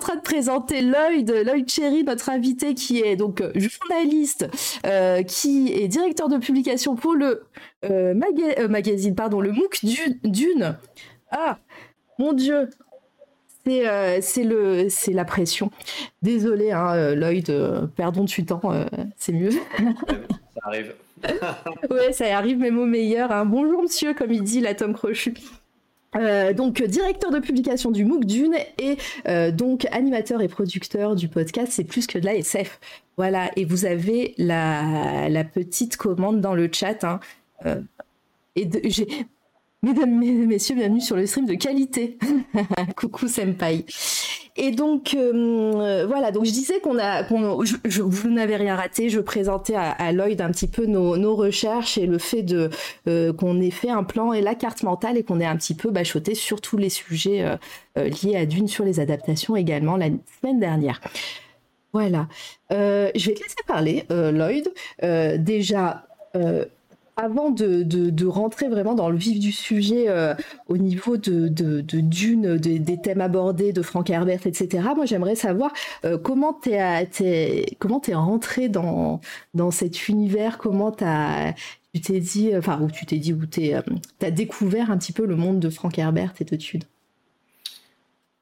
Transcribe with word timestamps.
train 0.00 0.16
de 0.16 0.20
présenter 0.20 0.82
Lloyd, 0.82 1.30
Lloyd 1.46 1.68
Cherry, 1.70 2.02
notre 2.02 2.28
invité 2.30 2.74
qui 2.74 3.00
est 3.00 3.14
donc 3.16 3.40
euh, 3.40 3.52
journaliste, 3.54 4.48
euh, 4.86 5.22
qui 5.22 5.72
est 5.72 5.86
directeur 5.88 6.28
de 6.28 6.38
publication 6.38 6.96
pour 6.96 7.14
le 7.14 7.44
euh, 7.84 8.12
maga- 8.14 8.66
magazine, 8.68 9.14
pardon, 9.14 9.40
le 9.40 9.52
MOOC 9.52 9.84
Du- 9.84 10.20
Dune. 10.24 10.76
Ah, 11.30 11.58
mon 12.18 12.32
Dieu, 12.32 12.68
c'est 13.64 13.86
euh, 13.88 14.18
c'est 14.20 14.42
le 14.44 14.88
c'est 14.88 15.12
la 15.12 15.24
pression. 15.24 15.70
Désolé, 16.22 16.72
hein, 16.72 17.14
Lloyd, 17.14 17.48
euh, 17.50 17.86
perdons 17.86 18.24
du 18.24 18.44
temps, 18.44 18.60
euh, 18.64 18.84
c'est 19.16 19.32
mieux. 19.32 19.50
Ça 19.52 19.58
arrive. 20.64 20.94
Ouais, 21.90 22.12
ça 22.14 22.34
arrive 22.36 22.56
même 22.58 22.78
au 22.78 22.86
meilleur. 22.86 23.30
hein. 23.30 23.44
Bonjour 23.44 23.82
monsieur, 23.82 24.14
comme 24.14 24.32
il 24.32 24.42
dit 24.42 24.60
l'atome 24.60 24.94
crochu. 24.94 25.34
Euh, 26.16 26.52
donc 26.52 26.82
directeur 26.82 27.30
de 27.30 27.38
publication 27.38 27.92
du 27.92 28.04
MOOC 28.04 28.24
Dune 28.24 28.56
et 28.78 28.96
euh, 29.28 29.52
donc 29.52 29.86
animateur 29.92 30.42
et 30.42 30.48
producteur 30.48 31.14
du 31.14 31.28
podcast 31.28 31.70
C'est 31.70 31.84
plus 31.84 32.06
que 32.06 32.18
de 32.18 32.24
la 32.24 32.34
SF. 32.34 32.80
Voilà, 33.16 33.50
et 33.56 33.64
vous 33.64 33.84
avez 33.84 34.34
la, 34.38 35.44
petite 35.44 35.96
commande 35.96 36.40
dans 36.40 36.54
le 36.54 36.68
chat. 36.72 37.04
hein. 37.04 37.20
Euh, 37.66 37.80
et 38.56 38.68
Mesdames, 39.82 40.18
mes- 40.18 40.46
messieurs, 40.46 40.74
bienvenue 40.74 41.00
sur 41.00 41.16
le 41.16 41.24
stream 41.24 41.46
de 41.46 41.54
qualité. 41.54 42.18
Coucou 42.96 43.28
Senpai. 43.28 43.86
Et 44.56 44.72
donc 44.72 45.14
euh, 45.14 46.04
voilà, 46.06 46.32
donc 46.32 46.44
je 46.44 46.50
disais 46.50 46.80
qu'on 46.80 46.98
a, 46.98 47.22
vous 47.22 48.30
n'avez 48.30 48.56
rien 48.56 48.76
raté. 48.76 49.08
Je 49.08 49.20
présentais 49.20 49.74
à, 49.74 50.12
Lloyd 50.12 50.38
un 50.42 50.50
petit 50.50 50.66
peu 50.66 50.84
nos, 50.84 51.34
recherches 51.34 51.96
et 51.96 52.04
le 52.04 52.18
fait 52.18 52.42
de 52.42 52.68
euh, 53.08 53.32
qu'on 53.32 53.58
ait 53.58 53.70
fait 53.70 53.88
un 53.88 54.04
plan 54.04 54.34
et 54.34 54.42
la 54.42 54.54
carte 54.54 54.82
mentale 54.82 55.16
et 55.16 55.22
qu'on 55.22 55.40
ait 55.40 55.46
un 55.46 55.56
petit 55.56 55.74
peu 55.74 55.90
bachoté 55.90 56.34
sur 56.34 56.60
tous 56.60 56.76
les 56.76 56.90
sujets 56.90 57.42
euh, 57.96 58.08
liés 58.22 58.36
à 58.36 58.44
Dune 58.44 58.68
sur 58.68 58.84
les 58.84 59.00
adaptations 59.00 59.56
également 59.56 59.96
la 59.96 60.08
semaine 60.42 60.60
dernière. 60.60 61.00
Voilà. 61.94 62.28
Je 62.70 63.26
vais 63.26 63.34
te 63.34 63.42
laisser 63.42 63.64
parler, 63.66 64.04
Lloyd. 64.10 64.70
Déjà. 65.42 66.04
Euh, 67.20 67.30
avant 67.30 67.50
de, 67.50 67.82
de- 67.82 68.26
rentrer 68.26 68.68
vraiment 68.68 68.94
dans 68.94 69.10
le 69.10 69.16
vif 69.16 69.38
du 69.38 69.52
sujet 69.52 70.06
euh, 70.08 70.34
au 70.68 70.76
niveau 70.76 71.16
de, 71.16 71.48
de, 71.48 71.80
de 71.80 72.00
Dune, 72.00 72.56
de- 72.56 72.78
des 72.78 73.00
thèmes 73.00 73.20
abordés 73.20 73.72
de 73.72 73.82
Frank 73.82 74.08
Herbert, 74.10 74.46
etc., 74.46 74.88
moi 74.96 75.06
j'aimerais 75.06 75.34
savoir 75.34 75.72
euh, 76.04 76.18
comment 76.18 76.52
tu 76.54 76.70
es, 76.70 77.76
comment 77.78 78.00
t'es 78.00 78.14
rentré 78.14 78.68
dans, 78.68 79.20
dans 79.54 79.70
cet 79.70 80.08
univers, 80.08 80.58
comment 80.58 80.90
tu 80.92 82.00
t'es 82.00 82.20
dit, 82.20 82.56
enfin, 82.56 82.80
où 82.82 82.90
tu 82.90 83.06
t'es 83.06 83.18
dit, 83.18 83.32
où 83.32 83.46
tu 83.46 83.72
as 83.74 84.30
découvert 84.30 84.90
un 84.90 84.98
petit 84.98 85.12
peu 85.12 85.26
le 85.26 85.36
monde 85.36 85.60
de 85.60 85.70
Frank 85.70 85.98
Herbert 85.98 86.34
et 86.40 86.44
de 86.44 86.56
Dune? 86.56 86.82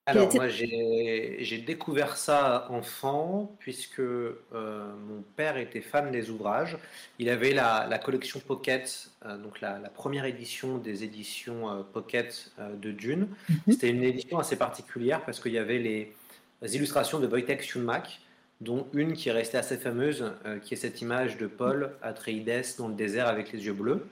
Alors, 0.08 0.34
moi, 0.34 0.48
j'ai 0.48 1.62
découvert 1.66 2.16
ça 2.16 2.66
enfant, 2.70 3.54
puisque 3.58 4.00
euh, 4.00 4.34
mon 4.52 5.22
père 5.36 5.58
était 5.58 5.82
fan 5.82 6.10
des 6.10 6.30
ouvrages. 6.30 6.78
Il 7.18 7.28
avait 7.28 7.52
la, 7.52 7.86
la 7.90 7.98
collection 7.98 8.40
Pocket, 8.40 9.10
euh, 9.26 9.36
donc 9.36 9.60
la, 9.60 9.78
la 9.78 9.90
première 9.90 10.24
édition 10.24 10.78
des 10.78 11.04
éditions 11.04 11.68
euh, 11.68 11.82
Pocket 11.92 12.52
de 12.58 12.90
Dune. 12.90 13.28
C'était 13.68 13.90
une 13.90 14.02
édition 14.02 14.38
assez 14.38 14.56
particulière 14.56 15.22
parce 15.26 15.40
qu'il 15.40 15.52
y 15.52 15.58
avait 15.58 15.78
les, 15.78 16.14
les 16.62 16.76
illustrations 16.76 17.20
de 17.20 17.26
Wojtek 17.26 17.62
Schulmack, 17.62 18.22
dont 18.62 18.86
une 18.94 19.12
qui 19.12 19.28
est 19.28 19.32
restée 19.32 19.58
assez 19.58 19.76
fameuse, 19.76 20.32
qui 20.64 20.72
est 20.72 20.78
cette 20.78 21.02
image 21.02 21.36
de 21.36 21.46
Paul 21.46 21.92
Atreides 22.00 22.64
dans 22.78 22.88
le 22.88 22.94
désert 22.94 23.28
avec 23.28 23.52
les 23.52 23.66
yeux 23.66 23.74
bleus. 23.74 24.06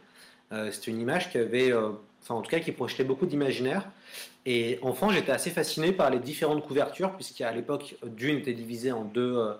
C'était 0.70 0.92
une 0.92 1.00
image 1.00 1.32
qui 1.32 1.38
avait, 1.38 1.72
enfin 1.72 2.34
en 2.34 2.42
tout 2.42 2.50
cas 2.50 2.60
qui 2.60 2.70
projetait 2.70 3.02
beaucoup 3.02 3.26
d'imaginaire. 3.26 3.90
Et 4.46 4.78
enfant, 4.82 5.10
j'étais 5.10 5.32
assez 5.32 5.50
fasciné 5.50 5.90
par 5.90 6.08
les 6.08 6.20
différentes 6.20 6.64
couvertures, 6.64 7.12
puisqu'à 7.16 7.50
l'époque, 7.50 7.96
Dune 8.06 8.38
était 8.38 8.52
divisé 8.52 8.92
en 8.92 9.02
deux, 9.02 9.36
euh, 9.36 9.54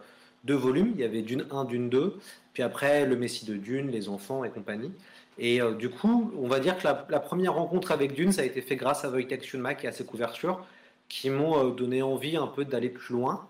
deux 0.44 0.54
volumes. 0.54 0.92
Il 0.94 1.00
y 1.00 1.04
avait 1.04 1.22
Dune 1.22 1.44
1, 1.50 1.64
Dune 1.64 1.90
2, 1.90 2.16
puis 2.52 2.62
après 2.62 3.04
le 3.04 3.16
Messie 3.16 3.44
de 3.46 3.56
Dune, 3.56 3.90
les 3.90 4.08
enfants 4.08 4.44
et 4.44 4.50
compagnie. 4.50 4.92
Et 5.38 5.60
euh, 5.60 5.74
du 5.74 5.90
coup, 5.90 6.32
on 6.38 6.46
va 6.46 6.60
dire 6.60 6.78
que 6.78 6.84
la, 6.84 7.04
la 7.10 7.18
première 7.18 7.54
rencontre 7.54 7.90
avec 7.90 8.14
Dune, 8.14 8.30
ça 8.30 8.42
a 8.42 8.44
été 8.44 8.62
fait 8.62 8.76
grâce 8.76 9.04
à 9.04 9.10
Wojtek 9.10 9.44
Schulmack 9.44 9.84
et 9.84 9.88
à 9.88 9.92
ses 9.92 10.04
couvertures, 10.06 10.64
qui 11.08 11.30
m'ont 11.30 11.58
euh, 11.58 11.70
donné 11.72 12.02
envie 12.02 12.36
un 12.36 12.46
peu 12.46 12.64
d'aller 12.64 12.88
plus 12.88 13.14
loin. 13.14 13.48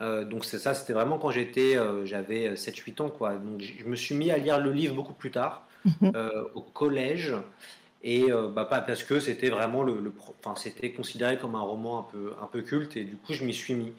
Donc 0.00 0.44
c'est 0.44 0.60
ça, 0.60 0.74
c'était 0.74 0.92
vraiment 0.92 1.18
quand 1.18 1.32
j'étais, 1.32 1.76
j'avais 2.04 2.54
7-8 2.54 3.02
ans, 3.02 3.08
quoi. 3.10 3.34
Donc 3.34 3.60
je 3.60 3.84
me 3.84 3.96
suis 3.96 4.14
mis 4.14 4.30
à 4.30 4.38
lire 4.38 4.60
le 4.60 4.70
livre 4.70 4.94
beaucoup 4.94 5.12
plus 5.12 5.32
tard, 5.32 5.66
euh, 6.14 6.44
au 6.54 6.60
collège. 6.60 7.34
Et 8.02 8.30
euh, 8.30 8.48
bah, 8.48 8.64
parce 8.64 9.02
que 9.02 9.18
c'était 9.20 9.50
vraiment 9.50 9.82
le, 9.82 10.00
le 10.00 10.12
enfin, 10.44 10.54
c'était 10.60 10.92
considéré 10.92 11.38
comme 11.38 11.54
un 11.56 11.60
roman 11.60 11.98
un 12.00 12.02
peu, 12.04 12.32
un 12.40 12.46
peu 12.46 12.62
culte 12.62 12.96
et 12.96 13.04
du 13.04 13.16
coup 13.16 13.32
je 13.32 13.44
m'y 13.44 13.52
suis 13.54 13.74
mis. 13.74 13.92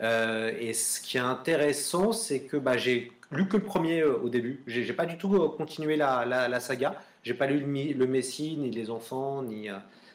Euh, 0.00 0.52
et 0.58 0.72
ce 0.74 1.00
qui 1.00 1.18
est 1.18 1.20
intéressant, 1.20 2.12
c'est 2.12 2.40
que 2.44 2.56
bah, 2.56 2.76
j'ai 2.76 3.12
lu 3.30 3.46
que 3.48 3.56
le 3.58 3.62
premier 3.64 4.00
euh, 4.00 4.16
au 4.18 4.28
début. 4.30 4.62
J'ai 4.66 4.84
j'ai 4.84 4.92
pas 4.94 5.06
du 5.06 5.18
tout 5.18 5.34
euh, 5.36 5.48
continué 5.48 5.96
la, 5.96 6.24
la, 6.24 6.48
la 6.48 6.60
saga. 6.60 6.96
J'ai 7.22 7.34
pas 7.34 7.46
lu 7.46 7.60
le, 7.60 7.92
le 7.92 8.06
Messie, 8.06 8.56
ni 8.56 8.70
les 8.70 8.90
enfants, 8.90 9.42
ni 9.42 9.68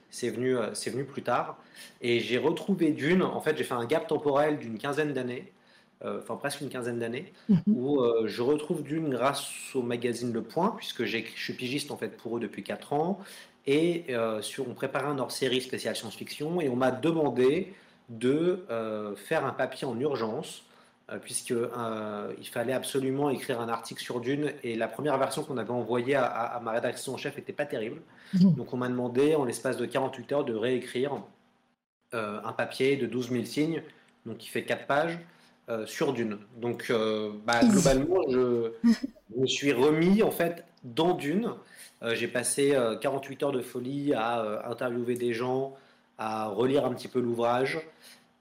c'est 0.09 0.29
venu, 0.29 0.55
c'est 0.73 0.89
venu 0.89 1.05
plus 1.05 1.21
tard. 1.23 1.57
Et 2.01 2.19
j'ai 2.19 2.37
retrouvé 2.37 2.91
Dune. 2.91 3.23
En 3.23 3.39
fait, 3.41 3.57
j'ai 3.57 3.63
fait 3.63 3.73
un 3.75 3.85
gap 3.85 4.07
temporel 4.07 4.57
d'une 4.59 4.77
quinzaine 4.77 5.13
d'années, 5.13 5.51
enfin 6.03 6.35
presque 6.35 6.61
une 6.61 6.69
quinzaine 6.69 6.99
d'années, 6.99 7.33
où 7.67 8.01
euh, 8.01 8.27
je 8.27 8.41
retrouve 8.41 8.83
Dune 8.83 9.09
grâce 9.09 9.47
au 9.75 9.81
magazine 9.81 10.31
Le 10.33 10.41
Point, 10.43 10.73
puisque 10.77 11.05
je 11.05 11.17
suis 11.35 11.53
pigiste 11.53 11.91
en 11.91 11.97
fait 11.97 12.15
pour 12.17 12.37
eux 12.37 12.39
depuis 12.39 12.63
4 12.63 12.93
ans. 12.93 13.19
Et 13.65 14.05
euh, 14.09 14.41
sur, 14.41 14.67
on 14.69 14.73
préparait 14.73 15.07
un 15.07 15.19
hors-série 15.19 15.61
spécial 15.61 15.95
science-fiction 15.95 16.61
et 16.61 16.69
on 16.69 16.75
m'a 16.75 16.91
demandé 16.91 17.73
de 18.09 18.63
euh, 18.69 19.15
faire 19.15 19.45
un 19.45 19.51
papier 19.51 19.85
en 19.85 19.99
urgence, 19.99 20.63
euh, 21.11 21.17
puisque 21.19 21.51
euh, 21.51 22.31
il 22.39 22.47
fallait 22.47 22.71
absolument 22.73 23.29
écrire 23.29 23.59
un 23.59 23.67
article 23.67 24.01
sur 24.01 24.21
Dune 24.21 24.53
et 24.63 24.75
la 24.75 24.87
première 24.87 25.17
version 25.17 25.43
qu'on 25.43 25.57
avait 25.57 25.71
envoyée 25.71 26.15
à, 26.15 26.23
à- 26.25 26.55
à 26.55 26.59
ma 26.61 26.71
rédaction 26.71 27.13
en 27.15 27.17
chef 27.17 27.35
n'était 27.37 27.51
pas 27.53 27.65
terrible. 27.65 28.01
Donc 28.33 28.73
on 28.73 28.77
m'a 28.77 28.87
demandé 28.87 29.35
en 29.35 29.43
l'espace 29.45 29.75
de 29.77 29.85
48 29.85 30.31
heures 30.31 30.45
de 30.45 30.53
réécrire 30.53 31.11
euh, 32.13 32.39
un 32.45 32.53
papier 32.53 32.95
de 32.95 33.05
12 33.05 33.31
000 33.31 33.43
signes, 33.45 33.83
donc 34.25 34.37
qui 34.37 34.47
fait 34.47 34.63
4 34.63 34.85
pages, 34.87 35.17
euh, 35.69 35.85
sur 35.85 36.13
Dune. 36.13 36.38
Donc 36.57 36.88
euh, 36.89 37.31
bah, 37.45 37.59
globalement, 37.63 38.22
je, 38.29 38.72
je 38.83 39.41
me 39.41 39.45
suis 39.47 39.73
remis 39.73 40.23
en 40.23 40.31
fait 40.31 40.66
dans 40.83 41.13
Dune. 41.13 41.51
Euh, 42.03 42.16
J'ai 42.16 42.28
passé 42.28 42.75
euh, 42.75 42.95
48 42.95 43.44
heures 43.44 43.51
de 43.51 43.61
folie 43.61 44.13
à 44.13 44.67
interviewer 44.69 45.16
des 45.16 45.33
gens, 45.33 45.75
à 46.17 46.47
relire 46.47 46.85
un 46.85 46.94
petit 46.94 47.07
peu 47.07 47.19
l'ouvrage. 47.19 47.79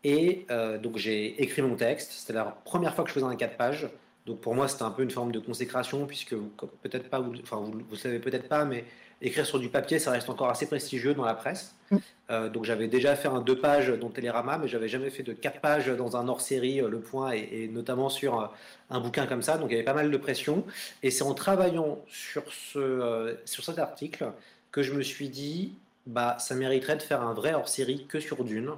Et 0.04 0.46
donc 0.84 0.98
j'ai 0.98 1.42
écrit 1.42 1.62
mon 1.62 1.74
texte. 1.74 2.12
C'était 2.12 2.34
la 2.34 2.44
première 2.44 2.94
fois 2.94 3.02
que 3.02 3.10
je 3.10 3.14
faisais 3.14 3.26
un 3.26 3.34
4 3.34 3.56
pages. 3.56 3.88
Donc 4.24 4.40
pour 4.40 4.54
moi, 4.54 4.68
c'était 4.68 4.84
un 4.84 4.92
peu 4.92 5.02
une 5.02 5.10
forme 5.10 5.32
de 5.32 5.40
consécration, 5.40 6.06
puisque 6.06 6.36
peut-être 6.82 7.10
pas, 7.10 7.18
vous, 7.18 7.32
enfin 7.42 7.56
vous, 7.56 7.80
vous 7.88 7.96
savez 7.96 8.20
peut-être 8.20 8.48
pas, 8.48 8.64
mais 8.64 8.84
écrire 9.22 9.46
sur 9.46 9.58
du 9.58 9.68
papier, 9.68 9.98
ça 9.98 10.10
reste 10.10 10.28
encore 10.28 10.50
assez 10.50 10.66
prestigieux 10.66 11.14
dans 11.14 11.24
la 11.24 11.34
presse. 11.34 11.74
Mm. 11.90 11.96
Euh, 12.30 12.48
donc 12.48 12.64
j'avais 12.64 12.88
déjà 12.88 13.16
fait 13.16 13.28
un 13.28 13.40
deux 13.40 13.58
pages 13.58 13.88
dans 13.88 14.10
Télérama, 14.10 14.58
mais 14.58 14.68
j'avais 14.68 14.88
jamais 14.88 15.10
fait 15.10 15.22
de 15.22 15.32
quatre 15.32 15.60
pages 15.60 15.88
dans 15.88 16.16
un 16.16 16.28
hors-série, 16.28 16.80
euh, 16.80 16.88
Le 16.88 17.00
Point, 17.00 17.32
et, 17.32 17.48
et 17.52 17.68
notamment 17.68 18.08
sur 18.08 18.40
euh, 18.40 18.46
un 18.90 19.00
bouquin 19.00 19.26
comme 19.26 19.42
ça. 19.42 19.58
Donc 19.58 19.70
il 19.70 19.72
y 19.72 19.76
avait 19.76 19.84
pas 19.84 19.94
mal 19.94 20.10
de 20.10 20.16
pression. 20.16 20.64
Et 21.02 21.10
c'est 21.10 21.22
en 21.22 21.34
travaillant 21.34 21.98
sur, 22.08 22.42
ce, 22.52 22.78
euh, 22.78 23.34
sur 23.44 23.64
cet 23.64 23.78
article 23.78 24.32
que 24.70 24.82
je 24.82 24.92
me 24.92 25.02
suis 25.02 25.28
dit, 25.28 25.72
bah 26.06 26.36
ça 26.38 26.54
mériterait 26.54 26.96
de 26.96 27.02
faire 27.02 27.22
un 27.22 27.32
vrai 27.32 27.54
hors-série 27.54 28.06
que 28.08 28.20
sur 28.20 28.44
Dune, 28.44 28.72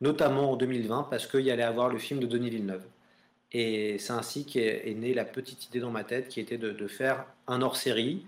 notamment 0.00 0.52
en 0.52 0.56
2020, 0.56 1.08
parce 1.10 1.26
qu'il 1.26 1.40
y 1.40 1.50
allait 1.50 1.62
avoir 1.62 1.88
le 1.88 1.98
film 1.98 2.20
de 2.20 2.26
Denis 2.26 2.50
Villeneuve. 2.50 2.84
Et 3.52 3.98
c'est 3.98 4.12
ainsi 4.12 4.44
qu'est 4.44 4.88
est 4.88 4.94
née 4.94 5.14
la 5.14 5.24
petite 5.24 5.66
idée 5.66 5.78
dans 5.78 5.90
ma 5.90 6.02
tête 6.02 6.28
qui 6.28 6.40
était 6.40 6.58
de, 6.58 6.72
de 6.72 6.86
faire 6.88 7.24
un 7.46 7.62
hors-série, 7.62 8.24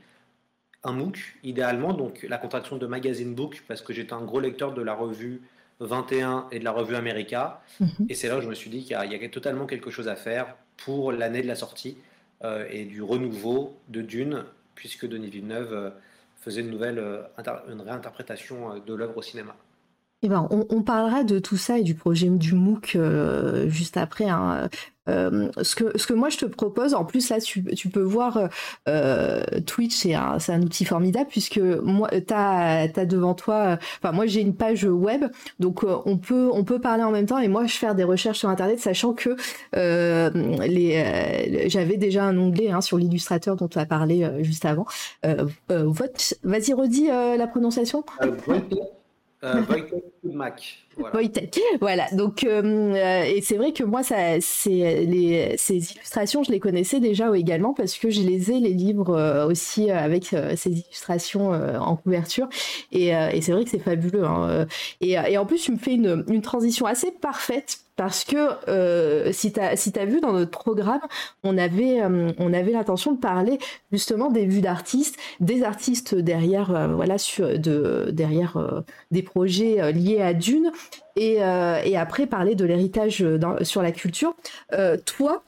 un 0.86 0.92
MOOC 0.92 1.36
idéalement, 1.42 1.92
donc 1.92 2.24
la 2.28 2.38
contraction 2.38 2.76
de 2.76 2.86
Magazine 2.86 3.34
Book, 3.34 3.62
parce 3.68 3.82
que 3.82 3.92
j'étais 3.92 4.12
un 4.12 4.22
gros 4.22 4.40
lecteur 4.40 4.72
de 4.72 4.82
la 4.82 4.94
revue 4.94 5.42
21 5.80 6.46
et 6.52 6.58
de 6.58 6.64
la 6.64 6.72
revue 6.72 6.94
America. 6.94 7.60
Mhm. 7.80 8.06
Et 8.08 8.14
c'est 8.14 8.28
là 8.28 8.38
où 8.38 8.40
je 8.40 8.48
me 8.48 8.54
suis 8.54 8.70
dit 8.70 8.82
qu'il 8.84 8.96
y 8.96 9.12
y 9.12 9.14
avait 9.14 9.28
totalement 9.28 9.66
quelque 9.66 9.90
chose 9.90 10.08
à 10.08 10.16
faire 10.16 10.56
pour 10.76 11.12
l'année 11.12 11.42
de 11.42 11.46
la 11.46 11.56
sortie 11.56 11.98
euh, 12.44 12.66
et 12.70 12.84
du 12.84 13.02
renouveau 13.02 13.76
de 13.88 14.02
Dune, 14.02 14.44
puisque 14.74 15.06
Denis 15.06 15.30
Villeneuve 15.30 15.72
euh, 15.72 15.90
faisait 16.36 16.60
une 16.60 16.70
nouvelle 16.70 16.98
euh, 16.98 17.22
une 17.70 17.80
réinterprétation 17.80 18.78
de 18.78 18.94
l'œuvre 18.94 19.18
au 19.18 19.22
cinéma. 19.22 19.56
Eh 20.22 20.28
ben, 20.28 20.48
on, 20.50 20.82
parlera 20.82 21.24
de 21.24 21.38
tout 21.38 21.56
ça 21.56 21.78
et 21.78 21.82
du 21.82 21.94
projet 21.94 22.28
du 22.28 22.54
MOOC 22.54 22.98
juste 23.68 23.96
après. 23.96 24.28
Hein. 24.28 24.68
Euh, 25.08 25.50
ce, 25.62 25.74
que, 25.76 26.12
moi 26.14 26.28
je 26.30 26.38
te 26.38 26.44
propose, 26.46 26.94
en 26.94 27.04
plus 27.04 27.30
là 27.30 27.40
tu, 27.40 27.62
peux 27.90 28.02
voir 28.02 28.48
euh, 28.88 29.44
Twitch, 29.66 29.94
c'est 29.94 30.14
un, 30.14 30.62
outil 30.62 30.84
formidable 30.84 31.28
puisque 31.28 31.58
moi 31.58 32.08
tu 32.10 32.34
as, 32.34 32.88
devant 33.06 33.34
toi, 33.34 33.78
enfin 33.98 34.12
moi 34.12 34.26
j'ai 34.26 34.40
une 34.40 34.54
page 34.54 34.84
web, 34.84 35.26
donc 35.60 35.84
euh, 35.84 35.98
on, 36.06 36.18
peut, 36.18 36.50
on 36.52 36.64
peut 36.64 36.80
parler 36.80 37.04
en 37.04 37.12
même 37.12 37.26
temps 37.26 37.38
et 37.38 37.48
moi 37.48 37.66
je 37.66 37.74
faire 37.74 37.94
des 37.94 38.04
recherches 38.04 38.38
sur 38.40 38.48
internet 38.48 38.80
sachant 38.80 39.12
que 39.12 39.36
j'avais 41.68 41.96
déjà 41.96 42.24
un 42.24 42.36
onglet 42.36 42.70
hein, 42.70 42.80
sur 42.80 42.98
l'illustrateur 42.98 43.56
dont 43.56 43.68
tu 43.68 43.78
as 43.78 43.86
parlé 43.86 44.28
juste 44.40 44.64
avant. 44.64 44.86
Vas-y 45.22 46.72
redis 46.72 47.06
la 47.06 47.46
prononciation. 47.46 48.04
Euh, 49.42 49.62
Mac. 50.22 50.85
Voilà. 51.80 52.06
Donc, 52.12 52.44
euh, 52.44 52.62
euh, 52.62 53.24
et 53.24 53.42
c'est 53.42 53.56
vrai 53.56 53.72
que 53.72 53.84
moi, 53.84 54.02
ça, 54.02 54.40
c'est 54.40 55.04
les, 55.04 55.54
ces 55.58 55.92
illustrations, 55.92 56.42
je 56.42 56.50
les 56.50 56.60
connaissais 56.60 57.00
déjà 57.00 57.36
également 57.36 57.74
parce 57.74 57.96
que 57.96 58.10
je 58.10 58.22
les 58.22 58.50
ai 58.50 58.60
les 58.60 58.72
livres 58.72 59.46
aussi 59.48 59.90
avec 59.90 60.34
ces 60.56 60.70
illustrations 60.70 61.50
en 61.50 61.96
couverture. 61.96 62.48
Et, 62.92 63.08
et 63.08 63.40
c'est 63.40 63.52
vrai 63.52 63.64
que 63.64 63.70
c'est 63.70 63.78
fabuleux. 63.78 64.24
Hein. 64.24 64.66
Et, 65.00 65.12
et, 65.12 65.38
en 65.38 65.46
plus, 65.46 65.62
tu 65.62 65.72
me 65.72 65.78
fais 65.78 65.94
une, 65.94 66.24
une 66.28 66.42
transition 66.42 66.86
assez 66.86 67.10
parfaite 67.10 67.80
parce 67.96 68.24
que 68.24 68.36
euh, 68.68 69.32
si 69.32 69.52
tu 69.52 69.60
as, 69.60 69.74
si 69.76 69.90
vu 70.06 70.20
dans 70.20 70.32
notre 70.32 70.50
programme, 70.50 71.00
on 71.42 71.56
avait, 71.56 72.02
euh, 72.02 72.30
on 72.38 72.52
avait 72.52 72.72
l'intention 72.72 73.12
de 73.12 73.18
parler 73.18 73.58
justement 73.90 74.30
des 74.30 74.44
vues 74.44 74.60
d'artistes, 74.60 75.16
des 75.40 75.62
artistes 75.62 76.14
derrière, 76.14 76.74
euh, 76.74 76.88
voilà, 76.88 77.16
sur, 77.16 77.58
de, 77.58 78.10
derrière 78.12 78.84
des 79.10 79.22
projets 79.22 79.92
liés 79.92 80.20
à 80.20 80.34
Dune, 80.34 80.70
et, 81.16 81.36
et 81.36 81.96
après 81.96 82.26
parler 82.26 82.54
de 82.54 82.64
l'héritage 82.64 83.24
sur 83.62 83.82
la 83.82 83.92
culture. 83.92 84.34
toi, 85.04 85.44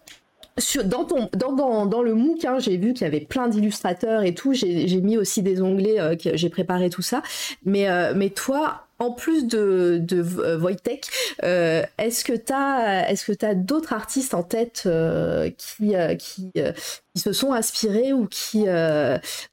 sur, 0.59 0.85
dans, 0.85 1.05
ton, 1.05 1.29
dans, 1.35 1.53
dans, 1.53 1.87
dans 1.87 2.03
le 2.03 2.15
MOOC, 2.15 2.45
hein, 2.45 2.59
j'ai 2.59 2.77
vu 2.77 2.93
qu'il 2.93 3.03
y 3.03 3.07
avait 3.07 3.21
plein 3.21 3.49
d'illustrateurs 3.49 4.23
et 4.23 4.35
tout. 4.35 4.55
J'ai 4.55 5.01
mis 5.01 5.17
aussi 5.17 5.43
des 5.43 5.61
onglets, 5.63 6.19
j'ai 6.35 6.49
préparé 6.49 6.91
tout 6.91 7.03
ça. 7.03 7.23
Mais, 7.65 7.87
mais 8.15 8.31
toi, 8.31 8.89
en 8.99 9.13
plus 9.13 9.47
de, 9.47 9.99
de 10.03 10.25
euh, 10.41 10.59
Wojtek, 10.59 11.07
euh, 11.45 11.83
est-ce 11.99 12.25
que 12.25 12.33
tu 12.33 12.53
as, 12.53 13.11
est-ce 13.11 13.55
d'autres 13.55 13.93
artistes 13.93 14.35
en 14.35 14.43
tête 14.43 14.85
euh, 14.87 15.51
qui, 15.51 15.95
qui, 16.19 16.53
qui, 16.53 17.21
se 17.21 17.33
sont 17.33 17.53
inspirés 17.53 18.13
ou 18.13 18.27
qui, 18.27 18.67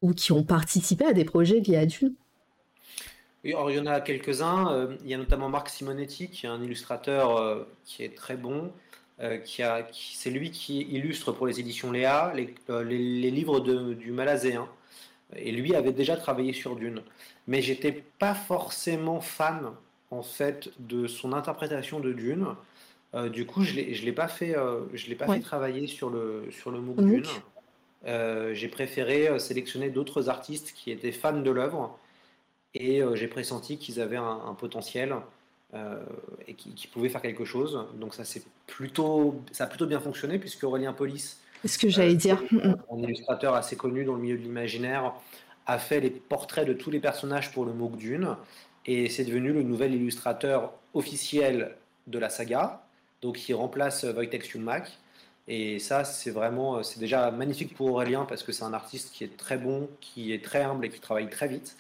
ou 0.01 0.13
qui 0.13 0.31
ont 0.31 0.43
participé 0.43 1.05
à 1.05 1.13
des 1.13 1.25
projets 1.25 1.61
à 1.75 1.85
Dune? 1.85 2.13
Alors, 3.53 3.71
il 3.71 3.77
y 3.77 3.79
en 3.79 3.85
a 3.85 4.01
quelques-uns. 4.01 4.89
il 5.03 5.09
y 5.09 5.13
a 5.13 5.17
notamment 5.17 5.49
Marc 5.49 5.69
Simonetti, 5.69 6.29
qui 6.29 6.45
est 6.45 6.49
un 6.49 6.61
illustrateur 6.61 7.65
qui 7.85 8.03
est 8.03 8.15
très 8.15 8.37
bon. 8.37 8.71
qui 9.43 9.61
a, 9.63 9.83
qui, 9.83 10.17
c'est 10.17 10.31
lui 10.31 10.51
qui 10.51 10.81
illustre 10.81 11.31
pour 11.31 11.45
les 11.47 11.59
éditions 11.59 11.91
Léa 11.91 12.33
les, 12.35 12.55
les, 12.83 13.31
livres 13.31 13.59
de, 13.59 13.93
du 13.93 14.11
Malazéen. 14.11 14.67
Et 15.35 15.51
lui 15.51 15.75
avait 15.75 15.91
déjà 15.91 16.17
travaillé 16.17 16.53
sur 16.53 16.75
Dune 16.75 17.01
mais 17.47 17.61
j'étais 17.61 18.03
pas 18.19 18.33
forcément 18.33 19.21
fan 19.21 19.71
en 20.11 20.23
fait 20.23 20.69
de 20.79 21.07
son 21.07 21.33
interprétation 21.33 21.99
de 21.99 22.13
Dune. 22.13 22.47
Euh, 23.13 23.29
du 23.29 23.45
coup, 23.45 23.63
je 23.63 23.79
ne 23.79 24.05
l'ai 24.05 24.11
pas 24.11 24.27
fait, 24.27 24.57
euh, 24.57 24.81
je 24.93 25.07
l'ai 25.07 25.15
pas 25.15 25.27
fait 25.27 25.39
travailler 25.39 25.87
sur 25.87 26.09
le 26.09 26.45
sur 26.51 26.71
le 26.71 26.79
MOOC 26.79 27.01
Dune. 27.01 27.25
Euh, 28.07 28.53
j'ai 28.53 28.67
préféré 28.67 29.39
sélectionner 29.39 29.89
d'autres 29.89 30.29
artistes 30.29 30.73
qui 30.75 30.91
étaient 30.91 31.11
fans 31.11 31.39
de 31.39 31.51
l'œuvre 31.51 31.97
et 32.75 33.01
j'ai 33.15 33.27
pressenti 33.27 33.77
qu'ils 33.77 33.99
avaient 33.99 34.17
un, 34.17 34.55
potentiel 34.59 35.15
et 36.47 36.53
qui, 36.53 36.87
pouvaient 36.87 37.09
faire 37.09 37.21
quelque 37.21 37.45
chose. 37.45 37.85
Donc 37.99 38.13
ça 38.13 38.23
c'est 38.23 38.43
plutôt 38.67 39.41
ça 39.51 39.63
a 39.63 39.67
plutôt 39.67 39.87
bien 39.87 39.99
fonctionné 39.99 40.37
puisque 40.37 40.63
Aurélien 40.63 40.93
Polis, 40.93 41.39
ce 41.65 41.77
que 41.77 41.89
j'allais 41.89 42.15
dire, 42.15 42.41
un 42.91 42.97
illustrateur 42.97 43.55
assez 43.55 43.75
connu 43.75 44.05
dans 44.05 44.13
le 44.13 44.21
milieu 44.21 44.37
de 44.37 44.43
l'imaginaire, 44.43 45.13
a 45.65 45.79
fait 45.79 45.99
les 45.99 46.11
portraits 46.11 46.67
de 46.67 46.73
tous 46.73 46.91
les 46.91 46.99
personnages 46.99 47.51
pour 47.51 47.65
le 47.65 47.73
MOOC 47.73 47.97
Dune, 47.97 48.35
et 48.85 49.09
c'est 49.09 49.23
devenu 49.23 49.51
le 49.51 49.63
nouvel 49.63 49.95
illustrateur 49.95 50.73
officiel 50.93 51.75
de 52.07 52.19
la 52.19 52.29
saga, 52.29 52.83
donc 53.21 53.49
il 53.49 53.53
remplace 53.53 54.03
Wojtek 54.03 54.45
Schumacher. 54.45 54.91
Et 55.47 55.77
ça, 55.77 56.03
c'est 56.03 56.31
vraiment, 56.31 56.81
c'est 56.81 56.99
déjà 56.99 57.29
magnifique 57.29 57.75
pour 57.75 57.91
Aurélien 57.91 58.25
parce 58.25 58.41
que 58.41 58.51
c'est 58.51 58.63
un 58.63 58.73
artiste 58.73 59.13
qui 59.13 59.23
est 59.23 59.37
très 59.37 59.57
bon, 59.57 59.87
qui 60.01 60.33
est 60.33 60.43
très 60.43 60.63
humble 60.63 60.85
et 60.85 60.89
qui 60.89 60.99
travaille 60.99 61.29
très 61.29 61.47
vite. 61.47 61.77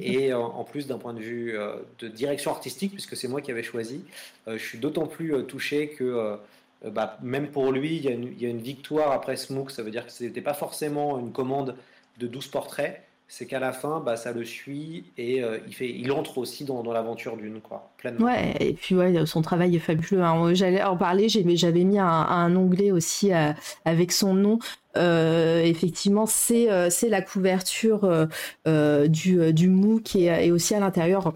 Et 0.00 0.32
euh, 0.32 0.38
en 0.38 0.64
plus, 0.64 0.86
d'un 0.86 0.98
point 0.98 1.14
de 1.14 1.20
vue 1.20 1.56
euh, 1.58 1.76
de 1.98 2.08
direction 2.08 2.50
artistique, 2.50 2.92
puisque 2.92 3.16
c'est 3.16 3.28
moi 3.28 3.40
qui 3.40 3.50
avais 3.50 3.62
choisi, 3.62 4.04
euh, 4.48 4.56
je 4.58 4.64
suis 4.64 4.78
d'autant 4.78 5.06
plus 5.06 5.44
touché 5.46 5.88
que 5.88 6.38
bah, 6.84 7.18
même 7.22 7.48
pour 7.48 7.72
lui, 7.72 7.96
il 7.96 8.04
y, 8.04 8.08
a 8.08 8.10
une, 8.10 8.38
y, 8.38 8.44
a 8.44 8.48
une, 8.48 8.60
victoire 8.60 9.12
après 9.12 9.36
ce 9.36 9.52
MOOC. 9.52 9.70
Ça 9.70 9.82
veut 9.82 9.90
dire 9.90 10.06
que 10.06 10.12
ce 10.12 10.24
n'était 10.24 10.42
pas 10.42 10.54
forcément 10.54 11.18
une 11.18 11.32
commande 11.32 11.76
de 12.18 12.26
12 12.26 12.48
portraits, 12.48 13.02
c'est 13.26 13.46
qu'à 13.46 13.58
la 13.58 13.72
fin, 13.72 14.00
bah, 14.00 14.16
ça 14.16 14.32
le 14.32 14.44
suit 14.44 15.04
et 15.16 15.42
euh, 15.42 15.58
il, 15.66 15.74
fait, 15.74 15.88
il 15.90 16.12
entre 16.12 16.38
aussi 16.38 16.64
dans, 16.64 16.82
l'aventure 16.92 17.36
d'une, 17.36 17.60
quoi, 17.60 17.90
pleinement. 17.96 18.26
Ouais, 18.26 18.54
et 18.60 18.74
puis 18.74 18.94
ouais, 18.94 19.26
son 19.26 19.42
travail 19.42 19.74
est 19.74 19.80
fabuleux. 19.80 20.22
Hein. 20.22 20.54
J'allais 20.54 20.82
en 20.82 20.96
parler, 20.96 21.28
j'avais 21.28 21.84
mis 21.84 21.98
un, 21.98 22.56
onglet 22.56 22.90
aussi 22.90 23.32
euh, 23.32 23.52
avec 23.84 24.12
son 24.12 24.34
nom. 24.34 24.58
Euh, 24.96 25.62
effectivement, 25.62 26.26
c'est 26.26 26.68
la 27.08 27.22
couverture 27.22 28.28
du, 28.66 29.52
du 29.52 29.68
MOOC 29.68 30.16
et, 30.16 30.46
et 30.46 30.52
aussi 30.52 30.74
à 30.74 30.80
l'intérieur 30.80 31.32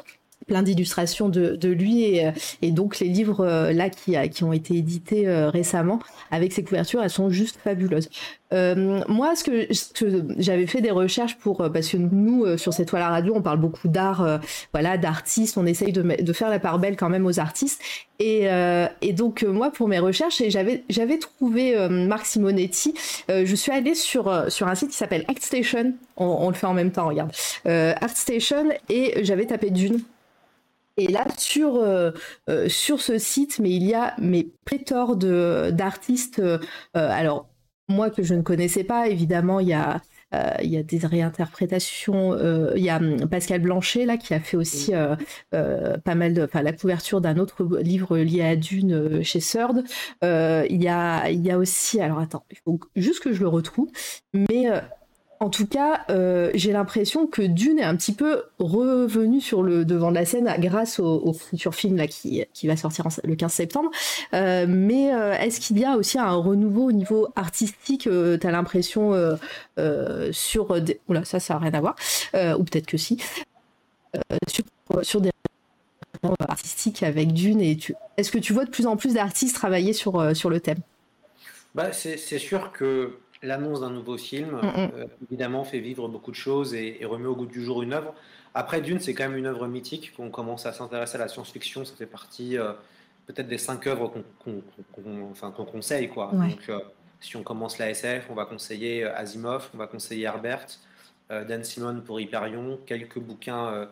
plein 0.48 0.62
d'illustrations 0.62 1.28
de, 1.28 1.54
de, 1.54 1.68
lui 1.68 2.02
et, 2.02 2.26
euh, 2.26 2.30
et, 2.62 2.72
donc 2.72 2.98
les 2.98 3.06
livres 3.06 3.46
euh, 3.46 3.72
là 3.72 3.90
qui, 3.90 4.16
qui 4.30 4.42
ont 4.42 4.52
été 4.52 4.74
édités 4.74 5.28
euh, 5.28 5.50
récemment 5.50 6.00
avec 6.32 6.52
ces 6.52 6.64
couvertures, 6.64 7.02
elles 7.02 7.10
sont 7.10 7.30
juste 7.30 7.58
fabuleuses. 7.62 8.08
moi, 8.50 9.36
ce 9.36 9.44
que, 9.44 9.94
que 9.94 10.24
j'avais 10.38 10.66
fait 10.66 10.80
des 10.80 10.90
recherches 10.90 11.36
pour 11.36 11.58
parce 11.72 11.88
que 11.88 11.98
nous 11.98 12.56
sur 12.56 12.72
cette 12.72 12.88
toile 12.88 13.02
à 13.02 13.10
radio, 13.10 13.34
on 13.36 13.42
parle 13.42 13.60
beaucoup 13.60 13.88
d'art, 13.88 14.40
voilà, 14.72 14.96
d'artistes, 14.96 15.58
on 15.58 15.66
essaye 15.66 15.92
de, 15.92 16.02
de, 16.02 16.32
faire 16.32 16.48
la 16.48 16.58
part 16.58 16.78
belle 16.78 16.96
quand 16.96 17.10
même 17.10 17.26
aux 17.26 17.38
artistes. 17.40 17.80
Et, 18.18 18.46
et 19.02 19.12
donc 19.12 19.42
moi 19.42 19.70
pour 19.70 19.88
mes 19.88 19.98
recherches, 19.98 20.42
j'avais 20.48 20.82
j'avais 20.88 21.18
trouvé 21.18 21.88
Marc 21.88 22.26
Simonetti. 22.26 22.94
je 23.28 23.54
suis 23.54 23.72
allée 23.72 23.94
sur 23.94 24.50
sur 24.50 24.66
un 24.66 24.74
site 24.74 24.90
qui 24.90 24.96
s'appelle 24.96 25.24
ArtStation. 25.28 25.94
On, 26.16 26.26
on, 26.26 26.48
le 26.48 26.54
fait 26.54 26.66
en 26.66 26.74
même 26.74 26.90
temps, 26.90 27.08
regarde. 27.08 27.32
ArtStation 27.66 28.68
et 28.88 29.24
j'avais 29.24 29.46
tapé 29.46 29.70
Dune 29.70 30.00
et 30.98 31.06
là, 31.06 31.24
sur, 31.38 31.76
euh, 31.76 32.10
euh, 32.50 32.68
sur 32.68 33.00
ce 33.00 33.18
site, 33.18 33.60
mais 33.60 33.70
il 33.70 33.84
y 33.84 33.94
a 33.94 34.14
mes 34.18 34.50
pléthores 34.64 35.16
d'artistes. 35.16 36.40
Euh, 36.40 36.58
alors, 36.92 37.48
moi 37.88 38.10
que 38.10 38.22
je 38.22 38.34
ne 38.34 38.42
connaissais 38.42 38.84
pas, 38.84 39.08
évidemment, 39.08 39.60
il 39.60 39.68
y 39.68 39.74
a. 39.74 40.02
il 40.62 40.68
y 40.68 40.76
a 40.76 40.82
des 40.82 40.98
réinterprétations. 40.98 42.36
il 42.76 42.82
y 42.82 42.90
a 42.90 42.96
hum, 42.98 43.28
Pascal 43.30 43.62
Blanchet 43.62 44.04
là 44.04 44.18
qui 44.18 44.34
a 44.34 44.40
fait 44.40 44.58
aussi 44.58 44.92
pas 45.50 46.14
mal 46.14 46.34
de, 46.34 46.42
enfin 46.42 46.60
la 46.60 46.74
couverture 46.74 47.22
d'un 47.22 47.38
autre 47.38 47.64
livre 47.80 48.18
lié 48.18 48.42
à 48.42 48.54
Dune 48.54 49.22
chez 49.22 49.40
Sord. 49.40 49.76
il 50.22 50.82
y 50.82 50.88
a, 50.88 51.30
il 51.30 51.46
y 51.46 51.50
a 51.50 51.56
aussi, 51.56 52.00
alors 52.02 52.18
attends, 52.18 52.44
il 52.50 52.58
faut 52.58 52.78
juste 52.94 53.22
que 53.22 53.32
je 53.32 53.40
le 53.40 53.48
retrouve, 53.48 53.88
mais 54.34 54.66
en 55.40 55.50
tout 55.50 55.66
cas, 55.66 56.04
euh, 56.10 56.50
j'ai 56.54 56.72
l'impression 56.72 57.26
que 57.26 57.42
Dune 57.42 57.78
est 57.78 57.84
un 57.84 57.94
petit 57.96 58.12
peu 58.12 58.44
revenu 58.58 59.40
sur 59.40 59.62
le 59.62 59.84
devant 59.84 60.10
de 60.10 60.16
la 60.16 60.24
scène 60.24 60.52
grâce 60.58 60.98
au, 60.98 61.32
futur 61.32 61.74
film 61.74 62.06
qui, 62.08 62.44
qui 62.52 62.66
va 62.66 62.76
sortir 62.76 63.06
le 63.22 63.36
15 63.36 63.52
septembre. 63.52 63.90
Euh, 64.34 64.66
mais 64.68 65.14
euh, 65.14 65.34
est-ce 65.34 65.60
qu'il 65.60 65.78
y 65.78 65.84
a 65.84 65.96
aussi 65.96 66.18
un 66.18 66.32
renouveau 66.32 66.86
au 66.86 66.92
niveau 66.92 67.28
artistique 67.36 68.02
Tu 68.02 68.46
as 68.46 68.50
l'impression 68.50 69.12
sur... 70.32 70.80
Des... 70.80 71.00
Oula, 71.08 71.24
ça, 71.24 71.38
ça 71.38 71.54
n'a 71.54 71.60
rien 71.60 71.74
à 71.74 71.80
voir. 71.80 71.94
ou 72.34 72.64
peut-être 72.64 72.86
que 72.86 72.96
si. 72.96 73.18
sur, 75.02 75.20
des 75.20 75.30
artistiques 76.48 77.04
avec 77.04 77.32
Dune. 77.32 77.60
Est-ce 77.60 78.32
que 78.32 78.38
tu 78.38 78.52
vois 78.52 78.64
de 78.64 78.70
plus 78.70 78.86
en 78.86 78.96
plus 78.96 79.14
d'artistes 79.14 79.54
travailler 79.54 79.92
sur, 79.92 80.34
sur 80.34 80.50
le 80.50 80.58
thème? 80.58 80.78
Bah, 81.76 81.92
C'est 81.92 82.16
sûr 82.16 82.72
que 82.72 83.18
l'annonce 83.42 83.80
d'un 83.80 83.90
nouveau 83.90 84.16
film, 84.16 84.50
mm, 84.50 84.66
mm. 84.66 84.90
Euh, 84.94 85.06
évidemment, 85.28 85.64
fait 85.64 85.80
vivre 85.80 86.08
beaucoup 86.08 86.30
de 86.30 86.36
choses 86.36 86.74
et, 86.74 87.04
remet 87.04 87.26
au 87.26 87.36
goût 87.36 87.46
du 87.46 87.64
jour 87.64 87.82
une 87.82 87.92
œuvre. 87.92 88.14
Après, 88.54 88.80
Dune, 88.80 89.00
c'est 89.00 89.14
quand 89.14 89.28
même 89.28 89.38
une 89.38 89.46
œuvre 89.46 89.66
mythique. 89.66 90.14
Qu'on 90.16 90.30
commence 90.30 90.66
à 90.66 90.72
s'intéresser 90.72 91.16
à 91.16 91.18
la 91.18 91.28
science-fiction, 91.28 91.84
ça 91.84 91.94
fait 91.94 92.06
partie 92.06 92.58
euh, 92.58 92.72
peut-être 93.26 93.48
des 93.48 93.58
cinq 93.58 93.86
œuvres 93.86 94.12
qu'on 94.42 95.64
conseille. 95.64 96.08
Quoi. 96.08 96.30
Donc, 96.32 96.68
euh, 96.68 96.80
si 97.20 97.36
on 97.36 97.42
commence 97.42 97.78
la 97.78 97.90
SF, 97.90 98.26
on 98.30 98.34
va 98.34 98.46
conseiller 98.46 99.04
Asimov, 99.04 99.70
on 99.74 99.78
va 99.78 99.86
conseiller 99.86 100.24
Herbert, 100.24 100.66
Dan 101.30 101.62
Simon 101.62 102.00
pour 102.00 102.20
Hyperion, 102.20 102.78
quelques 102.86 103.18
bouquins 103.18 103.88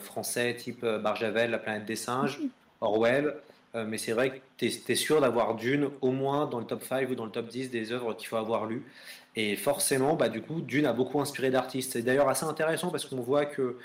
français 0.00 0.56
type 0.56 0.84
Barjavel, 0.84 1.50
La 1.50 1.58
planète 1.58 1.84
des 1.84 1.96
singes, 1.96 2.40
mm. 2.40 2.48
Orwell. 2.80 3.34
Euh, 3.76 3.84
mais 3.86 3.98
c'est 3.98 4.12
vrai 4.12 4.30
que 4.30 4.36
tu 4.56 4.66
es, 4.66 4.94
sûr 4.94 5.20
d'avoir 5.20 5.54
Dune 5.54 5.90
au 6.00 6.10
moins 6.10 6.46
dans 6.46 6.58
le 6.58 6.64
top 6.64 6.82
5 6.82 7.10
ou 7.10 7.14
dans 7.14 7.26
le 7.26 7.30
top 7.30 7.48
10 7.48 7.70
des 7.70 7.92
œuvres 7.92 8.14
qu'il 8.14 8.26
faut 8.26 8.36
avoir 8.36 8.66
lues. 8.66 8.82
Et 9.36 9.54
forcément, 9.54 10.14
bah, 10.16 10.30
du 10.30 10.40
coup, 10.40 10.62
Dune 10.62 10.86
a 10.86 10.94
beaucoup 10.94 11.20
inspiré 11.20 11.50
d'artistes. 11.50 11.92
C'est 11.92 12.02
d'ailleurs 12.02 12.28
assez 12.28 12.46
intéressant 12.46 12.90
parce 12.90 13.04
qu'on 13.04 13.20
voit 13.20 13.44
que 13.44 13.76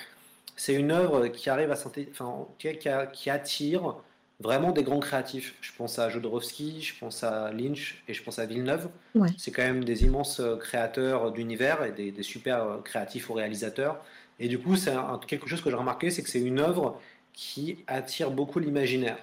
c'est 0.55 0.73
une 0.73 0.91
œuvre 0.91 1.27
qui 1.27 1.49
arrive 1.49 1.71
à 1.71 1.75
enfin, 1.75 2.47
qui, 2.57 3.29
attire 3.29 3.95
vraiment 4.39 4.71
des 4.71 4.83
grands 4.83 4.99
créatifs. 4.99 5.55
Je 5.59 5.71
pense 5.77 5.99
à 5.99 6.09
Jodorowsky, 6.09 6.81
je 6.81 6.97
pense 6.97 7.23
à 7.23 7.51
Lynch 7.51 8.01
et 8.07 8.13
je 8.13 8.23
pense 8.23 8.39
à 8.39 8.45
Villeneuve. 8.45 8.89
C'est 9.37 9.51
quand 9.51 9.63
même 9.63 9.83
des 9.83 10.03
immenses 10.05 10.41
créateurs 10.59 11.31
d'univers 11.31 11.83
et 11.83 11.91
des, 11.91 12.23
super 12.23 12.79
créatifs 12.85 13.29
ou 13.29 13.33
réalisateurs. 13.33 14.01
Et 14.39 14.47
du 14.47 14.57
coup, 14.57 14.77
c'est 14.77 14.95
quelque 15.27 15.47
chose 15.47 15.61
que 15.61 15.69
j'ai 15.69 15.75
remarqué, 15.75 16.11
c'est 16.11 16.23
que 16.23 16.29
c'est 16.29 16.41
une 16.41 16.59
œuvre 16.59 16.99
qui 17.33 17.83
attire 17.87 18.31
beaucoup 18.31 18.59
l'imaginaire. 18.59 19.17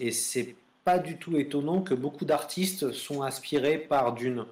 Et 0.00 0.10
c'est 0.10 0.54
pas 0.84 0.98
du 0.98 1.16
tout 1.16 1.36
étonnant 1.36 1.82
que 1.82 1.94
beaucoup 1.94 2.24
d'artistes 2.24 2.92
sont 2.92 3.22
inspirés 3.22 3.78
par 3.78 4.14
Dune. 4.14 4.44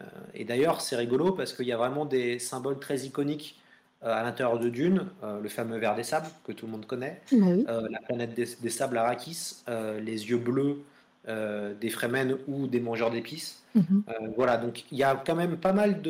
Euh, 0.00 0.04
et 0.34 0.44
d'ailleurs, 0.44 0.80
c'est 0.80 0.96
rigolo 0.96 1.32
parce 1.32 1.52
qu'il 1.52 1.66
y 1.66 1.72
a 1.72 1.76
vraiment 1.76 2.04
des 2.04 2.38
symboles 2.38 2.78
très 2.78 3.00
iconiques 3.00 3.58
euh, 4.02 4.12
à 4.12 4.22
l'intérieur 4.22 4.58
de 4.58 4.68
Dune, 4.68 5.06
euh, 5.22 5.40
le 5.40 5.48
fameux 5.48 5.78
ver 5.78 5.94
des 5.94 6.02
sables 6.02 6.28
que 6.44 6.52
tout 6.52 6.66
le 6.66 6.72
monde 6.72 6.86
connaît, 6.86 7.20
bah 7.32 7.80
la 7.90 8.00
planète 8.00 8.34
des, 8.34 8.70
sables 8.70 8.98
Arrakis, 8.98 9.62
les 9.68 10.30
yeux 10.30 10.38
bleus 10.38 10.82
des 11.26 11.90
Fremen 11.90 12.36
ou 12.48 12.66
des 12.66 12.80
mangeurs 12.80 13.10
d'épices. 13.10 13.62
Mhm. 13.74 14.04
voilà, 14.36 14.56
donc 14.56 14.84
il 14.92 14.98
y 14.98 15.02
a 15.02 15.20
quand 15.26 15.34
même 15.34 15.56
pas 15.56 15.72
mal 15.72 16.00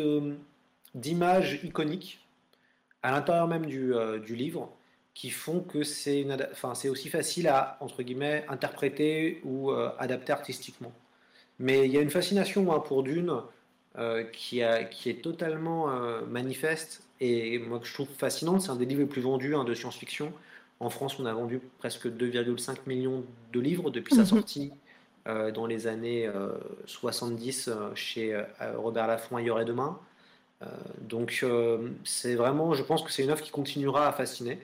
d'images 0.95 1.61
iconiques 1.63 2.21
à 3.03 3.11
l'intérieur 3.13 3.49
même 3.49 3.65
du, 3.65 3.95
du 4.27 4.35
livre 4.35 4.71
qui 5.15 5.31
font 5.31 5.61
que 5.61 5.85
c'est 5.85 6.27
enfin, 6.53 6.73
aussi 6.89 7.09
facile 7.09 7.49
à 7.49 7.79
entre 7.81 8.03
guillemets 8.03 8.45
interpréter 8.49 9.41
ou 9.45 9.71
adapter 9.71 10.33
artistiquement. 10.33 10.93
Mais 11.59 11.87
il 11.87 11.93
y 11.93 11.99
a 11.99 12.01
une 12.01 12.11
fascination 12.11 12.73
hein, 12.73 12.81
pour 12.81 13.03
Dune 13.03 13.33
euh, 13.97 14.25
qui, 14.25 14.63
a, 14.63 14.85
qui, 14.85 15.09
est 15.09 15.23
totalement 15.23 15.91
euh, 15.91 16.23
manifeste 16.27 17.05
et 17.21 17.61
moi 17.61 17.79
que 17.79 17.87
je 17.87 17.95
trouve 17.95 18.09
fascinante. 18.09 18.63
C'est 18.63 18.71
un 18.71 18.77
des 18.77 18.87
livres 18.87 19.03
les 19.03 19.07
plus 19.07 19.23
vendus 19.23 19.55
hein, 19.55 19.65
de 19.65 19.73
science-fiction. 19.73 20.33
En 20.81 20.91
France, 20.91 21.19
on 21.21 21.27
a 21.27 21.33
vendu 21.33 21.61
presque 21.79 22.09
2,5 22.09 22.79
millions 22.87 23.25
de 23.53 23.61
livres 23.61 23.91
depuis 23.91 24.15
sa 24.17 24.23
mhm. 24.23 24.27
sortie 24.27 24.73
euh, 25.29 25.53
dans 25.53 25.67
les 25.67 25.87
années 25.87 26.29
70 26.87 27.71
chez 27.95 28.45
Robert 28.77 29.07
Laffont 29.07 29.37
Ailleurs 29.37 29.61
et 29.61 29.65
Demain. 29.65 29.99
donc 31.01 31.45
c'est 32.03 32.35
vraiment, 32.35 32.75
je 32.75 32.83
pense 32.83 33.03
que 33.03 33.13
c'est 33.13 33.23
une 33.23 33.31
œuvre 33.31 33.43
qui 33.43 33.53
continuera 33.53 34.09
à 34.09 34.13
fasciner 34.13 34.59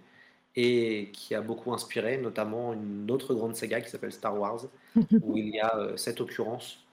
et 0.56 1.10
qui 1.12 1.34
a 1.34 1.40
beaucoup 1.40 1.72
inspiré, 1.72 2.18
notamment 2.18 2.72
une 2.72 3.10
autre 3.10 3.34
grande 3.34 3.54
saga 3.54 3.80
qui 3.80 3.90
s'appelle 3.90 4.12
Star 4.12 4.38
Wars, 4.38 4.66
où 5.22 5.36
il 5.36 5.48
y 5.50 5.60
a 5.60 5.92
cette 5.96 6.20
occurrence 6.20 6.84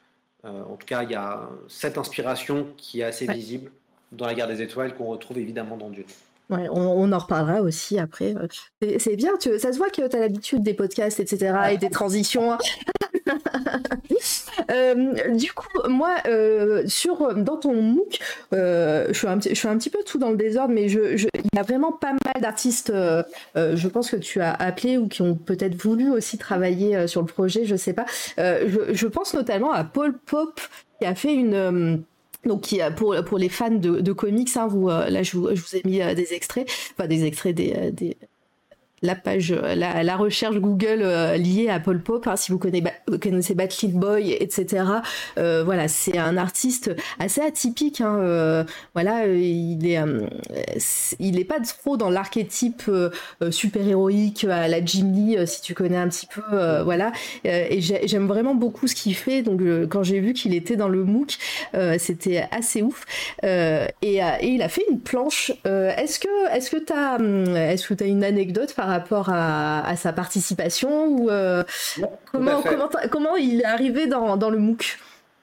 euh, 0.45 0.63
en 0.63 0.75
tout 0.75 0.85
cas, 0.85 1.03
il 1.03 1.11
y 1.11 1.15
a 1.15 1.49
cette 1.67 1.97
inspiration 1.97 2.67
qui 2.77 3.01
est 3.01 3.03
assez 3.03 3.27
visible 3.27 3.71
dans 4.11 4.25
la 4.25 4.33
guerre 4.33 4.47
des 4.47 4.61
étoiles 4.61 4.95
qu'on 4.95 5.07
retrouve 5.07 5.39
évidemment 5.39 5.77
dans 5.77 5.89
Dieu. 5.89 6.05
Ouais, 6.49 6.69
on, 6.71 7.11
en 7.11 7.17
reparlera 7.17 7.61
aussi 7.61 7.99
après. 7.99 8.33
C'est 8.99 9.17
bien, 9.17 9.31
ça 9.39 9.73
se 9.73 9.77
voit 9.77 9.89
que 9.89 10.07
tu 10.07 10.15
as 10.15 10.19
l'habitude 10.19 10.63
des 10.63 10.73
podcasts, 10.73 11.19
etc. 11.19 11.53
et 11.71 11.77
des 11.77 11.89
transitions. 11.89 12.57
Euh, 14.71 15.13
du 15.35 15.53
coup, 15.53 15.67
moi, 15.87 16.15
euh, 16.27 16.83
sur, 16.87 17.33
dans 17.35 17.57
ton 17.57 17.73
MOOC, 17.81 18.19
je, 18.51 19.13
suis 19.13 19.27
un, 19.27 19.39
je 19.39 19.53
suis 19.53 19.67
un 19.67 19.77
petit 19.77 19.89
peu 19.89 19.99
tout 20.05 20.17
dans 20.17 20.31
le 20.31 20.35
désordre, 20.35 20.73
mais 20.73 20.89
je, 20.89 21.25
il 21.25 21.49
y 21.53 21.59
a 21.59 21.63
vraiment 21.63 21.91
pas 21.91 22.11
mal 22.11 22.41
d'artistes, 22.41 22.91
je 23.55 23.87
pense 23.87 24.09
que 24.11 24.17
tu 24.17 24.41
as 24.41 24.53
appelé 24.53 24.97
ou 24.97 25.07
qui 25.07 25.21
ont 25.21 25.35
peut-être 25.35 25.75
voulu 25.75 26.09
aussi 26.09 26.37
travailler 26.37 27.07
sur 27.07 27.21
le 27.21 27.27
projet, 27.27 27.65
je 27.65 27.75
sais 27.75 27.93
pas. 27.93 28.05
Je, 28.37 29.07
pense 29.07 29.33
notamment 29.33 29.71
à 29.71 29.83
Paul 29.83 30.17
Pop, 30.17 30.59
qui 30.99 31.07
a 31.07 31.15
fait 31.15 31.33
une 31.33 32.03
donc 32.47 32.61
qui 32.61 32.79
pour 32.95 33.15
pour 33.25 33.37
les 33.37 33.49
fans 33.49 33.69
de, 33.69 34.13
comics 34.13 34.49
hein, 34.55 34.67
vous 34.67 34.87
là 34.87 35.23
je 35.23 35.37
vous, 35.37 35.49
je 35.53 35.61
vous, 35.61 35.75
ai 35.75 35.81
mis 35.85 35.99
des 36.15 36.33
extraits 36.33 36.67
enfin 36.93 37.07
des 37.07 37.25
extraits 37.25 37.55
des 37.55 38.17
la 39.03 39.15
page, 39.15 39.51
la, 39.51 40.15
recherche 40.15 40.57
Google 40.57 41.01
euh, 41.01 41.37
liée 41.37 41.69
à 41.69 41.79
Paul 41.79 42.01
Pop, 42.01 42.27
hein, 42.27 42.35
si 42.35 42.51
vous 42.51 42.57
connaissez, 42.57 43.53
Backstreet 43.53 43.89
Boy, 43.89 44.31
etc. 44.39 44.83
Euh, 45.37 45.63
voilà, 45.63 45.87
c'est 45.87 46.17
un 46.17 46.35
artiste 46.35 46.91
assez 47.19 47.41
atypique. 47.41 48.01
Hein, 48.01 48.17
euh, 48.19 48.63
voilà, 48.95 49.27
il 49.27 49.87
est, 49.87 49.99
il 51.19 51.45
pas 51.45 51.59
trop 51.59 51.95
dans 51.95 52.09
l'archétype 52.09 52.91
super 53.51 53.87
héroïque 53.87 54.43
à 54.45 54.67
la 54.67 54.83
Jim 54.83 55.13
si 55.45 55.61
tu 55.61 55.73
connais 55.73 55.97
un 55.97 56.09
petit 56.09 56.25
peu. 56.25 56.81
voilà, 56.83 57.11
et 57.43 57.79
j'aime 57.79 58.27
vraiment 58.27 58.55
beaucoup 58.55 58.87
ce 58.87 58.95
qu'il 58.95 59.15
fait. 59.15 59.43
Donc, 59.43 59.61
quand 59.89 60.03
j'ai 60.03 60.19
vu 60.19 60.33
qu'il 60.33 60.55
était 60.55 60.75
dans 60.75 60.89
le 60.89 61.03
MOOC, 61.03 61.37
c'était 61.99 62.47
assez 62.51 62.81
ouf. 62.81 63.05
Et, 63.43 64.17
et, 64.17 64.21
il 64.41 64.61
a 64.61 64.69
fait 64.69 64.83
une 64.89 64.99
planche. 64.99 65.51
est-ce 65.65 66.19
que, 66.19 66.55
est-ce 66.55 66.71
que 66.71 66.77
t'as, 66.77 67.19
est-ce 67.71 67.87
que 67.87 67.93
t'as 67.93 68.07
une 68.07 68.23
anecdote 68.23 68.73
par 68.73 68.86
rapport 68.87 69.29
à, 69.29 69.95
sa 69.95 70.13
participation 70.13 71.07
ou 71.07 71.29
euh, 71.29 71.63
comment, 72.31 72.61
comment, 73.11 73.35
il 73.35 73.61
est 73.61 73.65
arrivé 73.65 74.07
dans, 74.07 74.49
le 74.49 74.57
MOOC? 74.57 74.97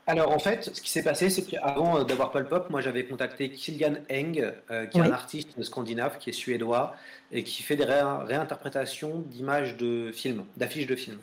Alors 0.07 0.33
en 0.33 0.39
fait, 0.39 0.65
ce 0.65 0.81
qui 0.83 0.91
s'est 0.91 1.03
passé, 1.03 1.31
c'est 1.31 1.43
qu'avant 1.43 1.99
euh, 1.99 2.05
d'avoir 2.05 2.31
Paul 2.31 2.47
Pop, 2.47 2.69
moi 2.69 2.83
j'avais 2.83 3.05
contacté 3.05 3.49
Kilian 3.49 3.95
Eng, 4.11 4.53
euh, 4.71 4.87
qui 4.87 4.99
est 4.99 5.01
un 5.01 5.13
artiste 5.13 5.63
scandinave, 5.63 6.19
qui 6.19 6.31
est 6.31 6.35
suédois, 6.35 6.95
et 7.33 7.43
qui 7.43 7.63
fait 7.63 7.77
des 7.77 7.85
réinterprétations 7.85 9.25
d'images 9.27 9.77
de 9.77 10.13
films, 10.13 10.45
d'affiches 10.57 10.87
de 10.87 10.97
films. 10.97 11.21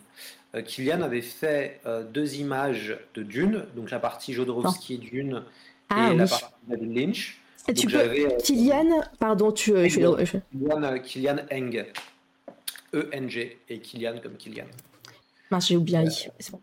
Kilian 0.65 1.01
avait 1.01 1.21
fait 1.21 1.79
deux 2.11 2.35
images 2.35 2.97
de 3.13 3.23
Dune, 3.23 3.65
donc 3.73 3.89
la 3.89 3.99
partie 3.99 4.33
Jodorowsky. 4.33 4.97
Dune 4.97 5.43
ah 5.89 6.11
et 6.11 6.17
la 6.17 6.27
partie 6.27 6.45
David 6.67 6.93
Lynch. 6.93 7.41
Et 7.67 7.73
tu 7.73 7.87
peux... 7.87 7.99
Kilian, 8.43 9.01
pardon, 9.19 9.51
tu... 9.53 9.71
Kilian, 9.87 10.17
Kilian 11.03 11.37
Eng. 11.51 11.85
E-N-G 12.93 13.59
et 13.69 13.79
Kylian 13.79 14.19
comme 14.21 14.35
Kylian. 14.35 14.65
Mince, 15.51 15.67
j'ai 15.67 15.77
oublié. 15.77 15.99
Euh, 15.99 16.57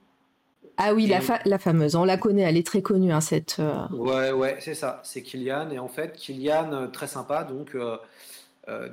ah 0.79 0.95
oui, 0.95 1.07
la, 1.07 1.21
la, 1.45 1.59
fameuse, 1.59 1.95
on 1.95 2.05
la 2.05 2.17
connaît, 2.17 2.43
elle 2.43 2.57
est 2.57 2.67
très 2.67 2.83
connue, 2.83 3.13
hein, 3.13 3.21
cette. 3.21 3.57
Euh, 3.59 3.87
ouais, 3.91 4.33
ouais, 4.33 4.57
c'est 4.61 4.75
ça, 4.75 5.01
c'est 5.05 5.23
Kylian. 5.23 5.71
Et 5.71 5.79
en 5.79 5.89
fait, 5.89 6.17
Kylian, 6.17 6.73
euh, 6.73 6.87
très 6.87 7.07
sympa, 7.07 7.45
donc, 7.45 7.77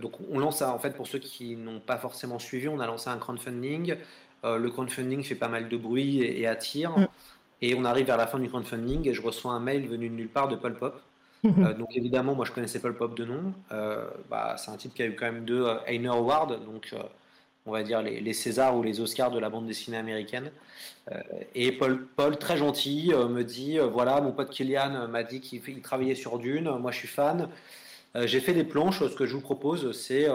donc 0.02 0.14
on 0.32 0.40
lance 0.40 0.58
ça, 0.60 0.74
en 0.74 0.80
fait, 0.80 0.92
pour 0.92 1.08
ceux 1.08 1.20
qui 1.20 1.56
n'ont 1.56 1.80
pas 1.80 1.98
forcément 1.98 2.40
suivi, 2.40 2.68
on 2.68 2.80
a 2.80 2.88
lancé 2.88 3.10
un 3.10 3.18
crowdfunding. 3.18 3.96
le 4.44 4.70
crowdfunding 4.70 5.24
fait 5.24 5.36
pas 5.36 5.48
mal 5.50 5.70
de 5.70 5.78
bruit 5.78 6.22
et, 6.22 6.46
attire. 6.48 6.98
Mm. 6.98 7.08
Et 7.62 7.74
on 7.74 7.86
arrive 7.86 8.08
vers 8.08 8.18
la 8.18 8.28
fin 8.28 8.38
du 8.38 8.50
crowdfunding 8.50 9.08
et 9.08 9.14
je 9.14 9.22
reçois 9.22 9.54
un 9.54 9.60
mail 9.60 9.88
venu 9.88 10.10
de 10.10 10.14
nulle 10.14 10.28
part 10.28 10.50
de 10.50 10.56
Paul 10.56 10.76
Pop. 10.76 11.02
donc 11.44 11.96
évidemment, 11.96 12.36
moi 12.36 12.46
je 12.46 12.52
connaissais 12.52 12.80
Paul 12.80 12.96
Pop 12.96 13.16
de 13.16 13.26
nom. 13.26 13.54
bah, 14.30 14.56
c'est 14.58 14.72
un 14.72 14.78
type 14.78 14.94
qui 14.94 15.04
a 15.04 15.06
eu 15.06 15.16
quand 15.16 15.26
même 15.26 15.46
deux 15.46 15.68
Heiner 15.86 16.10
Awards, 16.10 16.48
donc 16.48 16.94
on 17.66 17.72
va 17.72 17.84
dire, 17.84 18.02
les, 18.02 18.34
Césars 18.34 18.78
ou 18.78 18.84
les 18.84 19.02
Oscars 19.02 19.32
de 19.32 19.40
la 19.40 19.50
bande 19.50 19.66
dessinée 19.66 19.98
américaine. 19.98 20.52
Euh, 21.12 21.20
et 21.56 21.72
Paul, 21.72 22.06
Paul, 22.16 22.38
très 22.38 22.58
gentil, 22.58 23.12
euh, 23.12 23.28
me 23.28 23.44
dit 23.44 23.80
euh, 23.80 23.88
voilà, 23.88 24.22
mon 24.22 24.32
pote 24.32 24.52
Kylian 24.52 25.08
m'a 25.08 25.24
dit 25.24 25.42
qu'il 25.42 25.82
travaillait 25.82 26.16
sur 26.16 26.38
Dune, 26.38 26.70
moi 26.80 26.92
je 26.92 27.00
suis 27.00 27.08
fan. 27.08 27.50
J'ai 28.18 28.40
fait 28.40 28.54
des 28.54 28.64
planches, 28.64 29.00
ce 29.00 29.14
que 29.14 29.26
je 29.26 29.34
vous 29.34 29.42
propose, 29.42 29.92
c'est, 29.92 30.30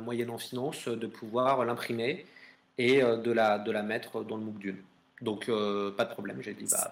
moyennant 0.00 0.36
finance, 0.36 0.88
de 0.88 1.06
pouvoir 1.06 1.64
l'imprimer 1.64 2.26
et 2.76 3.02
de, 3.02 3.30
la, 3.30 3.60
de 3.60 3.70
la 3.70 3.84
mettre 3.84 4.24
dans 4.24 4.36
le 4.36 4.42
MOOC 4.42 4.58
Dune. 4.58 4.76
Donc, 5.20 5.46
pas 5.46 6.04
de 6.04 6.10
problème, 6.10 6.38
j'ai 6.40 6.54
dit 6.54 6.66
bah, 6.68 6.90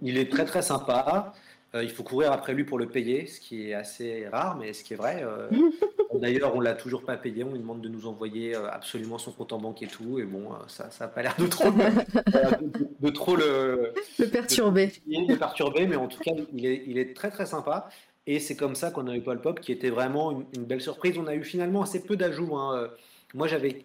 il 0.00 0.16
est 0.16 0.32
très 0.32 0.46
très 0.46 0.62
sympa. 0.62 1.34
Il 1.74 1.90
faut 1.90 2.02
courir 2.02 2.32
après 2.32 2.54
lui 2.54 2.64
pour 2.64 2.78
le 2.78 2.88
payer, 2.88 3.26
ce 3.26 3.40
qui 3.40 3.68
est 3.68 3.74
assez 3.74 4.26
rare, 4.28 4.56
mais 4.56 4.72
ce 4.72 4.82
qui 4.82 4.94
est 4.94 4.96
vrai. 4.96 5.22
Euh, 6.14 6.18
d'ailleurs, 6.18 6.54
on 6.54 6.60
l'a 6.60 6.74
toujours 6.74 7.02
pas 7.02 7.16
payé. 7.16 7.44
On 7.44 7.52
lui 7.52 7.58
demande 7.58 7.80
de 7.80 7.88
nous 7.88 8.06
envoyer 8.06 8.54
euh, 8.54 8.70
absolument 8.70 9.18
son 9.18 9.32
compte 9.32 9.52
en 9.52 9.58
banque 9.58 9.82
et 9.82 9.86
tout. 9.86 10.18
Et 10.18 10.24
bon, 10.24 10.50
ça, 10.68 10.88
n'a 11.00 11.08
pas 11.08 11.22
l'air 11.22 11.36
de 11.38 11.46
trop, 11.46 11.70
de, 13.00 13.10
trop 13.10 13.36
le, 13.36 13.92
le 14.18 14.26
perturber. 14.26 14.92
Perturber, 15.38 15.86
mais 15.86 15.96
en 15.96 16.08
tout 16.08 16.20
cas, 16.20 16.32
il 16.52 16.66
est, 16.66 16.84
il 16.86 16.98
est 16.98 17.14
très 17.14 17.30
très 17.30 17.46
sympa. 17.46 17.88
Et 18.26 18.38
c'est 18.38 18.56
comme 18.56 18.74
ça 18.74 18.90
qu'on 18.90 19.08
a 19.08 19.16
eu 19.16 19.22
Paul 19.22 19.40
Pop, 19.40 19.60
qui 19.60 19.72
était 19.72 19.90
vraiment 19.90 20.44
une, 20.54 20.64
belle 20.64 20.80
surprise. 20.80 21.18
On 21.18 21.26
a 21.26 21.34
eu 21.34 21.42
finalement 21.42 21.82
assez 21.82 22.02
peu 22.02 22.16
d'ajouts. 22.16 22.56
Hein. 22.56 22.90
Moi, 23.34 23.46
j'avais 23.46 23.84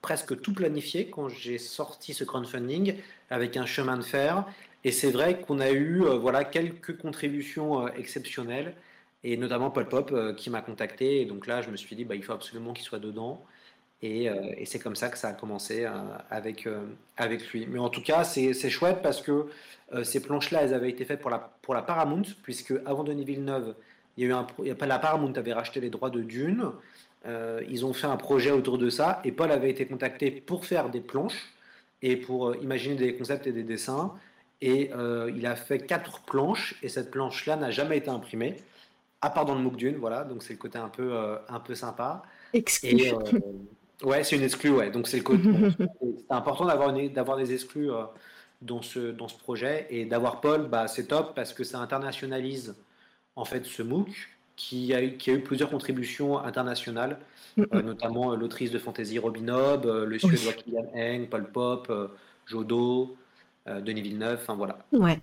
presque 0.00 0.40
tout 0.40 0.54
planifié 0.54 1.10
quand 1.10 1.28
j'ai 1.28 1.58
sorti 1.58 2.14
ce 2.14 2.24
crowdfunding 2.24 2.94
avec 3.30 3.56
un 3.56 3.66
chemin 3.66 3.96
de 3.96 4.04
fer. 4.04 4.44
Et 4.84 4.92
c'est 4.92 5.10
vrai 5.10 5.40
qu'on 5.40 5.58
a 5.58 5.70
eu 5.70 6.04
euh, 6.04 6.16
voilà, 6.16 6.44
quelques 6.44 6.96
contributions 6.98 7.86
euh, 7.86 7.90
exceptionnelles, 7.96 8.76
et 9.26 9.36
notamment 9.36 9.70
Paul 9.70 9.88
Pop 9.88 10.10
euh, 10.12 10.32
qui 10.32 10.50
m'a 10.50 10.60
contacté. 10.60 11.20
Et 11.20 11.24
donc 11.24 11.46
là, 11.46 11.62
je 11.62 11.70
me 11.70 11.76
suis 11.76 11.96
dit, 11.96 12.04
bah, 12.04 12.14
il 12.14 12.22
faut 12.22 12.32
absolument 12.32 12.72
qu'il 12.72 12.84
soit 12.84 12.98
dedans. 12.98 13.44
Et, 14.02 14.28
c'est 14.66 14.78
comme 14.78 14.94
ça 14.94 15.08
que 15.08 15.18
ça 15.18 15.28
a 15.28 15.32
commencé 15.32 15.86
avec, 16.30 16.68
avec 17.16 17.48
lui. 17.48 17.66
Mais 17.66 17.78
en 17.78 17.88
tout 17.88 18.02
cas, 18.02 18.24
c'est 18.24 18.70
chouette 18.70 18.98
parce 19.02 19.22
que 19.22 19.46
ces 20.02 20.20
planches-là, 20.20 20.62
elles 20.62 20.74
avaient 20.74 20.90
été 20.90 21.06
faites 21.06 21.18
pour 21.18 21.30
la, 21.30 21.50
pour 21.62 21.74
la 21.74 21.80
Paramount, 21.80 22.22
puisque 22.42 22.74
avant 22.84 23.04
Denis 23.04 23.24
Villeneuve, 23.24 23.74
il 24.16 24.24
y 24.24 24.26
a 24.26 24.30
eu 24.30 24.32
un, 24.34 24.46
la 24.86 24.98
Paramount 24.98 25.32
avait 25.32 25.54
racheté 25.54 25.80
les 25.80 25.88
droits 25.88 26.10
de 26.10 26.20
Dune. 26.20 26.70
ils 27.68 27.86
ont 27.86 27.94
fait 27.94 28.06
un 28.06 28.18
projet 28.18 28.50
autour 28.50 28.76
de 28.76 28.90
ça, 28.90 29.22
et 29.24 29.32
Paul 29.32 29.50
avait 29.50 29.70
été 29.70 29.86
contacté 29.86 30.30
pour 30.30 30.66
faire 30.66 30.90
des 30.90 31.00
planches 31.00 31.54
et 32.02 32.16
pour 32.16 32.54
imaginer 32.56 32.96
des 32.96 33.14
concepts 33.14 33.46
et 33.46 33.52
des 33.52 33.64
dessins. 33.64 34.12
Et 34.60 34.90
euh, 34.94 35.30
il 35.36 35.46
a 35.46 35.56
fait 35.56 35.80
quatre 35.80 36.20
planches, 36.22 36.76
et 36.82 36.88
cette 36.88 37.10
planche-là 37.10 37.56
n'a 37.56 37.70
jamais 37.70 37.98
été 37.98 38.08
imprimée, 38.08 38.56
à 39.26 39.30
part 39.30 39.44
dans 39.44 39.54
le 39.54 39.60
MOOC 39.60 39.76
Dune, 39.76 39.96
voilà, 39.96 40.24
donc 40.24 40.42
c'est 40.42 40.52
le 40.52 40.58
côté 40.58 40.78
un 40.78 40.88
peu, 40.88 41.14
un 41.48 41.60
peu 41.60 41.74
sympa. 41.74 42.22
Exclu. 42.52 43.12
ouais, 44.02 44.24
c'est 44.24 44.36
une 44.36 44.42
exclue, 44.42 44.70
ouais, 44.70 44.90
donc 44.90 45.08
c'est 45.08 45.18
le 45.18 45.22
côté. 45.22 45.42
c'est 45.78 46.34
important 46.34 46.64
d'avoir, 46.64 46.92
d'avoir 46.92 47.36
des 47.36 47.52
exclus 47.52 47.90
dans, 48.62 48.82
ce, 48.82 49.10
dans 49.10 49.28
ce 49.28 49.38
projet 49.38 49.86
et 49.90 50.04
d'avoir 50.04 50.40
Paul, 50.40 50.68
bah, 50.68 50.88
c'est 50.88 51.06
top 51.06 51.34
parce 51.34 51.52
que 51.52 51.64
ça 51.64 51.78
internationalise 51.78 52.74
en 53.34 53.44
fait 53.44 53.64
ce 53.64 53.82
MOOC 53.82 54.08
qui 54.56 54.94
a 54.94 55.02
eu, 55.02 55.16
qui 55.16 55.30
a 55.30 55.34
eu 55.34 55.40
plusieurs 55.40 55.70
contributions 55.70 56.38
internationales, 56.38 57.18
euh, 57.58 57.82
notamment 57.82 58.32
euh, 58.32 58.36
l'autrice 58.36 58.70
de 58.70 58.78
fantasy 58.78 59.18
Robin 59.18 59.48
Hobb, 59.48 59.86
euh, 59.86 60.06
le 60.06 60.18
suédois 60.18 60.52
oui. 60.56 60.62
Kylian 60.62 60.90
Heng, 60.94 61.26
Paul 61.28 61.50
Pop, 61.52 61.92
Jodo, 62.46 63.02
euh, 63.02 63.14
Denis 63.84 64.02
Villeneuve, 64.02 64.38
enfin 64.42 64.54
voilà. 64.54 64.78
Ouais. 64.92 65.18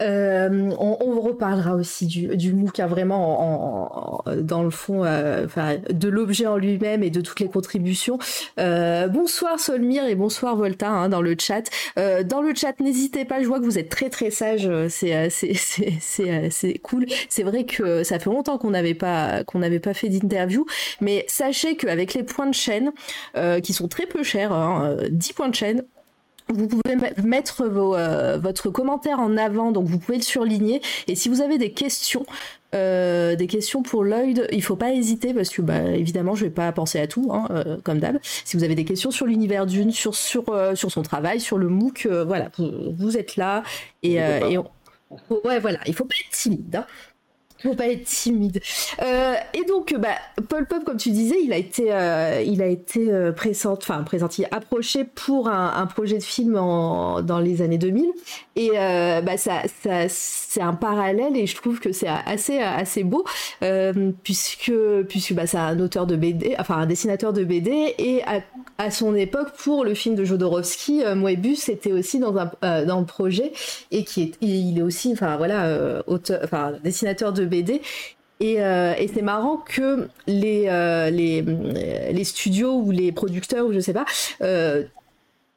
Euh, 0.00 0.70
on, 0.78 1.20
reparlera 1.20 1.74
aussi 1.74 2.06
du, 2.06 2.36
du 2.36 2.52
MOOC 2.52 2.80
hein, 2.80 2.86
vraiment 2.86 4.24
en, 4.26 4.32
dans 4.40 4.62
le 4.62 4.70
fond 4.70 5.04
euh, 5.04 5.46
de 5.90 6.08
l'objet 6.08 6.46
en 6.46 6.56
lui-même 6.56 7.02
et 7.02 7.10
de 7.10 7.20
toutes 7.20 7.40
les 7.40 7.48
contributions. 7.48 8.18
Euh, 8.58 9.08
bonsoir 9.08 9.58
Solmir 9.58 10.04
et 10.04 10.14
bonsoir 10.14 10.56
Volta 10.56 10.88
hein, 10.88 11.08
dans 11.08 11.22
le 11.22 11.36
chat. 11.38 11.64
Euh, 11.98 12.22
dans 12.22 12.40
le 12.40 12.54
chat, 12.54 12.78
n'hésitez 12.80 13.24
pas, 13.24 13.42
je 13.42 13.46
vois 13.46 13.60
que 13.60 13.64
vous 13.64 13.78
êtes 13.78 13.88
très 13.88 14.10
très 14.10 14.30
sage, 14.30 14.70
c'est 14.88 16.78
cool. 16.82 17.06
C'est 17.28 17.42
vrai 17.42 17.64
que 17.64 18.04
ça 18.04 18.18
fait 18.18 18.30
longtemps 18.30 18.58
qu'on 18.58 18.70
n'avait 18.70 18.94
pas 18.94 19.42
pas 19.82 19.94
fait 19.94 20.08
d'interview, 20.08 20.66
mais 21.00 21.24
sachez 21.28 21.76
qu'avec 21.76 22.14
les 22.14 22.22
points 22.22 22.46
de 22.46 22.54
chaîne 22.54 22.92
qui 23.62 23.72
sont 23.72 23.88
très 23.88 24.06
peu 24.06 24.22
chers, 24.22 24.52
hein, 24.52 24.96
10 25.10 25.32
points 25.32 25.48
de 25.48 25.54
chaîne, 25.54 25.84
vous 26.48 26.68
pouvez 26.68 26.96
mettre 27.22 27.66
vos, 27.66 27.94
euh, 27.94 28.38
votre 28.38 28.70
commentaire 28.70 29.20
en 29.20 29.36
avant, 29.36 29.72
donc 29.72 29.86
vous 29.86 29.98
pouvez 29.98 30.18
le 30.18 30.24
surligner. 30.24 30.80
Et 31.08 31.14
si 31.14 31.28
vous 31.28 31.40
avez 31.40 31.58
des 31.58 31.72
questions, 31.72 32.24
euh, 32.74 33.36
des 33.36 33.46
questions 33.46 33.82
pour 33.82 34.04
Lloyd, 34.04 34.48
il 34.52 34.62
faut 34.62 34.76
pas 34.76 34.92
hésiter 34.92 35.34
parce 35.34 35.50
que 35.50 35.62
bah, 35.62 35.82
évidemment 35.82 36.34
je 36.34 36.44
vais 36.44 36.50
pas 36.50 36.70
penser 36.72 37.00
à 37.00 37.06
tout, 37.06 37.30
hein, 37.32 37.46
euh, 37.50 37.76
comme 37.82 37.98
d'hab. 37.98 38.18
Si 38.22 38.56
vous 38.56 38.64
avez 38.64 38.74
des 38.74 38.84
questions 38.84 39.10
sur 39.10 39.26
l'univers 39.26 39.66
d'une, 39.66 39.92
sur 39.92 40.14
sur 40.14 40.44
sur 40.74 40.90
son 40.90 41.02
travail, 41.02 41.40
sur 41.40 41.58
le 41.58 41.68
MOOC, 41.68 42.06
voilà, 42.26 42.50
vous, 42.56 42.70
vous, 42.96 43.16
êtes 43.16 43.36
là 43.36 43.62
et, 44.02 44.14
et 44.14 44.58
on... 44.58 44.70
ouais 45.44 45.58
voilà, 45.58 45.78
il 45.86 45.94
faut 45.94 46.04
pas 46.04 46.14
être 46.24 46.36
timide. 46.36 46.76
Hein 46.76 46.86
faut 47.62 47.74
pas 47.74 47.88
être 47.88 48.04
timide. 48.04 48.60
Euh, 49.02 49.34
et 49.54 49.64
donc, 49.64 49.94
bah, 49.98 50.16
Paul 50.48 50.66
Pop, 50.66 50.84
comme 50.84 50.96
tu 50.96 51.10
disais, 51.10 51.36
il 51.42 51.52
a 51.52 51.56
été, 51.56 51.92
euh, 51.92 52.42
il 52.44 52.62
a 52.62 52.66
été 52.66 53.10
euh, 53.10 53.32
enfin 53.64 54.02
présenté, 54.02 54.46
approché 54.50 55.04
pour 55.04 55.48
un, 55.48 55.86
projet 55.86 56.18
de 56.18 56.22
film 56.22 56.54
dans 56.54 57.40
les 57.42 57.62
années 57.62 57.78
2000. 57.78 58.06
Et 58.56 58.70
euh, 58.74 59.20
bah, 59.20 59.36
ça, 59.36 59.62
c'est 60.08 60.60
un 60.60 60.74
parallèle 60.74 61.36
et 61.36 61.46
je 61.46 61.56
trouve 61.56 61.80
que 61.80 61.92
c'est 61.92 62.08
assez, 62.08 62.58
assez 62.58 63.04
beau 63.04 63.24
puisque, 64.22 64.72
puisque 65.08 65.34
bah, 65.34 65.46
c'est 65.46 65.58
un 65.58 65.78
auteur 65.80 66.06
de 66.06 66.16
BD, 66.16 66.54
enfin 66.58 66.78
un 66.78 66.86
dessinateur 66.86 67.32
de 67.32 67.44
BD 67.44 67.94
et 67.98 68.22
à, 68.78 68.90
son 68.90 69.14
époque 69.14 69.52
pour 69.56 69.84
le 69.84 69.94
film 69.94 70.16
de 70.16 70.24
Jodorowsky, 70.24 71.02
Moebius 71.14 71.68
était 71.68 71.92
aussi 71.92 72.18
dans 72.18 72.36
un 72.36 72.84
dans 72.84 72.98
le 72.98 73.06
projet 73.06 73.52
et 73.92 74.04
qui 74.04 74.22
est, 74.22 74.32
il 74.40 74.78
est 74.78 74.82
aussi, 74.82 75.12
enfin 75.12 75.36
voilà, 75.36 76.02
auteur, 76.06 76.40
enfin 76.42 76.72
dessinateur 76.82 77.32
de. 77.32 77.51
Et, 78.40 78.60
euh, 78.60 78.94
et 78.98 79.06
c'est 79.06 79.22
marrant 79.22 79.56
que 79.56 80.08
les, 80.26 80.64
euh, 80.66 81.10
les, 81.10 81.42
les, 81.42 82.24
studios 82.24 82.74
ou 82.74 82.90
les 82.90 83.12
producteurs, 83.12 83.66
ou 83.66 83.72
je 83.72 83.78
sais 83.78 83.92
pas, 83.92 84.04
euh, 84.42 84.84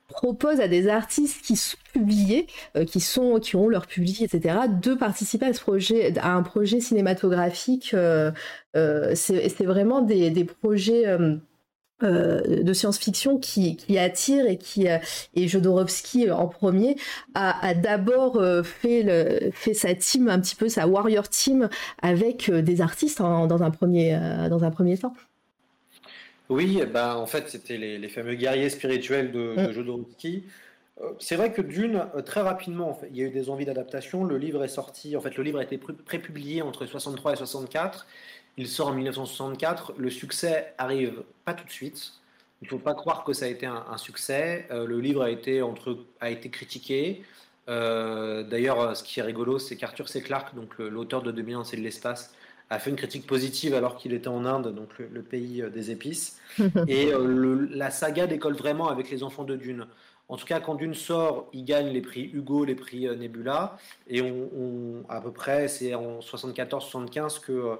proposent 0.07 0.59
à 0.59 0.67
des 0.67 0.87
artistes 0.87 1.43
qui 1.43 1.55
sont 1.55 1.77
publiés, 1.93 2.45
qui, 2.85 2.99
sont, 2.99 3.39
qui 3.39 3.55
ont 3.55 3.67
leur 3.67 3.87
public, 3.87 4.21
etc., 4.21 4.59
de 4.69 4.93
participer 4.93 5.47
à, 5.47 5.53
ce 5.53 5.61
projet, 5.61 6.13
à 6.19 6.33
un 6.35 6.43
projet 6.43 6.79
cinématographique. 6.79 7.95
c'est 8.75 9.65
vraiment 9.65 10.01
des, 10.01 10.29
des 10.29 10.43
projets 10.43 11.05
euh, 12.03 12.61
de 12.61 12.73
science-fiction 12.73 13.37
qui, 13.37 13.77
qui, 13.77 13.97
attire 13.97 14.45
et 14.47 14.57
qui 14.57 14.89
euh, 14.89 14.97
et 15.33 15.47
Jodorowsky 15.47 16.27
euh, 16.27 16.35
en 16.35 16.49
premier 16.49 16.97
a, 17.35 17.65
a 17.65 17.73
d'abord 17.73 18.37
fait 18.65 19.01
le, 19.01 19.49
fait 19.51 19.73
sa 19.73 19.95
team 19.95 20.27
un 20.27 20.41
petit 20.41 20.57
peu 20.57 20.67
sa 20.67 20.87
warrior 20.87 21.29
team 21.29 21.69
avec 22.01 22.51
des 22.51 22.81
artistes 22.81 23.21
en, 23.21 23.47
dans 23.47 23.63
un 23.63 23.71
premier 23.71 24.19
dans 24.49 24.65
un 24.65 24.71
premier 24.71 24.97
temps. 24.97 25.13
Oui, 26.49 26.81
bah 26.93 27.17
en 27.17 27.27
fait 27.27 27.47
c'était 27.47 27.77
les, 27.77 27.97
les, 27.97 28.09
fameux 28.09 28.35
guerriers 28.35 28.69
spirituels 28.69 29.31
de, 29.31 29.53
mm. 29.55 29.67
de 29.67 29.71
Jodorowsky. 29.71 30.43
C'est 31.19 31.37
vrai 31.37 31.53
que 31.53 31.61
d'une, 31.61 32.05
très 32.25 32.41
rapidement, 32.41 32.89
en 32.89 32.93
fait, 32.93 33.07
il 33.11 33.17
y 33.17 33.21
a 33.21 33.25
eu 33.25 33.29
des 33.29 33.49
envies 33.49 33.65
d'adaptation. 33.65 34.23
Le 34.23 34.37
livre 34.37 34.63
est 34.63 34.69
sorti, 34.69 35.17
en 35.17 35.21
fait, 35.21 35.35
le 35.35 35.43
livre 35.43 35.59
a 35.59 35.63
été 35.63 35.77
prépublié 35.77 36.61
entre 36.61 36.85
63 36.85 37.33
et 37.33 37.35
64. 37.35 38.07
Il 38.57 38.67
sort 38.67 38.87
en 38.87 38.93
1964. 38.93 39.93
Le 39.97 40.09
succès 40.09 40.73
arrive 40.77 41.23
pas 41.43 41.53
tout 41.53 41.65
de 41.65 41.71
suite. 41.71 42.13
Il 42.61 42.65
ne 42.65 42.69
faut 42.69 42.79
pas 42.79 42.93
croire 42.93 43.23
que 43.23 43.33
ça 43.33 43.45
a 43.45 43.47
été 43.49 43.65
un, 43.65 43.85
un 43.89 43.97
succès. 43.97 44.67
Euh, 44.71 44.85
le 44.85 44.99
livre 44.99 45.21
a 45.23 45.29
été, 45.29 45.61
entre, 45.61 45.97
a 46.21 46.29
été 46.29 46.49
critiqué. 46.49 47.23
Euh, 47.67 48.43
D'ailleurs, 48.43 48.95
ce 48.95 49.03
qui 49.03 49.19
est 49.19 49.23
rigolo, 49.23 49.59
c'est 49.59 49.75
qu'Arthur 49.75 50.07
C. 50.07 50.21
Clarke, 50.21 50.55
donc 50.55 50.77
l'auteur 50.77 51.21
de 51.21 51.31
2001, 51.31 51.63
c'est 51.65 51.77
de 51.77 51.81
l'espace, 51.81 52.33
a 52.69 52.79
fait 52.79 52.89
une 52.89 52.95
critique 52.95 53.27
positive 53.27 53.73
alors 53.75 53.95
qu'il 53.97 54.13
était 54.13 54.27
en 54.27 54.45
Inde, 54.45 54.73
donc 54.73 54.97
le, 54.97 55.07
le 55.11 55.21
pays 55.21 55.61
euh, 55.61 55.69
des 55.69 55.91
épices. 55.91 56.39
Et 56.87 57.13
euh, 57.13 57.25
le, 57.25 57.65
la 57.65 57.91
saga 57.91 58.27
décolle 58.27 58.55
vraiment 58.55 58.89
avec 58.89 59.09
les 59.09 59.23
enfants 59.23 59.43
de 59.43 59.55
Dune. 59.55 59.87
En 60.27 60.37
tout 60.37 60.45
cas, 60.45 60.59
quand 60.59 60.73
Dune 60.75 60.95
sort, 60.95 61.47
il 61.53 61.65
gagne 61.65 61.89
les 61.89 62.01
prix 62.01 62.23
Hugo, 62.33 62.65
les 62.65 62.73
prix 62.73 63.05
Nebula. 63.15 63.77
Et 64.07 64.23
on, 64.23 64.49
on, 64.57 65.03
à 65.07 65.21
peu 65.21 65.31
près, 65.31 65.67
c'est 65.67 65.93
en 65.93 66.19
74-75 66.19 67.41
que 67.41 67.77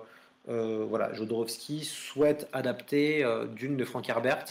euh, 0.49 0.85
voilà, 0.87 1.13
Jodorowsky 1.13 1.83
souhaite 1.83 2.47
adapter 2.53 3.23
euh, 3.23 3.45
Dune 3.45 3.77
de 3.77 3.85
Frank 3.85 4.07
Herbert. 4.07 4.45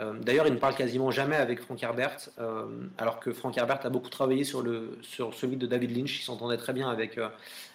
Euh, 0.00 0.14
D'ailleurs, 0.20 0.46
il 0.46 0.54
ne 0.54 0.58
parle 0.58 0.74
quasiment 0.74 1.10
jamais 1.10 1.36
avec 1.36 1.60
Frank 1.60 1.82
Herbert, 1.82 2.16
euh, 2.38 2.64
alors 2.98 3.20
que 3.20 3.32
Frank 3.32 3.56
Herbert 3.56 3.84
a 3.84 3.90
beaucoup 3.90 4.08
travaillé 4.08 4.44
sur, 4.44 4.62
le, 4.62 4.98
sur 5.02 5.34
celui 5.34 5.56
de 5.56 5.66
David 5.66 5.96
Lynch. 5.96 6.20
Il 6.20 6.22
s'entendait 6.22 6.56
très 6.56 6.72
bien 6.72 6.88
avec, 6.88 7.18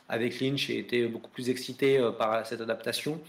avec 0.10 0.40
Lynch 0.40 0.70
et 0.70 0.80
était 0.80 1.06
beaucoup 1.08 1.30
plus 1.30 1.50
excité 1.50 2.00
par 2.18 2.46
cette 2.46 2.62
adaptation. 2.62 3.20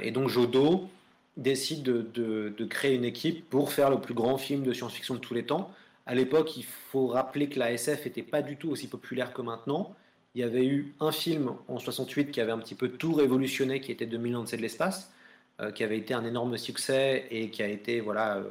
et 0.00 0.10
donc, 0.10 0.28
Jodo 0.28 0.88
décide 1.36 1.82
de, 1.82 2.06
de, 2.14 2.54
de, 2.56 2.64
créer 2.64 2.94
une 2.94 3.04
équipe 3.04 3.48
pour 3.50 3.72
faire 3.72 3.90
le 3.90 4.00
plus 4.00 4.14
grand 4.14 4.38
film 4.38 4.62
de 4.62 4.72
science-fiction 4.72 5.14
de 5.14 5.18
tous 5.18 5.34
les 5.34 5.44
temps. 5.44 5.70
À 6.06 6.14
l'époque, 6.14 6.56
il 6.56 6.64
faut 6.64 7.08
rappeler 7.08 7.48
que 7.48 7.58
la 7.58 7.72
SF 7.72 8.04
n'était 8.04 8.22
pas 8.22 8.42
du 8.42 8.56
tout 8.56 8.70
aussi 8.70 8.88
populaire 8.88 9.32
que 9.32 9.42
maintenant. 9.42 9.94
Il 10.34 10.40
y 10.40 10.44
avait 10.44 10.66
eu 10.66 10.94
un 10.98 11.12
film 11.12 11.52
en 11.68 11.78
68 11.78 12.32
qui 12.32 12.40
avait 12.40 12.50
un 12.50 12.58
petit 12.58 12.74
peu 12.74 12.88
tout 12.88 13.12
révolutionné, 13.14 13.80
qui 13.80 13.92
était 13.92 14.06
2000 14.06 14.36
ans 14.36 14.44
de 14.44 14.56
l'espace, 14.56 15.12
euh, 15.60 15.70
qui 15.70 15.84
avait 15.84 15.98
été 15.98 16.12
un 16.12 16.24
énorme 16.24 16.58
succès 16.58 17.26
et 17.30 17.50
qui 17.50 17.62
a 17.62 17.68
été, 17.68 18.00
voilà, 18.00 18.38
euh, 18.38 18.42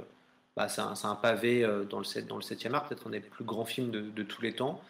bah, 0.56 0.70
c'est 0.70 0.82
un, 0.82 1.16
pavé 1.16 1.64
euh, 1.66 1.84
dans, 1.84 1.98
le 1.98 2.06
7, 2.06 2.26
dans 2.26 2.38
le 2.38 2.42
7e 2.42 2.74
art, 2.74 2.88
peut-être 2.88 3.08
un 3.08 3.10
des 3.10 3.20
plus 3.20 3.44
grands 3.44 3.66
films 3.66 3.92
de, 3.92 4.00
de, 4.00 4.24
tous 4.24 4.42
les 4.42 4.54
temps. 4.54 4.82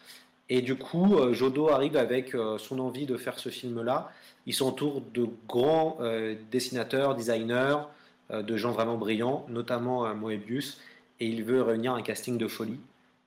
Et 0.49 0.61
du 0.61 0.75
coup, 0.75 1.15
Jodo 1.33 1.69
arrive 1.69 1.97
avec 1.97 2.35
son 2.59 2.79
envie 2.79 3.05
de 3.05 3.15
faire 3.15 3.39
ce 3.39 3.47
film-là. 3.49 4.11
Il 4.45 4.53
s'entoure 4.53 5.01
de 5.13 5.27
grands 5.47 5.97
dessinateurs, 6.51 7.15
designers, 7.15 7.77
de 8.29 8.57
gens 8.57 8.71
vraiment 8.71 8.97
brillants, 8.97 9.45
notamment 9.47 10.13
Moebius, 10.13 10.81
et 11.21 11.27
il 11.27 11.45
veut 11.45 11.61
réunir 11.61 11.93
un 11.93 12.01
casting 12.01 12.37
de 12.37 12.47
folie. 12.47 12.77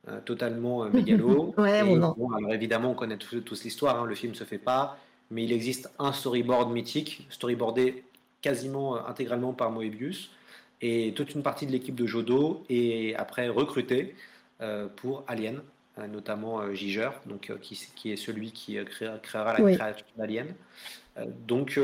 Euh, 0.09 0.21
totalement 0.21 0.85
euh, 0.85 0.91
mégalo. 0.91 1.53
ouais, 1.59 1.81
et, 1.81 1.99
bon, 1.99 2.15
bon, 2.17 2.31
alors 2.31 2.53
évidemment, 2.53 2.93
on 2.93 2.95
connaît 2.95 3.17
tous, 3.17 3.41
tous 3.41 3.65
l'histoire, 3.65 4.01
hein, 4.01 4.05
le 4.05 4.15
film 4.15 4.33
ne 4.33 4.37
se 4.37 4.45
fait 4.45 4.59
pas, 4.59 4.99
mais 5.33 5.43
il 5.43 5.53
existe 5.53 5.91
un 5.99 6.13
storyboard 6.13 6.71
mythique, 6.71 7.27
storyboardé 7.29 8.05
quasiment 8.41 8.97
euh, 8.97 9.01
intégralement 9.09 9.53
par 9.53 9.73
Moebius, 9.73 10.31
et 10.81 11.13
toute 11.17 11.35
une 11.35 11.43
partie 11.43 11.67
de 11.67 11.73
l'équipe 11.73 11.97
de 11.97 12.07
Jodo 12.07 12.65
est 12.69 13.17
après 13.17 13.49
recrutée 13.49 14.15
pour 14.97 15.25
Alien, 15.27 15.63
notamment 16.13 16.71
Giger, 16.75 17.09
donc, 17.25 17.51
qui, 17.63 17.81
qui, 17.95 18.13
est 18.13 18.17
celui 18.17 18.53
qui 18.53 18.77
créera, 18.85 19.19
créera 19.19 19.55
la 19.55 19.65
oui. 19.65 19.75
création 19.75 20.05
d'Alien. 20.19 20.49
donc, 21.49 21.81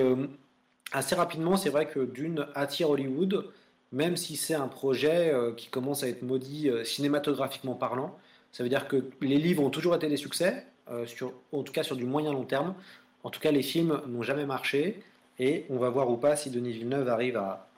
assez 0.93 1.15
rapidement, 1.15 1.57
c'est 1.57 1.71
vrai 1.71 1.87
que 1.87 2.01
Dune 2.01 2.47
attire 2.55 2.91
Hollywood, 2.91 3.47
même 3.93 4.17
si 4.17 4.37
c'est 4.37 4.55
un 4.55 4.69
projet 4.69 5.33
euh, 5.33 5.53
qui 5.53 5.69
commence 5.69 6.03
à 6.03 6.09
être 6.09 6.23
maudit 6.23 6.69
euh, 6.69 6.83
cinématographiquement 6.83 7.75
parlant. 7.75 8.17
Ça 8.51 8.63
veut 8.63 8.69
dire 8.69 8.89
que 8.89 9.05
les 9.21 9.39
livres 9.39 9.63
ont 9.63 9.71
toujours 9.71 9.95
été 9.95 10.09
des 10.09 10.17
succès, 10.17 10.67
euh, 10.91 11.07
en 11.53 11.63
tout 11.63 11.73
cas 11.73 11.83
sur 11.83 11.97
du 11.97 12.05
moyen 12.05 12.33
long 12.33 12.45
terme. 12.45 12.75
En 13.23 13.31
tout 13.31 13.41
cas, 13.41 13.53
les 13.53 13.63
films 13.63 14.01
n'ont 14.09 14.23
jamais 14.23 14.47
marché. 14.47 15.01
Et 15.39 15.65
on 15.71 15.79
va 15.79 15.89
voir 15.91 16.11
ou 16.11 16.17
pas 16.17 16.37
si 16.37 16.51
Denis 16.51 16.73
Villeneuve 16.73 17.09
arrive 17.09 17.37
à, 17.37 17.69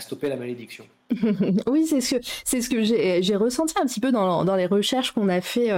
stopper 0.00 0.28
la 0.28 0.36
malédiction. 0.36 0.84
oui, 1.68 1.86
c'est 1.86 2.00
ce 2.00 2.68
que 2.68 2.82
j'ai 2.82 3.36
ressenti 3.36 3.74
un 3.80 3.86
petit 3.86 4.00
peu 4.00 4.10
dans, 4.10 4.56
les 4.56 4.66
recherches 4.66 5.12
qu'on 5.12 5.28
a 5.28 5.40
fait 5.40 5.68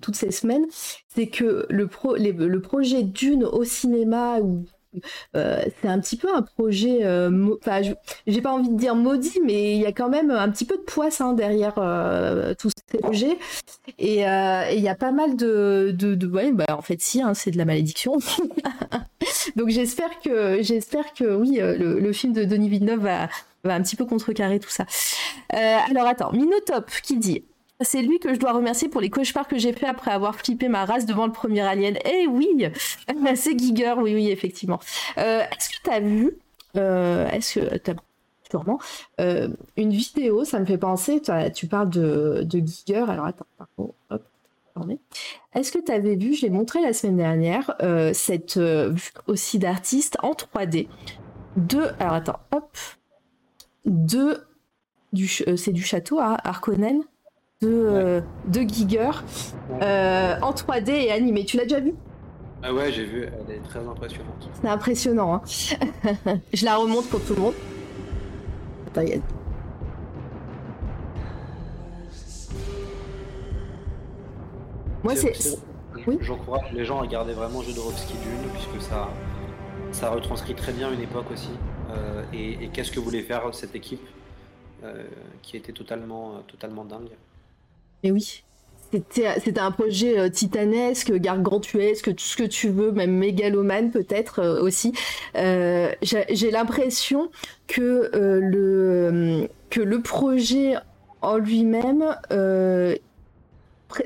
toutes 0.00 0.14
ces 0.14 0.30
semaines, 0.30 0.64
c'est 1.08 1.26
que 1.26 1.66
le 1.68 1.88
le 2.16 2.60
projet 2.62 3.02
d'une 3.02 3.44
au 3.44 3.64
cinéma 3.64 4.38
ou 4.38 4.64
c'est 5.34 5.88
un 5.88 6.00
petit 6.00 6.16
peu 6.16 6.28
un 6.34 6.42
projet. 6.42 7.00
Enfin, 7.60 7.80
j'ai 8.26 8.42
pas 8.42 8.52
envie 8.52 8.68
de 8.68 8.76
dire 8.76 8.94
maudit, 8.94 9.40
mais 9.44 9.74
il 9.74 9.80
y 9.80 9.86
a 9.86 9.92
quand 9.92 10.08
même 10.08 10.30
un 10.30 10.48
petit 10.50 10.64
peu 10.64 10.76
de 10.76 10.82
poisse 10.82 11.20
hein, 11.20 11.32
derrière 11.32 11.74
tous 12.58 12.70
ces 12.90 12.98
projets. 12.98 13.38
Et 13.98 14.20
il 14.20 14.80
y 14.80 14.88
a 14.88 14.94
pas 14.94 15.12
mal 15.12 15.36
de, 15.36 15.94
de, 15.96 16.26
ouais, 16.26 16.52
bah, 16.52 16.66
en 16.70 16.82
fait, 16.82 17.00
si, 17.00 17.22
hein, 17.22 17.34
c'est 17.34 17.50
de 17.50 17.58
la 17.58 17.64
malédiction. 17.64 18.18
Donc 19.56 19.68
j'espère 19.68 20.20
que 20.20 20.62
j'espère 20.62 21.12
que 21.12 21.34
oui, 21.34 21.58
le, 21.60 21.98
le, 21.98 22.12
film 22.12 22.32
de 22.32 22.44
Denis 22.44 22.68
Villeneuve 22.68 23.00
va, 23.00 23.28
va 23.64 23.74
un 23.74 23.82
petit 23.82 23.96
peu 23.96 24.04
contrecarrer 24.04 24.60
tout 24.60 24.70
ça. 24.70 24.86
alors 25.50 26.06
attends, 26.06 26.32
Minotop 26.32 26.90
qui 27.02 27.16
dit 27.16 27.44
c'est 27.82 28.02
lui 28.02 28.18
que 28.18 28.34
je 28.34 28.38
dois 28.38 28.52
remercier 28.52 28.88
pour 28.88 29.00
les 29.00 29.10
cauchemars 29.10 29.48
que 29.48 29.58
j'ai 29.58 29.72
fait 29.72 29.86
après 29.86 30.10
avoir 30.10 30.34
flippé 30.34 30.68
ma 30.68 30.84
race 30.84 31.06
devant 31.06 31.26
le 31.26 31.32
premier 31.32 31.62
alien. 31.62 31.96
Eh 32.04 32.26
oui, 32.26 32.66
c'est 33.34 33.58
Giger, 33.58 33.94
oui, 33.98 34.14
oui, 34.14 34.30
effectivement. 34.30 34.80
Euh, 35.18 35.40
est-ce 35.40 35.70
que 35.70 35.82
tu 35.84 35.90
as 35.90 36.00
vu, 36.00 36.36
euh, 36.76 37.28
est-ce 37.30 37.60
que 37.60 37.90
as 37.90 37.94
sûrement, 38.50 38.78
euh, 39.20 39.48
une 39.76 39.90
vidéo, 39.90 40.44
ça 40.44 40.58
me 40.58 40.66
fait 40.66 40.78
penser, 40.78 41.22
tu 41.54 41.66
parles 41.66 41.90
de, 41.90 42.46
Giger, 42.50 43.04
alors 43.08 43.26
attends, 43.26 43.46
hop, 43.78 44.20
est-ce 45.54 45.72
que 45.72 45.78
tu 45.78 45.92
avais 45.92 46.16
vu, 46.16 46.34
j'ai 46.34 46.50
montré 46.50 46.80
la 46.80 46.92
semaine 46.92 47.18
dernière, 47.18 47.74
cette 48.12 48.58
vue 48.58 49.12
aussi 49.26 49.58
d'artiste 49.58 50.16
en 50.22 50.32
3D 50.32 50.88
de, 51.56 51.82
alors 51.98 52.14
attends, 52.14 52.40
hop, 52.52 52.76
de, 53.84 54.38
c'est 55.56 55.72
du 55.72 55.82
château 55.82 56.18
à 56.18 56.36
Harkonnen? 56.48 57.02
De, 57.62 57.68
euh, 57.68 58.20
de 58.46 58.60
Giger 58.60 59.10
euh, 59.82 60.40
en 60.40 60.52
3D 60.52 60.92
et 60.92 61.12
animé. 61.12 61.44
Tu 61.44 61.58
l'as 61.58 61.64
déjà 61.64 61.80
vu? 61.80 61.92
Ah 62.62 62.72
ouais, 62.72 62.90
j'ai 62.90 63.04
vu, 63.04 63.24
elle 63.24 63.56
est 63.56 63.58
très 63.58 63.86
impressionnante. 63.86 64.48
C'est 64.54 64.68
impressionnant. 64.68 65.34
Hein. 65.34 65.42
Je 66.54 66.64
la 66.64 66.76
remonte 66.76 67.06
pour 67.10 67.22
tout 67.22 67.34
le 67.34 67.40
monde. 67.42 67.54
Attends, 68.86 69.02
y 69.02 69.12
a... 69.12 69.16
Moi, 75.02 75.14
c'est. 75.16 75.34
Oui 76.06 76.16
J'encourage 76.22 76.72
les 76.72 76.86
gens 76.86 76.98
à 76.98 77.02
regarder 77.02 77.34
vraiment 77.34 77.60
Jodorowsky 77.60 78.14
Dune, 78.14 78.50
puisque 78.54 78.88
ça, 78.88 79.10
ça 79.92 80.08
retranscrit 80.08 80.54
très 80.54 80.72
bien 80.72 80.90
une 80.90 81.02
époque 81.02 81.30
aussi. 81.30 81.50
Euh, 81.90 82.22
et, 82.32 82.68
qu'est-ce 82.72 82.90
que 82.90 83.00
voulait 83.00 83.22
faire 83.22 83.42
cette 83.52 83.74
équipe 83.74 84.06
qui 85.42 85.58
était 85.58 85.72
totalement, 85.72 86.40
totalement 86.48 86.86
dingue. 86.86 87.10
Mais 88.02 88.10
oui. 88.10 88.42
C'était 88.92 89.60
un 89.60 89.70
projet 89.70 90.18
euh, 90.18 90.28
titanesque, 90.28 91.12
gargantuesque, 91.12 92.12
tout 92.14 92.24
ce 92.24 92.36
que 92.36 92.42
tu 92.42 92.70
veux, 92.70 92.90
même 92.90 93.12
mégalomane 93.12 93.92
peut-être 93.92 94.40
euh, 94.40 94.60
aussi. 94.60 94.92
Euh, 95.36 95.92
j'ai 96.02 96.50
l'impression 96.50 97.30
que 97.68 98.10
le 98.12 99.98
projet 100.02 100.74
en 101.22 101.36
lui-même, 101.36 102.16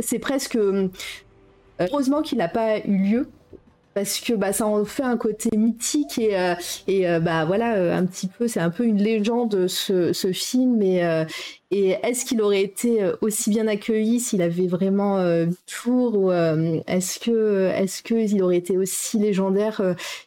c'est 0.00 0.18
presque... 0.18 0.58
Heureusement 1.80 2.22
qu'il 2.22 2.38
n'a 2.38 2.46
pas 2.46 2.78
eu 2.78 2.98
lieu 2.98 3.28
parce 3.94 4.20
que 4.20 4.32
bah, 4.32 4.52
ça 4.52 4.66
en 4.66 4.84
fait 4.84 5.04
un 5.04 5.16
côté 5.16 5.56
mythique 5.56 6.18
et, 6.18 6.38
euh, 6.38 6.54
et 6.86 7.08
euh, 7.08 7.20
bah 7.20 7.44
voilà 7.44 7.76
euh, 7.76 7.96
un 7.96 8.04
petit 8.04 8.26
peu 8.26 8.48
c'est 8.48 8.60
un 8.60 8.70
peu 8.70 8.84
une 8.84 9.02
légende 9.02 9.68
ce, 9.68 10.12
film. 10.32 10.82
Et, 10.82 11.00
est-ce 11.70 12.24
qu'il 12.24 12.40
aurait 12.40 12.62
été 12.62 13.04
aussi 13.20 13.50
bien 13.50 13.66
accueilli 13.66 14.20
s'il 14.20 14.42
avait 14.42 14.68
vraiment 14.68 15.18
tour 15.66 16.16
ou 16.16 16.30
est-ce 16.32 17.18
que 17.18 17.68
est-ce 17.74 18.02
que 18.02 18.14
il 18.14 18.42
aurait 18.42 18.58
été 18.58 18.78
aussi 18.78 19.18
légendaire 19.18 19.82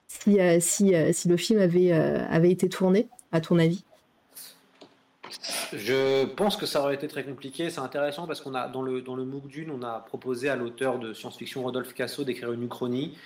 si, 0.08 0.38
si, 0.60 0.94
si 1.14 1.28
le 1.30 1.38
film 1.38 1.62
avait 1.62 1.92
avait 1.94 2.52
été 2.52 2.68
tourné 2.68 3.08
à 3.32 3.40
ton 3.40 3.60
avis? 3.60 3.86
Je 5.74 6.26
pense 6.26 6.58
que 6.58 6.66
ça 6.66 6.82
aurait 6.82 6.96
été 6.96 7.08
très 7.08 7.24
compliqué. 7.24 7.70
C'est 7.70 7.80
intéressant 7.80 8.28
parce 8.28 8.42
qu'on 8.42 8.54
a 8.54 8.68
dans 8.68 8.82
le 8.82 9.02
dans 9.02 9.16
le 9.16 9.24
MOOC 9.24 9.48
Dune, 9.48 9.72
on 9.72 9.84
a 9.84 10.00
proposé 10.00 10.50
à 10.50 10.58
l'auteur 10.58 11.00
de 11.00 11.14
science-fiction 11.14 11.64
Rodolphe 11.64 11.94
Casso 11.94 12.26
d'écrire 12.26 12.52
une 12.52 12.64
uchronie 12.64 13.18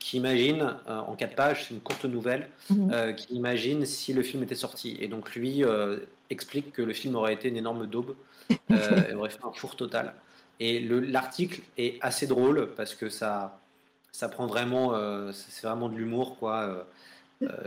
qui 0.00 0.16
imagine, 0.16 0.74
euh, 0.88 0.98
en 0.98 1.14
quatre 1.14 1.36
pages, 1.36 1.66
c'est 1.68 1.74
une 1.74 1.80
courte 1.80 2.06
nouvelle, 2.06 2.48
mhm. 2.70 2.90
euh, 2.92 3.12
qui 3.12 3.34
imagine 3.34 3.84
si 3.84 4.12
le 4.12 4.22
film 4.22 4.42
était 4.42 4.56
sorti. 4.56 4.96
Et 4.98 5.06
donc 5.06 5.34
lui 5.36 5.62
euh, 5.62 5.98
explique 6.30 6.72
que 6.72 6.82
le 6.82 6.92
film 6.92 7.14
aurait 7.14 7.34
été 7.34 7.48
une 7.48 7.56
énorme 7.56 7.86
daube, 7.86 8.16
et 8.50 9.14
aurait 9.14 9.30
fait 9.30 9.44
un 9.44 9.52
four 9.52 9.76
total. 9.76 10.14
Et 10.58 10.80
l'article 10.80 11.60
est 11.78 11.98
assez 12.00 12.26
drôle 12.26 12.72
parce 12.76 12.94
que 12.94 13.08
ça, 13.08 13.60
ça 14.10 14.28
prend 14.28 14.46
vraiment, 14.46 14.92
c'est 15.32 15.66
vraiment 15.66 15.88
de 15.88 15.96
l'humour, 15.96 16.36
quoi, 16.38 16.86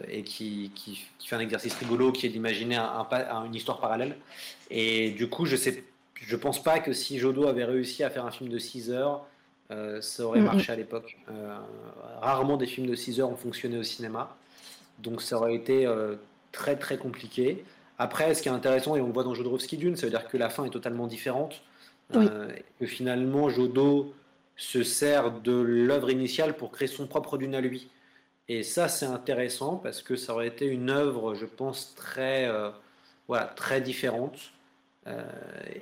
et 0.08 0.24
qui, 0.24 0.72
qui, 0.76 1.08
fait 1.26 1.36
un 1.36 1.40
exercice 1.40 1.74
rigolo 1.76 2.12
qui 2.12 2.28
est 2.28 2.30
d'imaginer 2.30 2.76
un, 2.76 3.08
une 3.46 3.56
histoire 3.56 3.80
parallèle. 3.80 4.18
Et 4.70 5.12
du 5.12 5.28
coup, 5.28 5.46
je 5.46 5.56
sais, 5.56 5.84
je 6.16 6.36
pense 6.36 6.62
pas 6.62 6.80
que 6.80 6.94
si 6.94 7.18
Jodo 7.18 7.48
avait 7.48 7.66
réussi 7.66 8.04
à 8.04 8.12
faire 8.12 8.26
un 8.26 8.32
film 8.32 8.50
de 8.50 8.60
6 8.60 8.92
heures, 8.92 9.26
euh, 9.74 10.02
ça 10.02 10.26
aurait 10.26 10.42
marché 10.42 10.72
à 10.72 10.76
l'époque. 10.76 11.18
Euh, 11.30 11.58
rarement 12.22 12.58
des 12.58 12.66
films 12.66 12.88
de 12.88 12.96
6 12.96 13.20
heures 13.20 13.30
ont 13.30 13.36
fonctionné 13.36 13.78
au 13.78 13.84
cinéma. 13.84 14.36
Donc 15.00 15.22
ça 15.22 15.38
aurait 15.38 15.56
été 15.56 15.86
euh, 15.86 16.16
très 16.52 16.76
très 16.76 16.98
compliqué. 16.98 17.64
Après, 17.98 18.34
ce 18.34 18.42
qui 18.42 18.50
est 18.50 18.52
intéressant, 18.52 18.96
et 18.96 19.02
on 19.02 19.08
le 19.08 19.14
voit 19.14 19.24
dans 19.24 19.34
Jodorowsky 19.34 19.78
Dune, 19.78 19.96
ça 19.96 20.06
veut 20.06 20.12
dire 20.12 20.28
que 20.28 20.38
la 20.38 20.50
fin 20.50 20.66
est 20.66 20.70
totalement 20.70 21.08
différente. 21.08 21.62
que 22.12 22.86
finalement, 22.86 23.50
Jodo 23.50 24.14
se 24.56 24.84
sert 24.84 25.32
de 25.42 25.54
l'œuvre 25.54 26.12
initiale 26.12 26.56
pour 26.56 26.72
créer 26.72 26.88
son 26.88 27.08
propre 27.08 27.38
Dune 27.38 27.56
à 27.56 27.62
lui. 27.62 27.90
Et 28.50 28.62
ça, 28.62 28.88
c'est 28.88 29.06
intéressant 29.06 29.78
parce 29.78 30.04
que 30.04 30.16
ça 30.16 30.34
aurait 30.34 30.48
été 30.48 30.66
une 30.66 30.90
œuvre, 30.90 31.34
je 31.34 31.46
pense, 31.46 31.96
très, 31.96 32.52
voilà, 33.28 33.46
très 33.46 33.80
différente. 33.82 34.38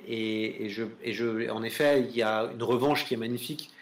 et, 0.06 0.68
je, 0.68 0.84
et 1.02 1.12
je, 1.12 1.50
en 1.50 1.62
effet, 1.62 2.02
il 2.02 2.16
y 2.16 2.22
a 2.22 2.50
une 2.54 2.62
revanche 2.62 3.04
qui 3.06 3.14
est 3.14 3.18
magnifique 3.18 3.72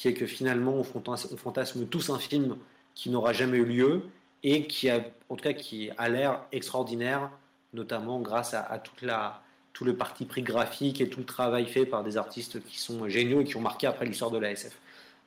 qui 0.00 0.08
est 0.08 0.14
que 0.14 0.24
finalement 0.24 0.76
on 0.76 0.82
fantasme, 0.82 1.86
tous 1.86 2.08
un 2.08 2.18
film 2.18 2.56
qui 2.94 3.10
n'aura 3.10 3.34
jamais 3.34 3.58
eu 3.58 3.66
lieu 3.66 4.02
et 4.42 4.66
qui 4.66 4.88
a, 4.88 5.04
en 5.28 5.36
tout 5.36 5.42
cas, 5.42 5.52
qui 5.52 5.90
a 5.98 6.08
l'air 6.08 6.40
extraordinaire, 6.52 7.30
notamment 7.74 8.18
grâce 8.18 8.54
à, 8.54 8.78
toute 8.78 9.02
la, 9.02 9.42
tout 9.74 9.84
le 9.84 9.94
parti 9.94 10.24
pris 10.24 10.40
graphique 10.40 11.02
et 11.02 11.10
tout 11.10 11.18
le 11.18 11.26
travail 11.26 11.66
fait 11.66 11.84
par 11.84 12.02
des 12.02 12.16
artistes 12.16 12.64
qui 12.64 12.78
sont 12.78 13.10
géniaux 13.10 13.42
et 13.42 13.44
qui 13.44 13.58
ont 13.58 13.60
marqué 13.60 13.86
après 13.86 14.06
l'histoire 14.06 14.30
de 14.30 14.38
la 14.38 14.52
SF. 14.52 14.74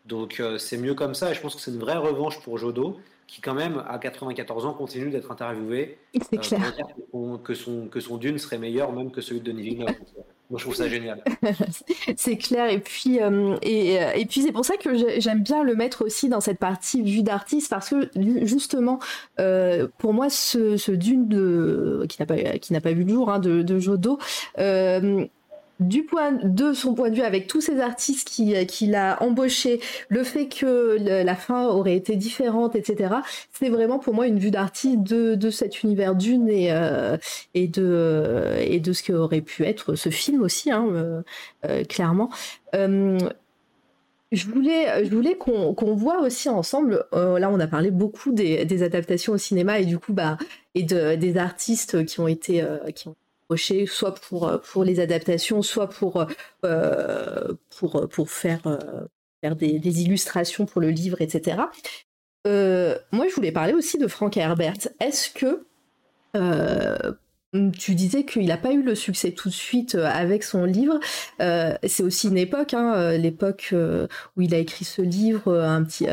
Donc 0.08 0.40
euh, 0.40 0.58
c'est 0.58 0.80
mieux 0.80 0.96
comme 0.96 1.14
ça 1.14 1.30
et 1.30 1.36
je 1.36 1.42
pense 1.42 1.54
que 1.54 1.62
c'est 1.62 1.70
une 1.70 1.80
vraie 1.80 1.98
revanche 1.98 2.42
pour 2.42 2.58
Jodo 2.58 3.00
qui 3.28 3.42
quand 3.42 3.54
même 3.54 3.84
à 3.88 4.00
94 4.00 4.66
ans 4.66 4.74
continue 4.74 5.12
d'être 5.12 5.30
interviewé 5.30 6.00
euh, 6.16 6.38
clair. 6.38 6.74
que, 7.44 7.54
son, 7.54 7.90
que 7.90 8.00
son 8.00 8.18
Dune 8.18 8.40
serait 8.40 8.58
meilleur 8.58 8.92
même 8.92 9.12
que 9.12 9.22
celui 9.22 9.40
de 9.40 9.52
Denis 9.52 9.62
Villeneuve. 9.62 9.96
Moi, 10.50 10.60
je 10.60 10.66
trouve 10.66 10.76
ça 10.76 10.88
génial. 10.88 11.24
c'est 12.18 12.38
clair. 12.38 12.70
Et 12.70 12.80
puis, 12.80 13.22
euh, 13.22 13.56
euh, 13.56 14.12
et, 14.14 14.26
puis 14.26 14.42
c'est 14.42 14.52
pour 14.52 14.66
ça 14.66 14.76
que 14.78 15.20
j'aime 15.20 15.42
bien 15.42 15.64
le 15.64 15.76
mettre 15.76 16.06
aussi 16.06 16.30
dans 16.30 16.42
cette 16.42 16.60
partie 16.60 17.02
vue 17.02 17.24
d'artiste 17.24 17.70
parce 17.70 17.90
que 17.90 18.10
justement, 18.46 19.00
euh, 19.40 19.88
pour 19.98 20.14
moi, 20.14 20.30
ce, 20.30 20.92
Dune 20.92 21.28
qui 22.08 22.22
n'a 22.22 22.26
pas, 22.26 22.36
pas 22.82 22.94
vu 22.94 23.04
le 23.04 23.10
jour 23.10 23.32
hein, 23.32 23.40
de, 23.40 23.62
de 23.62 23.80
Jodo, 23.80 24.20
du 25.80 26.04
point 26.04 26.32
de 26.44 26.74
son 26.74 26.94
point 26.94 27.10
de 27.10 27.16
vue 27.16 27.22
avec 27.22 27.48
tous 27.48 27.62
ces 27.62 27.80
artistes 27.80 28.30
qu'il 28.30 28.96
a 28.96 29.22
embauchés, 29.22 29.80
le 30.10 30.24
fait 30.24 30.48
que 30.48 30.98
la 31.00 31.36
fin 31.36 31.68
aurait 31.68 31.96
été 31.96 32.16
différente, 32.16 32.76
etc. 32.76 33.16
C'est 33.52 33.70
vraiment 33.70 34.00
pour 34.00 34.14
moi 34.14 34.28
une 34.28 34.40
vue 34.40 34.52
d'artiste 34.52 35.00
de, 35.02 35.50
cet 35.50 35.84
univers 35.84 36.16
d'une 36.16 36.48
et, 36.48 36.72
euh, 36.72 37.18
et, 37.54 37.68
de, 37.68 38.56
et 38.60 38.80
de 38.80 38.94
ce 38.94 39.04
qu'aurait 39.04 39.42
pu 39.42 39.64
être 39.64 39.96
ce 39.96 40.10
film 40.10 40.42
aussi, 40.42 40.72
hein, 40.72 40.88
euh, 40.92 41.22
euh, 41.66 41.84
clairement. 41.84 42.30
je 42.74 44.48
voulais, 44.48 45.06
je 45.06 45.16
voulais 45.16 45.36
qu'on 45.36 45.96
voit 45.96 46.22
aussi 46.22 46.50
ensemble. 46.50 47.06
là, 47.12 47.50
on 47.52 47.60
a 47.60 47.68
parlé 47.68 47.92
beaucoup 47.92 48.32
des, 48.32 48.84
adaptations 48.84 49.34
au 49.34 49.38
cinéma 49.38 49.80
et 49.80 49.86
du 49.86 50.00
coup, 50.00 50.14
bah, 50.14 50.38
et 50.76 50.84
de, 50.84 51.16
des 51.16 51.38
artistes 51.38 52.06
qui 52.06 52.20
ont 52.20 52.28
été, 52.28 52.64
qui 52.96 53.08
ont 53.08 53.16
soit 53.58 54.16
pour, 54.16 54.48
euh, 54.48 54.58
pour 54.58 54.84
les 54.84 55.00
adaptations, 55.00 55.62
soit 55.62 55.90
pour, 55.90 56.26
euh, 56.66 57.54
pour, 57.78 58.08
pour 58.10 58.30
faire, 58.30 58.66
euh, 58.68 59.06
faire 59.42 59.56
des, 59.56 60.02
illustrations 60.02 60.66
pour 60.66 60.82
le 60.82 60.90
livre, 60.90 61.22
etc. 61.22 61.58
moi, 62.46 63.28
je 63.30 63.36
voulais 63.36 63.52
parler 63.52 63.74
aussi 63.74 63.98
de 63.98 64.08
Frank 64.08 64.36
Herbert. 64.36 64.88
Est-ce 65.00 65.30
que 65.30 65.66
tu 67.78 67.94
disais 67.94 68.24
qu'il 68.24 68.48
n'a 68.48 68.58
pas 68.58 68.72
eu 68.72 68.82
le 68.82 68.96
succès 68.96 69.32
tout 69.32 69.50
de 69.50 69.54
suite 69.54 69.96
euh, 69.96 70.06
avec 70.06 70.44
son 70.44 70.66
livre. 70.66 71.00
Euh, 71.42 71.76
c'est 71.84 72.04
aussi 72.04 72.30
une 72.30 72.38
époque, 72.38 72.74
hein, 72.74 72.94
euh, 72.96 73.18
l'époque 73.18 73.74
où 74.36 74.42
il 74.42 74.56
a 74.56 74.58
écrit 74.58 74.86
ce 74.86 75.02
livre, 75.02 75.54
un 75.54 75.84
petit, 75.84 76.08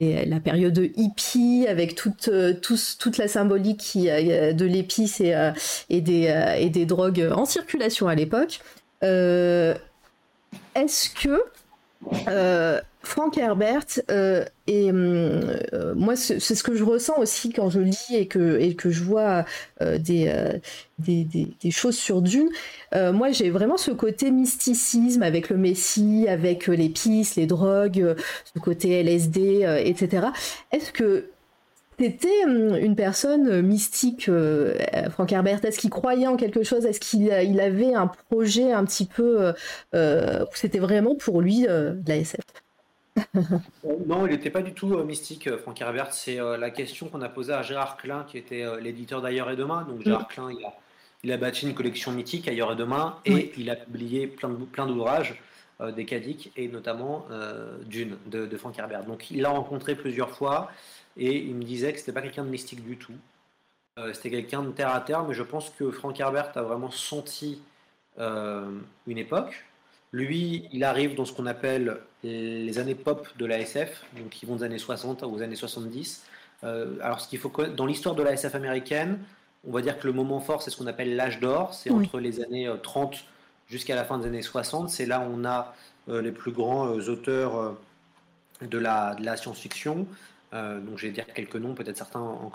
la 0.00 0.40
période 0.40 0.78
hippie 0.96 1.66
avec 1.68 1.94
toute, 1.94 2.30
toute 2.62 3.18
la 3.18 3.28
symbolique 3.28 3.92
de 3.94 4.64
l'épice 4.64 5.20
et, 5.20 6.00
des, 6.00 6.54
et 6.58 6.70
des 6.70 6.86
drogues 6.86 7.28
en 7.32 7.44
circulation 7.44 8.08
à 8.08 8.14
l'époque. 8.14 8.60
Est-ce 9.02 9.76
que 11.10 11.42
Frank 13.06 13.38
Herbert, 13.38 13.86
euh, 14.10 14.44
et 14.66 14.90
euh, 14.92 15.94
moi, 15.94 16.16
c'est 16.16 16.40
ce 16.40 16.62
que 16.64 16.74
je 16.74 16.82
ressens 16.82 17.16
aussi 17.18 17.52
quand 17.52 17.70
je 17.70 17.78
lis 17.78 18.16
et 18.16 18.26
que, 18.26 18.58
et 18.58 18.74
que 18.74 18.90
je 18.90 19.04
vois 19.04 19.44
euh, 19.80 19.96
des, 19.96 20.60
des, 20.98 21.24
des, 21.24 21.70
choses 21.70 21.96
sur 21.96 22.20
Dune. 22.20 22.48
moi, 22.92 23.30
j'ai 23.30 23.50
vraiment 23.50 23.76
ce 23.76 23.92
côté 23.92 24.32
mysticisme 24.32 25.22
avec 25.22 25.50
le 25.50 25.56
Messie, 25.56 26.26
avec 26.28 26.66
les 26.66 26.88
pistes, 26.88 27.36
les 27.36 27.46
drogues, 27.46 28.16
ce 28.52 28.58
côté 28.58 29.00
LSD, 29.04 29.82
etc. 29.84 30.26
Est-ce 30.72 30.90
que 30.90 31.30
c'était 32.00 32.42
une 32.42 32.96
personne 32.96 33.62
mystique, 33.62 34.28
Frank 35.12 35.32
Herbert? 35.32 35.64
Est-ce 35.64 35.78
qu'il 35.78 35.90
croyait 35.90 36.26
en 36.26 36.36
quelque 36.36 36.64
chose? 36.64 36.84
Est-ce 36.84 36.98
qu'il 36.98 37.22
il 37.22 37.60
avait 37.60 37.94
un 37.94 38.08
projet 38.30 38.72
un 38.72 38.84
petit 38.84 39.06
peu 39.06 39.52
c'était 40.54 40.80
vraiment 40.80 41.14
pour 41.14 41.40
lui 41.40 41.62
de 41.62 42.02
la 42.08 42.16
SF 42.16 42.40
non, 44.06 44.26
il 44.26 44.32
n'était 44.32 44.50
pas 44.50 44.62
du 44.62 44.72
tout 44.72 44.94
euh, 44.94 45.04
mystique, 45.04 45.46
euh, 45.46 45.58
Franck 45.58 45.80
Herbert. 45.80 46.12
C'est 46.12 46.40
euh, 46.40 46.56
la 46.56 46.70
question 46.70 47.08
qu'on 47.08 47.22
a 47.22 47.28
posée 47.28 47.52
à 47.52 47.62
Gérard 47.62 47.96
Klein, 47.96 48.24
qui 48.28 48.38
était 48.38 48.64
l'éditeur 48.80 49.22
d'Ailleurs 49.22 49.50
et 49.50 49.56
Demain. 49.56 49.82
Donc 49.82 50.02
Gérard 50.02 50.28
Klein, 50.28 50.50
il 51.22 51.32
a, 51.32 51.36
bâti 51.36 51.66
une 51.66 51.74
collection 51.74 52.12
mythique, 52.12 52.48
Ailleurs 52.48 52.72
et 52.72 52.76
Demain, 52.76 53.18
et 53.24 53.52
il 53.56 53.70
a 53.70 53.76
publié 53.76 54.26
plein, 54.26 54.50
plein 54.70 54.86
d'ouvrages, 54.86 55.40
des 55.94 56.04
Cadiques, 56.04 56.52
et 56.56 56.68
notamment 56.68 57.26
Dune, 57.84 58.16
de, 58.26 58.46
de, 58.46 58.56
Frank 58.56 58.78
Herbert. 58.78 59.04
Donc 59.04 59.30
il 59.30 59.42
l'a 59.42 59.50
rencontré 59.50 59.94
plusieurs 59.94 60.30
fois, 60.30 60.70
et 61.16 61.36
il 61.36 61.54
me 61.54 61.64
disait 61.64 61.92
que 61.92 61.98
c'était 61.98 62.12
pas 62.12 62.22
quelqu'un 62.22 62.44
de 62.44 62.50
mystique 62.50 62.84
du 62.84 62.96
tout. 62.96 63.14
c'était 64.12 64.30
quelqu'un 64.30 64.62
de 64.62 64.70
terre 64.70 64.94
à 64.94 65.00
terre, 65.00 65.24
mais 65.24 65.34
je 65.34 65.42
pense 65.42 65.70
que 65.70 65.90
Frank 65.90 66.18
Herbert 66.18 66.52
a 66.54 66.62
vraiment 66.62 66.90
senti 66.90 67.60
une 68.18 69.18
époque. 69.18 69.64
Lui, 70.16 70.66
il 70.72 70.82
arrive 70.82 71.14
dans 71.14 71.26
ce 71.26 71.32
qu'on 71.34 71.44
appelle 71.44 71.98
les 72.24 72.78
années 72.78 72.94
pop 72.94 73.28
de 73.36 73.44
la 73.44 73.60
SF, 73.60 74.02
donc 74.16 74.30
qui 74.30 74.46
vont 74.46 74.56
des 74.56 74.62
années 74.62 74.78
60 74.78 75.22
aux 75.24 75.42
années 75.42 75.56
70. 75.56 76.24
Euh, 76.64 76.96
alors, 77.02 77.20
ce 77.20 77.28
qu'il 77.28 77.38
faut 77.38 77.52
dans 77.76 77.84
l'histoire 77.84 78.14
de 78.14 78.22
la 78.22 78.32
SF 78.32 78.54
américaine, 78.54 79.18
on 79.68 79.72
va 79.72 79.82
dire 79.82 79.98
que 79.98 80.06
le 80.06 80.14
moment 80.14 80.40
fort, 80.40 80.62
c'est 80.62 80.70
ce 80.70 80.78
qu'on 80.78 80.86
appelle 80.86 81.16
l'âge 81.16 81.38
d'or. 81.38 81.74
C'est 81.74 81.90
entre 81.90 82.18
les 82.18 82.42
années 82.42 82.72
30 82.82 83.12
euh, 83.12 83.16
jusqu'à 83.68 83.94
la 83.94 84.06
fin 84.06 84.16
des 84.16 84.26
années 84.26 84.40
60. 84.40 84.88
C'est 84.88 85.04
là 85.04 85.20
où 85.20 85.34
on 85.34 85.44
a 85.44 85.74
euh, 86.08 86.22
les 86.22 86.32
plus 86.32 86.52
grands 86.52 86.88
auteurs 86.92 87.76
de 88.62 88.78
la, 88.78 89.16
de 89.16 89.22
la 89.22 89.36
science-fiction. 89.36 90.06
Donc, 90.52 90.96
je 90.96 91.06
vais 91.06 91.12
dire 91.12 91.26
quelques 91.34 91.56
noms, 91.56 91.74
peut-être 91.74 91.96
certains 91.96 92.20
en, 92.20 92.50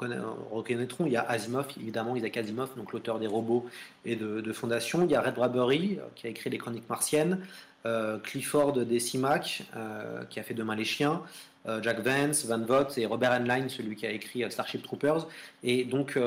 reconnaîtront. 0.51 1.05
Il 1.05 1.11
y 1.11 1.17
a 1.17 1.21
Asimov, 1.29 1.67
évidemment, 1.79 2.15
Isaac 2.15 2.37
Asimov, 2.37 2.69
donc 2.75 2.93
l'auteur 2.93 3.19
des 3.19 3.27
robots 3.27 3.67
et 4.05 4.15
de, 4.15 4.41
de 4.41 4.53
Fondation. 4.53 5.03
Il 5.03 5.11
y 5.11 5.15
a 5.15 5.21
Red 5.21 5.35
Bradbury, 5.35 5.99
qui 6.15 6.25
a 6.25 6.29
écrit 6.29 6.49
les 6.49 6.57
Chroniques 6.57 6.89
martiennes. 6.89 7.39
Euh, 7.85 8.19
Clifford 8.19 8.73
Decimac, 8.73 9.63
euh, 9.75 10.23
qui 10.29 10.39
a 10.39 10.43
fait 10.43 10.53
Demain 10.53 10.75
les 10.75 10.85
chiens, 10.85 11.23
euh, 11.67 11.81
Jack 11.81 11.99
Vance, 12.01 12.45
Van 12.45 12.59
Vogt 12.59 12.95
et 12.97 13.07
Robert 13.07 13.31
Heinlein, 13.31 13.69
celui 13.69 13.95
qui 13.95 14.05
a 14.05 14.11
écrit 14.11 14.43
Starship 14.51 14.83
Troopers. 14.83 15.27
Et 15.63 15.83
donc, 15.83 16.17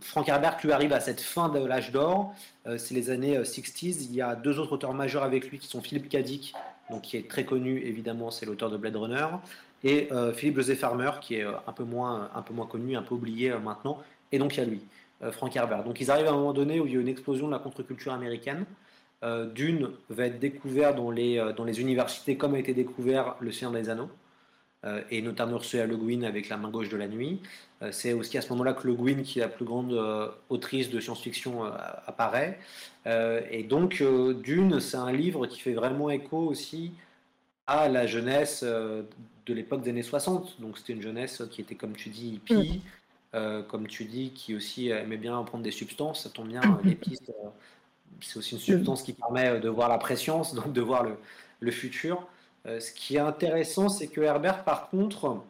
Frank 0.00 0.28
Herbert 0.28 0.58
lui 0.62 0.72
arrive 0.72 0.92
à 0.92 1.00
cette 1.00 1.20
fin 1.20 1.48
de 1.48 1.64
l'âge 1.64 1.90
d'or, 1.90 2.34
c'est 2.76 2.94
les 2.94 3.10
années 3.10 3.38
60s. 3.38 4.06
Il 4.08 4.14
y 4.14 4.22
a 4.22 4.36
deux 4.36 4.58
autres 4.60 4.72
auteurs 4.72 4.94
majeurs 4.94 5.24
avec 5.24 5.50
lui 5.50 5.58
qui 5.58 5.66
sont 5.66 5.80
Philippe 5.82 6.08
Dick, 6.08 6.54
donc 6.90 7.02
qui 7.02 7.16
est 7.16 7.28
très 7.28 7.44
connu 7.44 7.80
évidemment, 7.80 8.30
c'est 8.30 8.46
l'auteur 8.46 8.70
de 8.70 8.76
Blade 8.76 8.96
Runner, 8.96 9.26
et 9.84 10.08
Philippe 10.34 10.56
José 10.56 10.74
Farmer, 10.76 11.10
qui 11.20 11.36
est 11.36 11.44
un 11.44 11.72
peu 11.72 11.84
moins, 11.84 12.30
un 12.34 12.42
peu 12.42 12.54
moins 12.54 12.66
connu, 12.66 12.96
un 12.96 13.02
peu 13.02 13.14
oublié 13.14 13.52
maintenant. 13.62 14.00
Et 14.30 14.38
donc 14.38 14.56
il 14.56 14.60
y 14.60 14.62
a 14.62 14.66
lui, 14.66 14.82
Frank 15.32 15.54
Herbert. 15.56 15.84
Donc 15.84 16.00
ils 16.00 16.10
arrivent 16.10 16.26
à 16.26 16.30
un 16.30 16.36
moment 16.36 16.52
donné 16.52 16.78
où 16.78 16.86
il 16.86 16.94
y 16.94 16.96
a 16.96 17.00
une 17.00 17.08
explosion 17.08 17.46
de 17.46 17.52
la 17.52 17.58
contre-culture 17.58 18.12
américaine. 18.12 18.64
Euh, 19.24 19.46
Dune 19.46 19.90
va 20.08 20.26
être 20.26 20.40
découvert 20.40 20.94
dans 20.94 21.10
les, 21.10 21.38
euh, 21.38 21.52
dans 21.52 21.64
les 21.64 21.80
universités 21.80 22.36
comme 22.36 22.54
a 22.54 22.58
été 22.58 22.74
découvert 22.74 23.36
Le 23.40 23.52
Seigneur 23.52 23.72
des 23.72 23.88
Anneaux, 23.88 24.10
euh, 24.84 25.00
et 25.10 25.22
notamment 25.22 25.52
Ursula 25.52 25.86
Le 25.86 25.96
Guin 25.96 26.22
avec 26.24 26.48
La 26.48 26.56
main 26.56 26.70
gauche 26.70 26.88
de 26.88 26.96
la 26.96 27.08
nuit. 27.08 27.40
C'est 27.90 28.12
aussi 28.12 28.38
à 28.38 28.42
ce 28.42 28.50
moment-là 28.50 28.74
que 28.74 28.86
Le 28.86 28.94
Guin, 28.94 29.22
qui 29.24 29.40
est 29.40 29.42
la 29.42 29.48
plus 29.48 29.64
grande 29.64 29.92
autrice 30.50 30.88
de 30.88 31.00
science-fiction, 31.00 31.64
apparaît. 32.06 32.60
et 33.50 33.64
donc, 33.64 34.00
Dune, 34.44 34.78
c'est 34.78 34.98
un 34.98 35.10
livre 35.10 35.48
qui 35.48 35.58
fait 35.58 35.72
vraiment 35.72 36.08
écho 36.08 36.38
aussi 36.38 36.92
à 37.80 37.88
la 37.88 38.06
jeunesse 38.06 38.62
de 38.64 39.06
l'époque 39.54 39.82
des 39.82 39.90
années 39.90 40.02
60. 40.02 40.60
Donc, 40.60 40.78
c'était 40.78 40.92
une 40.92 41.02
jeunesse 41.02 41.42
qui 41.50 41.60
était, 41.60 41.74
comme 41.74 41.94
tu 41.94 42.08
dis, 42.08 42.34
hippie. 42.34 42.82
Mm. 43.32 43.62
comme 43.68 43.86
tu 43.86 44.04
dis, 44.04 44.30
qui 44.30 44.54
aussi 44.54 44.88
aimait 44.88 45.16
bien 45.16 45.42
prendre 45.42 45.64
des 45.64 45.70
substances, 45.70 46.24
ça 46.24 46.30
tombe 46.30 46.48
bien, 46.48 46.60
les 46.84 46.94
pistes 46.94 47.32
c'est 48.22 48.38
aussi 48.38 48.54
une 48.54 48.60
substance 48.60 49.02
qui 49.02 49.12
permet 49.12 49.48
euh, 49.48 49.60
de 49.60 49.68
voir 49.68 49.88
la 49.88 49.98
préscience, 49.98 50.54
donc 50.54 50.72
de 50.72 50.80
voir 50.80 51.04
le, 51.60 51.70
futur. 51.70 52.26
Euh, 52.66 52.80
ce 52.80 52.92
qui 52.92 53.16
est 53.16 53.20
intéressant, 53.20 53.88
c'est 53.88 54.08
que 54.08 54.20
Herbert, 54.20 54.64
par 54.64 54.90
contre, 54.90 55.42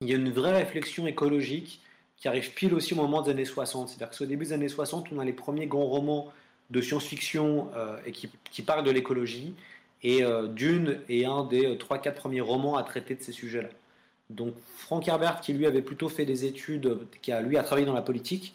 il 0.00 0.08
y 0.08 0.12
a 0.12 0.16
une 0.16 0.30
vraie 0.30 0.52
réflexion 0.52 1.06
écologique 1.06 1.82
qui 2.16 2.28
arrive 2.28 2.52
pile 2.52 2.74
aussi 2.74 2.94
au 2.94 2.96
moment 2.96 3.22
des 3.22 3.30
années 3.30 3.44
60. 3.44 3.88
C'est-à-dire 3.88 4.16
qu'au 4.16 4.26
début 4.26 4.46
des 4.46 4.52
années 4.52 4.68
60, 4.68 5.06
on 5.12 5.18
a 5.18 5.24
les 5.24 5.32
premiers 5.32 5.66
grands 5.66 5.86
romans 5.86 6.32
de 6.70 6.80
science-fiction 6.80 7.70
euh, 7.76 7.96
et 8.04 8.12
qui, 8.12 8.62
parlent 8.62 8.84
de 8.84 8.90
l'écologie. 8.90 9.54
Et 10.02 10.22
Dune 10.50 11.00
est 11.08 11.24
un 11.24 11.44
des 11.44 11.76
3-4 11.76 12.14
premiers 12.14 12.40
romans 12.40 12.76
à 12.76 12.84
traiter 12.84 13.16
de 13.16 13.22
ces 13.22 13.32
sujets-là. 13.32 13.68
Donc 14.30 14.54
Frank 14.76 15.06
Herbert, 15.08 15.40
qui 15.40 15.52
lui 15.52 15.66
avait 15.66 15.82
plutôt 15.82 16.08
fait 16.08 16.24
des 16.24 16.44
études, 16.44 16.98
qui 17.22 17.32
a 17.32 17.40
lui 17.40 17.56
a 17.56 17.62
travaillé 17.62 17.86
dans 17.86 17.94
la 17.94 18.02
politique, 18.02 18.54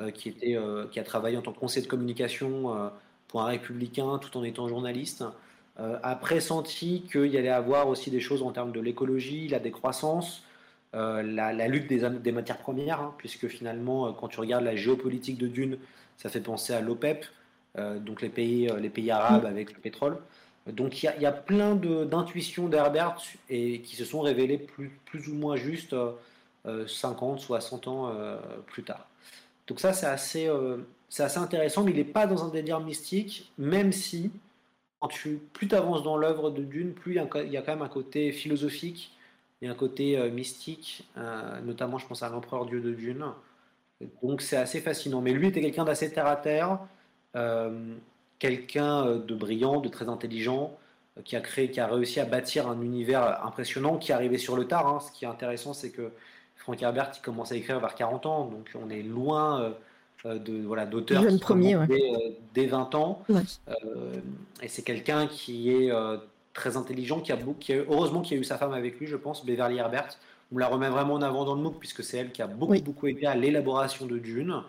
euh, 0.00 0.10
qui, 0.10 0.28
était, 0.28 0.56
euh, 0.56 0.86
qui 0.88 0.98
a 0.98 1.04
travaillé 1.04 1.36
en 1.36 1.42
tant 1.42 1.52
que 1.52 1.58
conseiller 1.60 1.86
de 1.86 1.90
communication 1.90 2.76
euh, 2.76 2.88
pour 3.28 3.42
un 3.42 3.46
républicain 3.46 4.18
tout 4.18 4.36
en 4.36 4.42
étant 4.42 4.68
journaliste, 4.68 5.24
a 5.76 6.14
pressenti 6.14 7.02
qu'il 7.10 7.26
y 7.26 7.36
allait 7.36 7.48
avoir 7.48 7.88
aussi 7.88 8.08
des 8.08 8.20
choses 8.20 8.44
en 8.44 8.52
termes 8.52 8.70
de 8.70 8.78
l'écologie, 8.78 9.48
la 9.48 9.58
décroissance, 9.58 10.44
la, 10.92 11.66
lutte 11.66 11.88
des, 11.88 12.30
matières 12.30 12.58
premières, 12.58 13.00
hein, 13.00 13.14
puisque 13.18 13.48
finalement, 13.48 14.12
quand 14.12 14.28
tu 14.28 14.38
regardes 14.38 14.62
la 14.62 14.76
géopolitique 14.76 15.36
de 15.36 15.48
Dune, 15.48 15.78
ça 16.16 16.28
fait 16.28 16.40
penser 16.40 16.74
à 16.74 16.80
l'OPEP, 16.80 17.26
donc 17.76 18.22
les 18.22 18.28
pays, 18.28 18.70
les 18.78 18.88
pays 18.88 19.10
arabes 19.10 19.46
avec 19.46 19.74
le 19.74 19.80
pétrole. 19.80 20.18
Donc 20.66 21.02
il 21.02 21.12
y, 21.20 21.26
a 21.26 21.32
plein 21.32 21.74
d'intuitions 21.74 22.68
d'Herbert 22.68 23.16
et 23.50 23.80
qui 23.80 23.96
se 23.96 24.04
sont 24.04 24.20
révélées 24.20 24.58
plus, 24.58 25.28
ou 25.28 25.34
moins 25.34 25.56
justes 25.56 25.94
50, 26.64 27.40
60 27.40 27.88
ans 27.88 28.12
plus 28.66 28.82
tard. 28.82 29.06
Donc 29.66 29.80
ça, 29.80 29.92
c'est 29.92 30.06
assez, 30.06 30.46
euh, 30.48 30.78
assez 31.18 31.38
intéressant, 31.38 31.84
mais 31.84 31.92
il 31.92 31.96
n'est 31.96 32.04
pas 32.04 32.26
dans 32.26 32.44
un 32.44 32.48
délire 32.48 32.80
mystique, 32.80 33.50
même 33.58 33.92
si, 33.92 34.30
plus 35.52 35.68
tu 35.68 35.74
avances 35.74 36.02
dans 36.02 36.16
l'œuvre 36.16 36.50
de 36.50 36.62
Dune, 36.62 36.92
plus 36.92 37.12
il 37.12 37.16
y, 37.16 37.56
a, 37.56 37.62
quand 37.62 37.72
même 37.72 37.82
un 37.82 37.88
côté 37.88 38.32
philosophique, 38.32 39.16
et 39.62 39.68
un 39.68 39.74
côté 39.74 40.18
euh, 40.18 40.30
mystique, 40.30 41.08
euh, 41.16 41.60
notamment 41.62 41.98
je 41.98 42.06
pense 42.06 42.22
à 42.22 42.28
l'empereur 42.28 42.66
Dieu 42.66 42.80
de 42.80 42.92
Dune. 42.92 43.24
Donc 44.22 44.42
c'est 44.42 44.56
assez 44.56 44.80
fascinant. 44.80 45.22
Mais 45.22 45.32
lui 45.32 45.48
était 45.48 45.62
quelqu'un 45.62 45.84
d'assez 45.84 46.12
terre-à-terre, 46.12 46.80
quelqu'un 48.38 49.16
de 49.16 49.34
brillant, 49.34 49.80
de 49.80 49.88
très 49.88 50.08
intelligent, 50.08 50.76
qui 51.24 51.36
a 51.36 51.40
créé, 51.40 51.70
qui 51.70 51.80
a 51.80 51.86
réussi 51.86 52.18
à 52.20 52.24
bâtir 52.24 52.68
un 52.68 52.80
univers 52.80 53.44
impressionnant, 53.44 53.98
qui 53.98 54.10
est 54.10 54.14
arrivé 54.14 54.38
sur 54.38 54.56
le 54.56 54.66
tard. 54.66 54.88
Hein. 54.88 54.98
Ce 55.00 55.12
qui 55.12 55.24
est 55.24 55.28
intéressant, 55.28 55.72
c'est 55.72 55.90
que 55.90 56.10
Frank 56.56 56.80
Herbert, 56.82 57.12
il 57.14 57.20
commence 57.20 57.52
à 57.52 57.56
écrire 57.56 57.78
vers 57.78 57.94
40 57.94 58.26
ans, 58.26 58.46
donc 58.46 58.70
on 58.74 58.88
est 58.88 59.02
loin 59.02 59.60
euh, 59.60 59.70
euh, 60.24 60.38
de 60.38 60.62
voilà 60.62 60.86
d'auteurs 60.86 61.26
qui 61.26 61.38
premier, 61.38 61.74
euh, 61.74 61.86
dès, 62.54 62.66
20 62.66 62.94
ans. 62.94 63.22
et 64.62 64.68
c'est 64.68 64.82
quelqu'un 64.82 65.26
qui 65.26 65.70
est 65.70 65.92
très 66.54 66.76
intelligent, 66.76 67.20
qui 67.20 67.32
a, 67.32 67.38
qui 67.60 67.74
a 67.74 67.76
heureusement 67.76 68.22
qu'il 68.22 68.38
a 68.38 68.40
eu 68.40 68.44
sa 68.44 68.56
femme 68.56 68.72
avec 68.72 68.98
lui, 68.98 69.06
je 69.06 69.16
pense, 69.16 69.44
Beverly 69.44 69.76
Herbert. 69.76 70.16
On 70.54 70.58
la 70.58 70.68
remet 70.68 70.88
vraiment 70.88 71.14
en 71.14 71.22
avant 71.22 71.44
dans 71.44 71.54
le 71.54 71.62
MOOC 71.62 71.78
puisque 71.78 72.04
c'est 72.04 72.18
elle 72.18 72.30
qui 72.30 72.40
a 72.40 72.46
beaucoup 72.46 72.80
beaucoup 72.80 73.06
aidé 73.06 73.26
à 73.26 73.34
l'élaboration 73.34 74.06
de 74.06 74.18
Dune. 74.18 74.62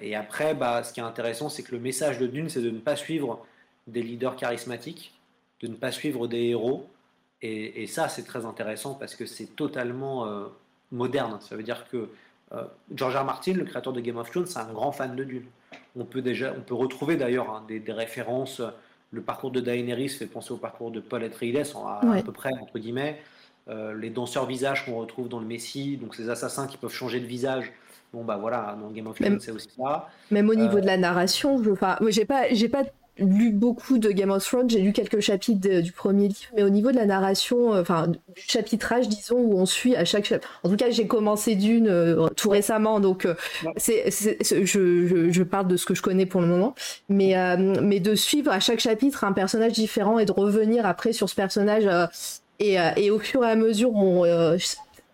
Et 0.00 0.14
après, 0.14 0.54
bah, 0.54 0.82
ce 0.82 0.92
qui 0.92 1.00
est 1.00 1.04
intéressant, 1.04 1.48
c'est 1.48 1.62
que 1.62 1.72
le 1.72 1.80
message 1.80 2.18
de 2.18 2.26
Dune, 2.26 2.48
c'est 2.48 2.60
de 2.60 2.70
ne 2.70 2.78
pas 2.78 2.96
suivre 2.96 3.44
des 3.86 4.02
leaders 4.02 4.36
charismatiques, 4.36 5.14
de 5.60 5.68
ne 5.68 5.74
pas 5.74 5.92
suivre 5.92 6.26
des 6.26 6.48
héros. 6.48 6.88
Et, 7.40 7.82
et 7.82 7.86
ça, 7.86 8.08
c'est 8.08 8.24
très 8.24 8.44
intéressant 8.44 8.94
parce 8.94 9.14
que 9.14 9.26
c'est 9.26 9.56
totalement 9.56 10.26
moderne. 10.94 11.38
Ça 11.40 11.56
veut 11.56 11.62
dire 11.62 11.86
que 11.90 12.08
euh, 12.52 12.64
George 12.94 13.16
R. 13.16 13.24
Martin, 13.24 13.52
le 13.54 13.64
créateur 13.64 13.92
de 13.92 14.00
Game 14.00 14.16
of 14.16 14.30
Thrones, 14.30 14.46
c'est 14.46 14.58
un 14.58 14.72
grand 14.72 14.92
fan 14.92 15.14
de 15.14 15.24
Dune. 15.24 15.46
On 15.96 16.04
peut 16.04 16.22
déjà, 16.22 16.54
on 16.56 16.60
peut 16.60 16.74
retrouver 16.74 17.16
d'ailleurs 17.16 17.50
hein, 17.50 17.64
des, 17.68 17.82
références. 17.92 18.62
Le 19.10 19.20
parcours 19.20 19.50
de 19.50 19.60
Daenerys 19.60 20.08
fait 20.08 20.26
penser 20.26 20.52
au 20.52 20.56
parcours 20.56 20.90
de 20.90 21.00
Paul 21.00 21.22
Atreides, 21.22 21.62
à, 21.76 22.00
à 22.00 22.22
peu 22.22 22.32
près 22.32 22.50
entre 22.60 22.78
guillemets. 22.78 23.20
Euh, 23.68 23.94
les 23.94 24.10
danseurs 24.10 24.46
visages 24.46 24.84
qu'on 24.84 24.96
retrouve 24.96 25.28
dans 25.28 25.40
le 25.40 25.46
Messie, 25.46 25.96
donc 25.96 26.14
ces 26.14 26.28
assassins 26.28 26.66
qui 26.66 26.76
peuvent 26.76 26.92
changer 26.92 27.20
de 27.20 27.26
visage. 27.26 27.72
Bon 28.14 28.24
bah 28.24 28.38
voilà, 28.40 28.76
dans 28.80 28.90
Game 28.90 29.06
of 29.06 29.18
Thrones 29.18 29.40
c'est 29.40 29.50
aussi 29.50 29.68
ça. 29.76 30.08
Même 30.30 30.48
au 30.48 30.54
niveau 30.54 30.78
euh, 30.78 30.80
de 30.80 30.86
la 30.86 30.96
narration, 30.96 31.62
je, 31.62 31.70
enfin, 31.70 31.96
j'ai 32.08 32.24
pas, 32.24 32.44
j'ai 32.52 32.68
pas 32.68 32.84
lu 33.18 33.50
beaucoup 33.50 33.98
de 33.98 34.10
Game 34.10 34.30
of 34.30 34.44
Thrones, 34.44 34.68
j'ai 34.68 34.80
lu 34.80 34.92
quelques 34.92 35.20
chapitres 35.20 35.80
du 35.80 35.92
premier 35.92 36.28
livre, 36.28 36.50
mais 36.56 36.62
au 36.62 36.68
niveau 36.68 36.90
de 36.90 36.96
la 36.96 37.06
narration, 37.06 37.74
euh, 37.74 37.80
enfin 37.80 38.08
du 38.08 38.18
chapitrage, 38.36 39.08
disons, 39.08 39.38
où 39.38 39.58
on 39.58 39.66
suit 39.66 39.94
à 39.94 40.04
chaque 40.04 40.24
chapitre. 40.24 40.60
En 40.64 40.68
tout 40.68 40.76
cas, 40.76 40.90
j'ai 40.90 41.06
commencé 41.06 41.54
d'une 41.54 41.88
euh, 41.88 42.28
tout 42.36 42.50
récemment, 42.50 43.00
donc 43.00 43.24
euh, 43.24 43.34
c'est, 43.76 44.10
je, 44.10 45.30
je, 45.30 45.42
parle 45.42 45.68
de 45.68 45.76
ce 45.76 45.86
que 45.86 45.94
je 45.94 46.02
connais 46.02 46.26
pour 46.26 46.40
le 46.40 46.48
moment, 46.48 46.74
mais, 47.08 47.34
mais 47.58 48.00
de 48.00 48.14
suivre 48.14 48.50
à 48.50 48.60
chaque 48.60 48.80
chapitre 48.80 49.24
un 49.24 49.32
personnage 49.32 49.72
différent 49.72 50.18
et 50.18 50.24
de 50.24 50.32
revenir 50.32 50.86
après 50.86 51.12
sur 51.12 51.28
ce 51.28 51.34
personnage 51.34 51.88
Et, 52.58 52.76
et, 52.96 53.10
au 53.10 53.18
fur 53.18 53.44
et 53.44 53.50
à 53.50 53.56
mesure, 53.56 53.94
on, 53.94 54.24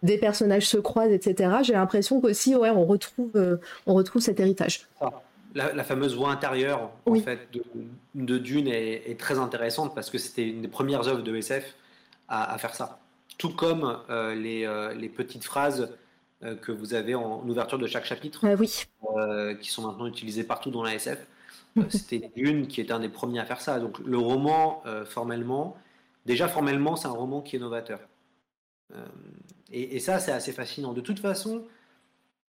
des 0.02 0.18
personnages 0.18 0.66
se 0.66 0.78
croisent, 0.78 1.12
etc. 1.12 1.56
J'ai 1.62 1.74
l'impression 1.74 2.20
qu'aussi, 2.20 2.54
ouais, 2.54 2.70
on 2.70 2.84
retrouve, 2.84 3.58
on 3.86 3.94
retrouve 3.94 4.22
cet 4.22 4.40
héritage. 4.40 4.88
La, 5.54 5.82
fameuse 5.82 6.14
voix 6.14 6.30
intérieure 6.30 6.92
en 7.06 7.14
fait, 7.16 7.48
de, 8.14 8.38
Dune 8.38 8.68
est, 8.68 9.18
très 9.18 9.38
intéressante 9.38 9.94
parce 9.96 10.08
que 10.08 10.18
c'était 10.18 10.48
une 10.48 10.62
des 10.62 10.68
premières 10.68 11.08
œuvres 11.08 11.22
de 11.22 11.34
SF 11.34 11.74
à, 12.28 12.56
faire 12.58 12.74
ça. 12.74 13.00
Tout 13.36 13.50
comme 13.50 13.98
euh, 14.10 14.34
les, 14.34 14.64
euh, 14.64 14.94
les, 14.94 15.08
petites 15.08 15.44
phrases 15.44 15.92
euh, 16.44 16.54
que 16.54 16.70
vous 16.70 16.94
avez 16.94 17.16
en, 17.16 17.42
ouverture 17.48 17.78
de 17.78 17.86
chaque 17.86 18.04
chapitre, 18.04 18.44
ah 18.44 18.54
oui. 18.54 18.86
qui 19.60 19.70
sont 19.70 19.82
maintenant 19.82 20.06
utilisées 20.06 20.44
partout 20.44 20.70
dans 20.70 20.84
la 20.84 20.94
SF. 20.94 21.26
c'était 21.88 22.30
Dune 22.36 22.68
qui 22.68 22.80
était 22.80 22.92
un 22.92 23.00
des 23.00 23.08
premiers 23.08 23.40
à 23.40 23.44
faire 23.44 23.60
ça. 23.60 23.80
Donc 23.80 23.98
le 24.00 24.18
roman, 24.18 24.82
formellement, 25.06 25.76
déjà 26.26 26.46
formellement, 26.46 26.94
c'est 26.94 27.08
un 27.08 27.12
roman 27.12 27.40
qui 27.40 27.56
est 27.56 27.60
novateur. 27.60 28.00
Et, 29.72 29.96
et, 29.96 30.00
ça, 30.00 30.18
c'est 30.18 30.32
assez 30.32 30.52
fascinant. 30.52 30.92
De 30.92 31.00
toute 31.00 31.20
façon, 31.20 31.64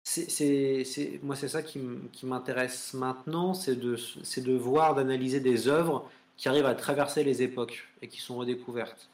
c'est, 0.04 0.86
moi, 1.24 1.36
c'est 1.36 1.48
ça 1.48 1.62
qui, 1.62 1.80
m'intéresse 2.24 2.94
maintenant, 2.94 3.54
c'est 3.54 3.76
de, 3.76 3.98
de 3.98 4.54
voir, 4.54 4.96
d'analyser 4.96 5.40
des 5.40 5.68
œuvres 5.68 6.10
qui 6.38 6.48
arrivent 6.48 6.66
à 6.66 6.76
traverser 6.76 7.24
les 7.24 7.42
époques 7.42 7.88
et 8.02 8.08
qui 8.08 8.22
sont 8.22 8.38
redécouvertes. 8.38 9.10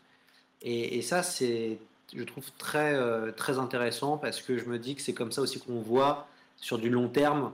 Et, 0.62 1.02
ça, 1.02 1.24
c'est, 1.24 1.78
je 2.16 2.24
trouve 2.24 2.50
très, 2.58 2.94
euh, 2.94 3.32
très 3.32 3.58
intéressant 3.60 4.18
parce 4.18 4.42
que 4.42 4.58
je 4.58 4.66
me 4.66 4.80
dis 4.80 4.96
que 4.96 5.02
c'est 5.02 5.14
comme 5.14 5.32
ça 5.32 5.42
aussi 5.42 5.60
qu'on 5.60 5.82
voit 5.82 6.28
sur 6.58 6.78
du 6.78 6.90
long 6.90 7.10
terme 7.10 7.52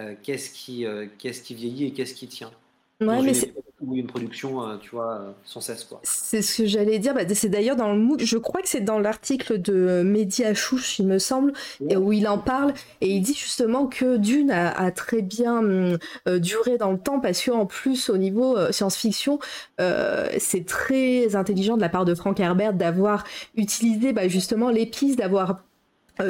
euh, 0.00 0.14
qu'est-ce 0.22 0.50
qui, 0.50 0.86
euh, 0.86 1.06
qu'est-ce 1.18 1.42
qui 1.42 1.54
vieillit 1.54 1.86
et 1.86 1.92
qu'est-ce 1.92 2.14
qui 2.14 2.28
tient. 2.28 2.52
Ouais, 3.00 3.20
mais 3.22 3.34
c'est 3.34 3.52
une 3.94 4.06
production, 4.06 4.62
euh, 4.62 4.76
tu 4.78 4.90
vois, 4.90 5.14
euh, 5.14 5.30
sans 5.44 5.60
cesse. 5.60 5.84
Quoi. 5.84 6.00
C'est 6.02 6.42
ce 6.42 6.62
que 6.62 6.66
j'allais 6.66 6.98
dire. 6.98 7.14
Bah, 7.14 7.22
c'est 7.34 7.48
d'ailleurs 7.48 7.76
dans 7.76 7.92
le 7.92 7.98
MOOC, 7.98 8.24
je 8.24 8.38
crois 8.38 8.62
que 8.62 8.68
c'est 8.68 8.80
dans 8.80 8.98
l'article 8.98 9.60
de 9.60 10.02
Mehdi 10.04 10.44
Achouch, 10.44 10.98
il 10.98 11.06
me 11.06 11.18
semble, 11.18 11.52
et 11.88 11.96
où 11.96 12.12
il 12.12 12.26
en 12.26 12.38
parle. 12.38 12.74
Et 13.00 13.10
il 13.10 13.20
dit 13.20 13.34
justement 13.34 13.86
que 13.86 14.16
Dune 14.16 14.50
a, 14.50 14.90
très 14.90 15.22
bien 15.22 15.58
hum, 15.58 15.98
euh, 16.28 16.38
duré 16.38 16.78
dans 16.78 16.92
le 16.92 16.98
temps 16.98 17.20
parce 17.20 17.44
qu'en 17.44 17.66
plus, 17.66 18.10
au 18.10 18.16
niveau 18.16 18.56
science-fiction, 18.72 19.38
c'est 19.78 20.66
très 20.66 21.36
intelligent 21.36 21.76
de 21.76 21.82
la 21.82 21.88
part 21.88 22.04
de 22.04 22.14
Frank 22.14 22.38
Herbert 22.40 22.72
d'avoir 22.72 23.24
utilisé 23.56 24.12
bah, 24.12 24.28
justement 24.28 24.70
l'épice, 24.70 25.16
d'avoir 25.16 25.60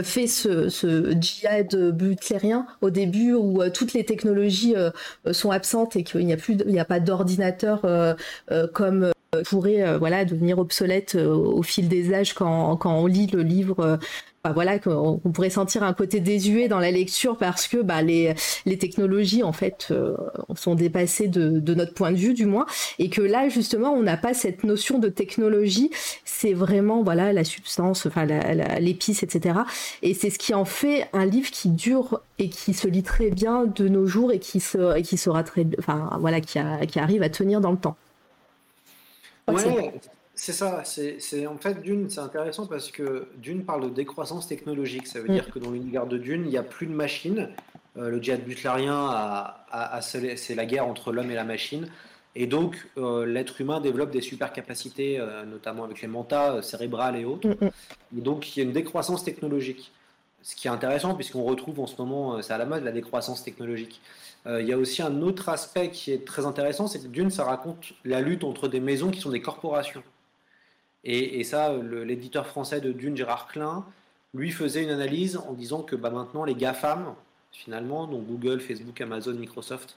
fait 0.02 0.26
ce, 0.26 0.68
ce, 0.68 1.12
djihad 1.20 1.74
butlérien 1.92 2.66
au 2.80 2.90
début 2.90 3.32
où 3.34 3.62
euh, 3.62 3.70
toutes 3.70 3.92
les 3.92 4.04
technologies 4.04 4.74
euh, 4.76 4.90
sont 5.32 5.50
absentes 5.50 5.96
et 5.96 6.02
qu'il 6.02 6.26
n'y 6.26 6.32
a 6.32 6.36
plus, 6.36 6.56
il 6.66 6.72
n'y 6.72 6.80
a 6.80 6.84
pas 6.84 7.00
d'ordinateur 7.00 7.86
comme 8.72 9.12
pourrait 9.44 9.98
voilà 9.98 10.24
devenir 10.24 10.58
obsolète 10.58 11.14
au 11.14 11.62
fil 11.62 11.88
des 11.88 12.14
âges 12.14 12.32
quand, 12.32 12.76
quand 12.76 12.94
on 12.98 13.06
lit 13.06 13.26
le 13.26 13.42
livre 13.42 13.98
voilà, 14.52 14.78
qu'on 14.78 15.18
pourrait 15.32 15.50
sentir 15.50 15.82
un 15.82 15.92
côté 15.92 16.20
désuet 16.20 16.68
dans 16.68 16.78
la 16.78 16.90
lecture 16.90 17.36
parce 17.36 17.68
que 17.68 17.78
bah, 17.78 18.02
les, 18.02 18.34
les 18.64 18.78
technologies 18.78 19.42
en 19.42 19.52
fait 19.52 19.88
euh, 19.90 20.16
sont 20.54 20.74
dépassées 20.74 21.28
de, 21.28 21.58
de, 21.60 21.74
notre 21.74 21.94
point 21.94 22.12
de 22.12 22.16
vue 22.16 22.34
du 22.34 22.46
moins, 22.46 22.66
et 22.98 23.08
que 23.08 23.22
là 23.22 23.48
justement 23.48 23.92
on 23.92 24.02
n'a 24.02 24.16
pas 24.16 24.34
cette 24.34 24.64
notion 24.64 24.98
de 24.98 25.08
technologie, 25.08 25.90
c'est 26.24 26.52
vraiment 26.52 27.02
voilà 27.02 27.32
la 27.32 27.44
substance, 27.44 28.06
enfin 28.06 28.26
l'épice, 28.80 29.22
etc. 29.22 29.60
Et 30.02 30.14
c'est 30.14 30.30
ce 30.30 30.38
qui 30.38 30.54
en 30.54 30.64
fait 30.64 31.08
un 31.12 31.24
livre 31.24 31.50
qui 31.50 31.68
dure 31.68 32.20
et 32.38 32.48
qui 32.48 32.74
se 32.74 32.88
lit 32.88 33.02
très 33.02 33.30
bien 33.30 33.64
de 33.64 33.88
nos 33.88 34.06
jours 34.06 34.32
et 34.32 34.38
qui 34.38 34.60
se, 34.60 34.96
et 34.96 35.02
qui 35.02 35.16
sera 35.16 35.42
très, 35.42 35.66
enfin 35.78 36.10
voilà, 36.20 36.40
qui, 36.40 36.58
qui 36.88 36.98
arrive 36.98 37.22
à 37.22 37.28
tenir 37.28 37.60
dans 37.60 37.72
le 37.72 37.78
temps. 37.78 37.96
Ouais, 39.48 39.92
c'est 40.38 40.52
ça, 40.52 40.82
c'est 40.84 41.46
en 41.46 41.56
fait 41.56 41.80
Dune, 41.80 42.10
c'est 42.10 42.20
intéressant 42.20 42.66
parce 42.66 42.90
que 42.90 43.26
Dune 43.38 43.64
parle 43.64 43.84
de 43.84 43.88
décroissance 43.88 44.46
technologique. 44.46 45.06
Ça 45.06 45.18
veut 45.18 45.28
mm. 45.28 45.32
dire 45.32 45.50
que 45.50 45.58
dans 45.58 45.70
l'univers 45.70 46.06
de 46.06 46.18
Dune, 46.18 46.42
il 46.44 46.50
n'y 46.50 46.58
a 46.58 46.62
plus 46.62 46.86
de 46.86 46.92
machines. 46.92 47.48
Euh, 47.96 48.10
le 48.10 48.22
djihad 48.22 48.44
butlérien, 48.44 49.54
c'est 50.02 50.54
la 50.54 50.66
guerre 50.66 50.86
entre 50.86 51.10
l'homme 51.10 51.30
et 51.30 51.34
la 51.34 51.44
machine. 51.44 51.88
Et 52.34 52.46
donc, 52.46 52.86
euh, 52.98 53.24
l'être 53.24 53.62
humain 53.62 53.80
développe 53.80 54.10
des 54.10 54.20
super 54.20 54.52
capacités, 54.52 55.18
euh, 55.18 55.46
notamment 55.46 55.84
avec 55.84 56.02
les 56.02 56.08
mantas 56.08 56.60
cérébrales 56.60 57.16
et 57.16 57.24
autres. 57.24 57.48
Mm, 57.48 57.64
mm. 57.64 58.18
Et 58.18 58.20
donc, 58.20 58.54
il 58.54 58.60
y 58.60 58.62
a 58.62 58.66
une 58.66 58.74
décroissance 58.74 59.24
technologique. 59.24 59.90
Ce 60.42 60.54
qui 60.54 60.68
est 60.68 60.70
intéressant, 60.70 61.14
puisqu'on 61.14 61.44
retrouve 61.44 61.80
en 61.80 61.86
ce 61.86 61.96
moment, 61.96 62.42
c'est 62.42 62.52
à 62.52 62.58
la 62.58 62.66
mode, 62.66 62.84
la 62.84 62.92
décroissance 62.92 63.42
technologique. 63.42 64.00
il 64.46 64.68
y 64.68 64.72
a 64.72 64.78
aussi 64.78 65.02
un 65.02 65.22
autre 65.22 65.48
aspect 65.48 65.90
qui 65.90 66.12
est 66.12 66.24
très 66.24 66.46
intéressant, 66.46 66.86
c'est 66.86 67.00
que 67.00 67.08
Dune, 67.08 67.30
ça 67.30 67.42
raconte 67.42 67.94
la 68.04 68.20
lutte 68.20 68.44
entre 68.44 68.68
des 68.68 68.78
maisons 68.78 69.10
qui 69.10 69.18
sont 69.18 69.30
des 69.30 69.42
corporations. 69.42 70.04
Et, 71.08 71.44
ça, 71.44 71.72
l'éditeur 71.72 72.48
français 72.48 72.80
de 72.80 72.90
Dune, 72.90 73.16
Gérard 73.16 73.46
Klein, 73.46 73.84
lui 74.34 74.50
faisait 74.50 74.82
une 74.82 74.90
analyse 74.90 75.36
en 75.36 75.52
disant 75.52 75.82
que 75.82 75.94
bah, 75.94 76.10
maintenant 76.10 76.44
les 76.44 76.56
GAFAM, 76.56 77.14
finalement, 77.52 78.08
donc 78.08 78.26
Google, 78.26 78.60
Facebook, 78.60 79.00
Amazon, 79.00 79.34
Microsoft 79.34 79.96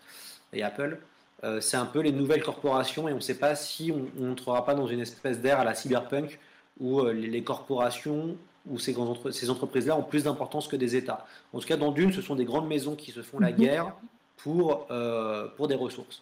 et 0.54 0.62
Apple, 0.62 1.00
euh, 1.43 1.62
c'est 1.62 1.78
un 1.78 1.88
peu 1.88 2.02
les 2.02 2.12
nouvelles 2.12 2.43
corporations 2.43 3.10
et 3.10 3.13
on 3.13 3.15
ne 3.15 3.22
sait 3.22 3.39
pas 3.39 3.56
si 3.56 3.91
on 3.91 4.24
n'entrera 4.24 4.63
pas 4.65 4.76
dans 4.76 4.86
une 4.86 5.00
espèce 5.00 5.39
d'ère 5.39 5.60
à 5.60 5.63
la 5.63 5.74
cyberpunk 5.74 6.38
où 6.80 7.00
euh, 7.00 7.12
les, 7.12 7.43
corporations 7.43 8.38
ou 8.69 8.78
ces, 8.78 8.95
ces 9.32 9.50
entreprises-là 9.50 9.98
ont 9.98 10.04
plus 10.04 10.26
d'importance 10.26 10.67
que 10.67 10.76
des 10.76 10.95
États. 10.95 11.26
En 11.54 11.60
tout 11.60 11.67
cas, 11.67 11.78
dans 11.78 11.91
Dune, 11.91 12.13
ce 12.13 12.22
sont 12.22 12.36
des 12.36 12.45
grandes 12.45 12.67
maisons 12.67 12.95
qui 12.95 13.12
se 13.12 13.24
font 13.24 13.39
la 13.39 13.52
mhm. 13.52 13.58
guerre 13.58 13.93
pour, 14.38 14.86
euh, 14.91 15.48
pour 15.58 15.67
des 15.67 15.76
ressources. 15.76 16.22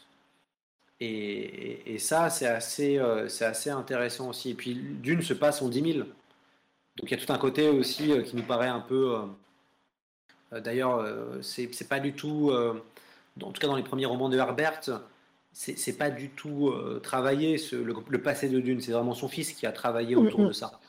Et, 1.00 1.98
ça, 2.00 2.30
c'est 2.30 2.48
assez, 2.48 2.98
euh, 2.98 3.28
c'est 3.28 3.46
assez 3.46 3.70
intéressant 3.70 4.30
aussi. 4.30 4.52
Et 4.52 4.54
puis, 4.54 4.76
d'une 4.76 5.22
se 5.22 5.34
passe 5.34 5.62
en 5.62 5.70
10 5.70 5.94
000. 5.94 6.00
Donc, 6.00 6.08
il 7.04 7.12
y 7.12 7.14
a 7.14 7.24
tout 7.24 7.32
un 7.32 7.38
côté 7.38 7.70
aussi 7.70 8.12
euh, 8.12 8.22
qui 8.24 8.36
nous 8.36 8.44
paraît 8.44 8.68
un 8.68 8.80
peu. 8.80 9.16
Euh, 10.54 10.60
d'ailleurs, 10.60 11.06
c'est, 11.42 11.74
c'est 11.74 11.88
pas 11.88 12.00
du 12.00 12.14
tout. 12.14 12.52
en 12.52 13.52
tout 13.52 13.60
cas, 13.60 13.68
dans 13.68 13.76
les 13.76 13.84
premiers 13.84 14.06
romans 14.06 14.30
de 14.30 14.38
Herbert, 14.38 14.82
c'est, 15.52 15.78
c'est 15.78 15.98
pas 15.98 16.10
du 16.10 16.30
tout 16.30 16.74
travaillé. 17.04 17.58
le, 17.74 18.22
passé 18.22 18.50
de 18.50 18.60
Dune, 18.60 18.80
c'est 18.82 18.94
vraiment 18.94 19.14
son 19.14 19.28
fils 19.28 19.52
qui 19.52 19.66
a 19.66 19.72
travaillé 19.72 20.16
mm, 20.16 20.20
autour 20.20 20.48
de 20.48 20.54
ça. 20.54 20.80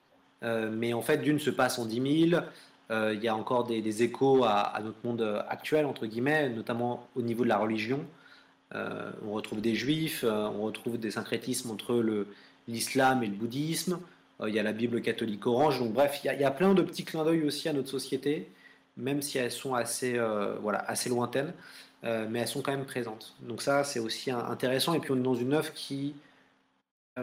mais 0.43 0.93
en 0.93 1.03
fait, 1.03 1.19
Dune 1.19 1.41
se 1.41 1.51
passe 1.51 1.79
en 1.79 1.87
10 1.87 2.31
000. 2.31 2.43
Il 2.91 3.23
y 3.23 3.29
a 3.29 3.35
encore 3.35 3.65
des, 3.65 4.03
échos 4.03 4.45
à, 4.45 4.61
à, 4.61 4.81
notre 4.81 4.99
monde 5.05 5.45
actuel, 5.49 5.85
entre 5.85 6.07
guillemets, 6.07 6.49
notamment 6.49 7.09
au 7.17 7.23
niveau 7.23 7.43
de 7.43 7.49
la 7.49 7.59
religion. 7.59 8.07
Euh, 8.75 9.11
on 9.25 9.33
retrouve 9.33 9.61
des 9.61 9.75
juifs, 9.75 10.25
euh, 10.25 10.49
on 10.49 10.63
retrouve 10.63 10.99
des 10.99 11.13
syncrétismes 11.13 11.71
entre 11.71 12.05
l'islam 12.67 13.23
et 13.23 13.27
le 13.27 13.33
bouddhisme. 13.33 13.99
Euh, 14.41 14.49
il 14.49 14.55
y 14.55 14.59
a 14.59 14.63
la 14.63 14.73
Bible 14.73 15.01
catholique 15.01 15.47
orange. 15.47 15.79
Donc 15.79 15.93
bref, 15.93 16.21
il 16.25 16.27
y, 16.27 16.45
a, 16.45 16.51
plein 16.51 16.75
de 16.75 16.83
petits 16.83 17.05
clins 17.05 17.25
d'œil 17.25 17.45
aussi 17.45 17.69
à 17.69 17.73
notre 17.73 17.89
société, 17.89 18.49
même 18.97 19.23
si 19.23 19.39
elles 19.39 19.53
sont 19.53 19.75
assez, 19.75 20.19
voilà, 20.61 20.81
assez 20.81 21.09
lointaines, 21.09 21.53
mais 22.03 22.41
elles 22.41 22.49
sont 22.49 22.63
quand 22.63 22.73
même 22.73 22.85
présentes. 22.85 23.35
Donc 23.41 23.63
ça, 23.63 23.85
c'est 23.85 24.01
aussi 24.01 24.31
intéressant. 24.31 24.95
Et 24.95 25.01
puis 25.01 25.13
on 25.13 25.17
est 25.17 25.23
dans 25.23 25.35
une 25.35 25.55
œuvre 25.55 25.73
qui 25.73 26.15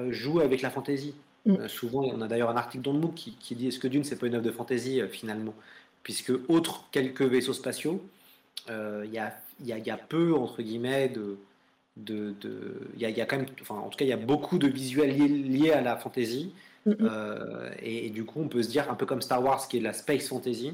joue 0.10 0.40
avec 0.40 0.62
la 0.62 0.70
fantaisie. 0.70 1.16
Mm. 1.46 1.68
souvent, 1.68 2.04
on 2.04 2.22
a 2.22 2.28
d'ailleurs 2.28 2.50
un 2.50 2.58
article 2.58 2.84
dans 2.84 2.94
le 2.94 3.00
MOOC 3.00 3.14
qui, 3.40 3.56
dit 3.56 3.68
est-ce 3.68 3.78
que 3.78 3.88
Dune, 3.88 4.04
c'est 4.04 4.16
pas 4.16 4.26
une 4.26 4.36
œuvre 4.36 4.46
de 4.46 4.52
fantaisie 4.52 5.02
finalement? 5.10 5.54
Puisque, 6.04 6.34
autre 6.48 6.88
quelques 6.92 7.22
vaisseaux 7.22 7.54
spatiaux, 7.54 8.04
il 8.68 9.12
y 9.12 9.20
a 9.20 9.38
il 9.60 9.68
y, 9.68 9.90
a, 9.90 9.98
peu, 9.98 10.34
entre 10.34 10.62
guillemets, 10.62 11.10
de. 11.10 11.38
de, 11.98 12.34
il, 12.98 13.02
y 13.02 13.22
a, 13.22 13.26
quand 13.26 13.38
même, 13.38 13.46
enfin, 13.62 13.76
en 13.76 13.90
tout 13.90 13.98
cas, 13.98 14.06
il 14.06 14.10
y 14.10 14.14
a 14.14 14.18
beaucoup 14.18 14.58
de 14.58 14.68
visuels 14.68 15.16
liés, 15.16 15.72
à 15.72 15.82
la 15.82 15.96
fantasy. 15.96 16.54
Euh, 16.88 17.72
et, 17.82 18.10
du 18.10 18.26
coup, 18.26 18.42
on 18.42 18.48
peut 18.48 18.62
se 18.62 18.70
dire, 18.70 18.90
un 18.92 18.96
peu 18.96 19.06
comme 19.06 19.22
Star 19.22 19.44
Wars, 19.44 19.68
qui 19.68 19.78
est 19.78 19.82
la 19.82 19.94
space 19.94 20.28
fantasy. 20.28 20.74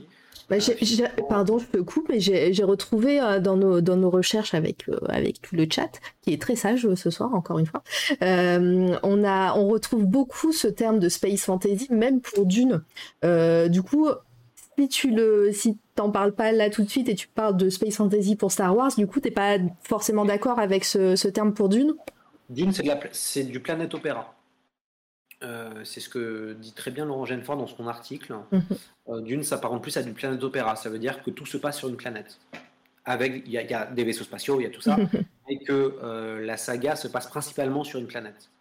Bah, 0.50 0.58
euh, 0.58 1.08
pardon, 1.30 1.60
je 1.60 1.65
te 1.65 1.78
coupe, 1.78 2.10
mais 2.10 2.20
j'ai 2.20 2.63
retrouvé 2.63 3.22
euh, 3.22 3.39
dans, 3.39 3.56
nos, 3.56 3.80
dans 3.80 3.96
nos 3.96 4.10
recherches 4.10 4.54
avec, 4.54 4.86
avec 5.08 5.41
tout 5.41 5.56
le 5.56 5.65
chat, 5.72 5.91
qui 6.22 6.34
est 6.34 6.41
très 6.41 6.58
sage 6.58 6.94
ce 6.96 7.10
soir, 7.10 7.34
encore 7.34 7.60
une 7.60 7.67
fois, 7.67 7.84
on, 8.22 9.24
a, 9.24 9.56
on 9.56 9.67
retrouve 9.70 10.06
beaucoup 10.06 10.52
ce 10.52 10.67
terme 10.67 11.00
de 11.00 11.08
space 11.08 11.46
fantasy, 11.46 11.88
même 11.91 12.20
pour 12.20 12.46
Dune. 12.46 12.84
du 13.24 13.82
coup, 13.82 14.10
si 14.82 14.89
tu 14.89 15.12
le, 15.12 15.52
si 15.52 15.78
t'en 15.96 16.12
parles 16.12 16.34
pas 16.34 16.52
là 16.52 16.70
tout 16.70 16.84
de 16.84 16.89
suite 16.89 17.10
et 17.10 17.15
tu 17.15 17.28
parles 17.28 17.58
de 17.58 17.70
space 17.70 17.98
fantasy 17.98 18.36
pour 18.36 18.52
Star 18.52 18.76
Wars, 18.76 18.91
du 18.98 19.06
coup 19.08 19.20
t'es 19.20 19.32
pas 19.32 19.58
forcément 19.82 20.26
d'accord 20.26 20.60
avec 20.60 20.86
ce, 20.86 21.28
terme 21.28 21.54
pour 21.54 21.70
Dune? 21.70 21.94
Dune, 22.50 22.72
c'est 23.12 23.44
du 23.44 23.60
planète 23.60 23.94
opéra. 23.94 24.36
Euh, 25.44 25.84
c'est 25.84 26.00
ce 26.00 26.10
que 26.10 26.54
dit 26.54 26.74
très 26.74 26.91
bien 26.91 27.06
Laurent 27.06 27.26
Genefort 27.26 27.58
dans 27.58 27.67
son 27.67 27.88
article. 27.88 28.36
Mhm. 28.52 28.62
Euh, 29.10 29.22
Dune 29.22 29.44
s'apparente 29.44 29.82
plus 29.82 29.96
à 29.98 30.04
du 30.04 30.13
planète 30.13 30.44
opéra. 30.44 30.75
Ça 30.75 30.90
veut 30.90 31.00
dire 31.00 31.23
que 31.23 31.32
tout 31.32 31.46
se 31.46 31.58
passe 31.58 31.77
sur 31.77 31.90
une 31.90 31.98
planète. 31.98 32.40
Avec, 33.06 33.44
il 33.46 33.52
y, 33.52 33.58
a 33.58 33.86
des 33.88 34.04
vaisseaux 34.04 34.23
spatiaux, 34.23 34.60
il 34.60 34.63
y 34.63 34.67
a 34.67 34.69
tout 34.69 34.82
ça, 34.82 34.96
et 35.50 35.58
que 35.58 35.98
euh, 36.04 36.46
la 36.46 36.56
saga 36.56 36.96
se 36.96 37.08
passe 37.08 37.27
principalement 37.27 37.84
sur 37.84 38.00
une 38.00 38.06
planète. 38.06 38.52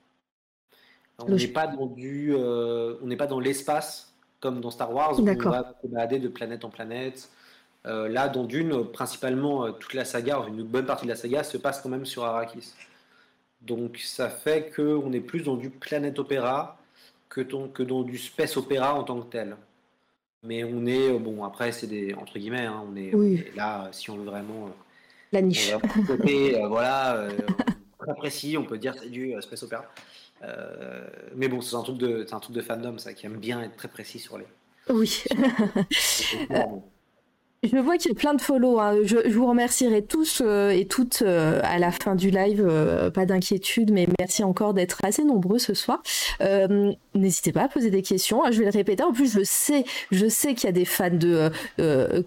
On 1.18 1.34
n'est 1.34 1.48
pas 1.48 1.66
dans 1.66 1.84
du, 1.84 2.34
on 2.34 3.06
n'est 3.06 3.18
pas 3.18 3.26
dans 3.26 3.40
l'espace 3.40 4.09
comme 4.40 4.60
dans 4.60 4.70
Star 4.70 4.92
Wars, 4.92 5.18
où 5.18 5.28
on 5.28 5.34
va 5.34 5.74
balader 5.84 6.18
de 6.18 6.28
planète 6.28 6.64
en 6.64 6.70
planète. 6.70 7.30
Euh, 7.86 8.08
là, 8.08 8.28
dans 8.28 8.44
Dune, 8.44 8.84
principalement, 8.84 9.64
euh, 9.64 9.70
toute 9.72 9.94
la 9.94 10.04
saga, 10.04 10.44
une 10.48 10.62
bonne 10.62 10.86
partie 10.86 11.06
de 11.06 11.10
la 11.10 11.16
saga 11.16 11.42
se 11.42 11.56
passe 11.56 11.80
quand 11.80 11.88
même 11.88 12.04
sur 12.04 12.24
Arrakis. 12.24 12.74
Donc 13.62 13.98
ça 13.98 14.28
fait 14.28 14.72
qu'on 14.74 15.12
est 15.12 15.20
plus 15.20 15.42
dans 15.42 15.56
du 15.56 15.70
planète 15.70 16.18
opéra, 16.18 16.78
que, 17.28 17.40
que 17.40 17.82
dans 17.82 18.02
du 18.02 18.18
space 18.18 18.56
opéra 18.56 18.94
en 18.94 19.04
tant 19.04 19.20
que 19.20 19.30
tel. 19.30 19.56
Mais 20.42 20.64
on 20.64 20.86
est, 20.86 21.12
bon, 21.18 21.44
après, 21.44 21.72
c'est 21.72 21.86
des, 21.86 22.14
entre 22.14 22.38
guillemets, 22.38 22.66
hein, 22.66 22.82
on, 22.90 22.96
est, 22.96 23.54
là, 23.54 23.88
si 23.92 24.10
on 24.10 24.16
veut 24.16 24.24
vraiment. 24.24 24.70
La 25.32 25.42
niche. 25.42 25.72
voilà, 26.68 27.28
très 27.98 28.14
précis, 28.14 28.56
on 28.58 28.64
peut 28.64 28.78
dire 28.78 28.94
c'est 28.98 29.10
du 29.10 29.34
space 29.40 29.62
opéra. 29.62 29.84
Mais 31.34 31.48
bon, 31.48 31.60
c'est 31.60 31.76
un 31.76 31.82
truc 31.82 31.98
de, 31.98 32.26
un 32.30 32.40
truc 32.40 32.54
de 32.54 32.62
fandom, 32.62 32.98
ça, 32.98 33.14
qui 33.14 33.26
aime 33.26 33.38
bien 33.38 33.62
être 33.62 33.76
très 33.76 33.88
précis 33.88 34.18
sur 34.18 34.38
les. 34.38 34.46
Oui. 34.88 35.24
Je 37.62 37.76
vois 37.76 37.98
qu'il 37.98 38.10
y 38.10 38.14
a 38.14 38.18
plein 38.18 38.32
de 38.32 38.40
follow. 38.40 38.80
Hein. 38.80 38.96
Je, 39.04 39.28
vous 39.28 39.46
remercierai 39.46 40.02
tous 40.02 40.40
euh, 40.42 40.70
et 40.70 40.86
toutes 40.86 41.20
euh, 41.20 41.60
à 41.62 41.78
la 41.78 41.90
fin 41.92 42.14
du 42.14 42.30
live. 42.30 42.66
Euh, 42.66 43.10
pas 43.10 43.26
d'inquiétude, 43.26 43.92
mais 43.92 44.08
merci 44.18 44.42
encore 44.42 44.72
d'être 44.72 44.98
assez 45.04 45.24
nombreux 45.24 45.58
ce 45.58 45.74
soir. 45.74 46.02
N'hésitez 47.14 47.52
pas 47.52 47.64
à 47.64 47.68
poser 47.68 47.90
des 47.90 48.00
questions. 48.00 48.42
Je 48.50 48.60
vais 48.60 48.64
le 48.64 48.70
répéter. 48.70 49.02
En 49.02 49.12
plus, 49.12 49.34
je 49.34 49.44
sais, 49.44 49.84
je 50.10 50.26
sais 50.26 50.54
qu'il 50.54 50.64
y 50.64 50.70
a 50.70 50.72
des 50.72 50.86
fans 50.86 51.10
de 51.10 51.50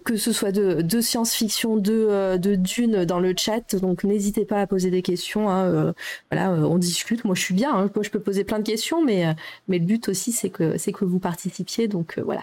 que 0.04 0.16
ce 0.16 0.30
soit 0.30 0.52
de, 0.52 0.82
de 0.82 1.00
science-fiction, 1.00 1.78
de, 1.78 2.36
de 2.36 2.54
Dune 2.54 3.04
dans 3.04 3.18
le 3.18 3.34
chat. 3.36 3.74
Donc 3.74 4.04
n'hésitez 4.04 4.44
pas 4.44 4.60
à 4.60 4.68
poser 4.68 4.90
des 4.90 5.02
questions. 5.02 5.50
Hein. 5.50 5.94
voilà, 6.30 6.52
on 6.52 6.78
discute. 6.78 7.24
Moi, 7.24 7.34
je 7.34 7.40
suis 7.40 7.54
bien. 7.54 7.74
Hein. 7.74 7.90
Moi, 7.92 8.04
je 8.04 8.10
peux 8.10 8.20
poser 8.20 8.44
plein 8.44 8.60
de 8.60 8.64
questions, 8.64 9.04
mais 9.04 9.34
mais 9.66 9.80
le 9.80 9.84
but 9.84 10.08
aussi, 10.08 10.30
c'est 10.30 10.50
que 10.50 10.78
c'est 10.78 10.92
que 10.92 11.04
vous 11.04 11.18
participiez. 11.18 11.88
Donc 11.88 12.20
voilà 12.24 12.42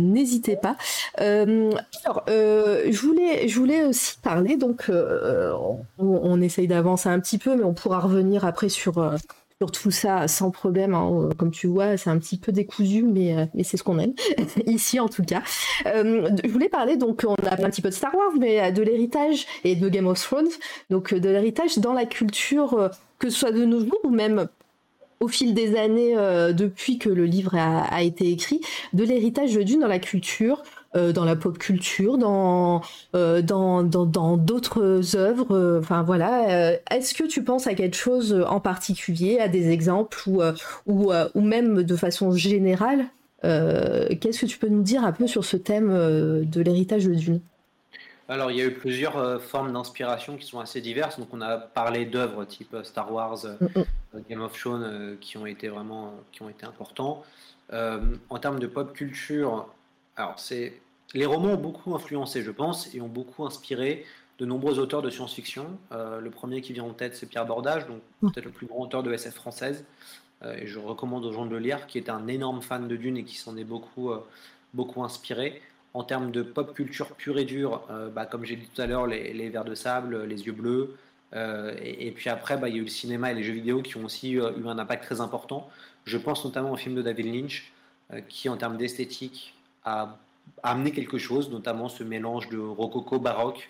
n'hésitez 0.00 0.56
pas. 0.56 0.76
Euh, 1.20 1.72
alors, 2.04 2.24
euh, 2.28 2.84
je, 2.90 3.00
voulais, 3.00 3.48
je 3.48 3.58
voulais 3.58 3.84
aussi 3.84 4.18
parler, 4.22 4.56
donc 4.56 4.86
euh, 4.88 5.52
on, 5.98 6.40
essaye 6.40 6.68
d'avancer 6.68 7.08
un 7.08 7.20
petit 7.20 7.38
peu, 7.38 7.56
mais 7.56 7.64
on 7.64 7.74
pourra 7.74 8.00
revenir 8.00 8.44
après 8.44 8.68
sur, 8.68 9.14
sur 9.60 9.70
tout 9.70 9.90
ça 9.90 10.28
sans 10.28 10.50
problème. 10.50 10.94
Hein. 10.94 11.30
Comme 11.36 11.50
tu 11.50 11.66
vois, 11.66 11.96
c'est 11.96 12.10
un 12.10 12.18
petit 12.18 12.38
peu 12.38 12.52
décousu, 12.52 13.02
mais, 13.02 13.48
c'est 13.64 13.76
ce 13.76 13.82
qu'on 13.82 13.98
aime, 13.98 14.14
ici 14.66 15.00
en 15.00 15.08
tout 15.08 15.24
cas. 15.24 15.42
je 15.84 16.48
voulais 16.48 16.68
parler, 16.68 16.96
donc 16.96 17.24
on 17.26 17.34
a 17.46 17.52
un 17.52 17.70
petit 17.70 17.82
peu 17.82 17.88
de 17.88 17.94
Star 17.94 18.14
Wars, 18.14 18.32
mais 18.38 18.72
de 18.72 18.82
l'héritage 18.82 19.46
et 19.64 19.74
de 19.74 19.88
Game 19.88 20.06
of 20.06 20.20
Thrones, 20.20 20.48
donc 20.90 21.14
de 21.14 21.28
l'héritage 21.28 21.78
dans 21.78 21.92
la 21.92 22.06
culture, 22.06 22.90
que 23.18 23.30
ce 23.30 23.38
soit 23.38 23.52
de 23.52 23.64
nos 23.64 23.80
jours 23.80 24.00
ou 24.04 24.10
même 24.10 24.48
au 25.20 25.28
fil 25.28 25.54
des 25.54 25.76
années, 25.76 26.16
euh, 26.16 26.52
depuis 26.52 26.98
que 26.98 27.08
le 27.08 27.24
livre 27.24 27.54
a, 27.56 28.02
été 28.02 28.30
écrit, 28.30 28.60
de 28.92 29.04
l'héritage 29.04 29.54
de 29.54 29.62
Dune 29.62 29.80
dans 29.80 29.88
la 29.88 29.98
culture, 29.98 30.62
euh, 30.96 31.12
dans 31.12 31.24
la 31.24 31.36
pop 31.36 31.58
culture, 31.58 32.18
dans 32.18 32.82
euh, 33.14 33.42
d'autres 33.42 35.16
œuvres. 35.16 35.78
Enfin 35.80 36.02
voilà. 36.02 36.72
Est-ce 36.90 37.14
que 37.14 37.24
tu 37.24 37.42
penses 37.42 37.66
à 37.66 37.74
quelque 37.74 37.96
chose 37.96 38.44
en 38.48 38.60
particulier, 38.60 39.38
à 39.38 39.48
des 39.48 39.70
exemples 39.70 40.18
ou 40.26 40.40
ou, 40.86 41.12
ou 41.34 41.40
même 41.40 41.82
de 41.82 41.96
façon 41.96 42.32
générale 42.32 43.06
Qu'est-ce 43.42 44.40
que 44.40 44.46
tu 44.46 44.58
peux 44.58 44.68
nous 44.68 44.82
dire 44.82 45.04
un 45.04 45.12
peu 45.12 45.26
sur 45.26 45.44
ce 45.44 45.56
thème 45.56 45.88
de 45.88 46.60
l'héritage 46.60 47.04
de 47.04 47.14
Dune? 47.14 47.40
Alors, 48.28 48.50
il 48.50 48.58
y 48.58 48.60
a 48.60 48.66
eu 48.66 48.74
plusieurs 48.74 49.16
euh, 49.16 49.38
formes 49.38 49.72
d'inspiration 49.72 50.36
qui 50.36 50.46
sont 50.46 50.60
assez 50.60 50.82
diverses. 50.82 51.18
Donc, 51.18 51.28
on 51.32 51.40
a 51.40 51.56
parlé 51.56 52.04
d'œuvres 52.04 52.44
type 52.44 52.74
euh, 52.74 52.84
Star 52.84 53.10
Wars, 53.10 53.46
euh, 53.46 53.56
mm, 53.60 53.80
mm. 54.18 54.22
Game 54.28 54.42
of 54.42 54.58
Thrones, 54.58 55.16
qui 55.18 55.38
ont 55.38 55.46
été 55.46 55.68
vraiment 55.68 56.14
qui 56.32 56.42
ont 56.42 56.50
été 56.50 56.66
importants. 56.66 57.24
en 57.72 58.38
termes 58.38 58.58
de 58.58 58.66
pop 58.66 58.92
culture, 58.94 59.66
alors 60.16 60.38
c'est 60.38 60.80
les 61.14 61.26
romans 61.26 61.52
ont 61.52 61.56
beaucoup 61.56 61.94
influencé, 61.94 62.42
je 62.42 62.50
pense, 62.50 62.94
et 62.94 63.00
ont 63.00 63.08
beaucoup 63.08 63.44
inspiré 63.44 64.04
de 64.38 64.46
nombreux 64.46 64.78
auteurs 64.78 65.02
de 65.02 65.10
science-fiction. 65.10 65.66
le 65.90 66.30
premier 66.30 66.60
qui 66.62 66.72
vient 66.72 66.84
en 66.84 66.94
tête, 66.94 67.16
c'est 67.16 67.26
Pierre 67.26 67.46
Bordage, 67.46 67.86
donc 67.86 68.00
mm. 68.22 68.30
peut-être 68.30 68.46
le 68.46 68.50
plus 68.50 68.66
grand 68.66 68.80
auteur 68.80 69.02
de 69.02 69.12
SF 69.12 69.34
française. 69.34 69.84
et 70.42 70.66
je 70.66 70.78
recommande 70.78 71.24
aux 71.26 71.32
gens 71.32 71.44
de 71.44 71.50
le 71.50 71.58
lire, 71.58 71.86
qui 71.86 71.98
est 71.98 72.08
un 72.08 72.26
énorme 72.26 72.62
fan 72.62 72.88
de 72.88 72.96
Dune 72.96 73.18
et 73.18 73.24
qui 73.24 73.36
s'en 73.36 73.56
est 73.56 73.64
beaucoup, 73.64 74.10
beaucoup 74.72 75.04
inspiré. 75.04 75.60
En 75.98 76.04
termes 76.04 76.30
de 76.30 76.42
pop 76.42 76.74
culture 76.74 77.08
pure 77.16 77.40
et 77.40 77.44
dure, 77.44 77.82
euh, 77.90 78.08
bah, 78.08 78.24
comme 78.24 78.44
j'ai 78.44 78.54
dit 78.54 78.68
tout 78.72 78.80
à 78.80 78.86
l'heure, 78.86 79.08
les, 79.08 79.48
vers 79.48 79.64
de 79.64 79.74
sable, 79.74 80.26
les 80.26 80.46
yeux 80.46 80.52
bleus. 80.52 80.96
Euh, 81.34 81.74
et, 81.82 82.12
puis 82.12 82.30
après, 82.30 82.56
bah, 82.56 82.68
il 82.68 82.76
y 82.76 82.78
a 82.78 82.80
eu 82.80 82.84
le 82.84 82.88
cinéma 82.88 83.32
et 83.32 83.34
les 83.34 83.42
jeux 83.42 83.52
vidéo 83.52 83.82
qui 83.82 83.96
ont 83.96 84.04
aussi 84.04 84.38
euh, 84.38 84.52
eu 84.58 84.68
un 84.68 84.78
impact 84.78 85.02
très 85.02 85.20
important. 85.20 85.68
Je 86.04 86.16
pense 86.16 86.44
notamment 86.44 86.70
au 86.70 86.76
film 86.76 86.94
de 86.94 87.02
David 87.02 87.34
Lynch, 87.34 87.72
qui 88.28 88.48
en 88.48 88.56
termes 88.56 88.76
d'esthétique 88.76 89.56
a, 89.84 90.16
amené 90.62 90.92
quelque 90.92 91.18
chose, 91.18 91.50
notamment 91.50 91.88
ce 91.88 92.04
mélange 92.04 92.48
de 92.48 92.58
rococo 92.58 93.18
baroque 93.18 93.68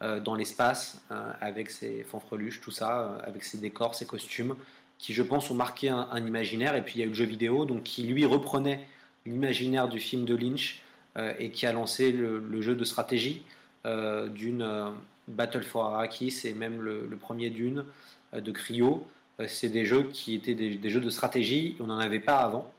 dans 0.00 0.34
l'espace, 0.34 1.02
avec 1.40 1.70
ses 1.70 2.04
fanfreluches, 2.04 2.60
tout 2.60 2.70
ça, 2.70 3.18
avec 3.24 3.42
ses 3.42 3.56
décors, 3.56 3.94
ses 3.94 4.06
costumes, 4.06 4.54
qui 4.98 5.14
je 5.14 5.22
pense 5.22 5.50
ont 5.50 5.54
marqué 5.54 5.88
un, 5.88 6.26
imaginaire. 6.26 6.76
Et 6.76 6.82
puis 6.82 6.96
il 6.96 7.00
y 7.00 7.02
a 7.02 7.06
eu 7.06 7.08
le 7.08 7.14
jeu 7.14 7.24
vidéo, 7.24 7.64
donc 7.64 7.82
qui 7.82 8.02
lui 8.02 8.26
reprenait 8.26 8.86
l'imaginaire 9.26 9.88
du 9.88 9.98
film 9.98 10.24
de 10.26 10.36
Lynch 10.36 10.82
et 11.16 11.50
qui 11.50 11.66
a 11.66 11.72
lancé 11.72 12.12
le, 12.12 12.62
jeu 12.62 12.74
de 12.74 12.84
stratégie 12.84 13.42
euh, 13.86 14.28
d'une 14.28 14.62
euh, 14.62 14.90
Battle 15.28 15.62
for 15.62 15.86
Arrakis 15.86 16.40
et 16.44 16.54
même 16.54 16.80
le, 16.80 17.08
premier 17.20 17.50
d'une 17.50 17.84
de 18.32 18.52
Cryo. 18.52 19.06
c'est 19.48 19.68
des 19.68 19.84
jeux 19.84 20.04
qui 20.04 20.34
étaient 20.34 20.54
des, 20.54 20.90
jeux 20.90 21.00
de 21.00 21.10
stratégie, 21.10 21.76
on 21.80 21.86
n'en 21.86 21.98
avait 21.98 22.20
pas 22.20 22.38
avant. 22.38 22.70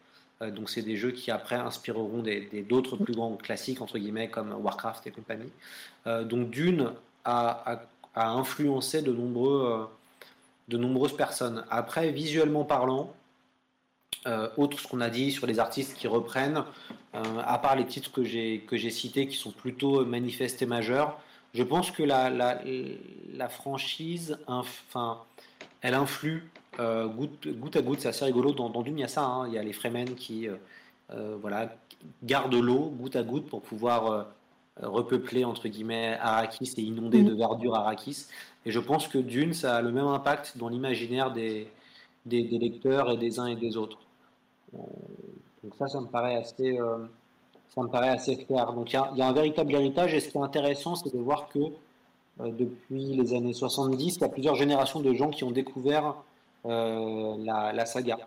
donc 0.42 0.70
c'est 0.70 0.82
des 0.82 0.96
jeux 0.96 1.12
qui 1.12 1.32
après 1.32 1.56
inspireront 1.56 2.24
d'autres 2.70 2.98
plus 2.98 3.14
grands 3.14 3.36
classiques 3.36 3.82
entre 3.82 3.98
guillemets 3.98 4.30
comme 4.30 4.54
Warcraft 4.54 5.08
et 5.08 5.12
compagnie. 5.12 5.52
donc 6.06 6.50
Dune 6.50 6.92
a, 7.26 7.82
influencé 8.16 9.02
de, 9.02 9.12
nombreuses 9.12 9.88
personnes. 11.18 11.66
Après, 11.70 12.12
visuellement 12.12 12.64
parlant, 12.64 13.14
euh, 14.28 14.50
autre 14.58 14.80
ce 14.80 14.88
qu'on 14.88 15.02
a 15.02 15.10
dit 15.10 15.32
sur 15.32 15.48
les 15.48 15.60
artistes 15.60 15.98
qui 15.98 16.08
reprennent, 16.08 16.58
euh, 16.58 16.94
à 17.14 17.58
part 17.58 17.76
les 17.76 17.86
titres 17.86 18.12
que 18.12 18.24
j'ai 18.24 18.60
que 18.62 18.78
j'ai 18.78 18.90
cités 18.90 19.28
qui 19.28 19.36
sont 19.36 19.52
plutôt 19.52 20.06
manifestes 20.06 20.62
et 20.62 20.66
majeurs, 20.66 21.20
je 21.54 21.64
pense 21.64 21.92
que 21.92 22.04
la, 22.04 22.30
la, 22.30 22.62
la 23.34 23.50
franchise, 23.50 24.38
enfin, 24.48 25.20
elle 25.82 25.94
influe 25.94 26.50
euh, 26.80 27.08
goutte, 27.08 27.48
goutte, 27.50 27.76
à 27.76 27.82
goutte. 27.82 28.02
C'est 28.02 28.08
assez 28.08 28.26
rigolo. 28.26 28.54
Dans, 28.54 28.70
dans 28.70 28.82
Dune, 28.82 28.98
il 29.00 29.02
y 29.02 29.04
a 29.04 29.10
ça. 29.10 29.26
Hein. 29.26 29.48
Il 29.48 29.54
y 29.54 29.58
a 29.58 29.64
les 29.64 29.74
Fremen 29.74 30.16
qui, 30.16 30.48
voilà, 31.42 31.76
gardent 32.24 32.56
l'eau 32.56 32.94
goutte 32.98 33.18
à 33.18 33.24
goutte 33.24 33.48
pour 33.48 33.62
pouvoir 33.62 34.28
repeupler 34.82 35.44
entre 35.46 35.68
guillemets 35.68 36.18
Arrakis 36.22 36.74
et 36.78 36.82
inonder 36.82 37.24
de 37.24 37.34
mm. 37.34 37.38
verdure 37.38 37.76
Arrakis. 37.76 38.28
Et 38.66 38.72
je 38.72 38.80
pense 38.80 39.08
que 39.08 39.18
Dune, 39.18 39.54
ça 39.54 39.78
a 39.78 39.82
le 39.82 39.92
même 39.92 40.08
impact 40.08 40.58
dans 40.58 40.70
l'imaginaire 40.70 41.32
des, 41.32 41.68
des, 42.26 42.44
des, 42.44 42.58
lecteurs 42.58 43.12
et 43.12 43.18
des 43.18 43.40
uns 43.40 43.48
et 43.48 43.56
des 43.56 43.76
autres. 43.78 43.98
Donc 45.64 45.76
ça, 45.78 45.88
ça 45.88 46.02
me 46.02 46.08
paraît 46.08 46.36
assez, 46.36 46.80
euh, 46.80 46.98
ça 47.70 47.82
me 47.82 47.88
paraît 47.88 48.10
assez 48.10 48.38
clair. 48.38 48.74
Donc 48.74 48.94
il 48.94 49.00
y, 49.18 49.22
a 49.22 49.28
un 49.28 49.34
véritable 49.34 49.74
héritage 49.74 50.14
et 50.14 50.20
ce 50.20 50.30
qui 50.30 50.38
est 50.38 50.42
intéressant, 50.42 50.96
c'est 50.96 51.14
de 51.14 51.20
voir 51.20 51.50
que 51.50 51.60
euh, 51.60 52.52
depuis 52.52 53.14
les 53.16 53.34
années 53.34 53.54
70, 53.54 54.16
il 54.16 54.22
y 54.22 54.24
a 54.24 54.30
plusieurs 54.30 54.56
générations 54.56 55.00
de 55.00 55.14
gens 55.14 55.30
qui 55.30 55.44
ont 55.44 55.52
découvert 55.52 56.16
euh, 56.66 57.36
la, 57.44 57.86
saga. 57.86 58.20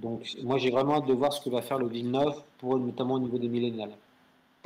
donc 0.00 0.26
moi 0.42 0.56
j'ai 0.56 0.70
vraiment 0.70 0.94
hâte 0.96 1.06
de 1.06 1.12
voir 1.12 1.32
ce 1.32 1.40
que 1.42 1.50
va 1.50 1.60
faire 1.62 1.78
le 1.78 1.86
Villeneuve, 1.86 2.42
pour, 2.58 2.78
notamment 2.78 3.14
au 3.14 3.18
niveau 3.18 3.38
des 3.38 3.48
millénials. 3.48 3.92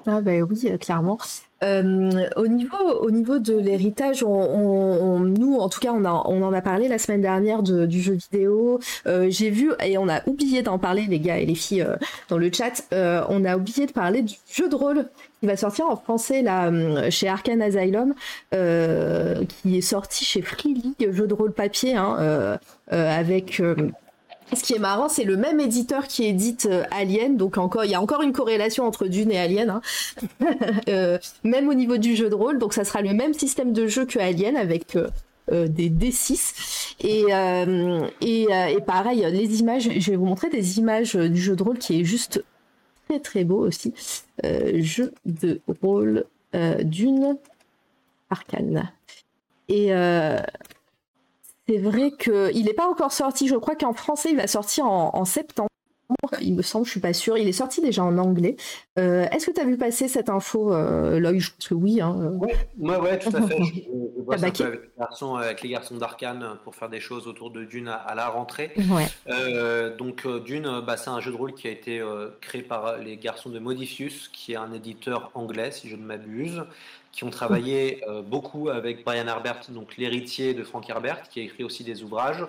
Ah 0.06 0.20
ben 0.20 0.42
oui, 0.42 0.78
clairement. 0.78 1.18
Euh, 1.62 2.28
au, 2.36 2.48
niveau, 2.48 2.76
au 3.00 3.10
niveau 3.10 3.38
de 3.38 3.56
l'héritage, 3.56 4.24
on, 4.24 5.20
nous, 5.20 5.56
en 5.56 5.68
tout 5.68 5.78
cas, 5.78 5.92
on, 5.92 6.04
on 6.04 6.42
en 6.42 6.52
a 6.52 6.60
parlé 6.60 6.88
la 6.88 6.98
semaine 6.98 7.20
dernière 7.20 7.62
du 7.62 8.00
jeu 8.00 8.14
vidéo. 8.14 8.80
Euh, 9.06 9.26
j'ai 9.30 9.50
vu, 9.50 9.72
et 9.84 9.96
on 9.98 10.08
a 10.08 10.26
oublié 10.28 10.62
d'en 10.62 10.78
parler, 10.78 11.06
les 11.08 11.20
gars 11.20 11.38
et 11.38 11.46
les 11.46 11.54
filles, 11.54 11.82
euh, 11.82 11.96
dans 12.28 12.38
le 12.38 12.50
chat, 12.52 12.82
on 13.28 13.44
a 13.44 13.56
oublié 13.56 13.86
de 13.86 13.92
parler 13.92 14.22
du 14.22 14.34
jeu 14.52 14.68
de 14.68 14.74
rôle 14.74 15.06
qui 15.40 15.46
va 15.46 15.56
sortir 15.56 15.86
en 15.86 15.96
français 15.96 16.42
là, 16.42 16.70
chez 17.10 17.28
Arkane 17.28 17.62
Asylum, 17.62 18.14
qui 18.50 19.78
est 19.78 19.80
sorti 19.80 20.24
chez 20.24 20.42
Free 20.42 20.74
League, 20.74 21.12
jeu 21.12 21.26
de 21.26 21.34
rôle 21.34 21.52
papier, 21.52 21.96
hein, 21.96 22.58
avec 22.88 23.62
ce 24.52 24.62
qui 24.62 24.74
est 24.74 24.78
marrant, 24.78 25.08
c'est 25.08 25.24
le 25.24 25.36
même 25.36 25.60
éditeur 25.60 26.06
qui 26.06 26.24
édite 26.24 26.66
euh, 26.70 26.84
Alien, 26.90 27.36
donc 27.36 27.58
encore, 27.58 27.84
il 27.84 27.90
y 27.90 27.94
a 27.94 28.00
encore 28.00 28.22
une 28.22 28.32
corrélation 28.32 28.86
entre 28.86 29.06
Dune 29.06 29.30
et 29.30 29.38
Alien, 29.38 29.70
hein. 29.70 29.80
euh, 30.88 31.18
même 31.44 31.68
au 31.68 31.74
niveau 31.74 31.96
du 31.96 32.16
jeu 32.16 32.28
de 32.28 32.34
rôle, 32.34 32.58
donc 32.58 32.74
ça 32.74 32.84
sera 32.84 33.02
le 33.02 33.14
même 33.14 33.34
système 33.34 33.72
de 33.72 33.86
jeu 33.86 34.04
que 34.04 34.18
Alien 34.18 34.56
avec 34.56 34.96
euh, 34.96 35.68
des 35.68 35.90
D6 35.90 36.94
et, 37.00 37.24
et, 38.20 38.80
pareil, 38.86 39.26
les 39.30 39.60
images, 39.60 39.88
je 39.98 40.10
vais 40.10 40.16
vous 40.16 40.26
montrer 40.26 40.50
des 40.50 40.78
images 40.78 41.14
du 41.14 41.40
jeu 41.40 41.56
de 41.56 41.62
rôle 41.62 41.78
qui 41.78 42.00
est 42.00 42.04
juste 42.04 42.44
très 43.08 43.20
très 43.20 43.44
beau 43.44 43.66
aussi, 43.66 43.92
jeu 44.44 45.12
de 45.26 45.60
rôle 45.82 46.24
Dune 46.84 47.36
Arcane. 48.30 48.90
Et 49.68 49.92
c'est 51.72 51.78
vrai 51.78 52.12
qu'il 52.18 52.64
n'est 52.64 52.74
pas 52.74 52.86
encore 52.86 53.12
sorti. 53.12 53.48
Je 53.48 53.56
crois 53.56 53.74
qu'en 53.76 53.94
français, 53.94 54.30
il 54.32 54.36
va 54.36 54.46
sortir 54.46 54.84
en, 54.86 55.24
septembre. 55.24 55.68
il 56.42 56.54
me 56.54 56.62
semble, 56.62 56.84
je 56.84 56.90
suis 56.90 57.00
pas 57.00 57.14
sûre. 57.14 57.38
Il 57.38 57.48
est 57.48 57.52
sorti 57.52 57.80
déjà 57.80 58.04
en 58.04 58.18
anglais. 58.18 58.56
Euh, 58.98 59.26
est-ce 59.32 59.46
que 59.46 59.52
tu 59.52 59.60
as 59.60 59.64
vu 59.64 59.78
passer 59.78 60.06
cette 60.06 60.28
info, 60.28 60.74
euh, 60.74 61.18
Loïc? 61.18 61.40
Je 61.40 61.50
pense 61.50 61.68
que 61.68 61.74
oui. 61.74 62.00
Hein. 62.02 62.32
Ouais, 62.78 62.96
ouais, 62.96 63.18
tout 63.18 63.34
à 63.34 63.40
fait. 63.42 63.56
Je, 63.62 63.74
je 63.74 63.80
un 63.80 64.24
peu 64.24 64.32
avec, 64.34 64.58
les 64.58 64.80
garçons, 64.98 65.36
avec 65.36 65.62
les 65.62 65.68
garçons 65.70 65.96
d'Arkane 65.96 66.58
pour 66.62 66.74
faire 66.74 66.90
des 66.90 67.00
choses 67.00 67.26
autour 67.26 67.50
de 67.50 67.64
Dune 67.64 67.88
à, 67.88 68.14
la 68.14 68.28
rentrée. 68.28 68.74
Euh, 69.28 69.96
donc 69.96 70.26
Dune, 70.44 70.82
bah, 70.86 70.98
c'est 70.98 71.10
un 71.10 71.20
jeu 71.20 71.32
de 71.32 71.36
rôle 71.36 71.54
qui 71.54 71.68
a 71.68 71.70
été 71.70 72.02
créé 72.42 72.62
par 72.62 72.98
les 72.98 73.16
garçons 73.16 73.48
de 73.48 73.58
Modifius, 73.58 74.28
qui 74.28 74.52
est 74.52 74.56
un 74.56 74.72
éditeur 74.72 75.30
anglais, 75.34 75.70
si 75.70 75.88
je 75.88 75.96
ne 75.96 76.04
m'abuse, 76.04 76.64
qui 77.12 77.24
ont 77.24 77.30
travaillé 77.30 78.02
beaucoup 78.26 78.70
avec 78.70 79.04
Brian 79.04 79.26
Herbert, 79.26 79.60
donc 79.68 79.98
l'héritier 79.98 80.54
de 80.54 80.64
Frank 80.64 80.88
Herbert, 80.88 81.28
qui 81.28 81.40
a 81.40 81.42
écrit 81.42 81.62
aussi 81.62 81.84
des 81.84 82.02
ouvrages. 82.02 82.46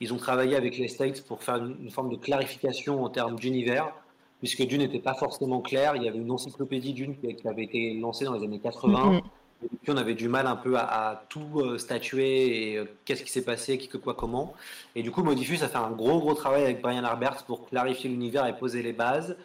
Ils 0.00 0.12
ont 0.12 0.16
travaillé 0.16 0.56
avec 0.56 0.76
les 0.76 0.88
States 0.88 1.22
pour 1.22 1.42
faire 1.42 1.56
une, 1.56 1.90
forme 1.90 2.10
de 2.10 2.16
clarification 2.16 3.04
en 3.04 3.08
termes 3.08 3.36
d'univers, 3.36 3.92
puisque 4.38 4.62
Dune 4.62 4.80
n'était 4.80 4.98
pas 4.98 5.14
forcément 5.14 5.60
clair. 5.60 5.96
Il 5.96 6.02
y 6.02 6.08
avait 6.08 6.18
une 6.18 6.30
encyclopédie 6.30 6.92
Dune 6.92 7.16
qui 7.16 7.48
avait 7.48 7.64
été 7.64 7.94
lancée 7.94 8.24
dans 8.24 8.34
les 8.34 8.44
années 8.44 8.60
80. 8.60 9.12
Mm-hmm. 9.12 9.22
Et 9.64 9.76
puis 9.82 9.92
on 9.92 9.96
avait 9.96 10.14
du 10.14 10.28
mal 10.28 10.46
un 10.46 10.56
peu 10.56 10.76
à, 10.76 11.24
tout 11.28 11.60
euh, 11.60 11.78
statuer 11.78 12.72
et 12.72 12.76
euh, 12.76 12.84
qu'est-ce 13.04 13.22
qui 13.22 13.30
s'est 13.30 13.44
passé, 13.44 13.78
qui 13.78 13.88
que 13.88 13.96
quoi, 13.96 14.14
comment. 14.14 14.52
Et 14.94 15.02
du 15.02 15.10
coup, 15.10 15.22
Modifus 15.22 15.62
a 15.62 15.68
fait 15.68 15.78
un 15.78 15.90
gros 15.90 16.18
gros 16.20 16.34
travail 16.34 16.64
avec 16.64 16.82
Brian 16.82 17.04
Herbert 17.04 17.44
pour 17.44 17.66
clarifier 17.66 18.10
l'univers 18.10 18.46
et 18.46 18.56
poser 18.56 18.82
les 18.82 18.92
bases. 18.92 19.36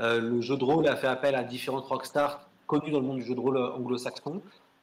Euh, 0.00 0.20
le 0.20 0.40
jeu 0.40 0.56
de 0.56 0.64
rôle 0.64 0.88
a 0.88 0.96
fait 0.96 1.06
appel 1.06 1.34
à 1.34 1.44
différentes 1.44 1.86
rockstars 1.86 2.49
connus 2.70 2.92
dans 2.92 3.00
le 3.00 3.06
monde 3.06 3.18
du 3.18 3.26
jeu 3.26 3.34
de 3.34 3.40
rôle 3.40 3.58
anglo-saxon. 3.58 4.40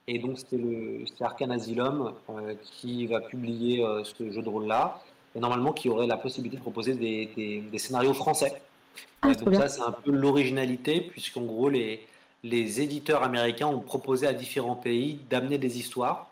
Et 0.07 0.19
donc, 0.19 0.37
c'était 0.37 1.23
Arcane 1.23 1.51
Asylum 1.51 2.13
qui 2.61 3.07
va 3.07 3.19
publier 3.19 3.85
ce 4.03 4.29
jeu 4.31 4.41
de 4.41 4.49
rôle-là 4.49 5.01
et 5.35 5.39
normalement 5.39 5.73
qui 5.73 5.89
aurait 5.89 6.07
la 6.07 6.17
possibilité 6.17 6.57
de 6.57 6.61
proposer 6.61 6.95
des, 6.95 7.61
des, 7.71 7.77
scénarios 7.77 8.13
français. 8.13 8.61
Ah, 9.21 9.33
donc 9.33 9.55
ça, 9.55 9.67
c'est 9.67 9.81
un 9.81 9.91
peu 9.91 10.11
l'originalité, 10.11 11.01
puisqu'en 11.01 11.41
gros, 11.41 11.69
les, 11.69 12.05
les 12.43 12.81
éditeurs 12.81 13.23
américains 13.23 13.67
ont 13.67 13.79
proposé 13.79 14.27
à 14.27 14.33
différents 14.33 14.75
pays 14.75 15.19
d'amener 15.29 15.57
des 15.57 15.77
histoires 15.77 16.31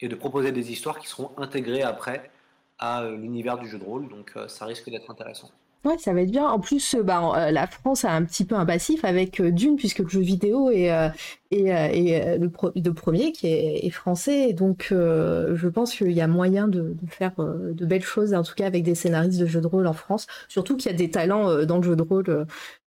et 0.00 0.08
de 0.08 0.14
proposer 0.14 0.52
des 0.52 0.72
histoires 0.72 0.98
qui 0.98 1.08
seront 1.08 1.30
intégrées 1.36 1.82
après 1.82 2.30
à 2.78 3.02
euh, 3.02 3.16
l'univers 3.16 3.58
du 3.58 3.68
jeu 3.68 3.78
de 3.78 3.84
rôle. 3.84 4.08
Donc 4.08 4.32
euh, 4.36 4.48
ça 4.48 4.66
risque 4.66 4.90
d'être 4.90 5.10
intéressant. 5.10 5.50
Ouais, 5.86 5.96
ça 5.98 6.12
va 6.12 6.22
être 6.22 6.32
bien. 6.32 6.48
En 6.48 6.58
plus, 6.58 6.96
euh, 6.96 7.04
bah, 7.04 7.22
euh, 7.36 7.52
la 7.52 7.68
France 7.68 8.04
a 8.04 8.10
un 8.10 8.24
petit 8.24 8.44
peu 8.44 8.56
un 8.56 8.66
passif 8.66 9.04
avec 9.04 9.40
euh, 9.40 9.52
Dune, 9.52 9.76
puisque 9.76 10.00
le 10.00 10.08
jeu 10.08 10.20
vidéo 10.20 10.68
est, 10.68 10.90
le, 11.52 12.90
premier 12.90 13.30
qui 13.30 13.46
est, 13.46 13.90
français. 13.90 14.52
Donc, 14.52 14.88
je 14.90 15.68
pense 15.68 15.94
qu'il 15.94 16.10
y 16.10 16.20
a 16.20 16.26
moyen 16.26 16.66
de, 16.66 16.96
faire 17.08 17.34
de 17.38 17.86
belles 17.86 18.02
choses, 18.02 18.34
en 18.34 18.42
tout 18.42 18.54
cas 18.56 18.66
avec 18.66 18.82
des 18.82 18.96
scénaristes 18.96 19.38
de 19.38 19.46
jeux 19.46 19.60
de 19.60 19.66
rôle 19.68 19.86
en 19.86 19.92
France. 19.92 20.26
Surtout 20.48 20.76
qu'il 20.76 20.90
y 20.90 20.94
a 20.94 20.98
des 20.98 21.10
talents 21.10 21.64
dans 21.64 21.76
le 21.76 21.84
jeu 21.84 21.94
de 21.94 22.02
rôle 22.02 22.46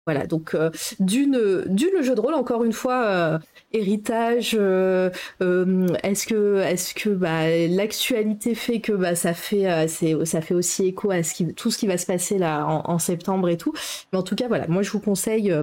voilà, 0.05 0.27
donc 0.27 0.53
euh, 0.53 0.69
d'une 0.99 1.33
jeu 1.77 2.15
de 2.15 2.19
rôle 2.19 2.33
encore 2.33 2.63
une 2.65 2.73
fois 2.73 3.05
euh, 3.05 3.39
héritage. 3.71 4.55
Euh, 4.59 5.09
est-ce 5.39 6.27
que 6.27 6.57
est-ce 6.59 6.93
que 6.93 7.09
bah, 7.09 7.47
l'actualité 7.69 8.53
fait 8.53 8.81
que 8.81 8.91
bah, 8.91 9.15
ça 9.15 9.33
fait 9.33 9.87
ça 9.87 10.41
fait 10.41 10.53
aussi 10.53 10.87
écho 10.87 11.11
à 11.11 11.21
tout 11.55 11.71
ce 11.71 11.77
qui 11.77 11.87
va 11.87 11.97
se 11.97 12.05
passer 12.05 12.37
là 12.37 12.65
en, 12.65 12.99
septembre 12.99 13.47
et 13.49 13.57
tout. 13.57 13.73
Mais 14.11 14.19
en 14.19 14.23
tout 14.23 14.35
cas 14.35 14.47
voilà, 14.47 14.67
moi 14.67 14.81
je 14.81 14.91
vous 14.91 14.99
conseille 14.99 15.53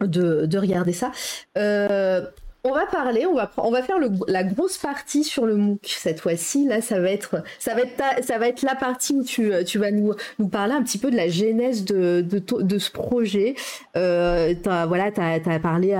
de, 0.00 0.46
de 0.46 0.58
regarder 0.58 0.92
ça 0.92 1.12
on 2.66 2.72
va 2.72 2.86
parler, 2.86 3.26
on 3.26 3.34
va, 3.34 3.50
on 3.58 3.70
va 3.70 3.82
faire 3.82 3.96
la 4.26 4.42
grosse 4.42 4.76
partie 4.76 5.22
sur 5.22 5.46
le 5.46 5.56
MOOC 5.56 5.86
cette 5.86 6.20
fois-ci. 6.20 6.66
Là, 6.66 6.80
ça 6.80 6.98
va 7.00 7.10
être, 7.10 7.42
ça 7.60 7.74
va 7.74 7.82
être, 7.82 8.24
ça 8.24 8.38
va 8.38 8.48
être 8.48 8.62
la 8.62 8.74
partie 8.74 9.14
où 9.14 9.22
tu, 9.22 9.52
tu 9.64 9.78
vas 9.78 9.92
nous, 9.92 10.14
nous 10.40 10.48
parler 10.48 10.74
un 10.74 10.82
petit 10.82 10.98
peu 10.98 11.10
de 11.10 11.16
la 11.16 11.28
genèse 11.28 11.84
de, 11.84 12.22
de, 12.22 12.78
ce 12.78 12.90
projet. 12.90 13.54
Euh, 13.96 14.54
voilà, 14.64 15.12
tu 15.12 15.20
as, 15.20 15.58
parlé 15.60 15.96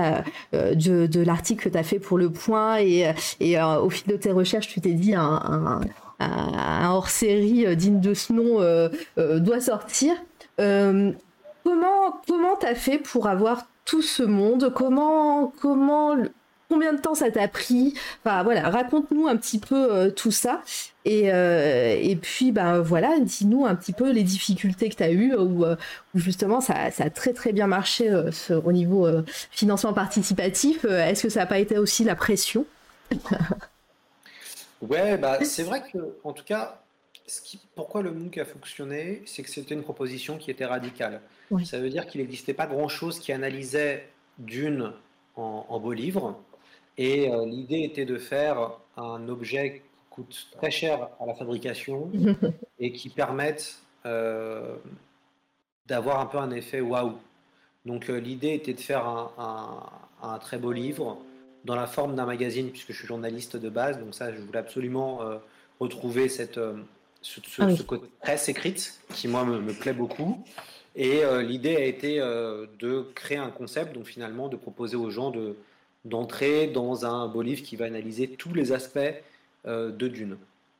euh, 0.53 0.75
de, 0.75 1.23
l'article 1.23 1.63
que 1.63 1.69
tu 1.69 1.77
as 1.77 1.83
fait 1.83 1.99
pour 1.99 2.17
Le 2.17 2.29
Point 2.29 2.79
et, 2.79 3.13
et 3.39 3.57
euh, 3.57 3.79
au 3.79 3.89
fil 3.89 4.07
de 4.07 4.17
tes 4.17 4.31
recherches, 4.31 4.67
tu 4.67 4.81
t'es 4.81 4.93
dit 4.93 5.15
un, 5.15 5.81
un, 6.19 6.89
hors-série 6.89 7.75
digne 7.77 8.01
de 8.01 8.13
ce 8.13 8.33
nom 8.33 8.59
doit 9.39 9.61
sortir. 9.61 10.15
comment 10.57 12.21
comment 12.27 12.55
t'as 12.59 12.75
fait 12.75 12.97
pour 12.97 13.27
avoir 13.27 13.67
tout 13.85 14.01
ce 14.01 14.23
monde? 14.23 14.71
Comment 14.75 15.53
comment 15.61 16.15
Combien 16.69 16.93
de 16.93 16.99
temps 16.99 17.15
ça 17.15 17.31
t'a 17.31 17.47
pris? 17.47 17.93
Enfin 18.23 18.43
voilà, 18.43 18.69
raconte-nous 18.69 19.27
un 19.27 19.37
petit 19.37 19.57
peu 19.59 19.91
euh, 19.91 20.11
tout 20.11 20.31
ça. 20.31 20.61
Et, 21.05 21.31
euh, 21.31 21.97
et 21.97 22.17
puis 22.17 22.51
ben 22.51 22.81
voilà, 22.81 23.17
dis-nous 23.19 23.65
un 23.65 23.75
petit 23.75 23.93
peu 23.93 24.11
les 24.11 24.23
difficultés 24.23 24.89
que 24.89 24.95
tu 24.95 25.03
as 25.03 25.11
eues 25.11 25.33
où, 25.33 25.63
euh, 25.63 25.77
justement 26.13 26.59
ça, 26.59 26.91
ça, 26.91 27.05
a 27.05 27.09
très 27.09 27.31
très 27.31 27.53
bien 27.53 27.67
marché 27.67 28.13
au 28.49 28.71
niveau 28.73 29.07
financement 29.51 29.93
participatif. 29.93 30.83
Est-ce 30.83 31.23
que 31.23 31.29
ça 31.29 31.41
n'a 31.41 31.45
pas 31.45 31.59
été 31.59 31.77
aussi 31.77 32.03
la 32.03 32.15
pression? 32.15 32.65
Ouais, 34.81 35.17
bah, 35.17 35.43
c'est 35.43 35.63
vrai 35.63 35.81
que 35.91 35.97
en 36.23 36.33
tout 36.33 36.43
cas, 36.43 36.83
ce 37.25 37.41
qui, 37.41 37.59
pourquoi 37.75 38.01
le 38.01 38.11
MOOC 38.11 38.37
a 38.37 38.45
fonctionné, 38.45 39.23
c'est 39.25 39.43
que 39.43 39.49
c'était 39.49 39.73
une 39.73 39.83
proposition 39.83 40.37
qui 40.37 40.51
était 40.51 40.65
radicale. 40.65 41.21
Ça 41.65 41.79
veut 41.79 41.89
dire 41.89 42.05
qu'il 42.05 42.21
n'existait 42.21 42.53
pas 42.53 42.67
grand-chose 42.67 43.19
qui 43.19 43.31
analysait 43.31 44.07
d'une 44.37 44.91
en, 45.35 45.65
en 45.67 45.79
beau 45.79 45.93
livre. 45.93 46.37
Et 46.97 47.29
euh, 47.29 47.45
l'idée 47.45 47.83
était 47.83 48.05
de 48.05 48.17
faire 48.17 48.71
un 48.97 49.27
objet 49.29 49.73
qui 49.73 49.81
coûte 50.09 50.47
très 50.57 50.71
cher 50.71 51.09
à 51.19 51.25
la 51.25 51.35
fabrication 51.35 52.11
et 52.79 52.91
qui 52.91 53.09
permette 53.09 53.77
euh, 54.05 54.75
d'avoir 55.85 56.19
un 56.19 56.25
peu 56.25 56.39
un 56.39 56.51
effet 56.51 56.81
waouh. 56.81 57.17
Donc 57.85 58.09
euh, 58.09 58.19
l'idée 58.19 58.53
était 58.53 58.73
de 58.73 58.79
faire 58.79 59.05
un, 59.05 60.39
très 60.39 60.57
beau 60.57 60.71
livre 60.71 61.19
dans 61.65 61.75
la 61.75 61.85
forme 61.85 62.15
d'un 62.15 62.25
magazine, 62.25 62.69
puisque 62.71 62.91
je 62.91 62.97
suis 62.97 63.07
journaliste 63.07 63.57
de 63.57 63.69
base, 63.69 63.99
donc 63.99 64.15
ça 64.15 64.33
je 64.33 64.39
voulais 64.39 64.59
absolument 64.59 65.19
retrouver 65.79 66.29
cette, 66.29 66.59
ce, 67.21 67.39
ah 67.59 67.67
côté 67.85 68.07
presse 68.21 68.49
écrite 68.49 68.99
qui 69.13 69.27
moi 69.27 69.43
me, 69.43 69.59
me 69.59 69.73
plaît 69.73 69.93
beaucoup. 69.93 70.43
Et 70.95 71.21
l'idée 71.43 71.75
a 71.75 71.83
été 71.83 72.17
de 72.17 73.07
créer 73.15 73.37
un 73.37 73.49
concept, 73.49 73.93
donc 73.93 74.05
finalement 74.05 74.47
de 74.47 74.55
proposer 74.55 74.95
aux 74.95 75.09
gens 75.09 75.31
de, 75.31 75.55
d'entrer 76.07 76.67
dans 76.67 77.05
un 77.05 77.27
beau 77.27 77.41
livre 77.41 77.63
qui 77.63 77.75
va 77.75 77.85
analyser 77.85 78.27
tous 78.27 78.53
les 78.53 78.71
aspects 78.71 78.99
euh, 79.65 79.91
de 79.91 80.07
Dune. 80.07 80.37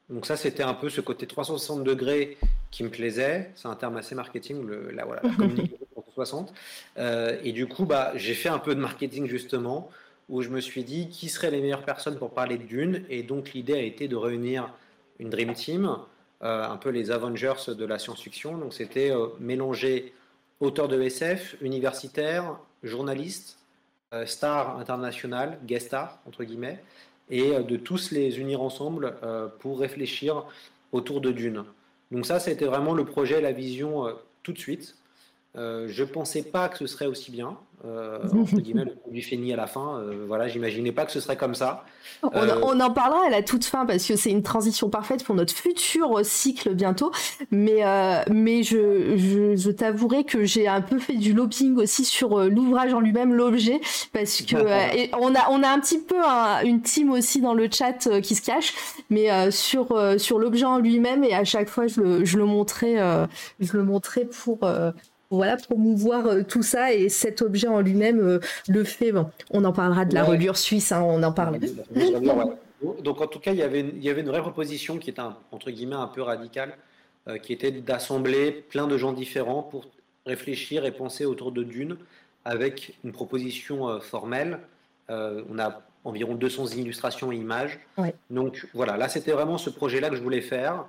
Donc 0.10 0.26
ça, 0.26 0.38
c'était 0.38 0.64
un 0.64 0.74
peu 0.74 0.90
ce 0.90 1.02
côté 1.02 1.28
360 1.28 1.84
degrés 1.84 2.38
qui 2.72 2.84
me 2.84 2.90
plaisait. 2.90 3.52
C'est 3.56 3.68
un 3.68 3.76
terme 3.76 3.98
assez 3.98 4.16
marketing, 4.16 4.66
le, 4.66 4.92
la, 4.92 5.06
voilà, 5.06 5.22
360. 5.22 6.54
Euh, 6.98 7.38
et 7.44 7.52
du 7.52 7.68
coup, 7.68 7.86
bah, 7.86 8.12
j'ai 8.16 8.34
fait 8.34 8.50
un 8.50 8.58
peu 8.58 8.74
de 8.74 8.80
marketing 8.80 9.28
justement, 9.28 9.92
où 10.30 10.42
je 10.42 10.50
me 10.50 10.60
suis 10.60 10.84
dit 10.84 11.10
qui 11.10 11.30
seraient 11.30 11.52
les 11.52 11.62
meilleures 11.62 11.86
personnes 11.86 12.18
pour 12.18 12.32
parler 12.32 12.58
de 12.58 12.64
Dune? 12.64 13.04
Et 13.08 13.22
donc 13.22 13.54
l'idée 13.54 13.74
a 13.74 13.82
été 13.82 14.08
de 14.08 14.16
réunir 14.16 14.74
une 15.20 15.30
Dream 15.30 15.54
Team, 15.54 15.96
euh, 16.42 16.64
un 16.64 16.78
peu 16.78 16.90
les 16.90 17.12
Avengers 17.12 17.68
de 17.68 17.86
la 17.86 18.00
science-fiction. 18.00 18.58
Donc 18.58 18.74
c'était 18.74 19.12
mélanger 19.40 20.12
auteurs 20.60 20.88
de 20.88 21.00
SF, 21.00 21.56
universitaires, 21.62 22.58
journalistes, 22.82 23.57
star 24.26 24.78
international, 24.80 25.60
guest 25.66 25.88
star, 25.88 26.20
entre 26.26 26.44
guillemets, 26.44 26.82
et 27.30 27.56
euh, 27.56 27.64
de 27.64 27.78
tous 27.78 28.12
les 28.12 28.40
unir 28.40 28.62
ensemble 28.62 29.16
euh, 29.24 29.48
pour 29.60 29.80
réfléchir 29.80 30.46
autour 30.92 31.22
de 31.22 31.32
Dune. 31.32 31.64
Donc 32.12 32.26
ça, 32.26 32.40
c'était 32.40 32.66
vraiment 32.66 32.94
le 32.94 33.06
projet, 33.06 33.42
la 33.42 33.52
vision 33.52 34.08
tout 34.44 34.54
de 34.54 34.58
suite. 34.58 34.96
Je 35.58 36.02
ne 36.02 36.08
pensais 36.08 36.44
pas 36.44 36.70
que 36.70 36.78
ce 36.78 36.88
serait 36.88 37.08
aussi 37.08 37.32
bien. 37.32 37.58
Euh, 37.86 38.20
entre 38.34 38.60
guillemets, 38.60 38.86
le 38.86 38.96
produit 38.96 39.22
fini 39.22 39.54
à 39.54 39.56
la 39.56 39.68
fin. 39.68 40.00
Euh, 40.00 40.26
voilà, 40.28 40.48
j'imaginais 40.48 40.92
pas 40.92 41.06
que 41.06 41.12
ce 41.12 41.20
serait 41.20 41.38
comme 41.38 41.54
ça. 41.54 41.84
On, 42.24 42.30
euh, 42.34 42.62
en 42.62 42.92
parlera 42.92 43.28
à 43.28 43.30
la 43.30 43.44
toute 43.44 43.66
fin 43.66 43.86
parce 43.86 44.06
que 44.06 44.16
c'est 44.16 44.32
une 44.32 44.42
transition 44.42 44.90
parfaite 44.90 45.24
pour 45.24 45.36
notre 45.36 45.54
futur 45.54 46.20
cycle 46.24 46.74
bientôt. 46.74 47.12
Mais, 47.52 47.84
mais 48.32 48.64
je, 48.64 49.16
je, 49.56 49.70
t'avouerai 49.70 50.24
que 50.24 50.44
j'ai 50.44 50.68
un 50.68 50.82
peu 50.82 50.98
fait 50.98 51.16
du 51.16 51.34
lobbying 51.34 51.78
aussi 51.78 52.04
sur 52.06 52.40
l'ouvrage 52.46 52.94
en 52.94 53.00
lui-même, 53.00 53.34
l'objet, 53.34 53.80
parce 54.14 54.42
que 54.42 54.56
on, 55.20 55.36
a, 55.36 55.50
on 55.52 55.62
a 55.62 55.70
un 55.70 55.80
petit 55.80 56.00
peu 56.00 56.18
une 56.66 56.82
team 56.82 57.12
aussi 57.12 57.42
dans 57.42 57.54
le 57.54 57.70
chat 57.72 58.10
qui 58.22 58.36
se 58.36 58.42
cache, 58.42 58.74
mais 59.10 59.52
sur, 59.52 60.20
sur 60.20 60.40
l'objet 60.40 60.66
en 60.66 60.80
lui-même 60.80 61.24
et 61.24 61.34
à 61.34 61.44
chaque 61.44 61.70
fois 61.70 61.88
je 61.88 62.02
le, 62.02 62.26
je 62.26 62.38
le 62.38 62.46
montrais, 62.46 62.96
je 63.60 63.78
le 63.78 63.84
montrais 63.84 64.26
pour 64.26 64.60
voilà, 65.30 65.58
promouvoir 65.58 66.26
euh, 66.28 66.44
tout 66.44 66.64
ça 66.64 66.94
et 66.94 67.10
cet 67.10 67.42
objet 67.42 67.68
en 67.68 67.82
lui-même 67.82 68.20
euh, 68.20 68.40
le 68.68 68.84
fait. 68.84 69.12
Bon, 69.12 69.30
on 69.52 69.64
en 69.66 69.74
parlera 69.74 70.06
de 70.06 70.14
la 70.14 70.24
reliure 70.24 70.58
suisse, 70.58 70.92
hein, 70.92 71.02
on 71.04 71.22
en 71.24 71.32
parle. 71.32 71.60
Donc 73.04 73.22
en 73.22 73.28
tout 73.28 73.40
cas, 73.40 73.52
il 73.52 73.58
y 73.58 73.64
avait 73.64 73.82
une, 73.82 73.92
il 73.96 74.04
y 74.04 74.10
avait 74.10 74.22
une 74.22 74.28
vraie 74.28 74.42
proposition 74.42 74.98
qui 74.98 75.10
était 75.10 75.22
entre 75.52 75.72
guillemets 75.72 75.96
un 75.96 76.08
peu 76.08 76.22
radicale, 76.22 76.78
euh, 77.28 77.38
qui 77.38 77.54
était 77.54 77.72
d'assembler 77.72 78.52
plein 78.52 78.88
de 78.88 78.98
gens 78.98 79.14
différents 79.14 79.64
pour 79.64 79.86
réfléchir 80.26 80.86
et 80.86 80.92
penser 80.92 81.26
autour 81.26 81.52
de 81.52 81.64
Dune 81.64 81.98
avec 82.46 82.98
une 83.04 83.12
proposition 83.12 84.00
formelle. 84.00 84.60
on 85.10 85.60
a 85.60 85.82
environ 86.06 86.36
200 86.36 86.68
illustrations 86.78 87.32
et 87.32 87.36
images. 87.36 87.80
Donc 88.30 88.68
voilà, 88.74 88.96
là 88.96 89.10
c'était 89.10 89.32
vraiment 89.32 89.58
ce 89.58 89.70
projet-là 89.70 90.10
que 90.10 90.16
je 90.16 90.22
voulais 90.22 90.42
faire. 90.42 90.86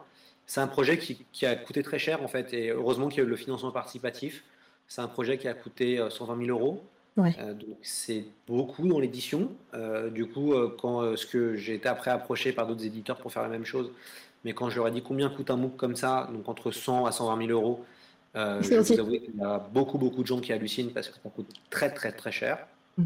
C'est 0.48 0.60
un 0.60 0.66
projet 0.66 0.98
qui, 0.98 1.46
a 1.46 1.54
coûté 1.54 1.84
très 1.84 2.00
cher 2.00 2.22
en 2.24 2.26
fait, 2.26 2.52
et 2.52 2.70
heureusement 2.70 3.08
qu'il 3.08 3.18
y 3.18 3.20
a 3.20 3.24
eu 3.24 3.30
le 3.30 3.36
financement 3.36 3.70
participatif. 3.70 4.42
C'est 4.88 5.02
un 5.02 5.06
projet 5.06 5.38
qui 5.38 5.46
a 5.46 5.54
coûté 5.54 6.04
120 6.10 6.46
000 6.46 6.58
euros. 6.58 6.82
donc 7.16 7.76
c'est 7.82 8.24
beaucoup 8.48 8.88
dans 8.88 8.98
l'édition. 8.98 9.52
du 10.10 10.26
coup, 10.26 10.54
quand 10.80 11.14
ce 11.16 11.26
que 11.26 11.54
j'ai 11.54 11.74
été 11.74 11.88
après 11.88 12.10
approché 12.10 12.52
par 12.52 12.66
d'autres 12.66 12.86
éditeurs 12.86 13.18
pour 13.18 13.30
faire 13.30 13.42
la 13.42 13.50
même 13.50 13.66
chose, 13.66 13.92
mais 14.44 14.54
quand 14.54 14.70
je 14.70 14.76
leur 14.76 14.88
ai 14.88 14.90
dit 14.90 15.02
combien 15.02 15.28
coûte 15.28 15.50
un 15.50 15.56
MOOC 15.56 15.76
comme 15.76 15.96
ça, 15.96 16.28
donc 16.32 16.48
entre 16.48 16.70
100 16.70 17.06
à 17.06 17.12
120 17.12 17.46
000 17.46 17.50
euros, 17.50 17.84
euh, 18.36 18.62
je 18.62 18.74
vous 18.74 19.00
avoue 19.00 19.10
qu'il 19.18 19.36
y 19.36 19.42
a 19.42 19.58
beaucoup, 19.58 19.98
beaucoup 19.98 20.22
de 20.22 20.26
gens 20.26 20.40
qui 20.40 20.52
hallucinent 20.52 20.92
parce 20.92 21.08
que 21.08 21.14
ça 21.14 21.30
coûte 21.30 21.48
très, 21.70 21.92
très, 21.92 22.12
très 22.12 22.32
cher. 22.32 22.66
Mm. 22.96 23.04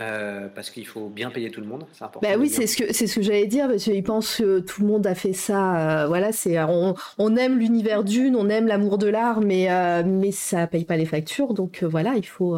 Euh, 0.00 0.48
parce 0.54 0.70
qu'il 0.70 0.86
faut 0.86 1.08
bien 1.08 1.30
payer 1.30 1.50
tout 1.50 1.60
le 1.60 1.66
monde, 1.66 1.84
c'est 1.92 2.04
important. 2.04 2.26
Bah 2.26 2.36
oui, 2.38 2.48
c'est 2.48 2.66
ce 2.66 2.76
que 2.76 2.92
c'est 2.92 3.06
ce 3.06 3.16
que 3.16 3.22
j'allais 3.22 3.46
dire 3.46 3.68
parce 3.68 3.84
qu'ils 3.84 4.02
pensent 4.02 4.36
que 4.36 4.60
tout 4.60 4.80
le 4.80 4.88
monde 4.88 5.06
a 5.06 5.14
fait 5.14 5.34
ça. 5.34 6.04
Euh, 6.04 6.06
voilà, 6.06 6.32
c'est 6.32 6.58
on, 6.62 6.94
on, 7.18 7.36
aime 7.36 7.58
l'univers 7.58 8.02
d'une, 8.02 8.34
on 8.34 8.48
aime 8.48 8.66
l'amour 8.66 8.96
de 8.96 9.08
l'art, 9.08 9.40
mais 9.40 9.68
mais 10.04 10.32
ça 10.32 10.66
paye 10.66 10.84
pas 10.84 10.96
les 10.96 11.06
factures, 11.06 11.54
donc 11.54 11.82
voilà, 11.82 12.14
il 12.16 12.26
faut. 12.26 12.56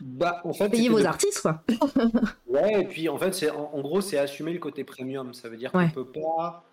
Bah, 0.00 0.42
en 0.44 0.52
fait, 0.52 0.68
payer 0.68 0.88
vos 0.88 1.04
artistes, 1.06 1.40
quoi. 1.40 1.62
ouais, 2.46 2.82
et 2.82 2.84
puis 2.84 3.08
en 3.08 3.16
fait, 3.18 3.34
c'est 3.34 3.50
en, 3.50 3.80
gros, 3.80 4.00
c'est 4.00 4.18
assumer 4.18 4.52
le 4.52 4.58
côté 4.58 4.84
premium. 4.84 5.32
Ça 5.32 5.48
veut 5.48 5.56
dire 5.56 5.72
qu'on 5.72 5.88
peut 5.88 6.04
pas 6.04 6.64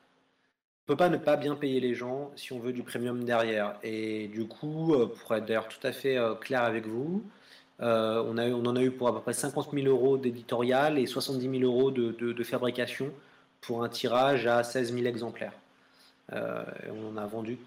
on 0.85 0.91
peut 0.91 0.97
pas 0.97 1.09
ne 1.09 1.17
pas 1.17 1.37
bien 1.37 1.55
payer 1.55 1.79
les 1.79 1.93
gens 1.93 2.31
si 2.35 2.51
on 2.51 2.59
veut 2.59 2.73
du 2.73 2.83
premium 2.83 3.23
derrière. 3.23 3.75
Et 3.83 4.27
du 4.27 4.47
coup, 4.47 4.93
euh, 4.93 5.07
pour 5.07 5.33
être 5.33 5.45
d'ailleurs 5.45 5.69
tout 5.69 5.85
à 5.87 5.93
fait 5.93 6.17
euh, 6.17 6.35
clair 6.35 6.63
avec 6.63 6.85
vous, 6.87 7.23
euh, 7.83 8.23
on, 8.25 8.37
a, 8.37 8.47
on 8.47 8.65
en 8.65 8.75
a 8.75 8.81
eu 8.81 8.91
pour 8.91 9.07
à 9.07 9.13
peu 9.13 9.21
près 9.21 9.33
50 9.33 9.69
000 9.73 9.87
euros 9.87 10.17
d'éditorial 10.17 10.97
et 10.97 11.05
70 11.05 11.59
000 11.59 11.63
euros 11.63 11.91
de, 11.91 12.43
fabrication 12.43 13.11
pour 13.61 13.83
un 13.83 13.89
tirage 13.89 14.47
à 14.47 14.63
16 14.63 14.93
000 14.93 15.05
exemplaires. 15.05 15.53
on 16.31 17.13
en 17.13 17.17
a 17.17 17.25
vendu 17.27 17.57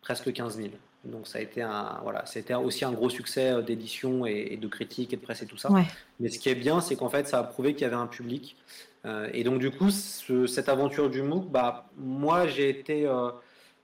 presque 0.00 0.32
15 0.32 0.56
000. 0.56 0.68
Donc 1.04 1.26
ça 1.26 1.38
a 1.38 1.42
été 1.42 1.60
un 1.60 1.98
voilà, 2.02 2.24
c'était 2.24 2.54
aussi 2.54 2.84
un 2.84 2.92
gros 2.92 3.10
succès 3.10 3.62
d'édition 3.62 4.24
et, 4.24 4.56
de 4.56 4.68
critique 4.68 5.12
et 5.12 5.16
de 5.16 5.22
presse 5.22 5.42
et 5.42 5.46
tout 5.46 5.58
ça. 5.58 5.68
Mais 6.18 6.28
ce 6.30 6.38
qui 6.38 6.48
est 6.48 6.54
bien, 6.54 6.80
c'est 6.80 6.96
qu'en 6.96 7.10
fait, 7.10 7.28
ça 7.28 7.40
a 7.40 7.44
prouvé 7.44 7.74
qu'il 7.74 7.82
y 7.82 7.84
avait 7.84 7.94
un 7.94 8.06
public 8.06 8.56
euh, 9.06 9.28
et 9.32 9.44
donc 9.44 9.58
du 9.58 9.70
coup, 9.70 9.90
cette 9.90 10.68
aventure 10.68 11.10
du 11.10 11.22
MOOC, 11.22 11.50
bah, 11.50 11.86
moi 11.96 12.46
j'ai 12.46 12.70
été 12.70 13.06
euh, 13.06 13.30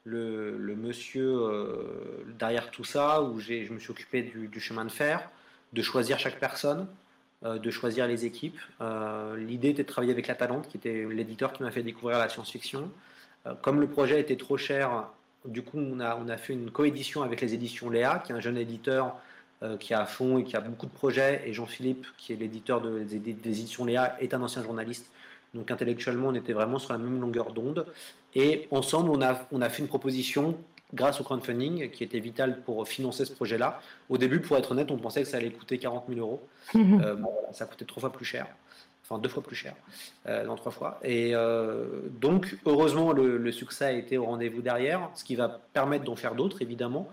le, 0.05 0.75
monsieur 0.77 1.29
euh, 1.29 2.25
derrière 2.39 2.71
tout 2.71 2.85
ça, 2.85 3.23
où 3.23 3.39
je 3.39 3.71
me 3.73 3.79
suis 3.79 3.91
occupé 3.91 4.23
du, 4.23 4.61
chemin 4.61 4.85
de 4.85 4.91
fer, 4.91 5.29
de 5.73 5.83
choisir 5.83 6.19
chaque 6.19 6.39
personne, 6.39 6.87
de 7.43 7.71
choisir 7.71 8.07
les 8.07 8.27
équipes. 8.27 8.59
L'idée 9.37 9.71
était 9.71 9.83
de 9.83 9.89
travailler 9.89 10.13
avec 10.13 10.27
La 10.27 10.35
Talente, 10.35 10.69
qui 10.69 10.77
était 10.77 11.07
l'éditeur 11.09 11.53
qui 11.53 11.63
m'a 11.63 11.71
fait 11.71 11.83
découvrir 11.83 12.19
la 12.19 12.29
science-fiction. 12.29 12.91
comme 13.63 13.81
le 13.81 13.87
projet 13.87 14.21
était 14.21 14.37
trop 14.37 14.57
cher, 14.57 15.09
du 15.45 15.63
coup 15.63 15.79
on 15.79 16.01
a, 16.01 16.17
on 16.17 16.29
a 16.29 16.37
fait 16.37 16.53
une 16.53 16.71
coédition 16.71 17.23
avec 17.23 17.41
les 17.41 17.55
éditions 17.55 17.89
Léa, 17.89 18.19
qui 18.19 18.33
est 18.33 18.35
un 18.35 18.41
jeune 18.41 18.59
éditeur 18.59 19.17
euh, 19.63 19.77
qui 19.77 19.93
a 19.93 20.01
à 20.01 20.07
fond 20.07 20.39
et 20.39 20.45
qui 20.45 20.57
a 20.57 20.61
beaucoup 20.61 20.87
de 20.87 20.91
projets. 20.91 21.43
Et 21.45 21.53
Jean-Philippe, 21.53 22.07
qui 22.17 22.33
est 22.33 22.37
l'éditeur 22.37 22.81
des, 22.81 23.15
éditions 23.15 23.85
Léa, 23.85 24.17
est 24.19 24.33
un 24.33 24.41
ancien 24.41 24.63
journaliste. 24.63 25.11
Donc 25.53 25.71
intellectuellement, 25.71 26.29
on 26.29 26.35
était 26.35 26.55
vraiment 26.55 26.79
sur 26.79 26.93
la 26.93 26.99
même 26.99 27.21
longueur 27.21 27.53
d'onde. 27.53 27.87
Et 28.35 28.69
ensemble, 28.71 29.11
on 29.11 29.21
a, 29.21 29.47
on 29.53 29.61
a 29.61 29.69
fait 29.69 29.83
une 29.83 29.89
proposition 29.89 30.57
grâce 30.95 31.21
au 31.21 31.25
crowdfunding 31.25 31.91
qui 31.91 32.05
était 32.05 32.19
vital 32.21 32.63
pour 32.63 32.87
financer 32.87 33.25
ce 33.25 33.33
projet-là. 33.33 33.81
Au 34.09 34.19
début, 34.19 34.41
pour 34.41 34.57
être 34.57 34.73
honnête, 34.73 34.91
on 34.91 34.97
pensait 34.99 35.23
que 35.23 35.29
ça 35.29 35.37
allait 35.37 35.51
coûter 35.51 35.79
40 35.79 36.05
000 36.09 36.21
euros. 36.21 36.47
Euh, 36.77 37.15
bon, 37.15 37.33
ça 37.53 37.67
coûtait 37.67 37.85
trois 37.85 38.01
fois 38.01 38.13
plus 38.13 38.25
cher. 38.25 38.47
Enfin, 39.05 39.21
deux 39.21 39.29
fois 39.29 39.43
plus 39.43 39.57
cher, 39.57 39.75
euh, 40.27 40.45
dans 40.45 40.55
trois 40.57 40.71
fois. 40.71 41.01
Et 41.03 41.33
donc, 42.21 42.57
heureusement, 42.65 43.13
le, 43.13 43.39
le, 43.39 43.53
succès 43.53 43.85
a 43.87 43.93
été 43.93 44.19
au 44.19 44.25
rendez-vous 44.25 44.63
derrière, 44.63 45.11
ce 45.15 45.25
qui 45.25 45.35
va 45.35 45.61
permettre 45.73 46.05
d'en 46.05 46.17
faire 46.17 46.35
d'autres, 46.35 46.63
évidemment. 46.63 47.11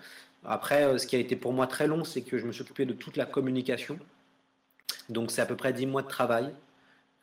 Après, 0.48 0.84
euh, 0.84 0.98
ce 0.98 1.06
qui 1.06 1.16
a 1.16 1.20
été 1.20 1.36
pour 1.36 1.54
moi 1.54 1.68
très 1.68 1.88
long, 1.88 2.04
c'est 2.04 2.22
que 2.22 2.38
je 2.38 2.46
me 2.46 2.52
suis 2.52 2.62
occupé 2.62 2.86
de 2.86 2.94
toute 2.94 3.18
la 3.18 3.26
communication. 3.26 4.00
Donc 5.10 5.32
c'est 5.32 5.42
à 5.42 5.46
peu 5.46 5.56
près 5.56 5.74
10 5.74 5.86
mois 5.86 6.02
de 6.02 6.08
travail, 6.08 6.54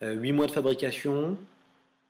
8 0.03 0.07
euh, 0.07 0.35
mois 0.35 0.47
de 0.47 0.53
fabrication, 0.53 1.39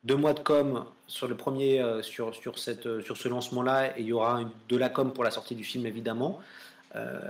2 0.05 0.17
mois 0.17 0.35
de 0.35 0.41
com 0.41 0.85
sur 1.07 1.29
le 1.29 1.37
premier, 1.37 1.81
euh, 1.81 2.03
sur, 2.03 2.35
sur, 2.35 2.59
cette, 2.59 3.01
sur 3.03 3.17
ce 3.17 3.29
lancement-là, 3.29 3.99
et 3.99 4.03
il 4.03 4.07
y 4.07 4.13
aura 4.13 4.43
de 4.69 4.77
la 4.77 4.89
com 4.89 5.13
pour 5.13 5.25
la 5.25 5.31
sortie 5.31 5.55
du 5.55 5.65
film 5.65 5.87
évidemment. 5.87 6.41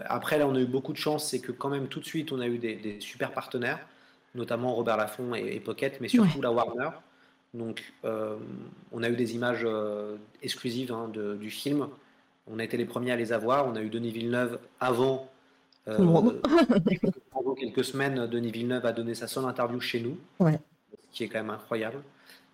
après, 0.07 0.39
là, 0.39 0.47
on 0.47 0.55
a 0.55 0.61
eu 0.61 0.67
beaucoup 0.67 0.93
de 0.93 0.99
chance, 0.99 1.27
c'est 1.27 1.41
que 1.41 1.51
quand 1.51 1.71
même 1.71 1.89
tout 1.89 1.99
de 1.99 2.05
suite, 2.05 2.33
on 2.33 2.41
a 2.41 2.47
eu 2.47 2.59
des, 2.59 2.99
super 3.01 3.33
partenaires, 3.33 3.81
notamment 4.35 4.75
Robert 4.75 4.99
Laffont 4.99 5.35
et, 5.35 5.59
Pocket, 5.59 6.03
mais 6.03 6.09
surtout 6.09 6.43
la 6.43 6.53
Warner. 6.53 6.91
Donc, 7.55 7.95
on 8.93 9.03
a 9.03 9.09
eu 9.09 9.17
des 9.17 9.35
images 9.35 9.67
exclusives 10.43 10.93
hein, 10.93 11.09
du 11.09 11.51
film. 11.51 11.89
On 12.47 12.59
a 12.59 12.65
été 12.65 12.77
les 12.77 12.85
premiers 12.85 13.13
à 13.13 13.17
les 13.17 13.33
avoir. 13.33 13.67
On 13.67 13.75
a 13.75 13.81
eu 13.81 13.89
Denis 13.89 14.11
Villeneuve 14.11 14.59
avant. 14.81 15.31
Euh, 15.89 16.31
quelques 17.59 17.85
semaines, 17.85 18.27
Denis 18.27 18.51
Villeneuve 18.51 18.87
a 18.87 18.93
donné 18.93 19.15
sa 19.15 19.27
seule 19.29 19.45
interview 19.45 19.81
chez 19.81 20.01
nous, 20.01 20.19
ouais. 20.41 20.59
ce 21.11 21.17
qui 21.17 21.25
est 21.25 21.29
quand 21.29 21.41
même 21.41 21.51
incroyable. 21.51 21.99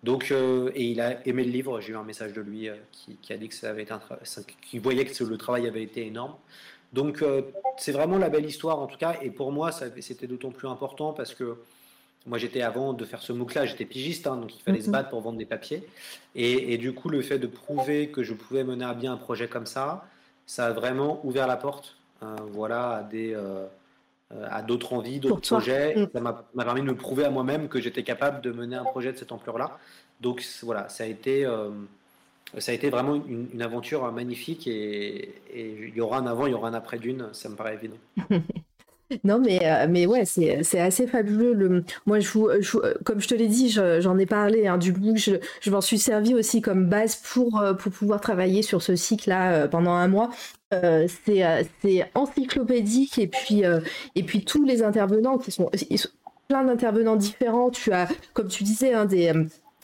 Donc, 0.03 0.31
euh, 0.31 0.71
et 0.73 0.85
il 0.85 0.99
a 1.01 1.25
aimé 1.27 1.43
le 1.43 1.51
livre. 1.51 1.79
J'ai 1.79 1.93
eu 1.93 1.95
un 1.95 2.03
message 2.03 2.33
de 2.33 2.41
lui 2.41 2.69
euh, 2.69 2.75
qui, 2.91 3.33
a 3.33 3.37
dit 3.37 3.49
que 3.49 3.55
ça 3.55 3.69
avait 3.69 3.83
été 3.83 3.93
un 3.93 4.01
qui 4.61 4.79
voyait 4.79 5.05
que 5.05 5.23
le 5.23 5.37
travail 5.37 5.67
avait 5.67 5.83
été 5.83 6.05
énorme. 6.05 6.35
Donc, 6.93 7.23
c'est 7.77 7.93
vraiment 7.93 8.17
la 8.17 8.27
belle 8.27 8.45
histoire 8.45 8.79
en 8.79 8.85
tout 8.85 8.97
cas. 8.97 9.15
Et 9.21 9.29
pour 9.29 9.53
moi, 9.53 9.71
c'était 9.71 10.27
d'autant 10.27 10.51
plus 10.51 10.67
important 10.67 11.13
parce 11.13 11.33
que 11.33 11.55
moi, 12.27 12.37
j'étais 12.37 12.61
avant 12.61 12.93
de 12.93 13.03
faire 13.03 13.21
ce 13.21 13.33
MOOC-là, 13.33 13.65
j'étais 13.65 13.85
pigiste, 13.85 14.27
hein, 14.27 14.37
donc 14.37 14.55
il 14.55 14.61
fallait 14.61 14.81
se 14.81 14.87
mhm. 14.87 14.91
battre 14.91 15.09
pour 15.09 15.21
vendre 15.21 15.39
des 15.39 15.45
papiers. 15.45 15.87
Et, 16.35 16.77
du 16.77 16.93
coup, 16.93 17.09
le 17.09 17.21
fait 17.21 17.39
de 17.39 17.47
prouver 17.47 18.09
que 18.09 18.23
je 18.23 18.33
pouvais 18.33 18.63
mener 18.63 18.85
à 18.85 18.93
bien 18.93 19.13
un 19.13 19.17
projet 19.17 19.47
comme 19.47 19.65
ça, 19.65 20.05
ça 20.45 20.67
a 20.67 20.71
vraiment 20.71 21.25
ouvert 21.25 21.47
la 21.47 21.57
porte, 21.57 21.95
euh, 22.23 22.35
voilà, 22.51 22.97
à 22.97 23.03
des, 23.03 23.33
euh, 23.33 23.65
à 24.49 24.61
d'autres 24.61 24.93
envies, 24.93 25.19
d'autres 25.19 25.55
projets. 25.55 25.95
Mm. 25.95 26.09
Ça 26.13 26.19
m'a 26.19 26.45
permis 26.63 26.81
de 26.81 26.85
me 26.85 26.95
prouver 26.95 27.25
à 27.25 27.29
moi-même 27.29 27.67
que 27.67 27.79
j'étais 27.79 28.03
capable 28.03 28.41
de 28.41 28.51
mener 28.51 28.75
un 28.75 28.83
projet 28.83 29.11
de 29.11 29.17
cette 29.17 29.31
ampleur-là. 29.31 29.77
Donc 30.21 30.45
voilà, 30.63 30.87
ça 30.89 31.03
a 31.03 31.07
été, 31.07 31.45
euh, 31.45 31.69
ça 32.57 32.71
a 32.71 32.75
été 32.75 32.89
vraiment 32.89 33.15
une, 33.15 33.61
aventure 33.61 34.09
magnifique 34.11 34.67
et, 34.67 35.35
et, 35.53 35.89
il 35.89 35.95
y 35.95 36.01
aura 36.01 36.17
un 36.17 36.27
avant, 36.27 36.45
il 36.45 36.51
y 36.51 36.53
aura 36.53 36.69
un 36.69 36.73
après 36.73 36.99
d'une, 36.99 37.29
ça 37.33 37.49
me 37.49 37.55
paraît 37.55 37.73
évident. 37.73 37.97
Non, 39.23 39.39
mais, 39.39 39.59
euh, 39.63 39.87
mais 39.89 40.05
ouais, 40.05 40.25
c'est 40.25 40.79
assez 40.79 41.07
fabuleux. 41.07 41.53
Le... 41.53 41.83
Moi, 42.05 42.19
je 42.19 42.29
vous, 42.29 42.49
comme 43.03 43.19
je 43.19 43.27
te 43.27 43.35
l'ai 43.35 43.47
dit, 43.47 43.69
j'en 43.69 44.17
ai 44.17 44.25
parlé 44.25 44.67
hein, 44.67 44.77
du 44.77 44.91
book, 44.91 45.17
je, 45.17 45.71
m'en 45.71 45.81
suis 45.81 45.99
servi 45.99 46.33
aussi 46.33 46.61
comme 46.61 46.87
base 46.87 47.15
pour, 47.15 47.59
euh, 47.59 47.73
pour 47.73 47.91
pouvoir 47.91 48.21
travailler 48.21 48.61
sur 48.61 48.81
ce 48.81 48.95
cycle-là 48.95 49.53
euh, 49.53 49.67
pendant 49.67 49.91
un 49.91 50.07
mois. 50.07 50.29
c'est 50.71 52.09
encyclopédique 52.15 53.19
et 53.19 53.27
puis, 53.27 53.63
et 54.15 54.23
puis 54.23 54.45
tous 54.45 54.63
les 54.63 54.83
intervenants 54.83 55.37
qui 55.37 55.51
sont, 55.51 55.69
plein 56.47 56.63
d'intervenants 56.63 57.17
différents. 57.17 57.69
Tu 57.71 57.91
as, 57.91 58.07
comme 58.33 58.47
tu 58.47 58.63
disais, 58.63 58.93
hein, 58.93 59.05
des 59.05 59.33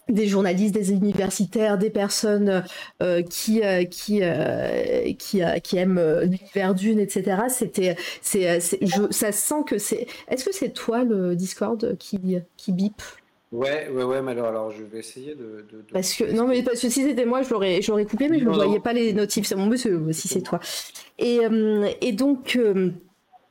des 0.09 0.27
journalistes, 0.27 0.73
des 0.73 0.91
universitaires, 0.91 1.77
des 1.77 1.89
personnes 1.89 2.63
euh, 3.01 3.21
qui 3.23 3.63
euh, 3.63 3.83
qui 3.83 4.19
euh, 4.21 5.13
qui, 5.17 5.41
qui 5.63 5.77
aiment 5.77 6.21
l'univers 6.21 6.73
d'une, 6.73 6.99
etc. 6.99 7.43
C'était 7.49 7.95
c'est 8.21 8.59
ça 9.11 9.31
sent 9.31 9.63
que 9.65 9.77
c'est. 9.77 10.07
Est-ce 10.29 10.45
que 10.45 10.53
c'est 10.53 10.69
toi 10.69 11.03
le 11.03 11.35
Discord 11.35 11.97
qui 11.97 12.37
qui 12.55 12.71
bip? 12.71 13.01
Ouais, 13.53 13.87
ouais, 13.89 14.03
ouais, 14.03 14.21
mais 14.21 14.31
alors, 14.31 14.47
alors 14.47 14.71
je 14.71 14.83
vais 14.83 14.99
essayer 14.99 15.33
de. 15.33 15.65
Parce 15.93 16.13
que 16.13 16.31
non, 16.33 16.47
mais 16.47 16.63
parce 16.63 16.81
que 16.81 16.89
si 16.89 17.03
c'était 17.03 17.25
moi, 17.25 17.43
je 17.43 17.49
l'aurais, 17.49 17.81
j'aurais 17.81 18.05
coupé, 18.05 18.27
mais 18.27 18.39
je 18.39 18.45
ne 18.45 18.53
voyais 18.53 18.79
pas 18.79 18.93
les 18.93 19.13
notifs. 19.13 19.45
C'est 19.45 19.55
mon 19.55 19.67
monsieur, 19.67 20.05
si 20.11 20.27
c'est 20.27 20.41
toi. 20.41 20.59
Et, 21.19 21.39
et 22.01 22.11
donc. 22.11 22.59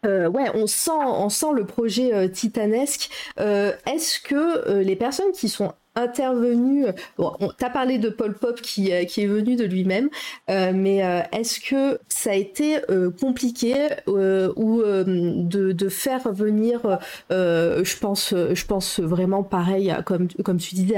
ouais, 0.04 0.50
on 0.54 0.68
sent, 0.68 0.90
on 0.92 1.28
sent 1.28 1.52
le 1.52 1.64
projet 1.64 2.30
titanesque. 2.30 3.10
Est-ce 3.38 4.20
que 4.20 4.80
les 4.80 4.96
personnes 4.96 5.32
qui 5.32 5.48
sont 5.48 5.72
intervenu 5.96 6.86
Bon, 7.18 7.32
t'as 7.58 7.70
parlé 7.70 7.98
de 7.98 8.08
Paul 8.08 8.34
Pop 8.34 8.60
qui, 8.60 8.92
euh, 8.92 9.04
qui 9.04 9.22
est 9.22 9.26
venu 9.26 9.56
de 9.56 9.64
lui-même, 9.64 10.08
euh, 10.50 10.72
mais 10.74 11.04
euh, 11.04 11.22
est-ce 11.32 11.60
que 11.60 11.98
ça 12.08 12.30
a 12.30 12.34
été 12.34 12.78
compliqué 13.20 13.74
ou 14.06 14.82
de, 14.82 15.88
faire 15.88 16.32
venir, 16.32 16.98
je 17.30 17.98
pense, 17.98 18.34
je 18.34 18.66
pense 18.66 19.00
vraiment 19.00 19.42
pareil, 19.42 19.94
comme, 20.04 20.28
tu 20.28 20.74
disais, 20.74 20.96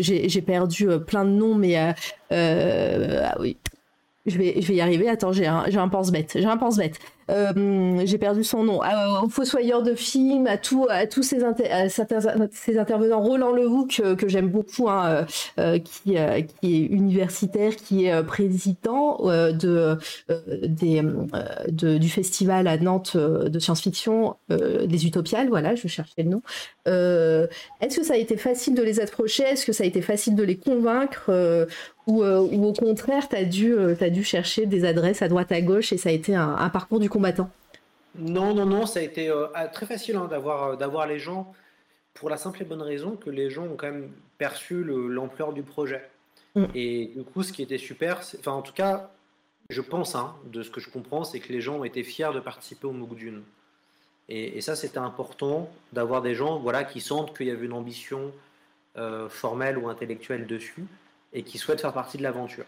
j'ai 0.00 0.42
perdu 0.42 0.88
plein 1.06 1.24
de 1.24 1.30
noms, 1.30 1.54
mais 1.54 1.76
ah 2.30 3.36
oui, 3.40 3.56
je 4.26 4.38
vais, 4.38 4.52
y 4.52 4.80
arriver. 4.80 5.08
Attends, 5.08 5.32
j'ai 5.32 5.46
un, 5.46 5.64
un 5.64 5.88
pense 5.88 6.10
bête. 6.10 6.32
J'ai 6.34 6.46
un 6.46 6.56
pense 6.56 6.76
bête. 6.76 6.98
Euh, 7.30 8.02
j'ai 8.04 8.18
perdu 8.18 8.44
son 8.44 8.64
nom, 8.64 8.80
au 9.22 9.28
fossoyeur 9.28 9.82
de 9.82 9.94
film, 9.94 10.46
à, 10.46 10.56
tout, 10.56 10.86
à 10.90 11.06
tous 11.06 11.22
ces, 11.22 11.44
intervenants, 12.78 13.20
Roland 13.20 13.52
Leroux 13.52 13.86
que, 13.86 14.28
j'aime 14.28 14.48
beaucoup, 14.48 14.88
hein, 14.88 15.26
qui, 15.56 16.16
qui 16.16 16.16
est 16.16 16.86
universitaire, 16.86 17.76
qui 17.76 18.06
est 18.06 18.22
président 18.22 19.18
de, 19.24 19.98
de, 20.28 21.98
du 21.98 22.08
festival 22.08 22.66
à 22.66 22.76
Nantes 22.76 23.16
de 23.16 23.58
science-fiction 23.58 24.36
des 24.48 25.06
Utopiales, 25.06 25.48
voilà, 25.48 25.74
je 25.74 25.88
cherchais 25.88 26.22
le 26.22 26.30
nom. 26.30 26.42
Est-ce 26.86 27.96
que 27.96 28.04
ça 28.04 28.14
a 28.14 28.18
été 28.18 28.36
facile 28.36 28.74
de 28.74 28.82
les 28.82 29.00
approcher? 29.00 29.44
Est-ce 29.44 29.66
que 29.66 29.72
ça 29.72 29.84
a 29.84 29.86
été 29.86 30.02
facile 30.02 30.34
de 30.34 30.42
les 30.42 30.56
convaincre? 30.56 31.30
Ou, 32.06 32.22
ou, 32.22 32.66
au 32.66 32.72
contraire, 32.72 33.28
tu 33.28 33.36
as, 33.36 33.44
dû, 33.44 33.74
as 33.78 34.10
dû 34.10 34.24
chercher 34.24 34.66
des 34.66 34.84
adresses 34.84 35.22
à 35.22 35.28
droite 35.28 35.52
à 35.52 35.60
gauche 35.60 35.92
et 35.92 35.96
ça 35.96 36.10
a 36.10 36.12
été 36.12 36.34
un, 36.34 36.68
parcours 36.68 37.00
du 37.00 37.08
combattant 37.08 37.50
Non, 38.18 38.54
non, 38.54 38.66
non, 38.66 38.86
ça 38.86 39.00
a 39.00 39.02
été 39.02 39.30
euh, 39.30 39.46
ah, 39.54 39.68
très 39.68 39.86
facile 39.86 40.16
hein, 40.16 40.26
d'avoir, 40.28 40.80
euh, 40.80 41.06
les 41.06 41.18
gens 41.18 41.52
pour 42.12 42.28
la 42.30 42.36
simple 42.36 42.62
et 42.62 42.64
bonne 42.64 42.82
raison 42.82 43.16
que 43.16 43.30
les 43.30 43.50
gens 43.50 43.64
ont 43.64 43.76
quand 43.76 43.90
même 43.90 44.10
perçu 44.38 44.84
l'ampleur 44.84 45.52
du 45.52 45.62
projet. 45.62 46.08
Mm. 46.54 46.64
Et 46.74 47.12
du 47.16 47.24
coup, 47.24 47.42
ce 47.42 47.52
qui 47.52 47.62
était 47.62 47.78
super, 47.78 48.20
enfin 48.38 48.52
en 48.52 48.62
tout 48.62 48.74
cas, 48.74 49.10
je 49.70 49.80
pense, 49.80 50.14
hein, 50.14 50.34
de 50.44 50.62
ce 50.62 50.70
que 50.70 50.80
je 50.80 50.90
comprends, 50.90 51.24
c'est 51.24 51.40
que 51.40 51.52
les 51.52 51.60
gens 51.60 51.78
ont 51.78 51.84
été 51.84 52.02
fiers 52.02 52.30
de 52.34 52.40
participer 52.40 52.86
au 52.86 52.92
MOOC 52.92 53.14
Dune. 53.16 53.42
Et, 54.28 54.60
ça, 54.62 54.74
c'était 54.74 54.98
important 54.98 55.70
d'avoir 55.92 56.22
des 56.22 56.34
gens 56.34 56.58
voilà, 56.58 56.84
qui 56.84 57.00
sentent 57.00 57.36
qu'il 57.36 57.46
y 57.46 57.50
avait 57.50 57.66
une 57.66 57.74
ambition 57.74 58.32
euh, 58.96 59.28
formelle 59.28 59.76
ou 59.76 59.88
intellectuelle 59.88 60.46
dessus 60.46 60.84
et 61.34 61.42
qui 61.42 61.58
souhaitent 61.58 61.80
faire 61.80 61.92
partie 61.92 62.16
de 62.16 62.22
l'aventure. 62.22 62.64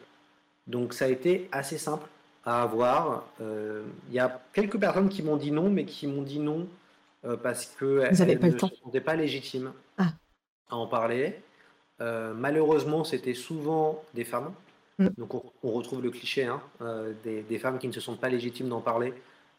Donc 0.66 0.92
ça 0.92 1.06
a 1.06 1.08
été 1.08 1.48
assez 1.52 1.78
simple 1.78 2.06
à 2.44 2.62
avoir. 2.62 3.24
Euh, 3.40 3.84
il 4.08 4.14
y 4.14 4.18
a 4.18 4.40
quelques 4.52 4.78
personnes 4.78 5.08
qui 5.08 5.22
m'ont 5.22 5.36
dit 5.36 5.52
non, 5.52 5.70
mais 5.70 5.84
qui 5.84 6.06
m'ont 6.06 6.22
dit 6.22 6.40
non 6.40 6.66
euh, 7.24 7.36
parce 7.36 7.66
qu'elles 7.66 8.10
ne 8.10 8.58
se 8.58 8.76
sentaient 8.82 9.00
pas 9.00 9.16
légitimes 9.16 9.72
ah. 9.98 10.12
à 10.68 10.76
en 10.76 10.86
parler. 10.86 11.40
Euh, 12.00 12.34
malheureusement, 12.34 13.04
c'était 13.04 13.34
souvent 13.34 14.02
des 14.14 14.24
femmes. 14.24 14.52
Mm. 14.98 15.08
Donc 15.16 15.34
on, 15.62 15.70
retrouve 15.72 16.02
le 16.02 16.10
cliché 16.10 16.44
hein, 16.44 16.60
des, 17.22 17.58
femmes 17.58 17.78
qui 17.78 17.86
ne 17.86 17.92
se 17.92 18.00
sentent 18.00 18.20
pas 18.20 18.28
légitimes 18.28 18.68
d'en 18.68 18.80
parler, 18.80 19.14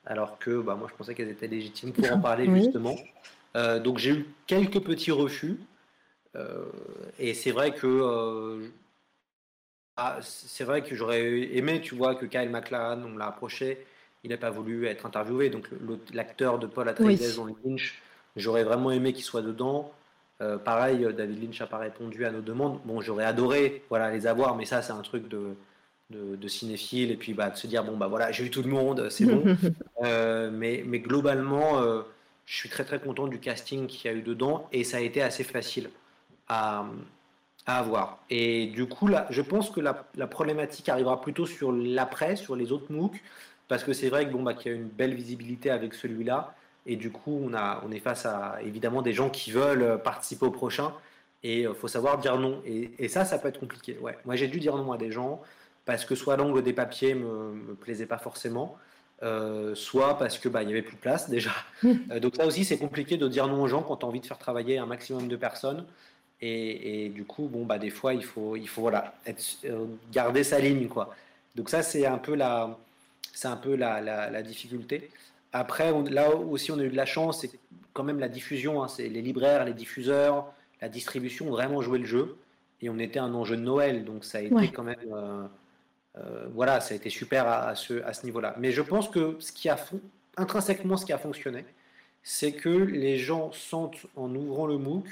alors 0.05 0.39
que 0.39 0.61
bah, 0.61 0.75
moi 0.75 0.87
je 0.91 0.95
pensais 0.95 1.13
qu'elles 1.13 1.29
étaient 1.29 1.47
légitimes 1.47 1.93
pour 1.93 2.11
en 2.11 2.19
parler 2.19 2.49
justement. 2.55 2.95
donc 3.83 3.99
j'ai 3.99 4.11
eu 4.11 4.25
quelques 4.47 4.81
petits 4.81 5.11
refus. 5.11 5.59
et 7.19 7.35
c'est 7.35 7.51
vrai 7.51 7.71
que 7.71 8.67
ah, 9.97 10.19
c'est 10.21 10.63
vrai 10.63 10.83
que 10.83 10.95
j'aurais 10.95 11.23
aimé, 11.57 11.81
tu 11.81 11.95
vois, 11.95 12.15
que 12.15 12.25
Kyle 12.25 12.49
MacLachlan, 12.49 13.01
on 13.03 13.17
l'a 13.17 13.27
approché, 13.27 13.85
il 14.23 14.29
n'a 14.29 14.37
pas 14.37 14.51
voulu 14.51 14.85
être 14.85 15.05
interviewé. 15.05 15.49
Donc 15.49 15.67
l'acteur 16.13 16.59
de 16.59 16.67
Paul 16.67 16.87
Atreides 16.87 17.35
dans 17.35 17.47
Lynch, 17.47 18.01
j'aurais 18.35 18.63
vraiment 18.63 18.91
aimé 18.91 19.13
qu'il 19.13 19.23
soit 19.23 19.41
dedans. 19.41 19.91
Euh, 20.41 20.57
pareil, 20.57 21.07
David 21.17 21.41
Lynch 21.41 21.59
n'a 21.59 21.65
pas 21.65 21.79
répondu 21.79 22.25
à 22.25 22.31
nos 22.31 22.41
demandes. 22.41 22.79
Bon, 22.85 23.01
j'aurais 23.01 23.25
adoré, 23.25 23.83
voilà, 23.89 24.11
les 24.11 24.27
avoir, 24.27 24.55
mais 24.55 24.65
ça, 24.65 24.83
c'est 24.83 24.93
un 24.93 25.01
truc 25.01 25.27
de, 25.27 25.55
de, 26.11 26.47
cinéphile 26.47 27.11
et 27.11 27.17
puis 27.17 27.33
bah, 27.33 27.49
de 27.49 27.57
se 27.57 27.67
dire 27.67 27.83
bon 27.83 27.97
bah 27.97 28.07
voilà, 28.07 28.31
j'ai 28.31 28.45
eu 28.45 28.51
tout 28.51 28.61
le 28.61 28.69
monde, 28.69 29.09
c'est 29.09 29.25
bon. 29.25 29.43
Euh, 30.03 30.51
mais, 30.51 30.83
mais 30.85 30.99
globalement, 30.99 31.81
euh, 31.81 32.03
je 32.45 32.55
suis 32.55 32.69
très 32.69 32.85
très 32.85 32.99
content 32.99 33.25
du 33.25 33.39
casting 33.39 33.87
qu'il 33.87 34.11
y 34.11 34.13
a 34.13 34.15
eu 34.15 34.21
dedans 34.21 34.69
et 34.71 34.83
ça 34.83 34.97
a 34.97 34.99
été 34.99 35.23
assez 35.23 35.43
facile 35.43 35.89
à, 36.47 36.85
à 37.67 37.77
avoir. 37.79 38.19
Et 38.29 38.67
du 38.67 38.87
coup, 38.87 39.07
là, 39.07 39.27
je 39.29 39.41
pense 39.41 39.69
que 39.69 39.79
la, 39.79 39.93
problématique 40.27 40.89
arrivera 40.89 41.21
plutôt 41.21 41.45
sur 41.45 41.71
l'après, 41.71 42.35
sur 42.35 42.55
les 42.55 42.71
autres 42.71 42.91
MOOC, 42.91 43.21
parce 43.67 43.83
que 43.83 43.93
c'est 43.93 44.09
vrai 44.09 44.25
que 44.25 44.31
bon, 44.31 44.41
bah, 44.41 44.53
qu'il 44.53 44.71
y 44.71 44.75
a 44.75 44.77
une 44.77 44.87
belle 44.87 45.13
visibilité 45.13 45.69
avec 45.69 45.93
celui-là, 45.93 46.55
et 46.85 46.95
du 46.95 47.11
coup, 47.11 47.39
on, 47.43 47.53
a, 47.53 47.83
on 47.85 47.91
est 47.91 47.99
face 47.99 48.25
à 48.25 48.57
évidemment 48.63 49.01
des 49.01 49.13
gens 49.13 49.29
qui 49.29 49.51
veulent 49.51 50.01
participer 50.01 50.45
au 50.45 50.51
prochain, 50.51 50.93
et 51.43 51.61
il 51.61 51.67
euh, 51.67 51.73
faut 51.73 51.87
savoir 51.87 52.17
dire 52.17 52.37
non. 52.37 52.61
Et, 52.65 53.07
ça, 53.09 53.25
ça 53.25 53.37
peut 53.37 53.49
être 53.49 53.59
compliqué. 53.59 53.97
Ouais. 54.01 54.17
Moi, 54.25 54.35
j'ai 54.35 54.47
dû 54.47 54.59
dire 54.59 54.75
non 54.77 54.91
à 54.91 54.97
des 54.97 55.11
gens, 55.11 55.41
parce 55.85 56.05
que 56.05 56.15
soit 56.15 56.37
l'angle 56.37 56.63
des 56.63 56.73
papiers 56.73 57.13
me, 57.13 57.53
me 57.53 57.75
plaisait 57.75 58.05
pas 58.05 58.17
forcément, 58.17 58.77
euh, 59.23 59.73
soit 59.73 60.17
parce 60.19 60.37
que 60.37 60.47
bah, 60.47 60.61
il 60.61 60.69
y 60.69 60.71
avait 60.71 60.83
plus 60.83 60.95
de 60.95 61.01
place 61.01 61.29
déjà. 61.29 61.51
Euh, 62.11 62.19
donc 62.19 62.35
ça 62.35 62.45
aussi, 62.45 62.65
c'est 62.65 62.77
compliqué 62.77 63.17
de 63.17 63.27
dire 63.27 63.47
non 63.47 63.61
aux 63.61 63.67
gens 63.67 63.81
quand 63.81 63.97
tu 63.97 64.05
as 64.05 64.09
envie 64.09 64.19
de 64.19 64.25
faire 64.25 64.37
travailler 64.37 64.77
un 64.77 64.85
maximum 64.85 65.27
de 65.27 65.35
personnes. 65.35 65.85
Et, 66.39 67.09
du 67.09 67.25
coup, 67.25 67.47
bon, 67.47 67.65
bah, 67.65 67.79
des 67.79 67.89
fois, 67.89 68.13
il 68.13 68.23
faut, 68.23 68.55
il 68.55 68.67
faut 68.67 68.81
voilà, 68.81 69.15
être, 69.25 69.43
euh, 69.65 69.85
garder 70.11 70.43
sa 70.43 70.59
ligne. 70.59 70.87
Quoi. 70.87 71.15
Donc 71.55 71.69
ça, 71.69 71.81
c'est 71.81 72.05
un 72.05 72.19
peu 72.19 72.35
la, 72.35 72.77
c'est 73.33 73.47
un 73.47 73.57
peu 73.57 73.75
la, 73.75 74.01
la, 74.01 74.43
difficulté. 74.43 75.09
Après, 75.51 75.91
là 76.11 76.35
aussi, 76.35 76.71
on 76.71 76.77
a 76.77 76.83
eu 76.83 76.89
de 76.89 76.95
la 76.95 77.07
chance, 77.07 77.41
c'est 77.41 77.51
quand 77.93 78.03
même 78.03 78.19
la 78.19 78.29
diffusion. 78.29 78.83
Hein, 78.83 78.87
c'est 78.87 79.09
les 79.09 79.21
libraires, 79.21 79.65
les 79.65 79.73
diffuseurs, 79.73 80.53
la 80.81 80.89
distribution 80.89 81.47
ont 81.47 81.51
vraiment 81.51 81.81
joué 81.81 81.97
le 81.97 82.05
jeu. 82.05 82.37
Et 82.81 82.89
on 82.89 82.99
était 82.99 83.19
un 83.19 83.33
enjeu 83.33 83.57
de 83.57 83.63
Noël, 83.63 84.05
donc 84.05 84.23
ça 84.23 84.37
a 84.37 84.41
été 84.41 84.67
quand 84.69 84.83
même... 84.83 84.99
Euh, 85.11 85.47
euh, 86.17 86.47
voilà, 86.53 86.79
ça 86.79 86.93
a 86.93 86.97
été 86.97 87.09
super 87.09 87.47
à, 87.47 87.75
ce, 87.75 88.03
à 88.03 88.13
ce 88.13 88.25
niveau-là. 88.25 88.55
Mais 88.59 88.71
je 88.71 88.81
pense 88.81 89.07
que 89.09 89.35
ce 89.39 89.51
qui 89.51 89.69
a 89.69 89.77
intrinsèquement, 90.35 90.97
ce 90.97 91.05
qui 91.05 91.13
a 91.13 91.17
fonctionné, 91.17 91.65
c'est 92.23 92.51
que 92.51 92.69
les 92.69 93.17
gens 93.17 93.51
sentent 93.51 94.05
en 94.15 94.33
ouvrant 94.35 94.67
le 94.67 94.77
MOOC 94.77 95.05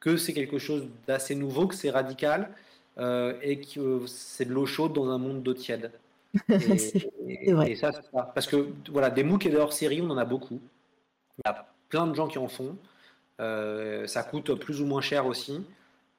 que 0.00 0.16
c'est 0.16 0.32
quelque 0.32 0.58
chose 0.58 0.88
d'assez 1.06 1.34
nouveau, 1.34 1.66
que 1.66 1.74
c'est 1.74 1.90
radical 1.90 2.50
euh, 2.98 3.34
et 3.42 3.60
que 3.60 4.06
c'est 4.06 4.46
de 4.46 4.52
l'eau 4.52 4.66
chaude 4.66 4.94
dans 4.94 5.08
un 5.10 5.18
monde 5.18 5.42
d'eau 5.42 5.54
tiède. 5.54 5.92
Et, 7.28 7.52
vrai. 7.52 7.74
ça, 7.74 7.92
Parce 8.34 8.46
que 8.46 8.68
voilà, 8.90 9.10
des 9.10 9.24
MOOC 9.24 9.46
et 9.46 9.50
des 9.50 9.56
hors-série, 9.56 10.00
on 10.00 10.10
en 10.10 10.16
a 10.16 10.24
beaucoup. 10.24 10.60
Il 11.38 11.42
y 11.46 11.48
a 11.48 11.66
plein 11.88 12.06
de 12.06 12.14
gens 12.14 12.28
qui 12.28 12.38
en 12.38 12.48
font. 12.48 12.76
Euh, 13.40 14.06
ça 14.06 14.22
coûte 14.22 14.54
plus 14.54 14.80
ou 14.80 14.86
moins 14.86 15.00
cher 15.00 15.26
aussi. 15.26 15.62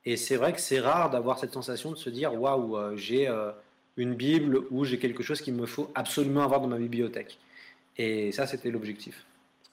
Et 0.06 0.18
c'est 0.18 0.36
vrai 0.36 0.54
que 0.54 0.60
c'est 0.60 0.80
rare 0.80 1.10
d'avoir 1.10 1.40
cette 1.40 1.54
sensation 1.54 1.92
de 1.92 1.96
se 1.96 2.10
dire 2.10 2.40
waouh, 2.40 2.78
euh, 2.78 2.96
j'ai 2.98 3.30
une 3.98 4.16
Bible 4.16 4.64
ou 4.70 4.84
j'ai 4.86 5.00
quelque 5.00 5.24
chose 5.24 5.42
qu'il 5.42 5.54
me 5.54 5.66
faut 5.66 5.92
absolument 5.96 6.44
avoir 6.44 6.62
dans 6.62 6.68
ma 6.68 6.78
bibliothèque. 6.78 7.40
Et 7.98 8.32
ça, 8.32 8.48
c'était 8.48 8.72
l'objectif. 8.72 9.26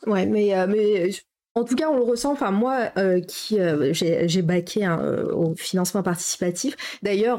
Ouais, 0.06 0.26
mais, 0.26 0.66
mais 0.66 1.10
en 1.58 1.64
tout 1.64 1.74
cas, 1.74 1.88
on 1.90 1.96
le 1.96 2.04
ressent. 2.04 2.32
Enfin, 2.32 2.50
moi, 2.50 2.90
euh, 2.96 3.20
qui 3.20 3.60
euh, 3.60 3.92
j'ai 3.92 4.42
baqué 4.42 4.84
hein, 4.84 5.00
euh, 5.02 5.32
au 5.32 5.54
financement 5.56 6.02
participatif. 6.02 6.76
D'ailleurs, 7.02 7.38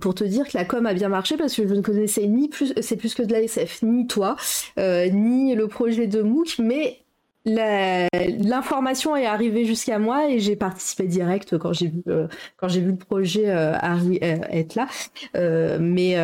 pour 0.00 0.14
te 0.14 0.24
dire 0.24 0.46
que 0.46 0.56
la 0.56 0.64
com 0.64 0.84
a 0.86 0.94
bien 0.94 1.08
marché 1.08 1.36
parce 1.36 1.54
que 1.54 1.66
je 1.66 1.74
ne 1.74 1.80
connaissais 1.80 2.26
ni 2.26 2.48
plus, 2.48 2.74
c'est 2.80 2.96
plus 2.96 3.14
que 3.14 3.22
de 3.22 3.32
la 3.32 3.40
SF, 3.42 3.82
ni 3.82 4.06
toi, 4.06 4.36
ni 4.76 5.54
le 5.54 5.68
projet 5.68 6.06
de 6.06 6.22
MOOC, 6.22 6.58
mais 6.58 7.02
l'information 7.44 9.16
est 9.16 9.26
arrivée 9.26 9.64
jusqu'à 9.64 9.98
moi 9.98 10.28
et 10.28 10.40
j'ai 10.40 10.56
participé 10.56 11.06
direct 11.06 11.56
quand 11.58 11.72
j'ai 11.72 11.88
vu 11.88 12.02
quand 12.56 12.68
j'ai 12.68 12.80
vu 12.80 12.90
le 12.90 12.96
projet 12.96 13.44
être 13.44 14.74
là. 14.74 14.88
mais 15.78 16.16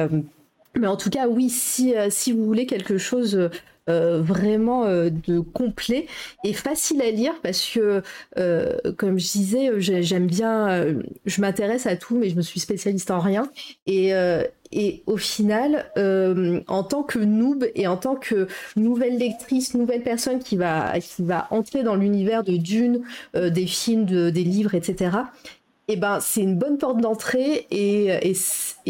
mais 0.74 0.86
en 0.86 0.96
tout 0.96 1.10
cas, 1.10 1.28
oui, 1.28 1.50
si, 1.50 1.94
si 2.10 2.32
vous 2.32 2.44
voulez 2.44 2.66
quelque 2.66 2.98
chose 2.98 3.50
euh, 3.88 4.22
vraiment 4.22 4.84
euh, 4.84 5.10
de 5.10 5.40
complet 5.40 6.06
et 6.44 6.52
facile 6.52 7.02
à 7.02 7.10
lire 7.10 7.34
parce 7.42 7.68
que, 7.68 8.02
euh, 8.38 8.78
comme 8.96 9.18
je 9.18 9.32
disais, 9.32 9.70
j'aime 9.80 10.28
bien, 10.28 10.86
je 11.26 11.40
m'intéresse 11.40 11.86
à 11.86 11.96
tout, 11.96 12.16
mais 12.16 12.28
je 12.28 12.36
me 12.36 12.42
suis 12.42 12.60
spécialiste 12.60 13.10
en 13.10 13.18
rien. 13.18 13.50
Et, 13.86 14.12
et 14.72 15.02
au 15.06 15.16
final, 15.16 15.90
en 16.68 16.84
tant 16.84 17.02
que 17.02 17.18
noob 17.18 17.66
et 17.74 17.86
en 17.86 17.96
tant 17.96 18.14
que 18.14 18.46
nouvelle 18.76 19.18
lectrice, 19.18 19.74
nouvelle 19.74 20.02
personne 20.02 20.38
qui 20.38 20.56
va, 20.56 20.98
qui 21.00 21.22
va 21.22 21.48
entrer 21.50 21.82
dans 21.82 21.96
l'univers 21.96 22.44
de 22.44 22.56
Dune, 22.56 23.02
des 23.34 23.66
films, 23.66 24.06
des 24.06 24.44
livres, 24.44 24.74
etc., 24.74 25.10
eh 25.92 25.96
ben, 25.96 26.20
c'est 26.20 26.40
une 26.40 26.56
bonne 26.56 26.78
porte 26.78 26.98
d'entrée 26.98 27.66
et, 27.70 28.18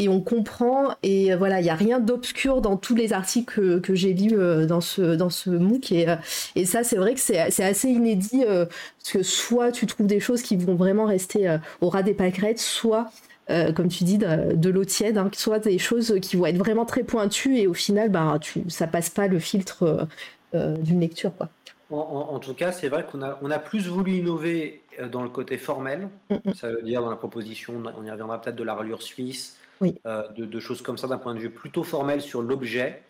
on 0.09 0.20
comprend. 0.20 0.94
Et 1.03 1.34
voilà, 1.34 1.61
il 1.61 1.64
n'y 1.64 1.70
a 1.70 1.74
rien 1.74 2.00
d'obscur 2.00 2.61
dans 2.61 2.76
tous 2.76 2.94
les 2.94 3.12
articles 3.12 3.80
que, 3.80 3.94
j'ai 3.94 4.12
lus 4.12 4.38
euh, 4.38 4.66
dans 4.66 4.80
ce, 4.80 5.14
dans 5.16 5.30
ce 5.30 5.50
MOOC. 5.50 5.92
Et, 5.92 6.09
euh, 6.09 6.16
ça, 6.64 6.84
c'est 6.84 6.96
vrai 6.96 7.14
que 7.14 7.20
c'est 7.20 7.38
assez 7.38 7.88
inédit 7.88 8.44
euh, 8.46 8.66
parce 8.66 9.12
que 9.12 9.22
soit 9.22 9.72
tu 9.72 9.86
trouves 9.86 10.07
des 10.07 10.20
choses 10.20 10.42
qui 10.42 10.57
vont 10.57 10.74
vraiment 10.74 11.07
rester 11.07 11.57
au 11.80 11.88
ras 11.88 12.03
des 12.03 12.14
pâquerettes, 12.14 12.61
soit, 12.61 13.11
comme 13.48 13.88
tu 13.88 14.05
dis, 14.05 14.18
de, 14.18 14.70
l'eau 14.70 14.84
tiède, 14.84 15.18
hein, 15.18 15.30
soit 15.34 15.59
des 15.59 15.78
choses 15.78 16.18
qui 16.22 16.36
vont 16.36 16.46
être 16.46 16.59
vraiment 16.59 16.84
très 16.84 17.03
pointues 17.03 17.59
et 17.59 17.66
au 17.66 17.74
final, 17.74 18.11
bah, 18.11 18.38
tu, 18.40 18.62
ça 18.68 18.86
passe 18.86 19.11
pas 19.11 19.26
le 19.26 19.38
filtre 19.38 20.07
d'une 20.55 21.00
lecture. 21.00 21.36
Quoi. 21.36 21.48
En, 21.90 22.38
tout 22.38 22.55
cas, 22.55 22.72
c'est 22.72 22.88
vrai 22.88 23.05
qu'on 23.11 23.22
a, 23.22 23.38
on 23.42 23.50
a 23.50 23.59
plus 23.59 23.86
voulu 23.86 24.12
innover 24.12 24.82
euh, 24.82 24.82
dans 25.11 25.22
le 25.22 25.28
côté 25.28 25.59
formel, 25.59 26.09
ça 26.55 26.70
veut 26.70 26.82
dire 26.82 27.03
dans 27.03 27.11
la 27.11 27.16
proposition, 27.16 27.82
on 27.97 28.05
y 28.05 28.11
reviendra 28.11 28.40
peut-être 28.40 28.57
de 28.57 28.64
la 28.64 28.74
reliure 28.74 29.03
suisse, 29.03 29.59
euh, 30.07 30.28
de, 30.28 30.61
choses 30.61 30.82
comme 30.82 30.99
ça 30.99 31.09
d'un 31.09 31.18
point 31.18 31.34
de 31.34 31.40
vue 31.40 31.51
plutôt 31.51 31.82
formel 31.82 32.20
sur 32.20 32.43
l'objet, 32.43 33.03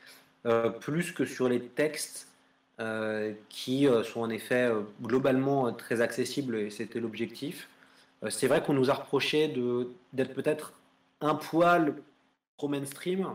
euh, 0.47 0.71
plus 0.71 1.13
que 1.13 1.25
sur 1.25 1.49
les 1.49 1.61
textes 1.61 2.29
qui 3.49 3.87
sont 4.03 4.23
en 4.23 4.31
effet 4.31 4.73
globalement 5.01 5.73
très 5.73 6.01
accessibles 6.01 6.57
et 6.57 6.71
c'était 6.71 6.99
l'objectif. 6.99 7.69
c'est 8.29 8.49
vrai 8.49 8.61
qu'on 8.61 8.73
nous 8.73 8.91
a 8.91 8.95
reproché 8.95 9.47
d'être 10.13 10.35
peut-être 10.35 10.73
un 11.21 11.37
poil 11.37 11.95
trop 12.57 12.67
mainstream, 12.67 13.29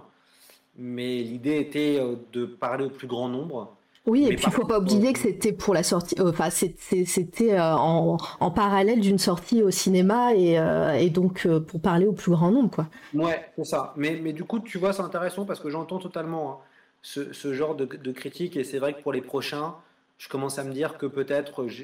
mais 0.76 1.20
l'idée 1.20 1.60
était 1.60 2.02
de 2.34 2.46
parler 2.46 2.84
au 2.84 2.90
plus 2.90 3.08
grand 3.08 3.30
nombre. 3.30 3.77
Oui, 4.08 4.26
et 4.26 4.36
puis 4.36 4.46
il 4.48 4.52
faut 4.52 4.66
pas 4.66 4.80
oublier 4.80 5.14
que 5.14 5.20
c'était 5.20 5.52
pour 5.52 5.74
la 5.74 5.84
sortie, 5.84 6.16
enfin 6.22 6.50
c'était 6.50 7.60
en, 7.60 8.18
en, 8.40 8.52
parallèle 8.52 9.02
d'une 9.02 9.20
sortie 9.20 9.62
au 9.62 9.70
cinéma 9.70 10.34
et, 10.34 11.10
donc 11.10 11.48
pour 11.68 11.82
parler 11.82 12.08
au 12.08 12.14
plus 12.14 12.32
grand 12.32 12.50
nombre, 12.50 12.72
quoi. 12.72 12.88
Ouais, 13.14 13.52
c'est 13.58 13.66
ça. 13.66 13.94
Mais, 13.98 14.20
mais 14.24 14.34
du 14.34 14.46
coup, 14.46 14.60
tu 14.60 14.78
vois, 14.78 14.94
c'est 14.94 15.02
intéressant 15.02 15.46
parce 15.46 15.60
que 15.60 15.70
j'entends 15.70 16.00
totalement 16.00 16.52
hein, 16.52 16.58
ce, 17.02 17.34
ce, 17.34 17.54
genre 17.54 17.76
de, 17.76 17.86
de 17.86 18.12
critique 18.12 18.56
et 18.56 18.64
c'est 18.64 18.80
vrai 18.80 18.94
que 18.94 19.02
pour 19.02 19.12
les 19.12 19.22
prochains, 19.22 19.76
je 20.18 20.30
commence 20.30 20.60
à 20.60 20.64
me 20.64 20.74
dire 20.74 20.98
que 20.98 21.06
peut-être 21.06 21.68
je, 21.68 21.84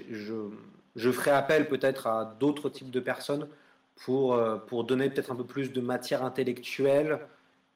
je, 0.95 1.11
ferai 1.11 1.31
appel 1.31 1.67
peut-être 1.67 2.07
à 2.07 2.35
d'autres 2.39 2.69
types 2.69 2.91
de 2.91 2.99
personnes 2.99 3.47
pour, 3.95 4.33
euh, 4.33 4.57
pour 4.57 4.83
donner 4.83 5.09
peut-être 5.09 5.31
un 5.31 5.35
peu 5.35 5.45
plus 5.45 5.71
de 5.71 5.81
matière 5.81 6.23
intellectuelle 6.23 7.19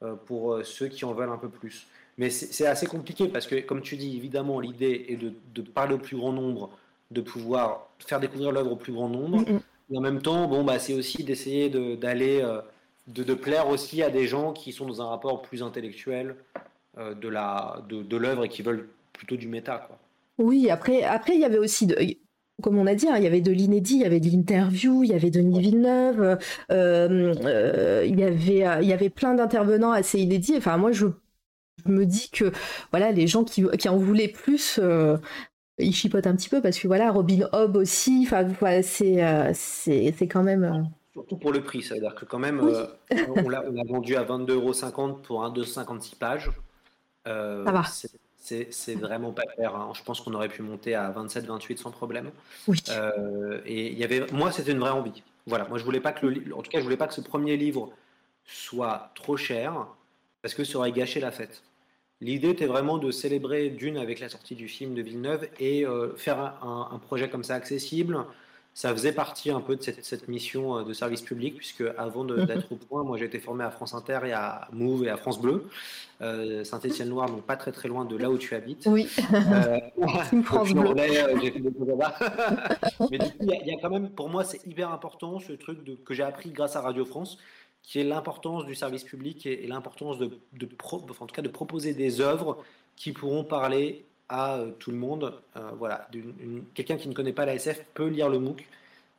euh, 0.03 0.15
pour 0.15 0.53
euh, 0.53 0.63
ceux 0.63 0.87
qui 0.87 1.05
en 1.05 1.13
veulent 1.13 1.31
un 1.31 1.37
peu 1.37 1.49
plus. 1.49 1.87
Mais 2.18 2.30
c'est 2.30 2.65
assez 2.65 2.88
compliqué 2.88 3.28
parce 3.28 3.45
que, 3.45 3.55
comme 3.61 3.82
tu 3.82 3.95
dis, 3.95 4.18
évidemment, 4.18 4.59
l'idée 4.59 5.05
est 5.09 5.18
de, 5.18 5.34
de, 5.53 5.61
parler 5.61 5.93
au 5.93 5.99
plus 5.99 6.18
grand 6.18 6.34
nombre, 6.34 6.72
de 7.11 7.22
pouvoir 7.22 7.89
faire 7.99 8.20
découvrir 8.20 8.51
l'œuvre 8.51 8.72
au 8.72 8.76
plus 8.76 8.91
grand 8.91 9.07
nombre. 9.07 9.43
Et 9.91 9.97
en 9.97 10.01
même 10.01 10.22
temps, 10.22 10.47
bon, 10.47 10.63
bah, 10.63 10.80
c'est 10.80 10.93
aussi 10.93 11.24
d'essayer 11.24 11.70
d'aller, 11.70 12.41
de, 13.07 13.24
de, 13.24 13.34
plaire 13.36 13.70
aussi 13.70 14.01
à 14.01 14.09
des 14.09 14.26
gens 14.26 14.51
qui 14.51 14.74
sont 14.74 14.88
dans 14.88 14.99
un 14.99 15.05
rapport 15.05 15.43
plus 15.43 15.61
intellectuel 15.61 16.36
de 16.97 17.28
l'œuvre 17.28 17.86
de, 17.88 18.01
de 18.01 18.45
et 18.45 18.49
qui 18.49 18.63
veulent 18.63 18.89
plutôt 19.13 19.36
du 19.36 19.47
méta. 19.47 19.86
Quoi. 19.88 19.99
Oui, 20.39 20.70
après, 20.70 21.03
après 21.03 21.36
il 21.36 21.41
y 21.41 21.45
avait 21.45 21.57
aussi, 21.57 21.88
comme 22.61 22.78
on 22.78 22.88
a 22.88 22.95
dit, 22.95 23.07
hein, 23.07 23.18
il 23.18 23.24
y 23.24 23.28
avait 23.28 23.41
de 23.41 23.51
l'inédit, 23.51 23.95
il 23.95 24.01
y 24.01 24.05
avait 24.05 24.20
de 24.20 24.30
l'interview, 24.30 25.03
il 25.03 25.11
y 25.11 25.13
avait 25.13 25.32
Denis 25.32 25.59
Villeneuve, 25.59 26.39
euh, 26.72 27.34
euh, 27.43 28.03
il, 28.05 28.20
y 28.20 28.24
avait, 28.24 28.68
euh, 28.68 28.82
il 28.82 28.88
y 28.88 28.93
avait 28.93 29.09
plein 29.09 29.34
d'intervenants 29.34 29.91
assez 29.91 30.20
inédits. 30.20 30.55
Enfin, 30.57 30.78
moi, 30.78 30.91
je, 30.91 31.07
me 31.88 32.05
dis 32.05 32.29
que 32.29 32.51
voilà, 32.91 33.11
les 33.11 33.27
gens 33.27 33.43
qui, 33.43 33.65
qui 33.77 33.89
en 33.89 33.97
voulaient 33.97 34.27
plus, 34.27 34.79
ils 35.79 35.93
chipotent 35.93 36.27
un 36.27 36.35
petit 36.35 36.49
peu 36.49 36.61
parce 36.61 36.79
que 36.79 36.88
voilà, 36.88 37.11
Robin 37.11 37.47
Hobb 37.51 37.77
aussi, 37.77 38.23
enfin, 38.25 38.43
voilà, 38.59 38.83
c'est, 38.83 39.53
c'est, 39.53 40.27
quand 40.27 40.43
même. 40.43 40.89
Surtout 41.13 41.38
pour 41.38 41.51
le 41.51 41.61
prix, 41.61 41.81
c'est-à-dire 41.81 42.15
que 42.15 42.25
quand 42.25 42.39
même, 42.39 42.59
on, 42.59 43.49
l'a, 43.49 43.63
vendu 43.88 44.15
à 44.15 44.23
22,50€ 44.23 45.21
pour 45.21 45.43
un 45.43 45.49
256 45.49 46.15
pages. 46.15 46.51
Ça 47.25 47.63
va 47.71 47.83
c'est 48.71 48.95
vraiment 48.95 49.31
pas 49.31 49.43
clair. 49.43 49.75
Hein. 49.75 49.91
Je 49.93 50.03
pense 50.03 50.21
qu'on 50.21 50.33
aurait 50.33 50.47
pu 50.47 50.61
monter 50.61 50.95
à 50.95 51.11
27-28 51.11 51.77
sans 51.77 51.91
problème. 51.91 52.31
Oui. 52.67 52.81
Euh, 52.89 53.61
et 53.65 53.91
il 53.91 53.97
y 53.97 54.03
avait, 54.03 54.25
moi, 54.31 54.51
c'était 54.51 54.71
une 54.71 54.79
vraie 54.79 54.91
envie. 54.91 55.23
Voilà, 55.45 55.65
moi, 55.67 55.77
je 55.77 55.83
voulais 55.83 55.99
pas 55.99 56.11
que 56.11 56.25
le, 56.25 56.55
en 56.55 56.61
tout 56.61 56.71
cas, 56.71 56.79
je 56.79 56.83
voulais 56.83 56.97
pas 56.97 57.07
que 57.07 57.13
ce 57.13 57.21
premier 57.21 57.57
livre 57.57 57.91
soit 58.45 59.11
trop 59.15 59.38
cher 59.38 59.88
parce 60.41 60.53
que 60.53 60.63
ça 60.63 60.77
aurait 60.77 60.91
gâché 60.91 61.19
la 61.19 61.31
fête. 61.31 61.61
L'idée 62.20 62.49
était 62.49 62.65
vraiment 62.65 62.97
de 62.97 63.11
célébrer 63.11 63.70
d'une 63.70 63.97
avec 63.97 64.20
la 64.20 64.30
sortie 64.30 64.55
du 64.55 64.68
film 64.68 64.95
de 64.95 65.01
Villeneuve 65.01 65.47
et 65.59 65.86
euh, 65.86 66.15
faire 66.15 66.39
un, 66.63 66.99
projet 66.99 67.30
comme 67.30 67.43
ça 67.43 67.53
accessible, 67.53 68.26
ça 68.78 68.91
faisait 68.91 69.11
partie 69.11 69.49
un 69.49 69.59
peu 69.59 69.76
de 69.76 69.82
cette, 69.82 70.28
mission 70.28 70.78
euh, 70.78 70.84
de 70.84 70.93
service 70.93 71.24
public, 71.24 71.57
puisque 71.57 71.84
avant 71.97 72.24
d'être 72.24 72.72
au 72.72 72.76
point, 72.89 73.03
moi 73.03 73.18
j'ai 73.18 73.26
été 73.26 73.39
formé 73.39 73.63
à 73.63 73.72
France 73.72 73.95
Inter 73.95 74.20
et 74.26 74.34
à 74.34 74.68
Move 74.72 75.03
et 75.05 75.09
à 75.09 75.18
France 75.18 75.41
Bleu, 75.41 75.65
euh, 76.22 76.63
Saint-Étienne-Noir, 76.63 77.28
donc 77.28 77.41
pas 77.41 77.55
très 77.55 77.72
très 77.72 77.88
loin 77.88 78.05
de 78.05 78.15
là 78.15 78.30
où 78.30 78.38
tu 78.38 78.53
habites. 78.53 78.86
Oui, 78.86 79.09
euh, 79.34 79.80
France 80.43 80.74
Bleu. 80.74 80.93
j'ai 81.41 81.51
fait 81.51 81.59
des 81.59 81.72
Mais 83.09 83.18
du 83.18 83.32
coup, 83.32 83.38
il 83.41 83.68
y, 83.68 83.74
a 83.74 83.82
quand 83.82 83.89
même, 83.89 84.09
pour 84.11 84.30
moi, 84.30 84.43
c'est 84.43 84.63
hyper 84.68 84.91
important 84.91 85.39
ce 85.39 85.53
truc 85.53 85.84
de, 85.84 85.95
que 85.95 86.13
j'ai 86.13 86.22
appris 86.22 86.51
grâce 86.51 86.76
à 86.76 86.82
Radio 86.82 87.03
France, 87.03 87.39
qui 87.88 88.01
est 88.01 88.03
l'importance 88.03 88.65
du 88.65 88.75
service 88.75 89.05
public 89.05 89.45
et, 89.45 89.65
l'importance 89.65 90.19
de, 90.19 90.29
en 90.91 91.25
tout 91.25 91.33
cas 91.33 91.41
de 91.41 91.47
proposer 91.47 91.93
des 91.93 92.19
œuvres 92.19 92.61
qui 92.97 93.13
pourront 93.13 93.45
parler 93.45 94.05
à 94.27 94.57
euh, 94.57 94.71
tout 94.77 94.91
le 94.91 94.97
monde. 94.97 95.33
Euh, 95.55 95.71
voilà, 95.79 96.09
quelqu'un 96.73 96.97
qui 96.97 97.07
ne 97.07 97.13
connaît 97.13 97.31
pas 97.31 97.45
la 97.45 97.55
SF 97.55 97.85
peut 97.93 98.09
lire 98.09 98.27
le 98.27 98.39
MOOC 98.39 98.67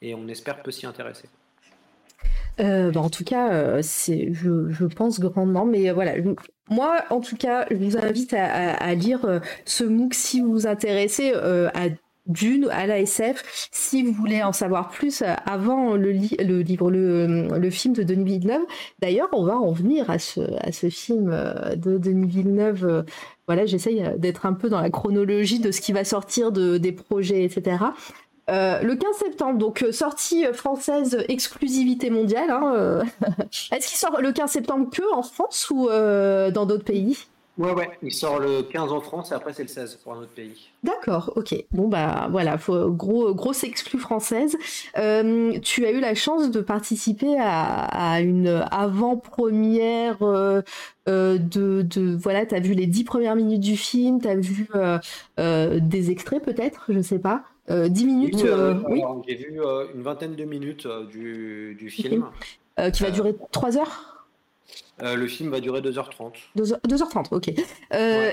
et 0.02 0.14
on 0.14 0.28
espère 0.28 0.62
peut 0.62 0.70
s'y 0.70 0.84
intéresser. 0.84 1.30
Euh, 2.60 2.90
bah, 2.90 3.00
en 3.00 3.08
tout 3.08 3.24
cas, 3.24 3.80
je, 3.80 4.84
pense 4.84 5.18
grandement, 5.18 5.64
mais 5.64 5.90
voilà, 5.90 6.12
moi, 6.68 7.04
en 7.08 7.20
tout 7.20 7.36
cas, 7.36 7.66
je 7.70 7.76
vous 7.76 7.96
invite 7.96 8.34
à, 8.34 8.94
lire 8.94 9.40
ce 9.64 9.84
MOOC 9.84 10.12
si 10.12 10.42
vous 10.42 10.52
vous 10.52 10.66
intéressez 10.66 11.32
à 11.32 11.88
Dune, 12.28 12.68
à 12.70 12.86
la 12.86 13.00
SF, 13.00 13.68
si 13.72 14.02
vous 14.02 14.12
voulez 14.12 14.42
en 14.42 14.52
savoir 14.52 14.90
plus 14.90 15.22
avant 15.46 15.94
le, 15.94 16.10
livre, 16.10 16.90
le, 16.90 17.48
le, 17.48 17.70
film 17.70 17.94
de 17.94 18.02
Denis 18.02 18.24
Villeneuve. 18.24 18.62
D'ailleurs, 19.00 19.28
on 19.32 19.44
va 19.44 19.56
en 19.56 19.72
venir 19.72 20.10
à 20.10 20.18
ce, 20.18 20.88
film 20.90 21.30
de 21.76 21.98
Denis 21.98 22.28
Villeneuve 22.28 23.04
voilà, 23.48 23.64
j'essaye 23.64 24.04
euh, 24.04 24.16
d'être 24.16 24.46
un 24.46 24.52
peu 24.52 24.68
dans 24.68 24.80
la 24.80 24.90
chronologie 24.90 25.58
de 25.58 25.72
ce 25.72 25.80
qui 25.80 25.92
va 25.92 26.04
sortir 26.04 26.52
de, 26.52 26.76
des 26.76 26.92
projets, 26.92 27.44
etc. 27.44 27.78
Euh, 28.50 28.82
le 28.82 28.94
15 28.94 29.16
septembre, 29.16 29.58
donc 29.58 29.82
euh, 29.82 29.90
sortie 29.90 30.44
française 30.52 31.24
exclusivité 31.28 32.10
mondiale. 32.10 32.50
Hein, 32.50 33.02
Est-ce 33.72 33.88
qu'il 33.88 33.98
sort 33.98 34.20
le 34.20 34.32
15 34.32 34.50
septembre 34.50 34.90
que 34.90 35.02
en 35.14 35.22
France 35.22 35.70
ou 35.70 35.88
dans 35.88 36.66
d'autres 36.66 36.84
pays? 36.84 37.18
Ouais, 37.59 37.72
ouais, 37.72 37.90
il 38.02 38.12
sort 38.12 38.38
le 38.38 38.62
15 38.62 38.92
en 38.92 39.00
France 39.00 39.32
et 39.32 39.34
après 39.34 39.52
c'est 39.52 39.62
le 39.62 39.68
16 39.68 39.96
pour 39.96 40.12
un 40.12 40.20
autre 40.20 40.30
pays. 40.30 40.70
D'accord, 40.84 41.32
ok. 41.34 41.56
Bon, 41.72 41.88
bah 41.88 42.28
voilà, 42.30 42.56
faut, 42.56 42.88
gros, 42.90 43.34
grosse 43.34 43.64
exclue 43.64 43.98
française. 43.98 44.56
Euh, 44.96 45.59
tu 45.61 45.84
as 45.84 45.90
eu 45.90 45.98
la 45.98 46.14
chance 46.14 46.52
de 46.52 46.61
participer 46.61 47.36
à, 47.40 48.20
une 48.20 48.64
avant-première 48.70 50.22
euh, 50.22 50.62
euh, 51.09 51.38
de, 51.38 51.82
de, 51.82 52.14
Voilà, 52.14 52.46
tu 52.46 52.54
as 52.54 52.61
vu 52.61 52.74
les 52.74 52.86
dix 52.86 53.02
premières 53.02 53.34
minutes 53.34 53.61
du 53.61 53.76
film, 53.76 54.20
tu 54.20 54.28
as 54.28 54.36
vu 54.36 54.68
des 55.36 56.11
extraits 56.12 56.42
peut-être, 56.42 56.84
je 56.88 57.00
sais 57.00 57.18
pas. 57.18 57.42
10 57.68 58.06
minutes 58.06 58.46
oui, 58.88 59.02
J'ai 59.26 59.34
vu 59.34 59.61
une 59.94 60.02
vingtaine 60.02 60.36
de 60.36 60.44
minutes 60.44 60.86
du, 61.11 61.76
du 61.78 61.90
film. 61.90 62.26
qui 62.92 63.02
va 63.02 63.11
durer 63.11 63.34
3 63.50 63.78
heures? 63.78 64.17
Euh, 65.02 65.14
le 65.16 65.26
film 65.26 65.50
va 65.50 65.60
durer 65.60 65.80
2h30. 65.80 66.32
2h30, 66.56 67.26
ok. 67.30 67.50
Euh, 67.94 68.32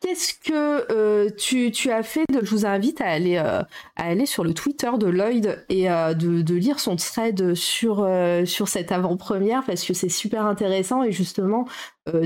qu'est-ce 0.00 0.34
que 0.34 0.92
euh, 0.92 1.30
tu, 1.36 1.70
tu, 1.70 1.90
as 1.90 2.02
fait 2.02 2.24
de... 2.30 2.44
Je 2.44 2.50
vous 2.50 2.66
invite 2.66 3.00
à 3.00 3.06
aller, 3.06 3.36
à 3.36 3.66
aller 3.96 4.26
sur 4.26 4.44
le 4.44 4.52
Twitter 4.54 4.90
de 4.98 5.06
Lloyd 5.06 5.64
et 5.68 5.88
de, 5.88 6.42
de, 6.42 6.54
lire 6.54 6.78
son 6.78 6.96
thread 6.96 7.54
sur, 7.54 8.08
sur 8.44 8.68
cette 8.68 8.92
avant-première 8.92 9.64
parce 9.64 9.84
que 9.84 9.94
c'est 9.94 10.08
super 10.08 10.46
intéressant 10.46 11.02
et 11.02 11.12
justement, 11.12 11.66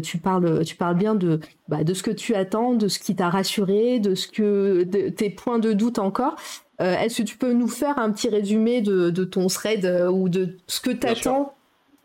tu, 0.03 0.19
parles, 0.19 0.65
tu 0.65 0.77
parles 0.77 0.97
bien 0.97 1.15
de, 1.15 1.41
bah, 1.69 1.85
de 1.85 1.95
ce 1.95 2.03
que 2.03 2.11
tu 2.11 2.35
attends, 2.35 2.75
de 2.75 2.89
ce 2.89 2.99
qui 2.99 3.15
t'a 3.15 3.31
rassuré, 3.31 4.01
de, 4.01 4.15
ce 4.15 4.27
que, 4.27 4.83
de, 4.83 5.09
tes 5.09 5.31
points 5.31 5.59
de 5.59 5.73
doute 5.73 5.99
encore. 5.99 6.37
Est-ce 6.81 7.23
que 7.23 7.27
tu 7.27 7.39
peux 7.39 7.53
nous 7.53 7.69
faire 7.69 7.99
un 7.99 8.11
petit 8.11 8.29
résumé 8.29 8.81
de, 8.81 9.11
de 9.11 9.25
ton 9.25 9.47
thread 9.47 9.87
ou 10.11 10.29
de 10.29 10.57
ce 10.67 10.81
que 10.81 10.91
tu 10.91 11.07
attends 11.07 11.55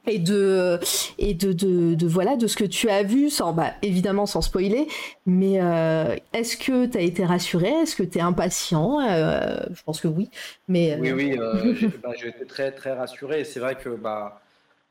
et 0.08 0.20
de 0.20 0.80
et 1.20 1.34
de, 1.34 1.54
de, 1.54 2.08
voilà 2.08 2.36
de 2.36 2.48
ce 2.48 2.56
que 2.56 2.64
tu 2.64 2.90
as 2.90 3.04
vu 3.04 3.30
sans 3.30 3.54
bah, 3.54 3.74
évidemment 3.82 4.26
sans 4.26 4.42
spoiler. 4.42 4.88
Mais 5.26 5.62
euh, 5.62 6.16
est-ce 6.34 6.58
que 6.58 6.86
tu 6.86 6.98
as 6.98 7.02
été 7.02 7.26
rassuré? 7.26 7.70
Est-ce 7.70 7.96
que 7.96 8.04
tu 8.04 8.18
es 8.18 8.22
impatient? 8.22 9.02
Euh, 9.02 9.60
je 9.74 9.84
pense 9.84 10.02
que 10.02 10.08
oui. 10.08 10.30
Mais 10.68 10.94
euh, 10.94 10.98
oui 11.00 11.12
oui 11.12 11.38
bah, 12.04 12.12
j'ai 12.20 12.30
été 12.30 12.46
très 12.46 12.72
très 12.72 12.94
rassuré. 12.94 13.44
C'est 13.44 13.60
vrai 13.60 13.76
que 13.76 13.90
bah 13.90 14.42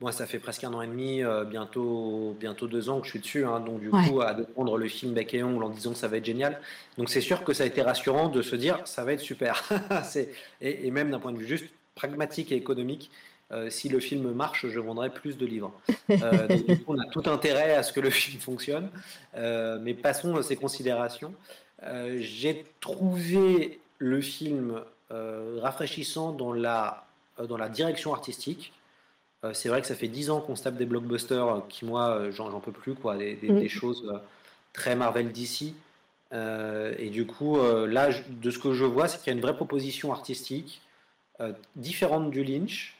moi 0.00 0.12
ça 0.12 0.26
fait 0.26 0.38
presque 0.38 0.62
un 0.64 0.74
an 0.74 0.82
et 0.82 0.86
demi 0.86 1.22
bientôt 1.48 2.36
bientôt 2.38 2.66
deux 2.66 2.90
ans 2.90 3.00
que 3.00 3.06
je 3.06 3.12
suis 3.12 3.20
dessus 3.20 3.46
hein, 3.46 3.60
donc 3.60 3.80
du 3.80 3.88
coup 3.88 4.20
à 4.20 4.34
prendre 4.34 4.76
le 4.76 4.88
film 4.88 5.14
bec 5.14 5.32
et 5.32 5.42
ongle 5.42 5.64
en 5.64 5.70
disant 5.70 5.92
que 5.92 5.98
ça 5.98 6.08
va 6.08 6.18
être 6.18 6.26
génial. 6.26 6.60
Donc 6.98 7.08
c'est 7.08 7.22
sûr 7.22 7.44
que 7.44 7.54
ça 7.54 7.64
a 7.64 7.66
été 7.66 7.80
rassurant 7.80 8.28
de 8.28 8.42
se 8.42 8.56
dire 8.56 8.80
ça 8.84 9.04
va 9.04 9.14
être 9.14 9.20
super. 9.20 9.64
C'est 10.04 10.30
et, 10.60 10.86
et 10.86 10.90
même 10.90 11.10
d'un 11.10 11.18
point 11.18 11.32
de 11.32 11.38
vue 11.38 11.46
juste 11.46 11.66
pragmatique 11.94 12.52
et 12.52 12.56
économique 12.56 13.10
euh, 13.52 13.70
si 13.70 13.88
le 13.88 14.00
film 14.00 14.32
marche, 14.32 14.66
je 14.66 14.80
vendrai 14.80 15.08
plus 15.10 15.36
de 15.36 15.46
livres. 15.46 15.72
Euh, 16.10 16.48
donc, 16.48 16.78
on 16.88 16.98
a 16.98 17.06
tout 17.06 17.22
intérêt 17.26 17.74
à 17.74 17.82
ce 17.82 17.92
que 17.92 18.00
le 18.00 18.10
film 18.22 18.40
fonctionne. 18.40 18.90
Euh, 19.36 19.78
mais 19.80 19.94
passons 19.94 20.34
à 20.36 20.42
ces 20.42 20.56
considérations. 20.56 21.34
J'ai 22.18 22.64
trouvé 22.80 23.80
le 23.98 24.20
film 24.20 24.80
rafraîchissant 25.10 26.32
dans 26.32 26.52
la, 26.52 27.06
dans 27.38 27.56
la 27.56 27.68
direction 27.68 28.12
artistique. 28.12 28.72
C'est 29.52 29.68
vrai 29.68 29.80
que 29.82 29.86
ça 29.86 29.94
fait 29.94 30.08
dix 30.08 30.30
ans 30.30 30.40
qu'on 30.40 30.56
se 30.56 30.64
tape 30.64 30.76
des 30.76 30.86
blockbusters 30.86 31.62
qui, 31.68 31.84
moi, 31.84 32.30
j'en 32.30 32.60
peux 32.60 32.72
plus, 32.72 32.94
quoi, 32.94 33.16
des, 33.16 33.34
des, 33.34 33.48
des 33.48 33.68
choses 33.68 34.20
très 34.72 34.96
Marvel 34.96 35.30
d'ici. 35.30 35.74
et 36.32 37.10
du 37.10 37.26
coup, 37.26 37.58
là, 37.86 38.08
de 38.28 38.50
ce 38.50 38.58
que 38.58 38.72
je 38.72 38.84
vois, 38.84 39.06
c'est 39.06 39.18
qu'il 39.18 39.28
y 39.28 39.30
a 39.30 39.36
une 39.36 39.42
vraie 39.42 39.54
proposition 39.56 40.12
artistique 40.12 40.80
différente 41.76 42.30
du 42.30 42.42
Lynch, 42.42 42.95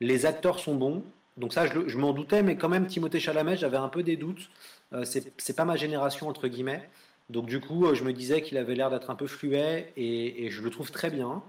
les 0.00 0.26
acteurs 0.26 0.58
sont 0.58 0.74
bons. 0.74 1.02
Donc 1.36 1.52
ça, 1.52 1.66
je, 1.66 1.96
m'en 1.96 2.12
doutais, 2.12 2.42
mais 2.42 2.56
quand 2.56 2.68
même, 2.68 2.86
Timothée 2.86 3.20
Chalamet, 3.20 3.56
j'avais 3.56 3.76
un 3.76 3.88
peu 3.88 4.02
des 4.02 4.16
doutes. 4.16 4.50
Euh, 4.92 5.04
c'est 5.04 5.56
pas 5.56 5.64
ma 5.64 5.76
génération, 5.76 6.28
entre 6.28 6.48
guillemets. 6.48 6.88
Donc 7.30 7.46
du 7.46 7.60
coup, 7.60 7.86
euh, 7.86 7.94
je 7.94 8.04
me 8.04 8.12
disais 8.12 8.42
qu'il 8.42 8.56
avait 8.58 8.74
l'air 8.74 8.90
d'être 8.90 9.10
un 9.10 9.14
peu 9.14 9.26
fluet, 9.26 9.92
et, 9.96 10.50
je 10.50 10.62
le 10.62 10.70
trouve 10.70 10.90
très 10.90 11.10
bien. 11.10 11.42